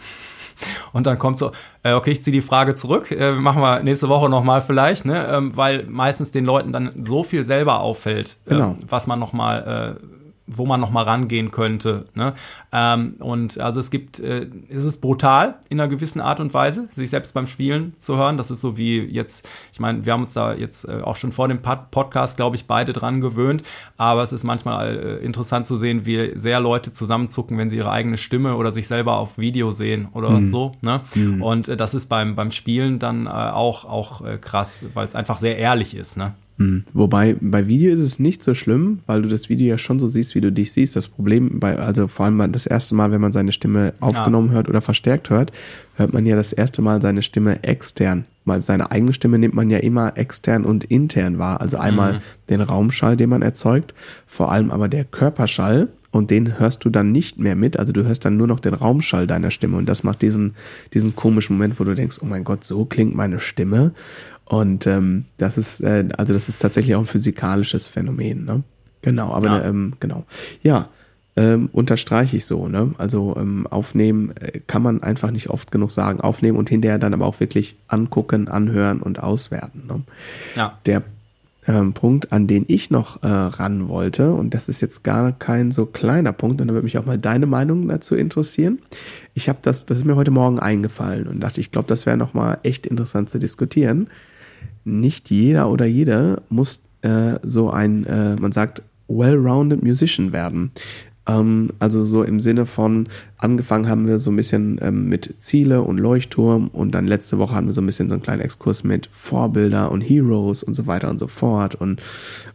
Und 0.92 1.06
dann 1.06 1.18
kommt 1.18 1.38
so, 1.38 1.52
äh, 1.82 1.92
okay, 1.92 2.10
ich 2.12 2.22
ziehe 2.22 2.32
die 2.32 2.40
Frage 2.40 2.74
zurück, 2.74 3.10
äh, 3.10 3.32
machen 3.32 3.62
wir 3.62 3.82
nächste 3.82 4.08
Woche 4.08 4.28
nochmal 4.28 4.62
vielleicht, 4.62 5.04
ne? 5.04 5.26
Ähm, 5.28 5.56
weil 5.56 5.84
meistens 5.84 6.32
den 6.32 6.44
Leuten 6.44 6.72
dann 6.72 6.92
so 7.02 7.22
viel 7.22 7.44
selber 7.44 7.80
auffällt, 7.80 8.38
äh, 8.46 8.50
genau. 8.50 8.76
was 8.88 9.06
man 9.06 9.18
nochmal 9.18 9.98
äh, 10.00 10.15
wo 10.46 10.64
man 10.66 10.80
noch 10.80 10.90
mal 10.90 11.02
rangehen 11.02 11.50
könnte. 11.50 12.04
Ne? 12.14 12.34
Ähm, 12.72 13.16
und 13.18 13.58
also 13.58 13.80
es 13.80 13.90
gibt, 13.90 14.20
äh, 14.20 14.46
es 14.68 14.84
ist 14.84 15.00
brutal 15.00 15.56
in 15.68 15.80
einer 15.80 15.88
gewissen 15.88 16.20
Art 16.20 16.40
und 16.40 16.54
Weise, 16.54 16.88
sich 16.92 17.10
selbst 17.10 17.34
beim 17.34 17.46
Spielen 17.46 17.94
zu 17.98 18.16
hören. 18.16 18.36
Das 18.36 18.50
ist 18.50 18.60
so 18.60 18.76
wie 18.76 19.00
jetzt, 19.00 19.48
ich 19.72 19.80
meine, 19.80 20.06
wir 20.06 20.12
haben 20.12 20.22
uns 20.22 20.34
da 20.34 20.54
jetzt 20.54 20.86
äh, 20.88 21.00
auch 21.02 21.16
schon 21.16 21.32
vor 21.32 21.48
dem 21.48 21.62
Pod 21.62 21.90
Podcast, 21.90 22.36
glaube 22.36 22.56
ich, 22.56 22.66
beide 22.66 22.92
dran 22.92 23.20
gewöhnt. 23.20 23.62
Aber 23.96 24.22
es 24.22 24.32
ist 24.32 24.44
manchmal 24.44 24.96
äh, 24.96 25.24
interessant 25.24 25.66
zu 25.66 25.76
sehen, 25.76 26.06
wie 26.06 26.32
sehr 26.36 26.60
Leute 26.60 26.92
zusammenzucken, 26.92 27.58
wenn 27.58 27.70
sie 27.70 27.78
ihre 27.78 27.90
eigene 27.90 28.18
Stimme 28.18 28.56
oder 28.56 28.72
sich 28.72 28.86
selber 28.86 29.18
auf 29.18 29.38
Video 29.38 29.72
sehen 29.72 30.08
oder 30.12 30.30
mhm. 30.30 30.46
so. 30.46 30.72
Ne? 30.80 31.00
Mhm. 31.14 31.42
Und 31.42 31.68
äh, 31.68 31.76
das 31.76 31.94
ist 31.94 32.06
beim, 32.06 32.36
beim 32.36 32.50
Spielen 32.50 32.98
dann 32.98 33.26
äh, 33.26 33.30
auch, 33.30 33.84
auch 33.84 34.24
äh, 34.24 34.38
krass, 34.38 34.86
weil 34.94 35.06
es 35.06 35.14
einfach 35.14 35.38
sehr 35.38 35.58
ehrlich 35.58 35.96
ist. 35.96 36.16
Ne? 36.16 36.34
Hm. 36.58 36.84
Wobei 36.94 37.36
bei 37.40 37.66
Video 37.66 37.92
ist 37.92 38.00
es 38.00 38.18
nicht 38.18 38.42
so 38.42 38.54
schlimm, 38.54 39.00
weil 39.06 39.22
du 39.22 39.28
das 39.28 39.48
Video 39.48 39.66
ja 39.66 39.78
schon 39.78 39.98
so 39.98 40.08
siehst, 40.08 40.34
wie 40.34 40.40
du 40.40 40.50
dich 40.50 40.72
siehst. 40.72 40.96
Das 40.96 41.08
Problem 41.08 41.60
bei, 41.60 41.78
also 41.78 42.08
vor 42.08 42.26
allem 42.26 42.50
das 42.52 42.66
erste 42.66 42.94
Mal, 42.94 43.10
wenn 43.10 43.20
man 43.20 43.32
seine 43.32 43.52
Stimme 43.52 43.92
aufgenommen 44.00 44.48
ja. 44.48 44.54
hört 44.54 44.68
oder 44.68 44.80
verstärkt 44.80 45.28
hört, 45.28 45.52
hört 45.96 46.12
man 46.12 46.24
ja 46.24 46.34
das 46.34 46.52
erste 46.52 46.80
Mal 46.80 47.02
seine 47.02 47.22
Stimme 47.22 47.62
extern. 47.62 48.24
Weil 48.46 48.60
seine 48.60 48.90
eigene 48.90 49.12
Stimme 49.12 49.38
nimmt 49.38 49.54
man 49.54 49.70
ja 49.70 49.78
immer 49.78 50.16
extern 50.16 50.64
und 50.64 50.84
intern 50.84 51.38
wahr. 51.38 51.60
Also 51.60 51.78
einmal 51.78 52.14
mhm. 52.14 52.18
den 52.48 52.60
Raumschall, 52.60 53.16
den 53.16 53.28
man 53.28 53.42
erzeugt, 53.42 53.92
vor 54.26 54.50
allem 54.52 54.70
aber 54.70 54.88
der 54.88 55.04
Körperschall, 55.04 55.88
und 56.16 56.30
den 56.30 56.58
hörst 56.58 56.84
du 56.84 56.90
dann 56.90 57.12
nicht 57.12 57.38
mehr 57.38 57.56
mit. 57.56 57.78
Also 57.78 57.92
du 57.92 58.04
hörst 58.04 58.24
dann 58.24 58.36
nur 58.36 58.46
noch 58.46 58.60
den 58.60 58.74
Raumschall 58.74 59.26
deiner 59.26 59.50
Stimme 59.50 59.76
und 59.76 59.86
das 59.86 60.02
macht 60.02 60.22
diesen, 60.22 60.54
diesen 60.94 61.14
komischen 61.14 61.56
Moment, 61.56 61.78
wo 61.78 61.84
du 61.84 61.94
denkst, 61.94 62.18
oh 62.22 62.26
mein 62.26 62.42
Gott, 62.42 62.64
so 62.64 62.84
klingt 62.84 63.14
meine 63.14 63.38
Stimme. 63.38 63.92
Und 64.46 64.86
ähm, 64.86 65.24
das 65.38 65.58
ist, 65.58 65.80
äh, 65.80 66.08
also 66.16 66.32
das 66.32 66.48
ist 66.48 66.62
tatsächlich 66.62 66.94
auch 66.94 67.00
ein 67.00 67.06
physikalisches 67.06 67.88
Phänomen, 67.88 68.44
ne? 68.44 68.62
Genau, 69.02 69.32
aber 69.32 69.58
ja. 69.58 69.64
ähm, 69.64 69.94
genau. 70.00 70.24
Ja, 70.62 70.88
ähm, 71.36 71.68
unterstreiche 71.72 72.36
ich 72.36 72.46
so, 72.46 72.68
ne? 72.68 72.92
Also 72.96 73.36
ähm, 73.38 73.66
aufnehmen 73.66 74.32
äh, 74.36 74.60
kann 74.66 74.82
man 74.82 75.02
einfach 75.02 75.32
nicht 75.32 75.50
oft 75.50 75.70
genug 75.72 75.90
sagen. 75.90 76.20
Aufnehmen 76.20 76.56
und 76.56 76.68
hinterher 76.68 76.98
dann 76.98 77.12
aber 77.12 77.26
auch 77.26 77.40
wirklich 77.40 77.76
angucken, 77.88 78.48
anhören 78.48 79.02
und 79.02 79.20
auswerten. 79.20 79.82
Ne? 79.88 80.02
Ja. 80.54 80.78
Der 80.86 81.02
ähm, 81.66 81.92
Punkt, 81.92 82.32
an 82.32 82.46
den 82.46 82.64
ich 82.68 82.90
noch 82.90 83.24
äh, 83.24 83.26
ran 83.26 83.88
wollte, 83.88 84.32
und 84.32 84.54
das 84.54 84.68
ist 84.68 84.80
jetzt 84.80 85.02
gar 85.02 85.32
kein 85.32 85.72
so 85.72 85.86
kleiner 85.86 86.32
Punkt, 86.32 86.60
und 86.60 86.68
da 86.68 86.74
würde 86.74 86.84
mich 86.84 86.98
auch 86.98 87.06
mal 87.06 87.18
deine 87.18 87.46
Meinung 87.46 87.88
dazu 87.88 88.14
interessieren. 88.14 88.78
Ich 89.34 89.48
habe 89.48 89.58
das, 89.62 89.86
das 89.86 89.98
ist 89.98 90.04
mir 90.04 90.14
heute 90.14 90.30
Morgen 90.30 90.60
eingefallen 90.60 91.26
und 91.26 91.40
dachte, 91.40 91.60
ich 91.60 91.72
glaube, 91.72 91.88
das 91.88 92.06
wäre 92.06 92.16
nochmal 92.16 92.58
echt 92.62 92.86
interessant 92.86 93.28
zu 93.28 93.40
diskutieren 93.40 94.08
nicht 94.86 95.30
jeder 95.30 95.68
oder 95.70 95.84
jede 95.84 96.42
muss 96.48 96.80
äh, 97.02 97.34
so 97.42 97.70
ein, 97.70 98.04
äh, 98.06 98.36
man 98.36 98.52
sagt, 98.52 98.82
well-rounded 99.08 99.82
Musician 99.82 100.32
werden. 100.32 100.70
Ähm, 101.26 101.70
also 101.78 102.04
so 102.04 102.22
im 102.22 102.40
Sinne 102.40 102.66
von, 102.66 103.08
angefangen 103.38 103.88
haben 103.88 104.06
wir 104.06 104.18
so 104.18 104.30
ein 104.30 104.36
bisschen 104.36 104.78
ähm, 104.82 105.08
mit 105.08 105.34
Ziele 105.38 105.82
und 105.82 105.98
Leuchtturm 105.98 106.68
und 106.68 106.92
dann 106.92 107.06
letzte 107.06 107.38
Woche 107.38 107.54
hatten 107.54 107.66
wir 107.66 107.72
so 107.72 107.82
ein 107.82 107.86
bisschen 107.86 108.08
so 108.08 108.14
einen 108.14 108.22
kleinen 108.22 108.42
Exkurs 108.42 108.84
mit 108.84 109.08
Vorbilder 109.12 109.90
und 109.92 110.00
Heroes 110.00 110.62
und 110.62 110.74
so 110.74 110.86
weiter 110.86 111.10
und 111.10 111.18
so 111.18 111.26
fort 111.26 111.74
und, 111.74 112.00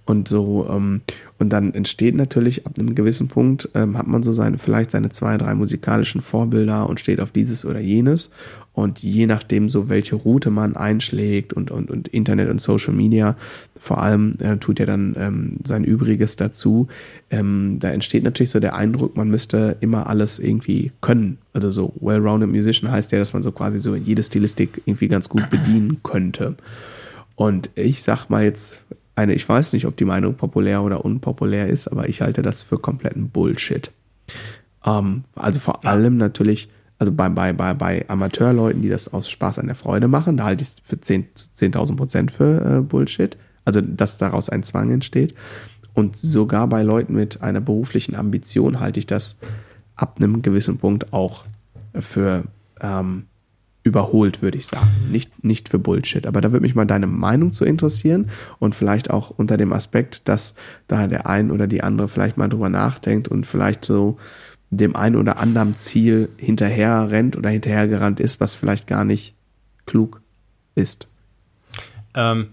und 0.05 0.27
so. 0.27 0.67
Ähm, 0.69 1.01
und 1.37 1.49
dann 1.49 1.73
entsteht 1.73 2.15
natürlich 2.15 2.67
ab 2.67 2.73
einem 2.77 2.93
gewissen 2.93 3.27
Punkt, 3.27 3.69
ähm, 3.73 3.97
hat 3.97 4.07
man 4.07 4.21
so 4.21 4.31
seine, 4.31 4.59
vielleicht 4.59 4.91
seine 4.91 5.09
zwei, 5.09 5.37
drei 5.37 5.55
musikalischen 5.55 6.21
Vorbilder 6.21 6.87
und 6.87 6.99
steht 6.99 7.19
auf 7.19 7.31
dieses 7.31 7.65
oder 7.65 7.79
jenes. 7.79 8.29
Und 8.73 8.99
je 8.99 9.25
nachdem, 9.25 9.67
so 9.67 9.89
welche 9.89 10.15
Route 10.15 10.49
man 10.49 10.77
einschlägt 10.77 11.51
und, 11.51 11.71
und, 11.71 11.91
und 11.91 12.07
Internet 12.07 12.49
und 12.49 12.61
Social 12.61 12.93
Media, 12.93 13.35
vor 13.77 14.01
allem 14.01 14.35
äh, 14.39 14.57
tut 14.57 14.79
ja 14.79 14.85
dann 14.85 15.15
ähm, 15.17 15.51
sein 15.63 15.83
Übriges 15.83 16.35
dazu. 16.35 16.87
Ähm, 17.31 17.77
da 17.79 17.89
entsteht 17.89 18.23
natürlich 18.23 18.51
so 18.51 18.59
der 18.59 18.75
Eindruck, 18.75 19.17
man 19.17 19.29
müsste 19.29 19.77
immer 19.81 20.07
alles 20.07 20.37
irgendwie 20.39 20.70
können. 21.01 21.37
Also 21.53 21.71
so 21.71 21.93
well-rounded 21.99 22.49
Musician 22.49 22.91
heißt 22.91 23.11
ja, 23.11 23.19
dass 23.19 23.33
man 23.33 23.43
so 23.43 23.51
quasi 23.51 23.79
so 23.79 23.93
in 23.93 24.05
jede 24.05 24.23
Stilistik 24.23 24.81
irgendwie 24.85 25.07
ganz 25.07 25.29
gut 25.29 25.49
bedienen 25.49 26.01
könnte. 26.03 26.55
Und 27.35 27.69
ich 27.75 28.03
sag 28.03 28.29
mal 28.29 28.43
jetzt 28.43 28.81
eine, 29.15 29.33
ich 29.33 29.47
weiß 29.47 29.73
nicht, 29.73 29.85
ob 29.85 29.97
die 29.97 30.05
Meinung 30.05 30.35
populär 30.35 30.83
oder 30.83 31.03
unpopulär 31.03 31.67
ist, 31.67 31.87
aber 31.87 32.09
ich 32.09 32.21
halte 32.21 32.41
das 32.41 32.61
für 32.61 32.77
kompletten 32.77 33.29
Bullshit. 33.29 33.91
Ähm, 34.85 35.23
also 35.35 35.59
vor 35.59 35.85
allem 35.85 36.17
natürlich 36.17 36.69
also 37.01 37.11
bei, 37.11 37.29
bei, 37.29 37.51
bei, 37.51 37.73
bei 37.73 38.05
Amateurleuten, 38.09 38.83
die 38.83 38.89
das 38.89 39.11
aus 39.11 39.27
Spaß 39.27 39.57
an 39.57 39.65
der 39.65 39.75
Freude 39.75 40.07
machen, 40.07 40.37
da 40.37 40.43
halte 40.43 40.61
ich 40.61 40.67
es 40.67 40.81
für 40.85 40.97
10.000 40.97 41.25
10 41.55 41.71
Prozent 41.95 42.31
für 42.31 42.77
äh, 42.77 42.81
Bullshit. 42.81 43.37
Also, 43.65 43.81
dass 43.81 44.19
daraus 44.19 44.49
ein 44.49 44.61
Zwang 44.61 44.91
entsteht. 44.91 45.33
Und 45.95 46.15
sogar 46.15 46.67
bei 46.67 46.83
Leuten 46.83 47.15
mit 47.15 47.41
einer 47.41 47.59
beruflichen 47.59 48.15
Ambition 48.15 48.79
halte 48.79 48.99
ich 48.99 49.07
das 49.07 49.37
ab 49.95 50.17
einem 50.17 50.41
gewissen 50.41 50.77
Punkt 50.77 51.13
auch 51.13 51.45
für 51.99 52.43
ähm, 52.79 53.25
überholt, 53.83 54.41
würde 54.41 54.57
ich 54.57 54.67
sagen. 54.67 54.89
Nicht, 55.09 55.43
nicht 55.43 55.69
für 55.69 55.79
Bullshit. 55.79 56.27
Aber 56.27 56.41
da 56.41 56.51
würde 56.51 56.63
mich 56.63 56.75
mal 56.75 56.85
deine 56.85 57.07
Meinung 57.07 57.51
zu 57.51 57.65
interessieren 57.65 58.29
und 58.59 58.75
vielleicht 58.75 59.09
auch 59.09 59.31
unter 59.31 59.57
dem 59.57 59.73
Aspekt, 59.73 60.27
dass 60.27 60.53
da 60.87 61.07
der 61.07 61.27
ein 61.27 61.51
oder 61.51 61.67
die 61.67 61.81
andere 61.81 62.07
vielleicht 62.07 62.37
mal 62.37 62.47
drüber 62.47 62.69
nachdenkt 62.69 63.27
und 63.27 63.47
vielleicht 63.47 63.83
so 63.83 64.17
dem 64.69 64.95
einen 64.95 65.15
oder 65.15 65.37
anderen 65.37 65.75
Ziel 65.77 66.29
hinterher 66.37 67.09
rennt 67.09 67.35
oder 67.35 67.49
hinterhergerannt 67.49 68.19
ist, 68.19 68.39
was 68.39 68.53
vielleicht 68.53 68.87
gar 68.87 69.03
nicht 69.03 69.35
klug 69.85 70.21
ist. 70.75 71.07
Ähm, 72.13 72.49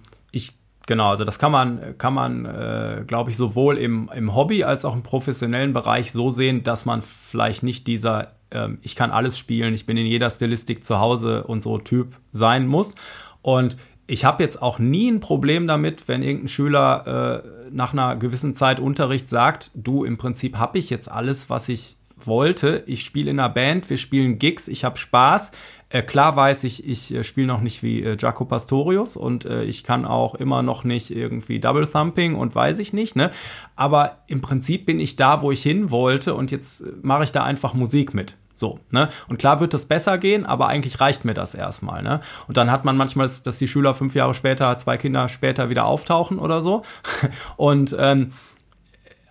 genau, 0.89 1.11
also 1.11 1.25
das 1.25 1.39
kann 1.39 1.53
man, 1.53 1.97
kann 1.99 2.15
man, 2.15 2.45
äh, 2.47 3.05
glaube 3.07 3.31
ich, 3.31 3.37
sowohl 3.37 3.79
im, 3.79 4.11
im 4.13 4.35
Hobby 4.35 4.65
als 4.65 4.85
auch 4.85 4.95
im 4.95 5.05
professionellen 5.05 5.73
Bereich 5.73 6.11
so 6.11 6.31
sehen, 6.31 6.65
dass 6.65 6.85
man 6.85 7.03
vielleicht 7.03 7.63
nicht 7.63 7.87
dieser 7.87 8.33
ähm, 8.51 8.79
ich 8.83 8.97
kann 8.97 9.11
alles 9.11 9.39
spielen, 9.39 9.75
ich 9.75 9.87
bin 9.87 9.97
in 9.97 10.07
jeder 10.07 10.31
Stilistik 10.31 10.85
zu 10.85 10.99
Hause 10.99 11.45
und 11.45 11.63
so 11.63 11.79
Typ 11.79 12.17
sein 12.33 12.67
muss. 12.67 12.95
Und 13.43 13.77
ich 14.07 14.25
habe 14.25 14.43
jetzt 14.43 14.63
auch 14.63 14.79
nie 14.79 15.11
ein 15.11 15.21
Problem 15.21 15.67
damit, 15.67 16.09
wenn 16.09 16.23
irgendein 16.23 16.49
Schüler 16.49 17.43
äh, 17.45 17.71
nach 17.71 17.93
einer 17.93 18.17
gewissen 18.17 18.55
Zeit 18.55 18.81
Unterricht 18.81 19.29
sagt, 19.29 19.71
du, 19.75 20.05
im 20.05 20.17
Prinzip 20.17 20.57
habe 20.57 20.79
ich 20.79 20.89
jetzt 20.89 21.11
alles, 21.11 21.51
was 21.51 21.69
ich 21.69 21.97
wollte. 22.17 22.83
Ich 22.87 23.05
spiele 23.05 23.31
in 23.31 23.39
einer 23.39 23.51
Band, 23.51 23.91
wir 23.91 23.99
spielen 23.99 24.39
Gigs, 24.39 24.67
ich 24.67 24.85
habe 24.85 24.97
Spaß. 24.97 25.53
Äh, 25.91 26.03
klar 26.03 26.37
weiß 26.37 26.65
ich, 26.65 26.87
ich 26.87 27.15
äh, 27.15 27.25
spiele 27.25 27.47
noch 27.47 27.61
nicht 27.61 27.83
wie 27.83 28.03
äh, 28.03 28.17
Jaco 28.19 28.45
Pastorius 28.45 29.17
und 29.17 29.47
äh, 29.47 29.65
ich 29.65 29.85
kann 29.85 30.05
auch 30.05 30.35
immer 30.35 30.63
noch 30.63 30.85
nicht 30.85 31.11
irgendwie 31.11 31.61
Double 31.61 31.87
Thumping 31.87 32.35
und 32.35 32.55
weiß 32.55 32.79
ich 32.79 32.93
nicht, 32.93 33.17
ne? 33.17 33.31
Aber 33.75 34.19
im 34.27 34.43
Prinzip 34.43 34.85
bin 34.85 35.01
ich 35.01 35.17
da, 35.17 35.41
wo 35.41 35.51
ich 35.51 35.63
hin 35.63 35.91
wollte 35.91 36.35
und 36.35 36.51
jetzt 36.51 36.83
äh, 36.83 36.93
mache 37.01 37.25
ich 37.25 37.33
da 37.33 37.43
einfach 37.43 37.73
Musik 37.73 38.13
mit. 38.13 38.37
So, 38.53 38.81
ne? 38.91 39.09
Und 39.29 39.39
klar 39.39 39.61
wird 39.61 39.73
das 39.73 39.87
besser 39.87 40.19
gehen, 40.19 40.45
aber 40.45 40.67
eigentlich 40.67 41.01
reicht 41.01 41.25
mir 41.25 41.35
das 41.35 41.55
erstmal, 41.55 42.03
ne? 42.03 42.21
Und 42.49 42.59
dann 42.59 42.71
hat 42.71 42.85
man 42.85 42.97
manchmal, 42.97 43.31
dass 43.43 43.59
die 43.59 43.69
Schüler 43.69 43.95
fünf 43.95 44.15
Jahre 44.15 44.35
später, 44.35 44.77
zwei 44.79 44.99
Kinder 44.99 45.29
später 45.31 45.71
wieder 45.71 45.87
auftauchen 45.87 46.39
oder 46.39 46.61
so. 46.61 46.83
Und 47.57 47.97
ähm, 47.99 48.33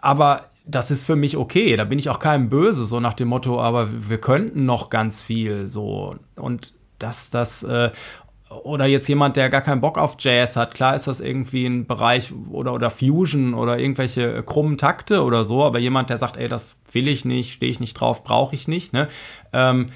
aber 0.02 0.46
das 0.68 0.92
ist 0.92 1.06
für 1.06 1.16
mich 1.16 1.38
okay. 1.38 1.76
Da 1.76 1.86
bin 1.86 2.00
ich 2.00 2.10
auch 2.10 2.20
keinem 2.20 2.50
böse, 2.50 2.86
so 2.86 3.00
nach 3.00 3.14
dem 3.14 3.30
Motto, 3.30 3.62
aber 3.62 3.90
wir 4.10 4.20
könnten 4.20 4.66
noch 4.66 4.90
ganz 4.90 5.22
viel 5.22 5.68
so. 5.68 6.16
Und 6.36 6.74
dass 7.00 7.30
das, 7.30 7.64
äh, 7.64 7.92
oder 8.64 8.86
jetzt 8.86 9.08
jemand, 9.08 9.38
der 9.38 9.50
gar 9.50 9.62
keinen 9.62 9.82
Bock 9.82 9.98
auf 9.98 10.16
Jazz 10.20 10.56
hat, 10.56 10.74
klar 10.74 10.96
ist 10.96 11.08
das 11.08 11.20
irgendwie 11.20 11.66
ein 11.66 11.86
Bereich 11.86 12.34
oder, 12.52 12.74
oder 12.74 12.90
Fusion 12.90 13.54
oder 13.54 13.80
irgendwelche 13.80 14.44
krummen 14.44 14.78
Takte 14.78 15.24
oder 15.24 15.44
so, 15.44 15.64
aber 15.64 15.80
jemand, 15.80 16.10
der 16.10 16.18
sagt, 16.18 16.38
ey, 16.38 16.48
das 16.48 16.76
will 16.92 17.08
ich 17.08 17.26
nicht, 17.26 17.54
stehe 17.54 17.72
ich 17.72 17.80
nicht 17.80 17.94
drauf, 17.94 18.24
brauche 18.24 18.56
ich 18.56 18.68
nicht, 18.68 18.94
ne? 18.94 19.10
Ähm, 19.54 19.90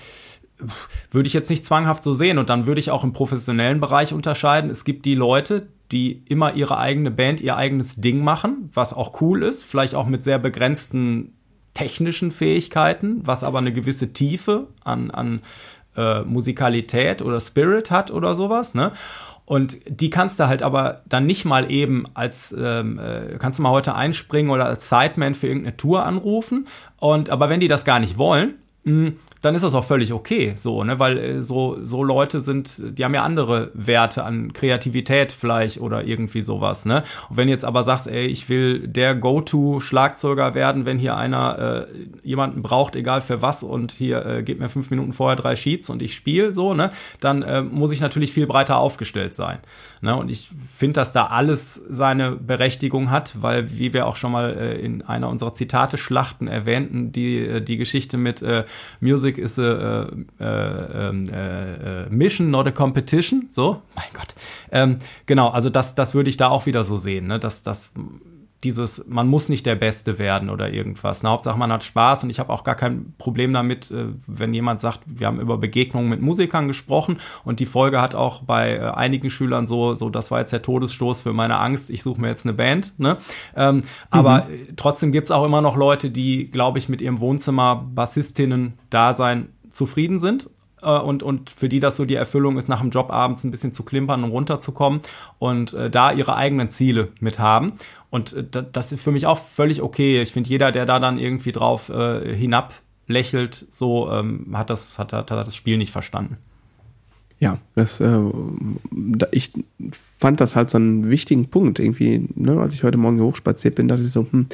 würde 1.10 1.28
ich 1.28 1.34
jetzt 1.34 1.50
nicht 1.50 1.66
zwanghaft 1.66 2.04
so 2.04 2.14
sehen. 2.14 2.38
Und 2.38 2.50
dann 2.50 2.68
würde 2.68 2.80
ich 2.80 2.92
auch 2.92 3.04
im 3.04 3.14
professionellen 3.14 3.80
Bereich 3.80 4.14
unterscheiden. 4.14 4.70
Es 4.70 4.86
gibt 4.86 5.06
die 5.06 5.16
Leute, 5.16 5.68
die 5.92 6.24
immer 6.28 6.54
ihre 6.54 6.78
eigene 6.78 7.12
Band, 7.12 7.42
ihr 7.42 7.58
eigenes 7.58 7.96
Ding 7.96 8.24
machen, 8.24 8.70
was 8.74 8.94
auch 8.94 9.22
cool 9.22 9.44
ist, 9.44 9.64
vielleicht 9.64 9.96
auch 9.96 10.08
mit 10.08 10.24
sehr 10.24 10.40
begrenzten 10.40 11.34
technischen 11.74 12.32
Fähigkeiten, 12.32 13.22
was 13.26 13.44
aber 13.44 13.60
eine 13.60 13.72
gewisse 13.72 14.14
Tiefe 14.14 14.68
an, 14.84 15.12
an 15.12 15.42
äh, 15.96 16.22
Musikalität 16.22 17.22
oder 17.22 17.40
Spirit 17.40 17.92
hat 17.92 18.12
oder 18.12 18.36
sowas, 18.36 18.74
ne? 18.74 18.92
Und 19.46 19.80
die 19.86 20.10
kannst 20.10 20.40
du 20.40 20.48
halt 20.48 20.64
aber 20.64 21.02
dann 21.10 21.26
nicht 21.26 21.44
mal 21.44 21.70
eben 21.70 22.06
als, 22.14 22.56
ähm, 22.58 23.00
äh, 23.00 23.38
kannst 23.38 23.60
du 23.60 23.64
mal 23.64 23.72
heute 23.72 23.96
einspringen 23.96 24.50
oder 24.50 24.66
als 24.66 24.88
Sideman 24.88 25.36
für 25.36 25.48
irgendeine 25.48 25.76
Tour 25.76 26.06
anrufen. 26.06 26.68
Und 26.98 27.30
aber 27.30 27.50
wenn 27.50 27.60
die 27.60 27.68
das 27.68 27.84
gar 27.84 28.00
nicht 28.00 28.18
wollen, 28.18 28.54
mh, 28.86 29.08
hm, 29.08 29.16
dann 29.42 29.56
ist 29.56 29.64
das 29.64 29.74
auch 29.74 29.84
völlig 29.84 30.14
okay, 30.14 30.54
so, 30.56 30.84
ne, 30.84 31.00
weil 31.00 31.18
äh, 31.18 31.42
so, 31.42 31.78
so 31.84 32.04
Leute 32.04 32.42
sind, 32.42 32.82
die 32.98 33.04
haben 33.04 33.14
ja 33.14 33.24
andere 33.24 33.72
Werte 33.74 34.24
an 34.24 34.54
Kreativität 34.54 35.32
vielleicht 35.32 35.80
oder 35.80 36.04
irgendwie 36.04 36.42
sowas, 36.42 36.86
ne. 36.86 37.04
Und 37.30 37.38
wenn 37.38 37.50
jetzt 37.50 37.66
aber 37.66 37.84
sagst, 37.84 38.08
ey, 38.08 38.28
ich 38.28 38.50
will 38.50 38.88
der 38.88 39.16
Go-To-Schlagzeuger 39.16 40.54
werden, 40.54 40.86
wenn 40.86 41.00
hier 41.00 41.18
einer 41.18 41.88
äh, 41.88 41.88
jemanden 42.24 42.62
braucht, 42.62 42.96
egal 42.96 43.22
für 43.22 43.42
was, 43.42 43.64
und 43.64 43.92
hier 43.92 44.26
äh, 44.26 44.44
gebt 44.44 44.60
mir 44.60 44.70
fünf 44.70 44.90
Minuten 44.92 45.14
vorher 45.14 45.36
drei 45.36 45.56
Sheets 45.56 45.90
und 45.90 46.02
ich 46.02 46.16
spiele 46.16 46.54
so, 46.54 46.74
ne, 46.74 46.92
dann 47.20 47.42
äh, 47.42 47.62
muss 47.62 47.92
ich 47.92 48.02
natürlich 48.02 48.34
viel 48.34 48.48
breiter 48.48 48.78
aufgestellt 48.78 49.34
sein. 49.34 49.60
Ne? 50.02 50.16
Und 50.16 50.32
ich 50.32 50.50
finde, 50.76 50.94
dass 50.94 51.14
da 51.14 51.26
alles 51.26 51.76
seine 51.88 52.32
Berechtigung 52.32 53.12
hat, 53.12 53.36
weil, 53.40 53.78
wie 53.78 53.94
wir 53.94 54.08
auch 54.08 54.16
schon 54.16 54.32
mal 54.32 54.52
äh, 54.58 54.80
in 54.80 55.04
einer 55.04 55.30
unserer 55.30 55.54
Zitate-Schlachten 55.54 56.48
erwähnten, 56.48 57.12
die, 57.12 57.38
äh, 57.38 57.62
die 57.62 57.78
Geschichte 57.78 58.18
mit 58.18 58.42
äh, 58.42 58.66
Music 59.00 59.31
is 59.38 59.60
a 59.60 60.10
äh, 60.40 60.44
äh, 60.44 62.06
äh, 62.06 62.10
Mission, 62.10 62.50
not 62.50 62.68
a 62.68 62.72
competition. 62.72 63.48
So, 63.50 63.82
mein 63.96 64.06
Gott. 64.14 64.36
Ähm, 64.72 64.98
genau, 65.26 65.50
also 65.50 65.70
das, 65.70 65.96
das 65.96 66.14
würde 66.14 66.30
ich 66.30 66.38
da 66.38 66.50
auch 66.50 66.66
wieder 66.66 66.84
so 66.84 66.98
sehen, 66.98 67.28
ne? 67.28 67.40
dass, 67.40 67.64
dass 67.64 67.92
dieses, 68.64 69.08
man 69.08 69.28
muss 69.28 69.50
nicht 69.50 69.66
der 69.66 69.76
Beste 69.76 70.20
werden 70.20 70.50
oder 70.50 70.72
irgendwas. 70.72 71.24
Na, 71.24 71.32
Hauptsache, 71.32 71.58
man 71.58 71.72
hat 71.72 71.84
Spaß 71.84 72.24
und 72.24 72.30
ich 72.30 72.40
habe 72.40 72.54
auch 72.54 72.64
gar 72.64 72.76
kein 72.76 73.14
Problem 73.18 73.54
damit, 73.54 73.90
äh, 73.90 74.08
wenn 74.28 74.54
jemand 74.54 74.82
sagt, 74.82 75.00
wir 75.06 75.28
haben 75.28 75.40
über 75.40 75.58
Begegnungen 75.58 76.10
mit 76.10 76.22
Musikern 76.22 76.68
gesprochen 76.68 77.20
und 77.44 77.60
die 77.60 77.66
Folge 77.66 78.02
hat 78.02 78.14
auch 78.14 78.44
bei 78.44 78.76
äh, 78.76 78.80
einigen 78.82 79.30
Schülern 79.30 79.66
so, 79.66 79.96
so, 79.96 80.10
das 80.10 80.30
war 80.30 80.40
jetzt 80.40 80.54
der 80.54 80.62
Todesstoß 80.62 81.22
für 81.22 81.34
meine 81.34 81.58
Angst, 81.58 81.90
ich 81.90 82.04
suche 82.04 82.22
mir 82.22 82.28
jetzt 82.28 82.46
eine 82.46 82.54
Band. 82.54 82.94
Ne? 83.00 83.18
Ähm, 83.56 83.78
mhm. 83.78 83.84
Aber 84.12 84.48
trotzdem 84.76 85.12
gibt 85.12 85.30
es 85.30 85.32
auch 85.32 85.46
immer 85.46 85.62
noch 85.62 85.76
Leute, 85.76 86.12
die, 86.12 86.50
glaube 86.52 86.78
ich, 86.78 86.88
mit 86.88 87.02
ihrem 87.02 87.20
Wohnzimmer 87.20 87.84
Bassistinnen-Dasein 87.94 89.50
zufrieden 89.72 90.20
sind 90.20 90.50
und, 90.82 91.22
und 91.22 91.50
für 91.50 91.70
die 91.70 91.80
das 91.80 91.96
so 91.96 92.06
die 92.06 92.16
Erfüllung 92.16 92.58
ist, 92.58 92.68
nach 92.68 92.82
dem 92.82 92.90
Job 92.90 93.12
abends 93.12 93.44
ein 93.44 93.52
bisschen 93.52 93.74
zu 93.74 93.84
klimpern 93.84 94.24
und 94.24 94.32
runterzukommen 94.32 95.02
und 95.38 95.74
äh, 95.74 95.90
da 95.90 96.12
ihre 96.12 96.36
eigenen 96.36 96.70
Ziele 96.70 97.10
mit 97.20 97.40
haben. 97.40 97.74
Und 98.12 98.34
äh, 98.34 98.64
das 98.72 98.92
ist 98.92 99.02
für 99.02 99.12
mich 99.12 99.26
auch 99.26 99.40
völlig 99.40 99.82
okay. 99.82 100.22
Ich 100.22 100.32
finde, 100.32 100.50
jeder, 100.50 100.72
der 100.72 100.86
da 100.86 101.00
dann 101.00 101.18
irgendwie 101.18 101.52
drauf 101.52 101.90
äh, 101.90 102.36
hinab 102.36 102.76
lächelt, 103.08 103.66
so 103.72 104.12
ähm, 104.12 104.48
hat, 104.54 104.70
das, 104.70 105.00
hat, 105.00 105.14
hat, 105.14 105.32
das 105.32 105.56
Spiel 105.56 105.78
nicht 105.78 105.92
verstanden. 105.92 106.38
Ja, 107.40 107.58
das, 107.74 108.00
äh, 108.00 108.20
ich 109.32 109.52
fand 110.20 110.40
das 110.40 110.56
halt 110.56 110.70
so 110.70 110.78
einen 110.78 111.10
wichtigen 111.10 111.48
Punkt. 111.48 111.80
Irgendwie, 111.80 112.28
ne, 112.36 112.60
als 112.60 112.76
ich 112.76 112.84
heute 112.84 113.00
Morgen 113.00 113.16
hier 113.16 113.26
hochspaziert 113.26 113.76
bin, 113.76 113.88
dachte 113.88 114.04
ich 114.04 114.12
so, 114.12 114.28
hm, 114.30 114.46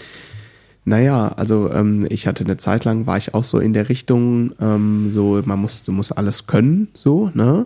naja, 0.85 1.27
also 1.35 1.69
ähm, 1.69 2.07
ich 2.09 2.27
hatte 2.27 2.45
eine 2.45 2.55
Zeit 2.55 2.85
lang, 2.85 3.05
war 3.05 3.17
ich 3.17 3.33
auch 3.33 3.43
so 3.43 3.59
in 3.59 3.73
der 3.73 3.89
Richtung, 3.89 4.53
ähm, 4.61 5.09
so 5.09 5.41
man 5.43 5.59
muss, 5.59 5.83
du 5.83 5.91
musst 5.91 6.17
alles 6.17 6.47
können, 6.47 6.87
so, 6.93 7.29
ne? 7.33 7.65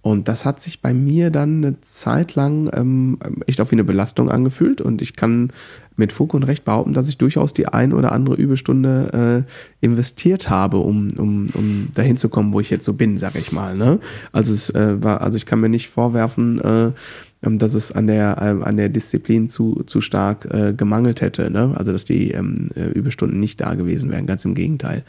Und 0.00 0.28
das 0.28 0.44
hat 0.44 0.60
sich 0.60 0.80
bei 0.80 0.94
mir 0.94 1.30
dann 1.30 1.64
eine 1.64 1.80
Zeit 1.80 2.34
lang 2.34 2.70
ähm, 2.72 3.18
echt 3.46 3.60
auch 3.60 3.70
wie 3.70 3.74
eine 3.76 3.84
Belastung 3.84 4.30
angefühlt. 4.30 4.80
Und 4.80 5.02
ich 5.02 5.16
kann 5.16 5.52
mit 5.98 6.12
Fug 6.12 6.34
und 6.34 6.44
Recht 6.44 6.64
behaupten, 6.64 6.94
dass 6.94 7.08
ich 7.08 7.18
durchaus 7.18 7.52
die 7.52 7.66
ein 7.66 7.92
oder 7.92 8.12
andere 8.12 8.36
Übestunde 8.36 9.44
äh, 9.46 9.84
investiert 9.84 10.48
habe, 10.48 10.78
um, 10.78 11.08
um, 11.16 11.46
um 11.54 11.88
dahin 11.94 12.16
zu 12.16 12.28
kommen, 12.28 12.52
wo 12.52 12.60
ich 12.60 12.70
jetzt 12.70 12.84
so 12.84 12.94
bin, 12.94 13.18
sag 13.18 13.34
ich 13.34 13.52
mal. 13.52 13.76
Ne? 13.76 13.98
Also 14.32 14.52
es 14.52 14.70
äh, 14.70 15.02
war, 15.02 15.20
also 15.20 15.36
ich 15.36 15.46
kann 15.46 15.60
mir 15.60 15.68
nicht 15.68 15.88
vorwerfen, 15.88 16.60
äh, 16.60 16.92
ähm, 17.40 17.58
dass 17.58 17.74
es 17.74 17.92
an 17.92 18.08
der, 18.08 18.36
äh, 18.38 18.64
an 18.64 18.76
der 18.76 18.88
Disziplin 18.88 19.48
zu, 19.48 19.82
zu 19.86 20.00
stark 20.00 20.46
äh, 20.52 20.72
gemangelt 20.72 21.20
hätte. 21.20 21.50
Ne? 21.50 21.72
Also 21.76 21.92
dass 21.92 22.04
die 22.04 22.32
ähm, 22.32 22.70
äh, 22.74 22.88
Überstunden 22.90 23.38
nicht 23.38 23.60
da 23.60 23.74
gewesen 23.74 24.10
wären, 24.10 24.26
ganz 24.26 24.44
im 24.44 24.54
Gegenteil. 24.54 25.04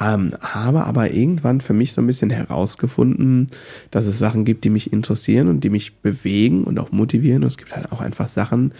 Ähm, 0.00 0.32
habe 0.40 0.84
aber 0.84 1.12
irgendwann 1.12 1.60
für 1.60 1.74
mich 1.74 1.92
so 1.92 2.00
ein 2.00 2.06
bisschen 2.06 2.30
herausgefunden, 2.30 3.48
dass 3.90 4.06
es 4.06 4.18
Sachen 4.18 4.44
gibt, 4.44 4.64
die 4.64 4.70
mich 4.70 4.92
interessieren 4.92 5.48
und 5.48 5.64
die 5.64 5.70
mich 5.70 5.96
bewegen 5.96 6.62
und 6.62 6.78
auch 6.78 6.92
motivieren. 6.92 7.42
Und 7.42 7.48
es 7.48 7.58
gibt 7.58 7.74
halt 7.74 7.90
auch 7.90 8.00
einfach 8.00 8.28
Sachen, 8.28 8.72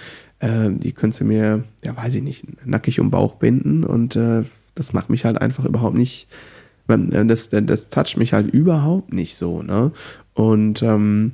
äh, 0.44 0.70
die 0.70 0.92
könntest 0.92 1.22
du 1.22 1.24
mir, 1.24 1.64
ja 1.84 1.96
weiß 1.96 2.14
ich 2.16 2.22
nicht, 2.22 2.44
nackig 2.66 3.00
um 3.00 3.10
Bauch 3.10 3.36
binden 3.36 3.82
und 3.82 4.14
äh, 4.16 4.44
das 4.74 4.92
macht 4.92 5.08
mich 5.08 5.24
halt 5.24 5.40
einfach 5.40 5.64
überhaupt 5.64 5.96
nicht, 5.96 6.28
äh, 6.88 7.24
das, 7.24 7.48
das 7.50 7.88
toucht 7.88 8.18
mich 8.18 8.32
halt 8.32 8.52
überhaupt 8.52 9.12
nicht 9.12 9.36
so, 9.36 9.62
ne? 9.62 9.92
Und, 10.34 10.82
ähm, 10.82 11.32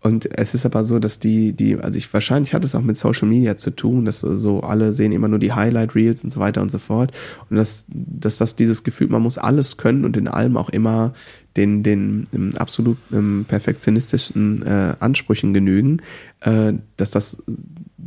und 0.00 0.38
es 0.38 0.54
ist 0.54 0.64
aber 0.64 0.84
so, 0.84 0.98
dass 0.98 1.18
die, 1.18 1.52
die, 1.52 1.76
also 1.76 1.98
ich 1.98 2.12
wahrscheinlich 2.12 2.54
hat 2.54 2.64
es 2.64 2.74
auch 2.74 2.82
mit 2.82 2.96
Social 2.96 3.28
Media 3.28 3.56
zu 3.56 3.70
tun, 3.70 4.04
dass 4.04 4.20
so 4.20 4.60
alle 4.60 4.92
sehen 4.92 5.12
immer 5.12 5.28
nur 5.28 5.40
die 5.40 5.52
Highlight 5.52 5.94
Reels 5.94 6.24
und 6.24 6.30
so 6.30 6.40
weiter 6.40 6.62
und 6.62 6.70
so 6.70 6.78
fort. 6.78 7.12
Und 7.50 7.56
dass, 7.56 7.84
dass 7.88 8.38
das 8.38 8.56
dieses 8.56 8.84
Gefühl, 8.84 9.08
man 9.08 9.22
muss 9.22 9.38
alles 9.38 9.76
können 9.76 10.04
und 10.04 10.16
in 10.16 10.28
allem 10.28 10.56
auch 10.56 10.70
immer 10.70 11.12
den, 11.56 11.82
den 11.82 12.28
um, 12.32 12.56
absolut 12.56 12.96
um, 13.10 13.44
perfektionistischen 13.46 14.62
äh, 14.64 14.94
Ansprüchen 15.00 15.52
genügen, 15.52 16.00
äh, 16.40 16.74
dass 16.96 17.10
das 17.10 17.42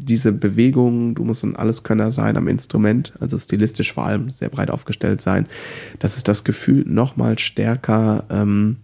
diese 0.04 0.32
Bewegung, 0.32 1.16
du 1.16 1.24
musst 1.24 1.44
ein 1.44 1.56
Alleskönner 1.56 2.12
sein 2.12 2.38
am 2.38 2.48
Instrument, 2.48 3.14
also 3.20 3.38
stilistisch 3.38 3.94
vor 3.94 4.06
allem 4.06 4.30
sehr 4.30 4.50
breit 4.50 4.72
aufgestellt 4.72 5.22
sein, 5.22 5.48
dass 6.00 6.18
es 6.18 6.24
das 6.24 6.44
Gefühl 6.44 6.84
nochmal 6.88 7.38
stärker 7.40 8.26
ähm, 8.30 8.78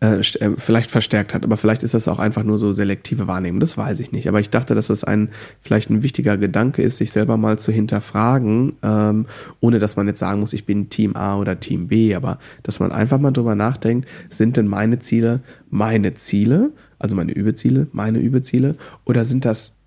äh, 0.00 0.20
äh, 0.20 0.50
vielleicht 0.56 0.92
verstärkt 0.92 1.34
hat. 1.34 1.42
Aber 1.42 1.56
vielleicht 1.56 1.82
ist 1.82 1.92
das 1.92 2.06
auch 2.06 2.20
einfach 2.20 2.44
nur 2.44 2.56
so 2.58 2.72
selektive 2.72 3.26
Wahrnehmung. 3.26 3.58
Das 3.58 3.76
weiß 3.76 3.98
ich 3.98 4.12
nicht. 4.12 4.28
Aber 4.28 4.38
ich 4.38 4.48
dachte, 4.48 4.76
dass 4.76 4.86
das 4.86 5.02
ein 5.02 5.30
vielleicht 5.60 5.90
ein 5.90 6.04
wichtiger 6.04 6.36
Gedanke 6.36 6.82
ist, 6.82 6.98
sich 6.98 7.10
selber 7.10 7.36
mal 7.36 7.58
zu 7.58 7.72
hinterfragen, 7.72 8.74
ähm, 8.84 9.26
ohne 9.58 9.80
dass 9.80 9.96
man 9.96 10.06
jetzt 10.06 10.20
sagen 10.20 10.38
muss, 10.38 10.52
ich 10.52 10.66
bin 10.66 10.88
Team 10.88 11.16
A 11.16 11.36
oder 11.36 11.58
Team 11.58 11.88
B. 11.88 12.14
Aber 12.14 12.38
dass 12.62 12.78
man 12.78 12.92
einfach 12.92 13.18
mal 13.18 13.32
drüber 13.32 13.56
nachdenkt, 13.56 14.08
sind 14.28 14.56
denn 14.56 14.68
meine 14.68 15.00
Ziele 15.00 15.40
meine 15.70 16.14
Ziele, 16.14 16.72
also 16.98 17.14
meine 17.16 17.32
Übeziele, 17.32 17.88
meine 17.92 18.18
Übeziele, 18.18 18.76
oder 19.04 19.24
sind 19.24 19.44
das 19.44 19.77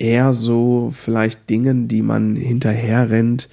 eher 0.00 0.32
so 0.32 0.92
vielleicht 0.94 1.48
Dingen, 1.50 1.86
die 1.86 2.02
man 2.02 2.34
hinterher 2.34 3.10
rennt, 3.10 3.48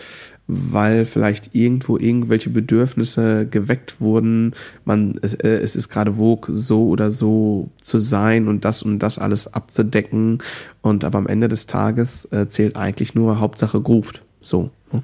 weil 0.47 1.05
vielleicht 1.05 1.53
irgendwo 1.53 1.97
irgendwelche 1.97 2.49
Bedürfnisse 2.49 3.47
geweckt 3.47 3.99
wurden. 3.99 4.53
Man, 4.85 5.19
es, 5.21 5.33
äh, 5.33 5.49
es 5.49 5.75
ist 5.75 5.89
gerade 5.89 6.13
vogue, 6.13 6.55
so 6.55 6.87
oder 6.87 7.11
so 7.11 7.69
zu 7.81 7.99
sein 7.99 8.47
und 8.47 8.63
das 8.63 8.81
und 8.81 8.99
das 8.99 9.19
alles 9.19 9.53
abzudecken. 9.53 10.39
Und 10.81 11.03
aber 11.03 11.17
am 11.17 11.27
Ende 11.27 11.49
des 11.49 11.67
Tages 11.67 12.25
äh, 12.31 12.47
zählt 12.47 12.77
eigentlich 12.77 13.13
nur 13.13 13.39
Hauptsache 13.39 13.81
Grooved. 13.81 14.21
So. 14.41 14.71
Ne? 14.93 15.03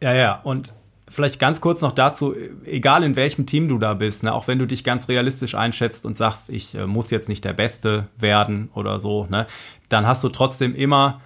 Ja, 0.00 0.14
ja. 0.14 0.40
Und 0.42 0.72
vielleicht 1.12 1.38
ganz 1.38 1.60
kurz 1.60 1.82
noch 1.82 1.92
dazu, 1.92 2.34
egal 2.64 3.02
in 3.04 3.14
welchem 3.16 3.44
Team 3.44 3.68
du 3.68 3.78
da 3.78 3.92
bist, 3.92 4.22
ne, 4.22 4.32
auch 4.32 4.48
wenn 4.48 4.58
du 4.58 4.66
dich 4.66 4.82
ganz 4.82 5.08
realistisch 5.08 5.54
einschätzt 5.54 6.06
und 6.06 6.16
sagst, 6.16 6.48
ich 6.48 6.74
äh, 6.74 6.86
muss 6.86 7.10
jetzt 7.10 7.28
nicht 7.28 7.44
der 7.44 7.52
Beste 7.52 8.08
werden 8.16 8.70
oder 8.74 8.98
so, 8.98 9.26
ne, 9.26 9.46
dann 9.92 10.06
hast 10.06 10.24
du 10.24 10.28
trotzdem 10.28 10.74
immer 10.74 11.20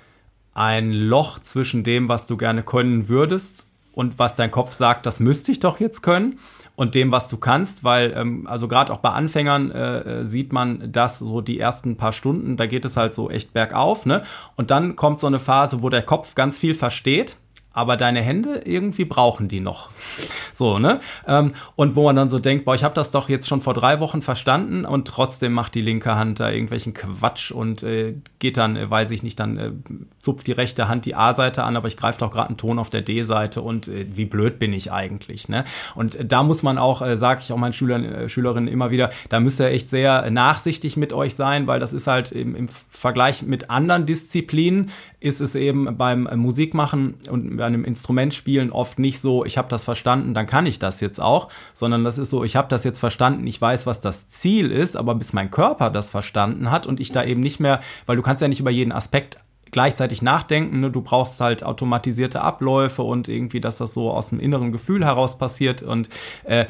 ein 0.55 0.93
Loch 0.93 1.39
zwischen 1.41 1.85
dem, 1.85 2.09
was 2.09 2.27
du 2.27 2.37
gerne 2.37 2.63
können 2.63 3.09
würdest 3.09 3.69
und 3.93 4.19
was 4.19 4.37
dein 4.37 4.51
Kopf 4.51 4.73
sagt, 4.73 5.07
das 5.07 5.21
müsste 5.21 5.53
ich 5.53 5.61
doch 5.61 5.81
jetzt 5.81 6.03
können 6.03 6.39
und 6.77 6.95
dem, 6.95 7.13
was 7.13 7.29
du 7.29 7.39
kannst, 7.39 7.83
weil 7.83 8.13
ähm, 8.17 8.47
also 8.47 8.69
gerade 8.69 8.93
auch 8.93 8.99
bei 8.99 9.11
Anfängern 9.11 9.71
äh, 9.71 9.99
äh, 9.99 10.25
sieht 10.27 10.53
man 10.53 10.93
das 10.93 11.19
so 11.19 11.41
die 11.41 11.59
ersten 11.59 11.97
paar 11.97 12.13
Stunden, 12.13 12.57
da 12.57 12.67
geht 12.67 12.85
es 12.85 12.97
halt 12.97 13.15
so 13.15 13.31
echt 13.31 13.53
bergauf, 13.55 14.05
ne? 14.05 14.23
Und 14.57 14.71
dann 14.71 14.97
kommt 14.97 15.21
so 15.21 15.27
eine 15.27 15.39
Phase, 15.39 15.83
wo 15.83 15.89
der 15.89 16.03
Kopf 16.03 16.35
ganz 16.35 16.59
viel 16.59 16.75
versteht 16.75 17.39
aber 17.77 17.99
deine 17.99 18.23
Hände 18.23 18.63
irgendwie 18.65 19.05
brauchen 19.05 19.49
die 19.49 19.61
noch. 19.61 19.91
So, 20.55 20.79
ne? 20.79 21.01
Ähm, 21.27 21.53
und 21.77 21.95
wo 21.95 22.05
man 22.05 22.17
dann 22.17 22.31
so 22.31 22.39
denkt, 22.39 22.65
boah, 22.65 22.75
ich 22.75 22.83
habe 22.83 22.95
das 22.95 23.11
doch 23.11 23.29
jetzt 23.29 23.47
schon 23.47 23.61
vor 23.61 23.75
drei 23.75 24.01
Wochen 24.01 24.23
verstanden 24.23 24.87
und 24.87 25.07
trotzdem 25.07 25.53
macht 25.53 25.75
die 25.75 25.83
linke 25.83 26.15
Hand 26.15 26.41
da 26.41 26.51
irgendwelchen 26.51 26.95
Quatsch 26.95 27.51
und 27.51 27.83
äh, 27.83 28.15
geht 28.39 28.57
dann, 28.57 28.77
äh, 28.77 28.91
weiß 28.91 29.11
ich 29.11 29.23
nicht, 29.23 29.39
dann 29.39 29.59
äh, 29.59 29.73
zupft 30.21 30.47
die 30.47 30.53
rechte 30.53 30.89
Hand 30.89 31.05
die 31.05 31.15
A-Seite 31.15 31.65
an, 31.65 31.77
aber 31.77 31.89
ich 31.89 31.99
greife 31.99 32.19
doch 32.21 32.31
gerade 32.31 32.49
einen 32.49 32.57
Ton 32.57 32.79
auf 32.79 32.89
der 32.89 33.03
D-Seite 33.03 33.61
und 33.61 33.89
äh, 33.89 34.07
wie 34.11 34.25
blöd 34.25 34.59
bin 34.59 34.73
ich 34.73 34.91
eigentlich, 34.91 35.51
ne? 35.51 35.67
Und 35.95 36.15
äh, 36.15 36.25
da 36.25 36.43
muss 36.43 36.63
man 36.63 36.79
auch, 36.79 37.03
äh, 37.03 37.19
sage 37.19 37.43
ich 37.45 37.53
auch 37.53 37.59
meinen 37.59 37.75
Schülern, 37.75 38.07
äh, 38.07 38.29
Schülerinnen 38.31 38.69
immer 38.69 38.91
wieder, 38.91 39.11
da 39.29 39.39
müsst 39.39 39.61
ihr 39.61 39.69
echt 39.69 39.91
sehr 39.91 40.31
nachsichtig 40.31 40.97
mit 40.97 41.13
euch 41.13 41.35
sein, 41.35 41.67
weil 41.67 41.79
das 41.79 41.93
ist 41.93 42.07
halt 42.07 42.33
im, 42.33 42.57
im 42.57 42.69
Vergleich 42.91 43.43
mit 43.43 43.69
anderen 43.69 44.07
Disziplinen 44.07 44.91
ist 45.21 45.41
es 45.41 45.55
eben 45.55 45.97
beim 45.97 46.29
Musikmachen 46.37 47.15
und 47.31 47.59
einem 47.67 47.85
Instrument 47.85 48.35
spielen 48.35 48.71
oft 48.73 48.99
nicht 48.99 49.21
so, 49.21 49.45
ich 49.45 49.59
habe 49.59 49.69
das 49.69 49.85
verstanden, 49.85 50.35
dann 50.35 50.47
kann 50.47 50.67
ich 50.67 50.79
das 50.79 51.01
jetzt 51.01 51.21
auch, 51.21 51.49
sondern 51.75 52.05
das 52.05 52.19
ist 52.19 52.31
so, 52.31 52.45
ich 52.45 52.57
habe 52.57 52.69
das 52.69 52.85
jetzt 52.85 52.99
verstanden, 52.99 53.47
ich 53.47 53.61
weiß, 53.61 53.87
was 53.87 54.01
das 54.01 54.29
Ziel 54.29 54.71
ist, 54.71 54.97
aber 54.97 55.15
bis 55.15 55.33
mein 55.33 55.51
Körper 55.51 55.91
das 55.91 56.11
verstanden 56.11 56.71
hat 56.71 56.87
und 56.87 57.01
ich 57.01 57.13
da 57.13 57.25
eben 57.25 57.41
nicht 57.41 57.61
mehr, 57.61 57.81
weil 58.07 58.17
du 58.17 58.23
kannst 58.23 58.43
ja 58.43 58.49
nicht 58.49 58.61
über 58.61 58.71
jeden 58.71 58.93
Aspekt 58.93 59.39
gleichzeitig 59.71 60.23
nachdenken. 60.23 60.81
Ne? 60.81 60.91
Du 60.91 61.03
brauchst 61.03 61.41
halt 61.41 61.65
automatisierte 61.65 62.41
Abläufe 62.41 63.03
und 63.03 63.29
irgendwie, 63.29 63.61
dass 63.61 63.79
das 63.79 63.93
so 63.93 64.11
aus 64.11 64.31
dem 64.31 64.41
inneren 64.41 64.73
Gefühl 64.73 65.05
heraus 65.05 65.39
passiert. 65.39 65.83
Und 65.83 66.09
äh, 66.45 66.67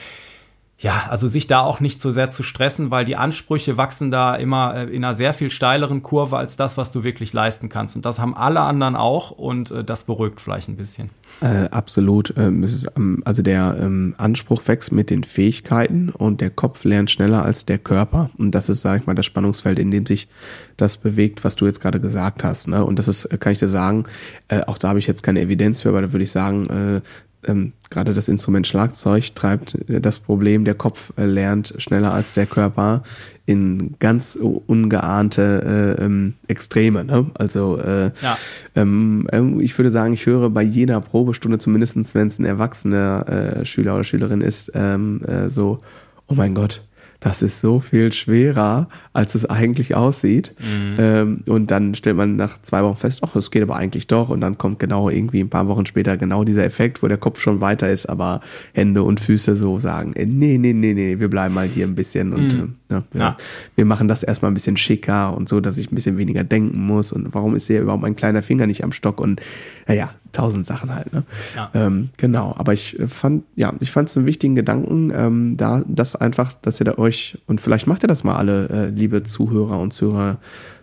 ja, 0.78 1.06
also 1.08 1.26
sich 1.26 1.46
da 1.46 1.60
auch 1.60 1.80
nicht 1.80 2.02
so 2.02 2.10
sehr 2.10 2.30
zu 2.30 2.42
stressen, 2.42 2.90
weil 2.90 3.06
die 3.06 3.16
Ansprüche 3.16 3.78
wachsen 3.78 4.10
da 4.10 4.34
immer 4.34 4.74
äh, 4.76 4.94
in 4.94 5.04
einer 5.04 5.16
sehr 5.16 5.32
viel 5.32 5.50
steileren 5.50 6.02
Kurve 6.02 6.36
als 6.36 6.58
das, 6.58 6.76
was 6.76 6.92
du 6.92 7.02
wirklich 7.02 7.32
leisten 7.32 7.70
kannst. 7.70 7.96
Und 7.96 8.04
das 8.04 8.18
haben 8.18 8.36
alle 8.36 8.60
anderen 8.60 8.94
auch 8.94 9.30
und 9.30 9.70
äh, 9.70 9.84
das 9.84 10.04
beruhigt 10.04 10.38
vielleicht 10.38 10.68
ein 10.68 10.76
bisschen. 10.76 11.08
Äh, 11.40 11.70
absolut. 11.70 12.34
Ähm, 12.36 12.66
ähm, 12.94 13.22
also 13.24 13.42
der 13.42 13.78
ähm, 13.80 14.14
Anspruch 14.18 14.60
wächst 14.66 14.92
mit 14.92 15.08
den 15.08 15.24
Fähigkeiten 15.24 16.10
und 16.10 16.42
der 16.42 16.50
Kopf 16.50 16.84
lernt 16.84 17.10
schneller 17.10 17.42
als 17.42 17.64
der 17.64 17.78
Körper. 17.78 18.28
Und 18.36 18.54
das 18.54 18.68
ist, 18.68 18.82
sage 18.82 19.00
ich 19.00 19.06
mal, 19.06 19.14
das 19.14 19.24
Spannungsfeld, 19.24 19.78
in 19.78 19.90
dem 19.90 20.04
sich 20.04 20.28
das 20.76 20.98
bewegt, 20.98 21.42
was 21.42 21.56
du 21.56 21.64
jetzt 21.64 21.80
gerade 21.80 22.00
gesagt 22.00 22.44
hast. 22.44 22.68
Ne? 22.68 22.84
Und 22.84 22.98
das 22.98 23.08
ist, 23.08 23.40
kann 23.40 23.52
ich 23.52 23.58
dir 23.58 23.68
sagen, 23.68 24.04
äh, 24.48 24.60
auch 24.66 24.76
da 24.76 24.88
habe 24.88 24.98
ich 24.98 25.06
jetzt 25.06 25.22
keine 25.22 25.40
Evidenz 25.40 25.80
für, 25.80 25.88
aber 25.88 26.02
da 26.02 26.12
würde 26.12 26.24
ich 26.24 26.30
sagen, 26.30 26.66
äh, 26.66 27.00
ähm, 27.46 27.72
gerade 27.90 28.14
das 28.14 28.28
Instrument 28.28 28.66
Schlagzeug 28.66 29.34
treibt 29.34 29.78
das 29.88 30.18
Problem, 30.18 30.64
der 30.64 30.74
Kopf 30.74 31.12
äh, 31.16 31.24
lernt 31.24 31.74
schneller 31.78 32.12
als 32.12 32.32
der 32.32 32.46
Körper 32.46 33.02
in 33.46 33.94
ganz 33.98 34.36
ungeahnte 34.36 35.96
äh, 35.98 36.04
ähm, 36.04 36.34
Extreme. 36.48 37.04
Ne? 37.04 37.26
Also 37.34 37.78
äh, 37.78 38.10
ja. 38.20 38.38
ähm, 38.74 39.26
ähm 39.32 39.60
ich 39.60 39.76
würde 39.78 39.90
sagen, 39.90 40.14
ich 40.14 40.26
höre 40.26 40.50
bei 40.50 40.62
jeder 40.62 41.00
Probestunde, 41.00 41.58
zumindestens 41.58 42.14
wenn 42.14 42.26
es 42.26 42.38
ein 42.38 42.44
erwachsener 42.44 43.28
äh, 43.28 43.64
Schüler 43.64 43.94
oder 43.94 44.04
Schülerin 44.04 44.40
ist, 44.40 44.72
ähm, 44.74 45.22
äh, 45.24 45.48
so, 45.48 45.80
oh 46.26 46.34
mein 46.34 46.54
Gott, 46.54 46.85
das 47.26 47.42
ist 47.42 47.60
so 47.60 47.80
viel 47.80 48.12
schwerer, 48.12 48.88
als 49.12 49.34
es 49.34 49.46
eigentlich 49.46 49.96
aussieht. 49.96 50.54
Mhm. 50.60 50.96
Ähm, 50.96 51.40
und 51.46 51.72
dann 51.72 51.96
stellt 51.96 52.16
man 52.16 52.36
nach 52.36 52.62
zwei 52.62 52.84
Wochen 52.84 52.96
fest, 52.96 53.18
ach, 53.22 53.34
es 53.34 53.50
geht 53.50 53.62
aber 53.62 53.74
eigentlich 53.74 54.06
doch. 54.06 54.28
Und 54.28 54.40
dann 54.42 54.58
kommt 54.58 54.78
genau 54.78 55.10
irgendwie 55.10 55.40
ein 55.40 55.48
paar 55.48 55.66
Wochen 55.66 55.86
später 55.86 56.16
genau 56.16 56.44
dieser 56.44 56.64
Effekt, 56.64 57.02
wo 57.02 57.08
der 57.08 57.16
Kopf 57.16 57.40
schon 57.40 57.60
weiter 57.60 57.90
ist, 57.90 58.06
aber 58.06 58.42
Hände 58.74 59.02
und 59.02 59.18
Füße 59.18 59.56
so 59.56 59.80
sagen, 59.80 60.12
äh, 60.12 60.24
nee, 60.24 60.56
nee, 60.56 60.72
nee, 60.72 60.94
nee, 60.94 61.18
wir 61.18 61.28
bleiben 61.28 61.52
mal 61.52 61.66
hier 61.66 61.88
ein 61.88 61.96
bisschen 61.96 62.32
und 62.32 62.54
mhm. 62.54 62.74
äh, 62.90 62.94
ja, 62.94 63.02
ja. 63.14 63.36
wir 63.74 63.84
machen 63.86 64.06
das 64.06 64.22
erstmal 64.22 64.52
ein 64.52 64.54
bisschen 64.54 64.76
schicker 64.76 65.36
und 65.36 65.48
so, 65.48 65.60
dass 65.60 65.78
ich 65.78 65.90
ein 65.90 65.96
bisschen 65.96 66.18
weniger 66.18 66.44
denken 66.44 66.80
muss. 66.80 67.10
Und 67.10 67.34
warum 67.34 67.56
ist 67.56 67.66
hier 67.66 67.80
überhaupt 67.80 68.02
mein 68.02 68.14
kleiner 68.14 68.42
Finger 68.44 68.68
nicht 68.68 68.84
am 68.84 68.92
Stock? 68.92 69.20
Und 69.20 69.40
naja, 69.88 70.10
tausend 70.32 70.66
Sachen 70.66 70.94
halt. 70.94 71.12
Ne? 71.12 71.24
Ja. 71.54 71.70
Ähm, 71.74 72.10
genau, 72.16 72.54
aber 72.56 72.72
ich 72.72 72.96
fand, 73.08 73.44
ja, 73.54 73.72
ich 73.80 73.90
fand 73.90 74.08
es 74.08 74.16
einen 74.16 74.26
wichtigen 74.26 74.54
Gedanken, 74.54 75.12
ähm, 75.14 75.56
da 75.56 75.82
das 75.86 76.16
einfach, 76.16 76.54
dass 76.54 76.80
ihr 76.80 76.84
da 76.84 76.98
euch, 76.98 77.38
und 77.46 77.60
vielleicht 77.60 77.86
macht 77.86 78.04
ihr 78.04 78.08
das 78.08 78.24
mal 78.24 78.36
alle, 78.36 78.68
äh, 78.68 78.88
liebe 78.90 79.22
Zuhörer 79.22 79.78
und 79.78 79.92
Zuhörer, 79.92 80.38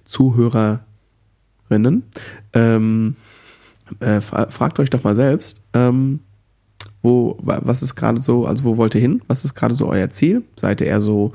Zuhörerinnen, 0.05 0.83
ähm, 2.53 3.15
äh, 3.99 4.21
fragt 4.21 4.79
euch 4.79 4.89
doch 4.89 5.03
mal 5.03 5.15
selbst, 5.15 5.61
ähm, 5.73 6.19
wo, 7.01 7.37
was 7.41 7.81
ist 7.81 7.95
gerade 7.95 8.21
so, 8.21 8.45
also 8.45 8.63
wo 8.63 8.77
wollt 8.77 8.95
ihr 8.95 9.01
hin? 9.01 9.21
Was 9.27 9.43
ist 9.43 9.55
gerade 9.55 9.73
so 9.73 9.89
euer 9.89 10.09
Ziel? 10.09 10.43
Seid 10.55 10.79
ihr 10.79 10.87
eher 10.87 11.01
so, 11.01 11.33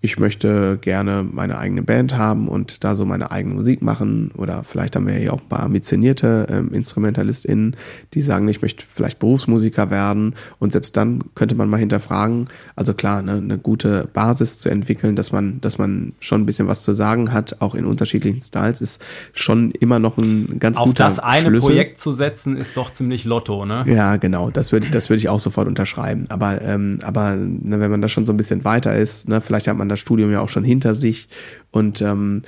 ich 0.00 0.18
möchte 0.18 0.78
gerne 0.80 1.26
meine 1.28 1.58
eigene 1.58 1.82
Band 1.82 2.16
haben 2.16 2.46
und 2.46 2.84
da 2.84 2.94
so 2.94 3.04
meine 3.04 3.32
eigene 3.32 3.56
Musik 3.56 3.82
machen. 3.82 4.30
Oder 4.36 4.62
vielleicht 4.62 4.94
haben 4.94 5.08
wir 5.08 5.18
ja 5.18 5.32
auch 5.32 5.40
ein 5.40 5.48
paar 5.48 5.64
ambitionierte 5.64 6.46
ähm, 6.50 6.72
InstrumentalistInnen, 6.72 7.76
die 8.14 8.20
sagen, 8.20 8.46
ich 8.46 8.62
möchte 8.62 8.84
vielleicht 8.92 9.18
Berufsmusiker 9.18 9.90
werden. 9.90 10.36
Und 10.60 10.70
selbst 10.70 10.96
dann 10.96 11.24
könnte 11.34 11.56
man 11.56 11.68
mal 11.68 11.78
hinterfragen, 11.78 12.46
also 12.76 12.94
klar, 12.94 13.22
ne, 13.22 13.32
eine 13.32 13.58
gute 13.58 14.08
Basis 14.12 14.60
zu 14.60 14.68
entwickeln, 14.68 15.16
dass 15.16 15.32
man, 15.32 15.60
dass 15.60 15.78
man 15.78 16.12
schon 16.20 16.42
ein 16.42 16.46
bisschen 16.46 16.68
was 16.68 16.84
zu 16.84 16.92
sagen 16.92 17.32
hat, 17.32 17.60
auch 17.60 17.74
in 17.74 17.84
unterschiedlichen 17.84 18.40
Styles, 18.40 18.80
ist 18.80 19.04
schon 19.32 19.72
immer 19.72 19.98
noch 19.98 20.16
ein 20.16 20.60
ganz 20.60 20.78
Auf 20.78 20.86
guter 20.86 21.06
Auf 21.06 21.14
das 21.14 21.18
eine 21.18 21.48
Schlüssel. 21.48 21.70
Projekt 21.70 22.00
zu 22.00 22.12
setzen, 22.12 22.56
ist 22.56 22.76
doch 22.76 22.92
ziemlich 22.92 23.24
Lotto, 23.24 23.66
ne? 23.66 23.84
Ja, 23.88 24.16
genau. 24.16 24.50
Das 24.50 24.70
würde, 24.70 24.90
das 24.90 25.10
würde 25.10 25.18
ich 25.18 25.28
auch 25.28 25.40
sofort 25.40 25.66
unterschreiben. 25.66 26.26
Aber, 26.28 26.62
ähm, 26.62 27.00
aber 27.02 27.34
ne, 27.34 27.80
wenn 27.80 27.90
man 27.90 28.00
da 28.00 28.08
schon 28.08 28.26
so 28.26 28.32
ein 28.32 28.36
bisschen 28.36 28.64
weiter 28.64 28.96
ist, 28.96 29.28
ne, 29.28 29.40
vielleicht 29.40 29.66
hat 29.66 29.76
man 29.76 29.87
das 29.88 30.00
Studium 30.00 30.30
ja 30.30 30.40
auch 30.40 30.48
schon 30.48 30.64
hinter 30.64 30.94
sich 30.94 31.28
und 31.70 32.00
ähm, 32.02 32.42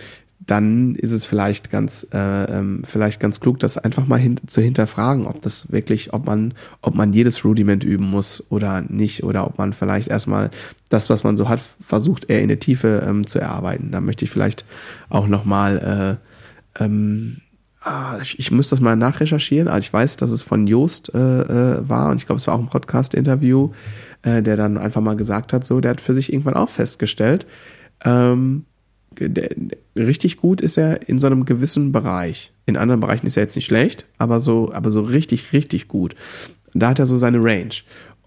dann 0.47 0.95
ist 0.95 1.13
es 1.13 1.27
vielleicht 1.27 1.71
ganz, 1.71 2.07
äh, 2.13 2.45
ähm, 2.45 2.83
vielleicht 2.87 3.21
ganz 3.21 3.41
klug, 3.41 3.59
das 3.61 3.77
einfach 3.77 4.07
mal 4.07 4.19
hin 4.19 4.41
zu 4.47 4.61
hinterfragen, 4.63 5.27
ob 5.27 5.43
das 5.43 5.71
wirklich, 5.71 6.13
ob 6.15 6.27
man, 6.27 6.55
ob 6.81 6.95
man 6.95 7.13
jedes 7.13 7.45
Rudiment 7.45 7.85
üben 7.85 8.09
muss 8.09 8.45
oder 8.49 8.81
nicht, 8.81 9.23
oder 9.23 9.47
ob 9.47 9.59
man 9.59 9.73
vielleicht 9.75 10.09
erstmal 10.09 10.51
das, 10.89 11.11
was 11.11 11.25
man 11.25 11.37
so 11.37 11.49
hat, 11.49 11.61
versucht, 11.87 12.31
eher 12.31 12.41
in 12.41 12.49
der 12.49 12.59
Tiefe 12.59 13.05
ähm, 13.07 13.27
zu 13.27 13.39
erarbeiten. 13.39 13.93
Da 13.93 14.01
möchte 14.01 14.25
ich 14.25 14.31
vielleicht 14.31 14.65
auch 15.11 15.29
nochmal, 15.29 16.19
äh, 16.79 16.83
ähm, 16.85 17.43
ah, 17.83 18.19
ich, 18.23 18.39
ich 18.39 18.51
muss 18.51 18.71
das 18.71 18.81
mal 18.81 18.97
nachrecherchieren. 18.97 19.69
Also 19.69 19.81
ich 19.81 19.93
weiß, 19.93 20.17
dass 20.17 20.31
es 20.31 20.41
von 20.41 20.67
Joost 20.67 21.15
äh, 21.15 21.19
äh, 21.19 21.89
war 21.89 22.11
und 22.11 22.17
ich 22.17 22.27
glaube, 22.27 22.39
es 22.39 22.47
war 22.47 22.55
auch 22.55 22.61
ein 22.61 22.69
Podcast-Interview 22.69 23.71
äh, 24.23 24.43
der 24.43 24.57
dann 24.57 24.79
einfach 24.79 25.01
mal 25.01 25.17
gesagt 25.17 25.53
hat, 25.53 25.65
so, 25.65 25.81
der 25.81 25.93
hat 25.93 26.01
für 26.01 26.15
sich 26.15 26.33
irgendwann 26.33 26.55
auch 26.55 26.71
festgestellt, 26.71 27.47
ähm, 28.05 28.65
der, 29.19 29.51
richtig 29.99 30.37
gut 30.37 30.61
ist 30.61 30.79
er 30.79 31.09
in 31.09 31.19
so 31.19 31.27
einem 31.27 31.45
gewissen 31.45 31.93
Bereich. 31.93 32.53
In 32.67 32.77
anderen 32.77 33.01
Bereichen 33.01 33.27
ist 33.27 33.37
er 33.37 33.43
jetzt 33.43 33.57
nicht 33.57 33.67
schlecht, 33.67 34.07
aber 34.19 34.41
so, 34.41 34.73
aber 34.73 34.91
so 34.91 35.01
richtig, 35.03 35.53
richtig 35.53 35.89
gut. 35.89 36.15
Da 36.73 36.91
hat 36.91 36.99
er 37.01 37.07
so 37.07 37.19
seine 37.19 37.39
Range. 37.39 37.75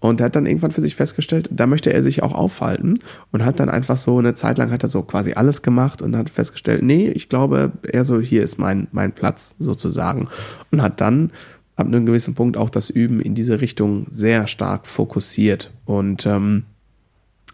Und 0.00 0.20
er 0.20 0.26
hat 0.26 0.36
dann 0.36 0.44
irgendwann 0.44 0.70
für 0.70 0.82
sich 0.82 0.96
festgestellt, 0.96 1.48
da 1.50 1.66
möchte 1.66 1.90
er 1.90 2.02
sich 2.02 2.22
auch 2.22 2.34
aufhalten 2.34 2.98
und 3.32 3.42
hat 3.42 3.58
dann 3.58 3.70
einfach 3.70 3.96
so 3.96 4.18
eine 4.18 4.34
Zeit 4.34 4.58
lang 4.58 4.70
hat 4.70 4.82
er 4.82 4.90
so 4.90 5.02
quasi 5.02 5.32
alles 5.32 5.62
gemacht 5.62 6.02
und 6.02 6.14
hat 6.14 6.28
festgestellt, 6.28 6.82
nee, 6.82 7.08
ich 7.08 7.30
glaube, 7.30 7.72
eher 7.82 8.04
so, 8.04 8.20
hier 8.20 8.42
ist 8.42 8.58
mein, 8.58 8.86
mein 8.92 9.12
Platz 9.12 9.56
sozusagen. 9.58 10.28
Und 10.70 10.82
hat 10.82 11.00
dann 11.00 11.30
ab 11.76 11.86
einem 11.86 12.06
gewissen 12.06 12.34
Punkt 12.34 12.56
auch 12.56 12.70
das 12.70 12.90
Üben 12.90 13.20
in 13.20 13.34
diese 13.34 13.60
Richtung 13.60 14.06
sehr 14.10 14.46
stark 14.46 14.86
fokussiert. 14.86 15.70
Und, 15.84 16.24
ähm, 16.26 16.64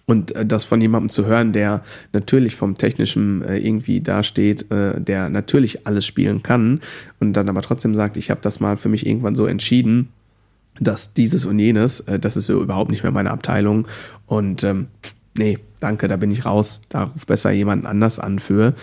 und 0.06 0.32
äh, 0.32 0.44
das 0.44 0.64
von 0.64 0.80
jemandem 0.80 1.08
zu 1.08 1.26
hören, 1.26 1.52
der 1.52 1.82
natürlich 2.12 2.56
vom 2.56 2.76
Technischen 2.76 3.42
äh, 3.42 3.56
irgendwie 3.56 4.00
dasteht, 4.00 4.70
äh, 4.70 5.00
der 5.00 5.28
natürlich 5.30 5.86
alles 5.86 6.06
spielen 6.06 6.42
kann 6.42 6.80
und 7.18 7.32
dann 7.32 7.48
aber 7.48 7.62
trotzdem 7.62 7.94
sagt, 7.94 8.16
ich 8.16 8.30
habe 8.30 8.40
das 8.42 8.60
mal 8.60 8.76
für 8.76 8.88
mich 8.88 9.06
irgendwann 9.06 9.34
so 9.34 9.46
entschieden, 9.46 10.08
dass 10.78 11.14
dieses 11.14 11.44
und 11.44 11.58
jenes, 11.58 12.04
das 12.20 12.36
ist 12.38 12.48
überhaupt 12.48 12.90
nicht 12.90 13.02
mehr 13.02 13.12
meine 13.12 13.32
Abteilung. 13.32 13.86
Und 14.26 14.64
ähm, 14.64 14.86
nee, 15.36 15.58
danke, 15.78 16.08
da 16.08 16.16
bin 16.16 16.30
ich 16.30 16.46
raus, 16.46 16.80
da 16.88 17.04
ruft 17.04 17.26
besser 17.26 17.50
jemand 17.50 17.84
anders 17.84 18.18
an 18.18 18.38
für. 18.38 18.74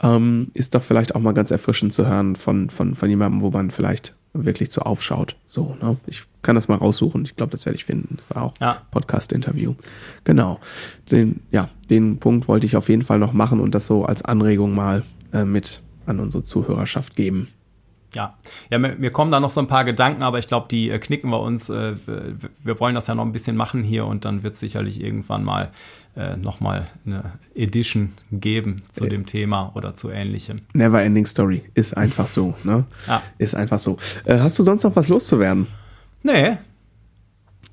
Ähm, 0.00 0.50
ist 0.54 0.74
doch 0.74 0.82
vielleicht 0.82 1.14
auch 1.14 1.20
mal 1.20 1.34
ganz 1.34 1.50
erfrischend 1.50 1.92
zu 1.92 2.06
hören 2.06 2.36
von, 2.36 2.70
von, 2.70 2.94
von 2.94 3.10
jemandem, 3.10 3.42
wo 3.42 3.50
man 3.50 3.70
vielleicht 3.70 4.14
wirklich 4.32 4.70
so 4.70 4.82
aufschaut. 4.82 5.36
So, 5.46 5.76
ne? 5.80 5.96
Ich 6.06 6.24
kann 6.42 6.54
das 6.54 6.68
mal 6.68 6.76
raussuchen. 6.76 7.24
Ich 7.24 7.36
glaube, 7.36 7.52
das 7.52 7.66
werde 7.66 7.76
ich 7.76 7.84
finden. 7.84 8.18
Das 8.18 8.36
war 8.36 8.42
auch 8.44 8.54
ja. 8.60 8.82
Podcast-Interview. 8.90 9.74
Genau. 10.24 10.58
Den, 11.10 11.40
ja, 11.50 11.68
den 11.90 12.18
Punkt 12.18 12.48
wollte 12.48 12.66
ich 12.66 12.76
auf 12.76 12.88
jeden 12.88 13.02
Fall 13.02 13.18
noch 13.18 13.32
machen 13.32 13.60
und 13.60 13.74
das 13.74 13.86
so 13.86 14.04
als 14.04 14.24
Anregung 14.24 14.74
mal 14.74 15.02
äh, 15.32 15.44
mit 15.44 15.82
an 16.06 16.20
unsere 16.20 16.42
Zuhörerschaft 16.42 17.14
geben. 17.14 17.48
Ja, 18.14 18.36
ja, 18.70 18.78
mir, 18.78 18.96
mir, 18.96 19.10
kommen 19.10 19.30
da 19.30 19.40
noch 19.40 19.50
so 19.50 19.60
ein 19.60 19.68
paar 19.68 19.84
Gedanken, 19.86 20.22
aber 20.22 20.38
ich 20.38 20.46
glaube, 20.46 20.66
die 20.70 20.90
äh, 20.90 20.98
knicken 20.98 21.30
wir 21.30 21.40
uns. 21.40 21.70
Äh, 21.70 21.94
wir 22.62 22.78
wollen 22.78 22.94
das 22.94 23.06
ja 23.06 23.14
noch 23.14 23.24
ein 23.24 23.32
bisschen 23.32 23.56
machen 23.56 23.82
hier 23.82 24.04
und 24.04 24.26
dann 24.26 24.42
wird 24.42 24.54
es 24.54 24.60
sicherlich 24.60 25.00
irgendwann 25.00 25.44
mal 25.44 25.72
äh, 26.16 26.36
nochmal 26.36 26.88
eine 27.06 27.32
Edition 27.54 28.12
geben 28.30 28.82
zu 28.92 29.06
dem 29.06 29.26
Thema 29.26 29.72
oder 29.74 29.94
zu 29.94 30.10
ähnlichem. 30.10 30.60
Never 30.74 31.02
Ending 31.02 31.26
Story. 31.26 31.62
Ist 31.74 31.96
einfach 31.96 32.26
so, 32.26 32.54
ne? 32.64 32.84
Ja. 33.06 33.22
Ist 33.38 33.54
einfach 33.54 33.78
so. 33.78 33.98
Äh, 34.24 34.38
hast 34.38 34.58
du 34.58 34.62
sonst 34.62 34.82
noch 34.84 34.94
was 34.96 35.08
loszuwerden? 35.08 35.66
Nee, 36.22 36.58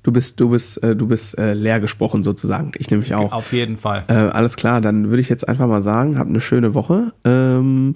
Du 0.02 0.12
bist, 0.12 0.40
du 0.40 0.48
bist, 0.48 0.82
äh, 0.82 0.96
du 0.96 1.06
bist 1.06 1.36
äh, 1.36 1.52
leer 1.52 1.78
gesprochen 1.78 2.22
sozusagen. 2.22 2.72
Ich 2.78 2.90
nehme 2.90 3.02
mich 3.02 3.14
auch. 3.14 3.32
Auf 3.32 3.52
jeden 3.52 3.76
Fall. 3.76 4.04
Äh, 4.08 4.14
alles 4.14 4.56
klar, 4.56 4.80
dann 4.80 5.10
würde 5.10 5.20
ich 5.20 5.28
jetzt 5.28 5.46
einfach 5.46 5.66
mal 5.66 5.82
sagen, 5.82 6.18
habt 6.18 6.30
eine 6.30 6.40
schöne 6.40 6.72
Woche. 6.72 7.12
Ähm, 7.24 7.94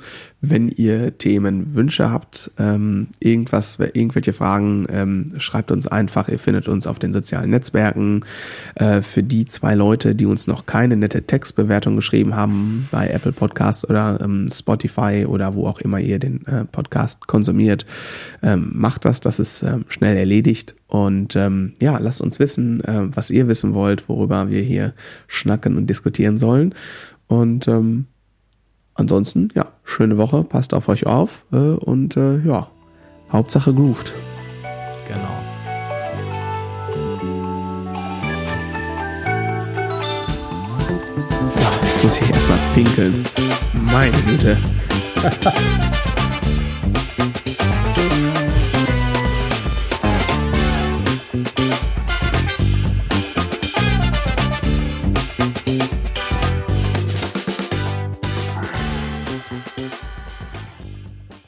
wenn 0.50 0.68
ihr 0.68 1.16
Themen, 1.18 1.74
Wünsche 1.74 2.10
habt, 2.10 2.50
ähm, 2.58 3.08
irgendwas, 3.20 3.78
irgendwelche 3.78 4.32
Fragen, 4.32 4.86
ähm, 4.90 5.32
schreibt 5.38 5.70
uns 5.70 5.86
einfach. 5.86 6.28
Ihr 6.28 6.38
findet 6.38 6.68
uns 6.68 6.86
auf 6.86 6.98
den 6.98 7.12
sozialen 7.12 7.50
Netzwerken. 7.50 8.24
Äh, 8.74 9.02
für 9.02 9.22
die 9.22 9.46
zwei 9.46 9.74
Leute, 9.74 10.14
die 10.14 10.26
uns 10.26 10.46
noch 10.46 10.66
keine 10.66 10.96
nette 10.96 11.22
Textbewertung 11.22 11.96
geschrieben 11.96 12.36
haben 12.36 12.88
bei 12.90 13.08
Apple 13.08 13.32
Podcasts 13.32 13.88
oder 13.88 14.20
ähm, 14.22 14.48
Spotify 14.52 15.26
oder 15.28 15.54
wo 15.54 15.66
auch 15.66 15.80
immer 15.80 16.00
ihr 16.00 16.18
den 16.18 16.46
äh, 16.46 16.64
Podcast 16.64 17.26
konsumiert, 17.26 17.86
ähm, 18.42 18.70
macht 18.74 19.04
das. 19.04 19.20
Das 19.20 19.38
ist 19.38 19.62
ähm, 19.62 19.84
schnell 19.88 20.16
erledigt. 20.16 20.74
Und 20.86 21.34
ähm, 21.34 21.74
ja, 21.80 21.98
lasst 21.98 22.20
uns 22.20 22.38
wissen, 22.38 22.82
äh, 22.84 23.14
was 23.14 23.30
ihr 23.30 23.48
wissen 23.48 23.74
wollt, 23.74 24.08
worüber 24.08 24.48
wir 24.50 24.62
hier 24.62 24.94
schnacken 25.26 25.76
und 25.76 25.88
diskutieren 25.88 26.38
sollen. 26.38 26.74
Und 27.26 27.66
ähm, 27.68 28.06
ansonsten, 28.94 29.50
ja, 29.54 29.66
schöne 29.84 30.18
Woche, 30.18 30.44
passt 30.44 30.74
auf 30.74 30.88
euch 30.88 31.06
auf 31.06 31.42
äh, 31.52 31.56
und 31.56 32.16
äh, 32.16 32.38
ja, 32.38 32.68
Hauptsache 33.30 33.74
grooved. 33.74 34.12
Genau. 35.08 35.28
So, 41.44 42.02
muss 42.02 42.20
ich 42.20 42.30
erstmal 42.30 42.58
pinkeln. 42.74 43.24
Meine 43.92 44.16
Güte. 44.22 44.56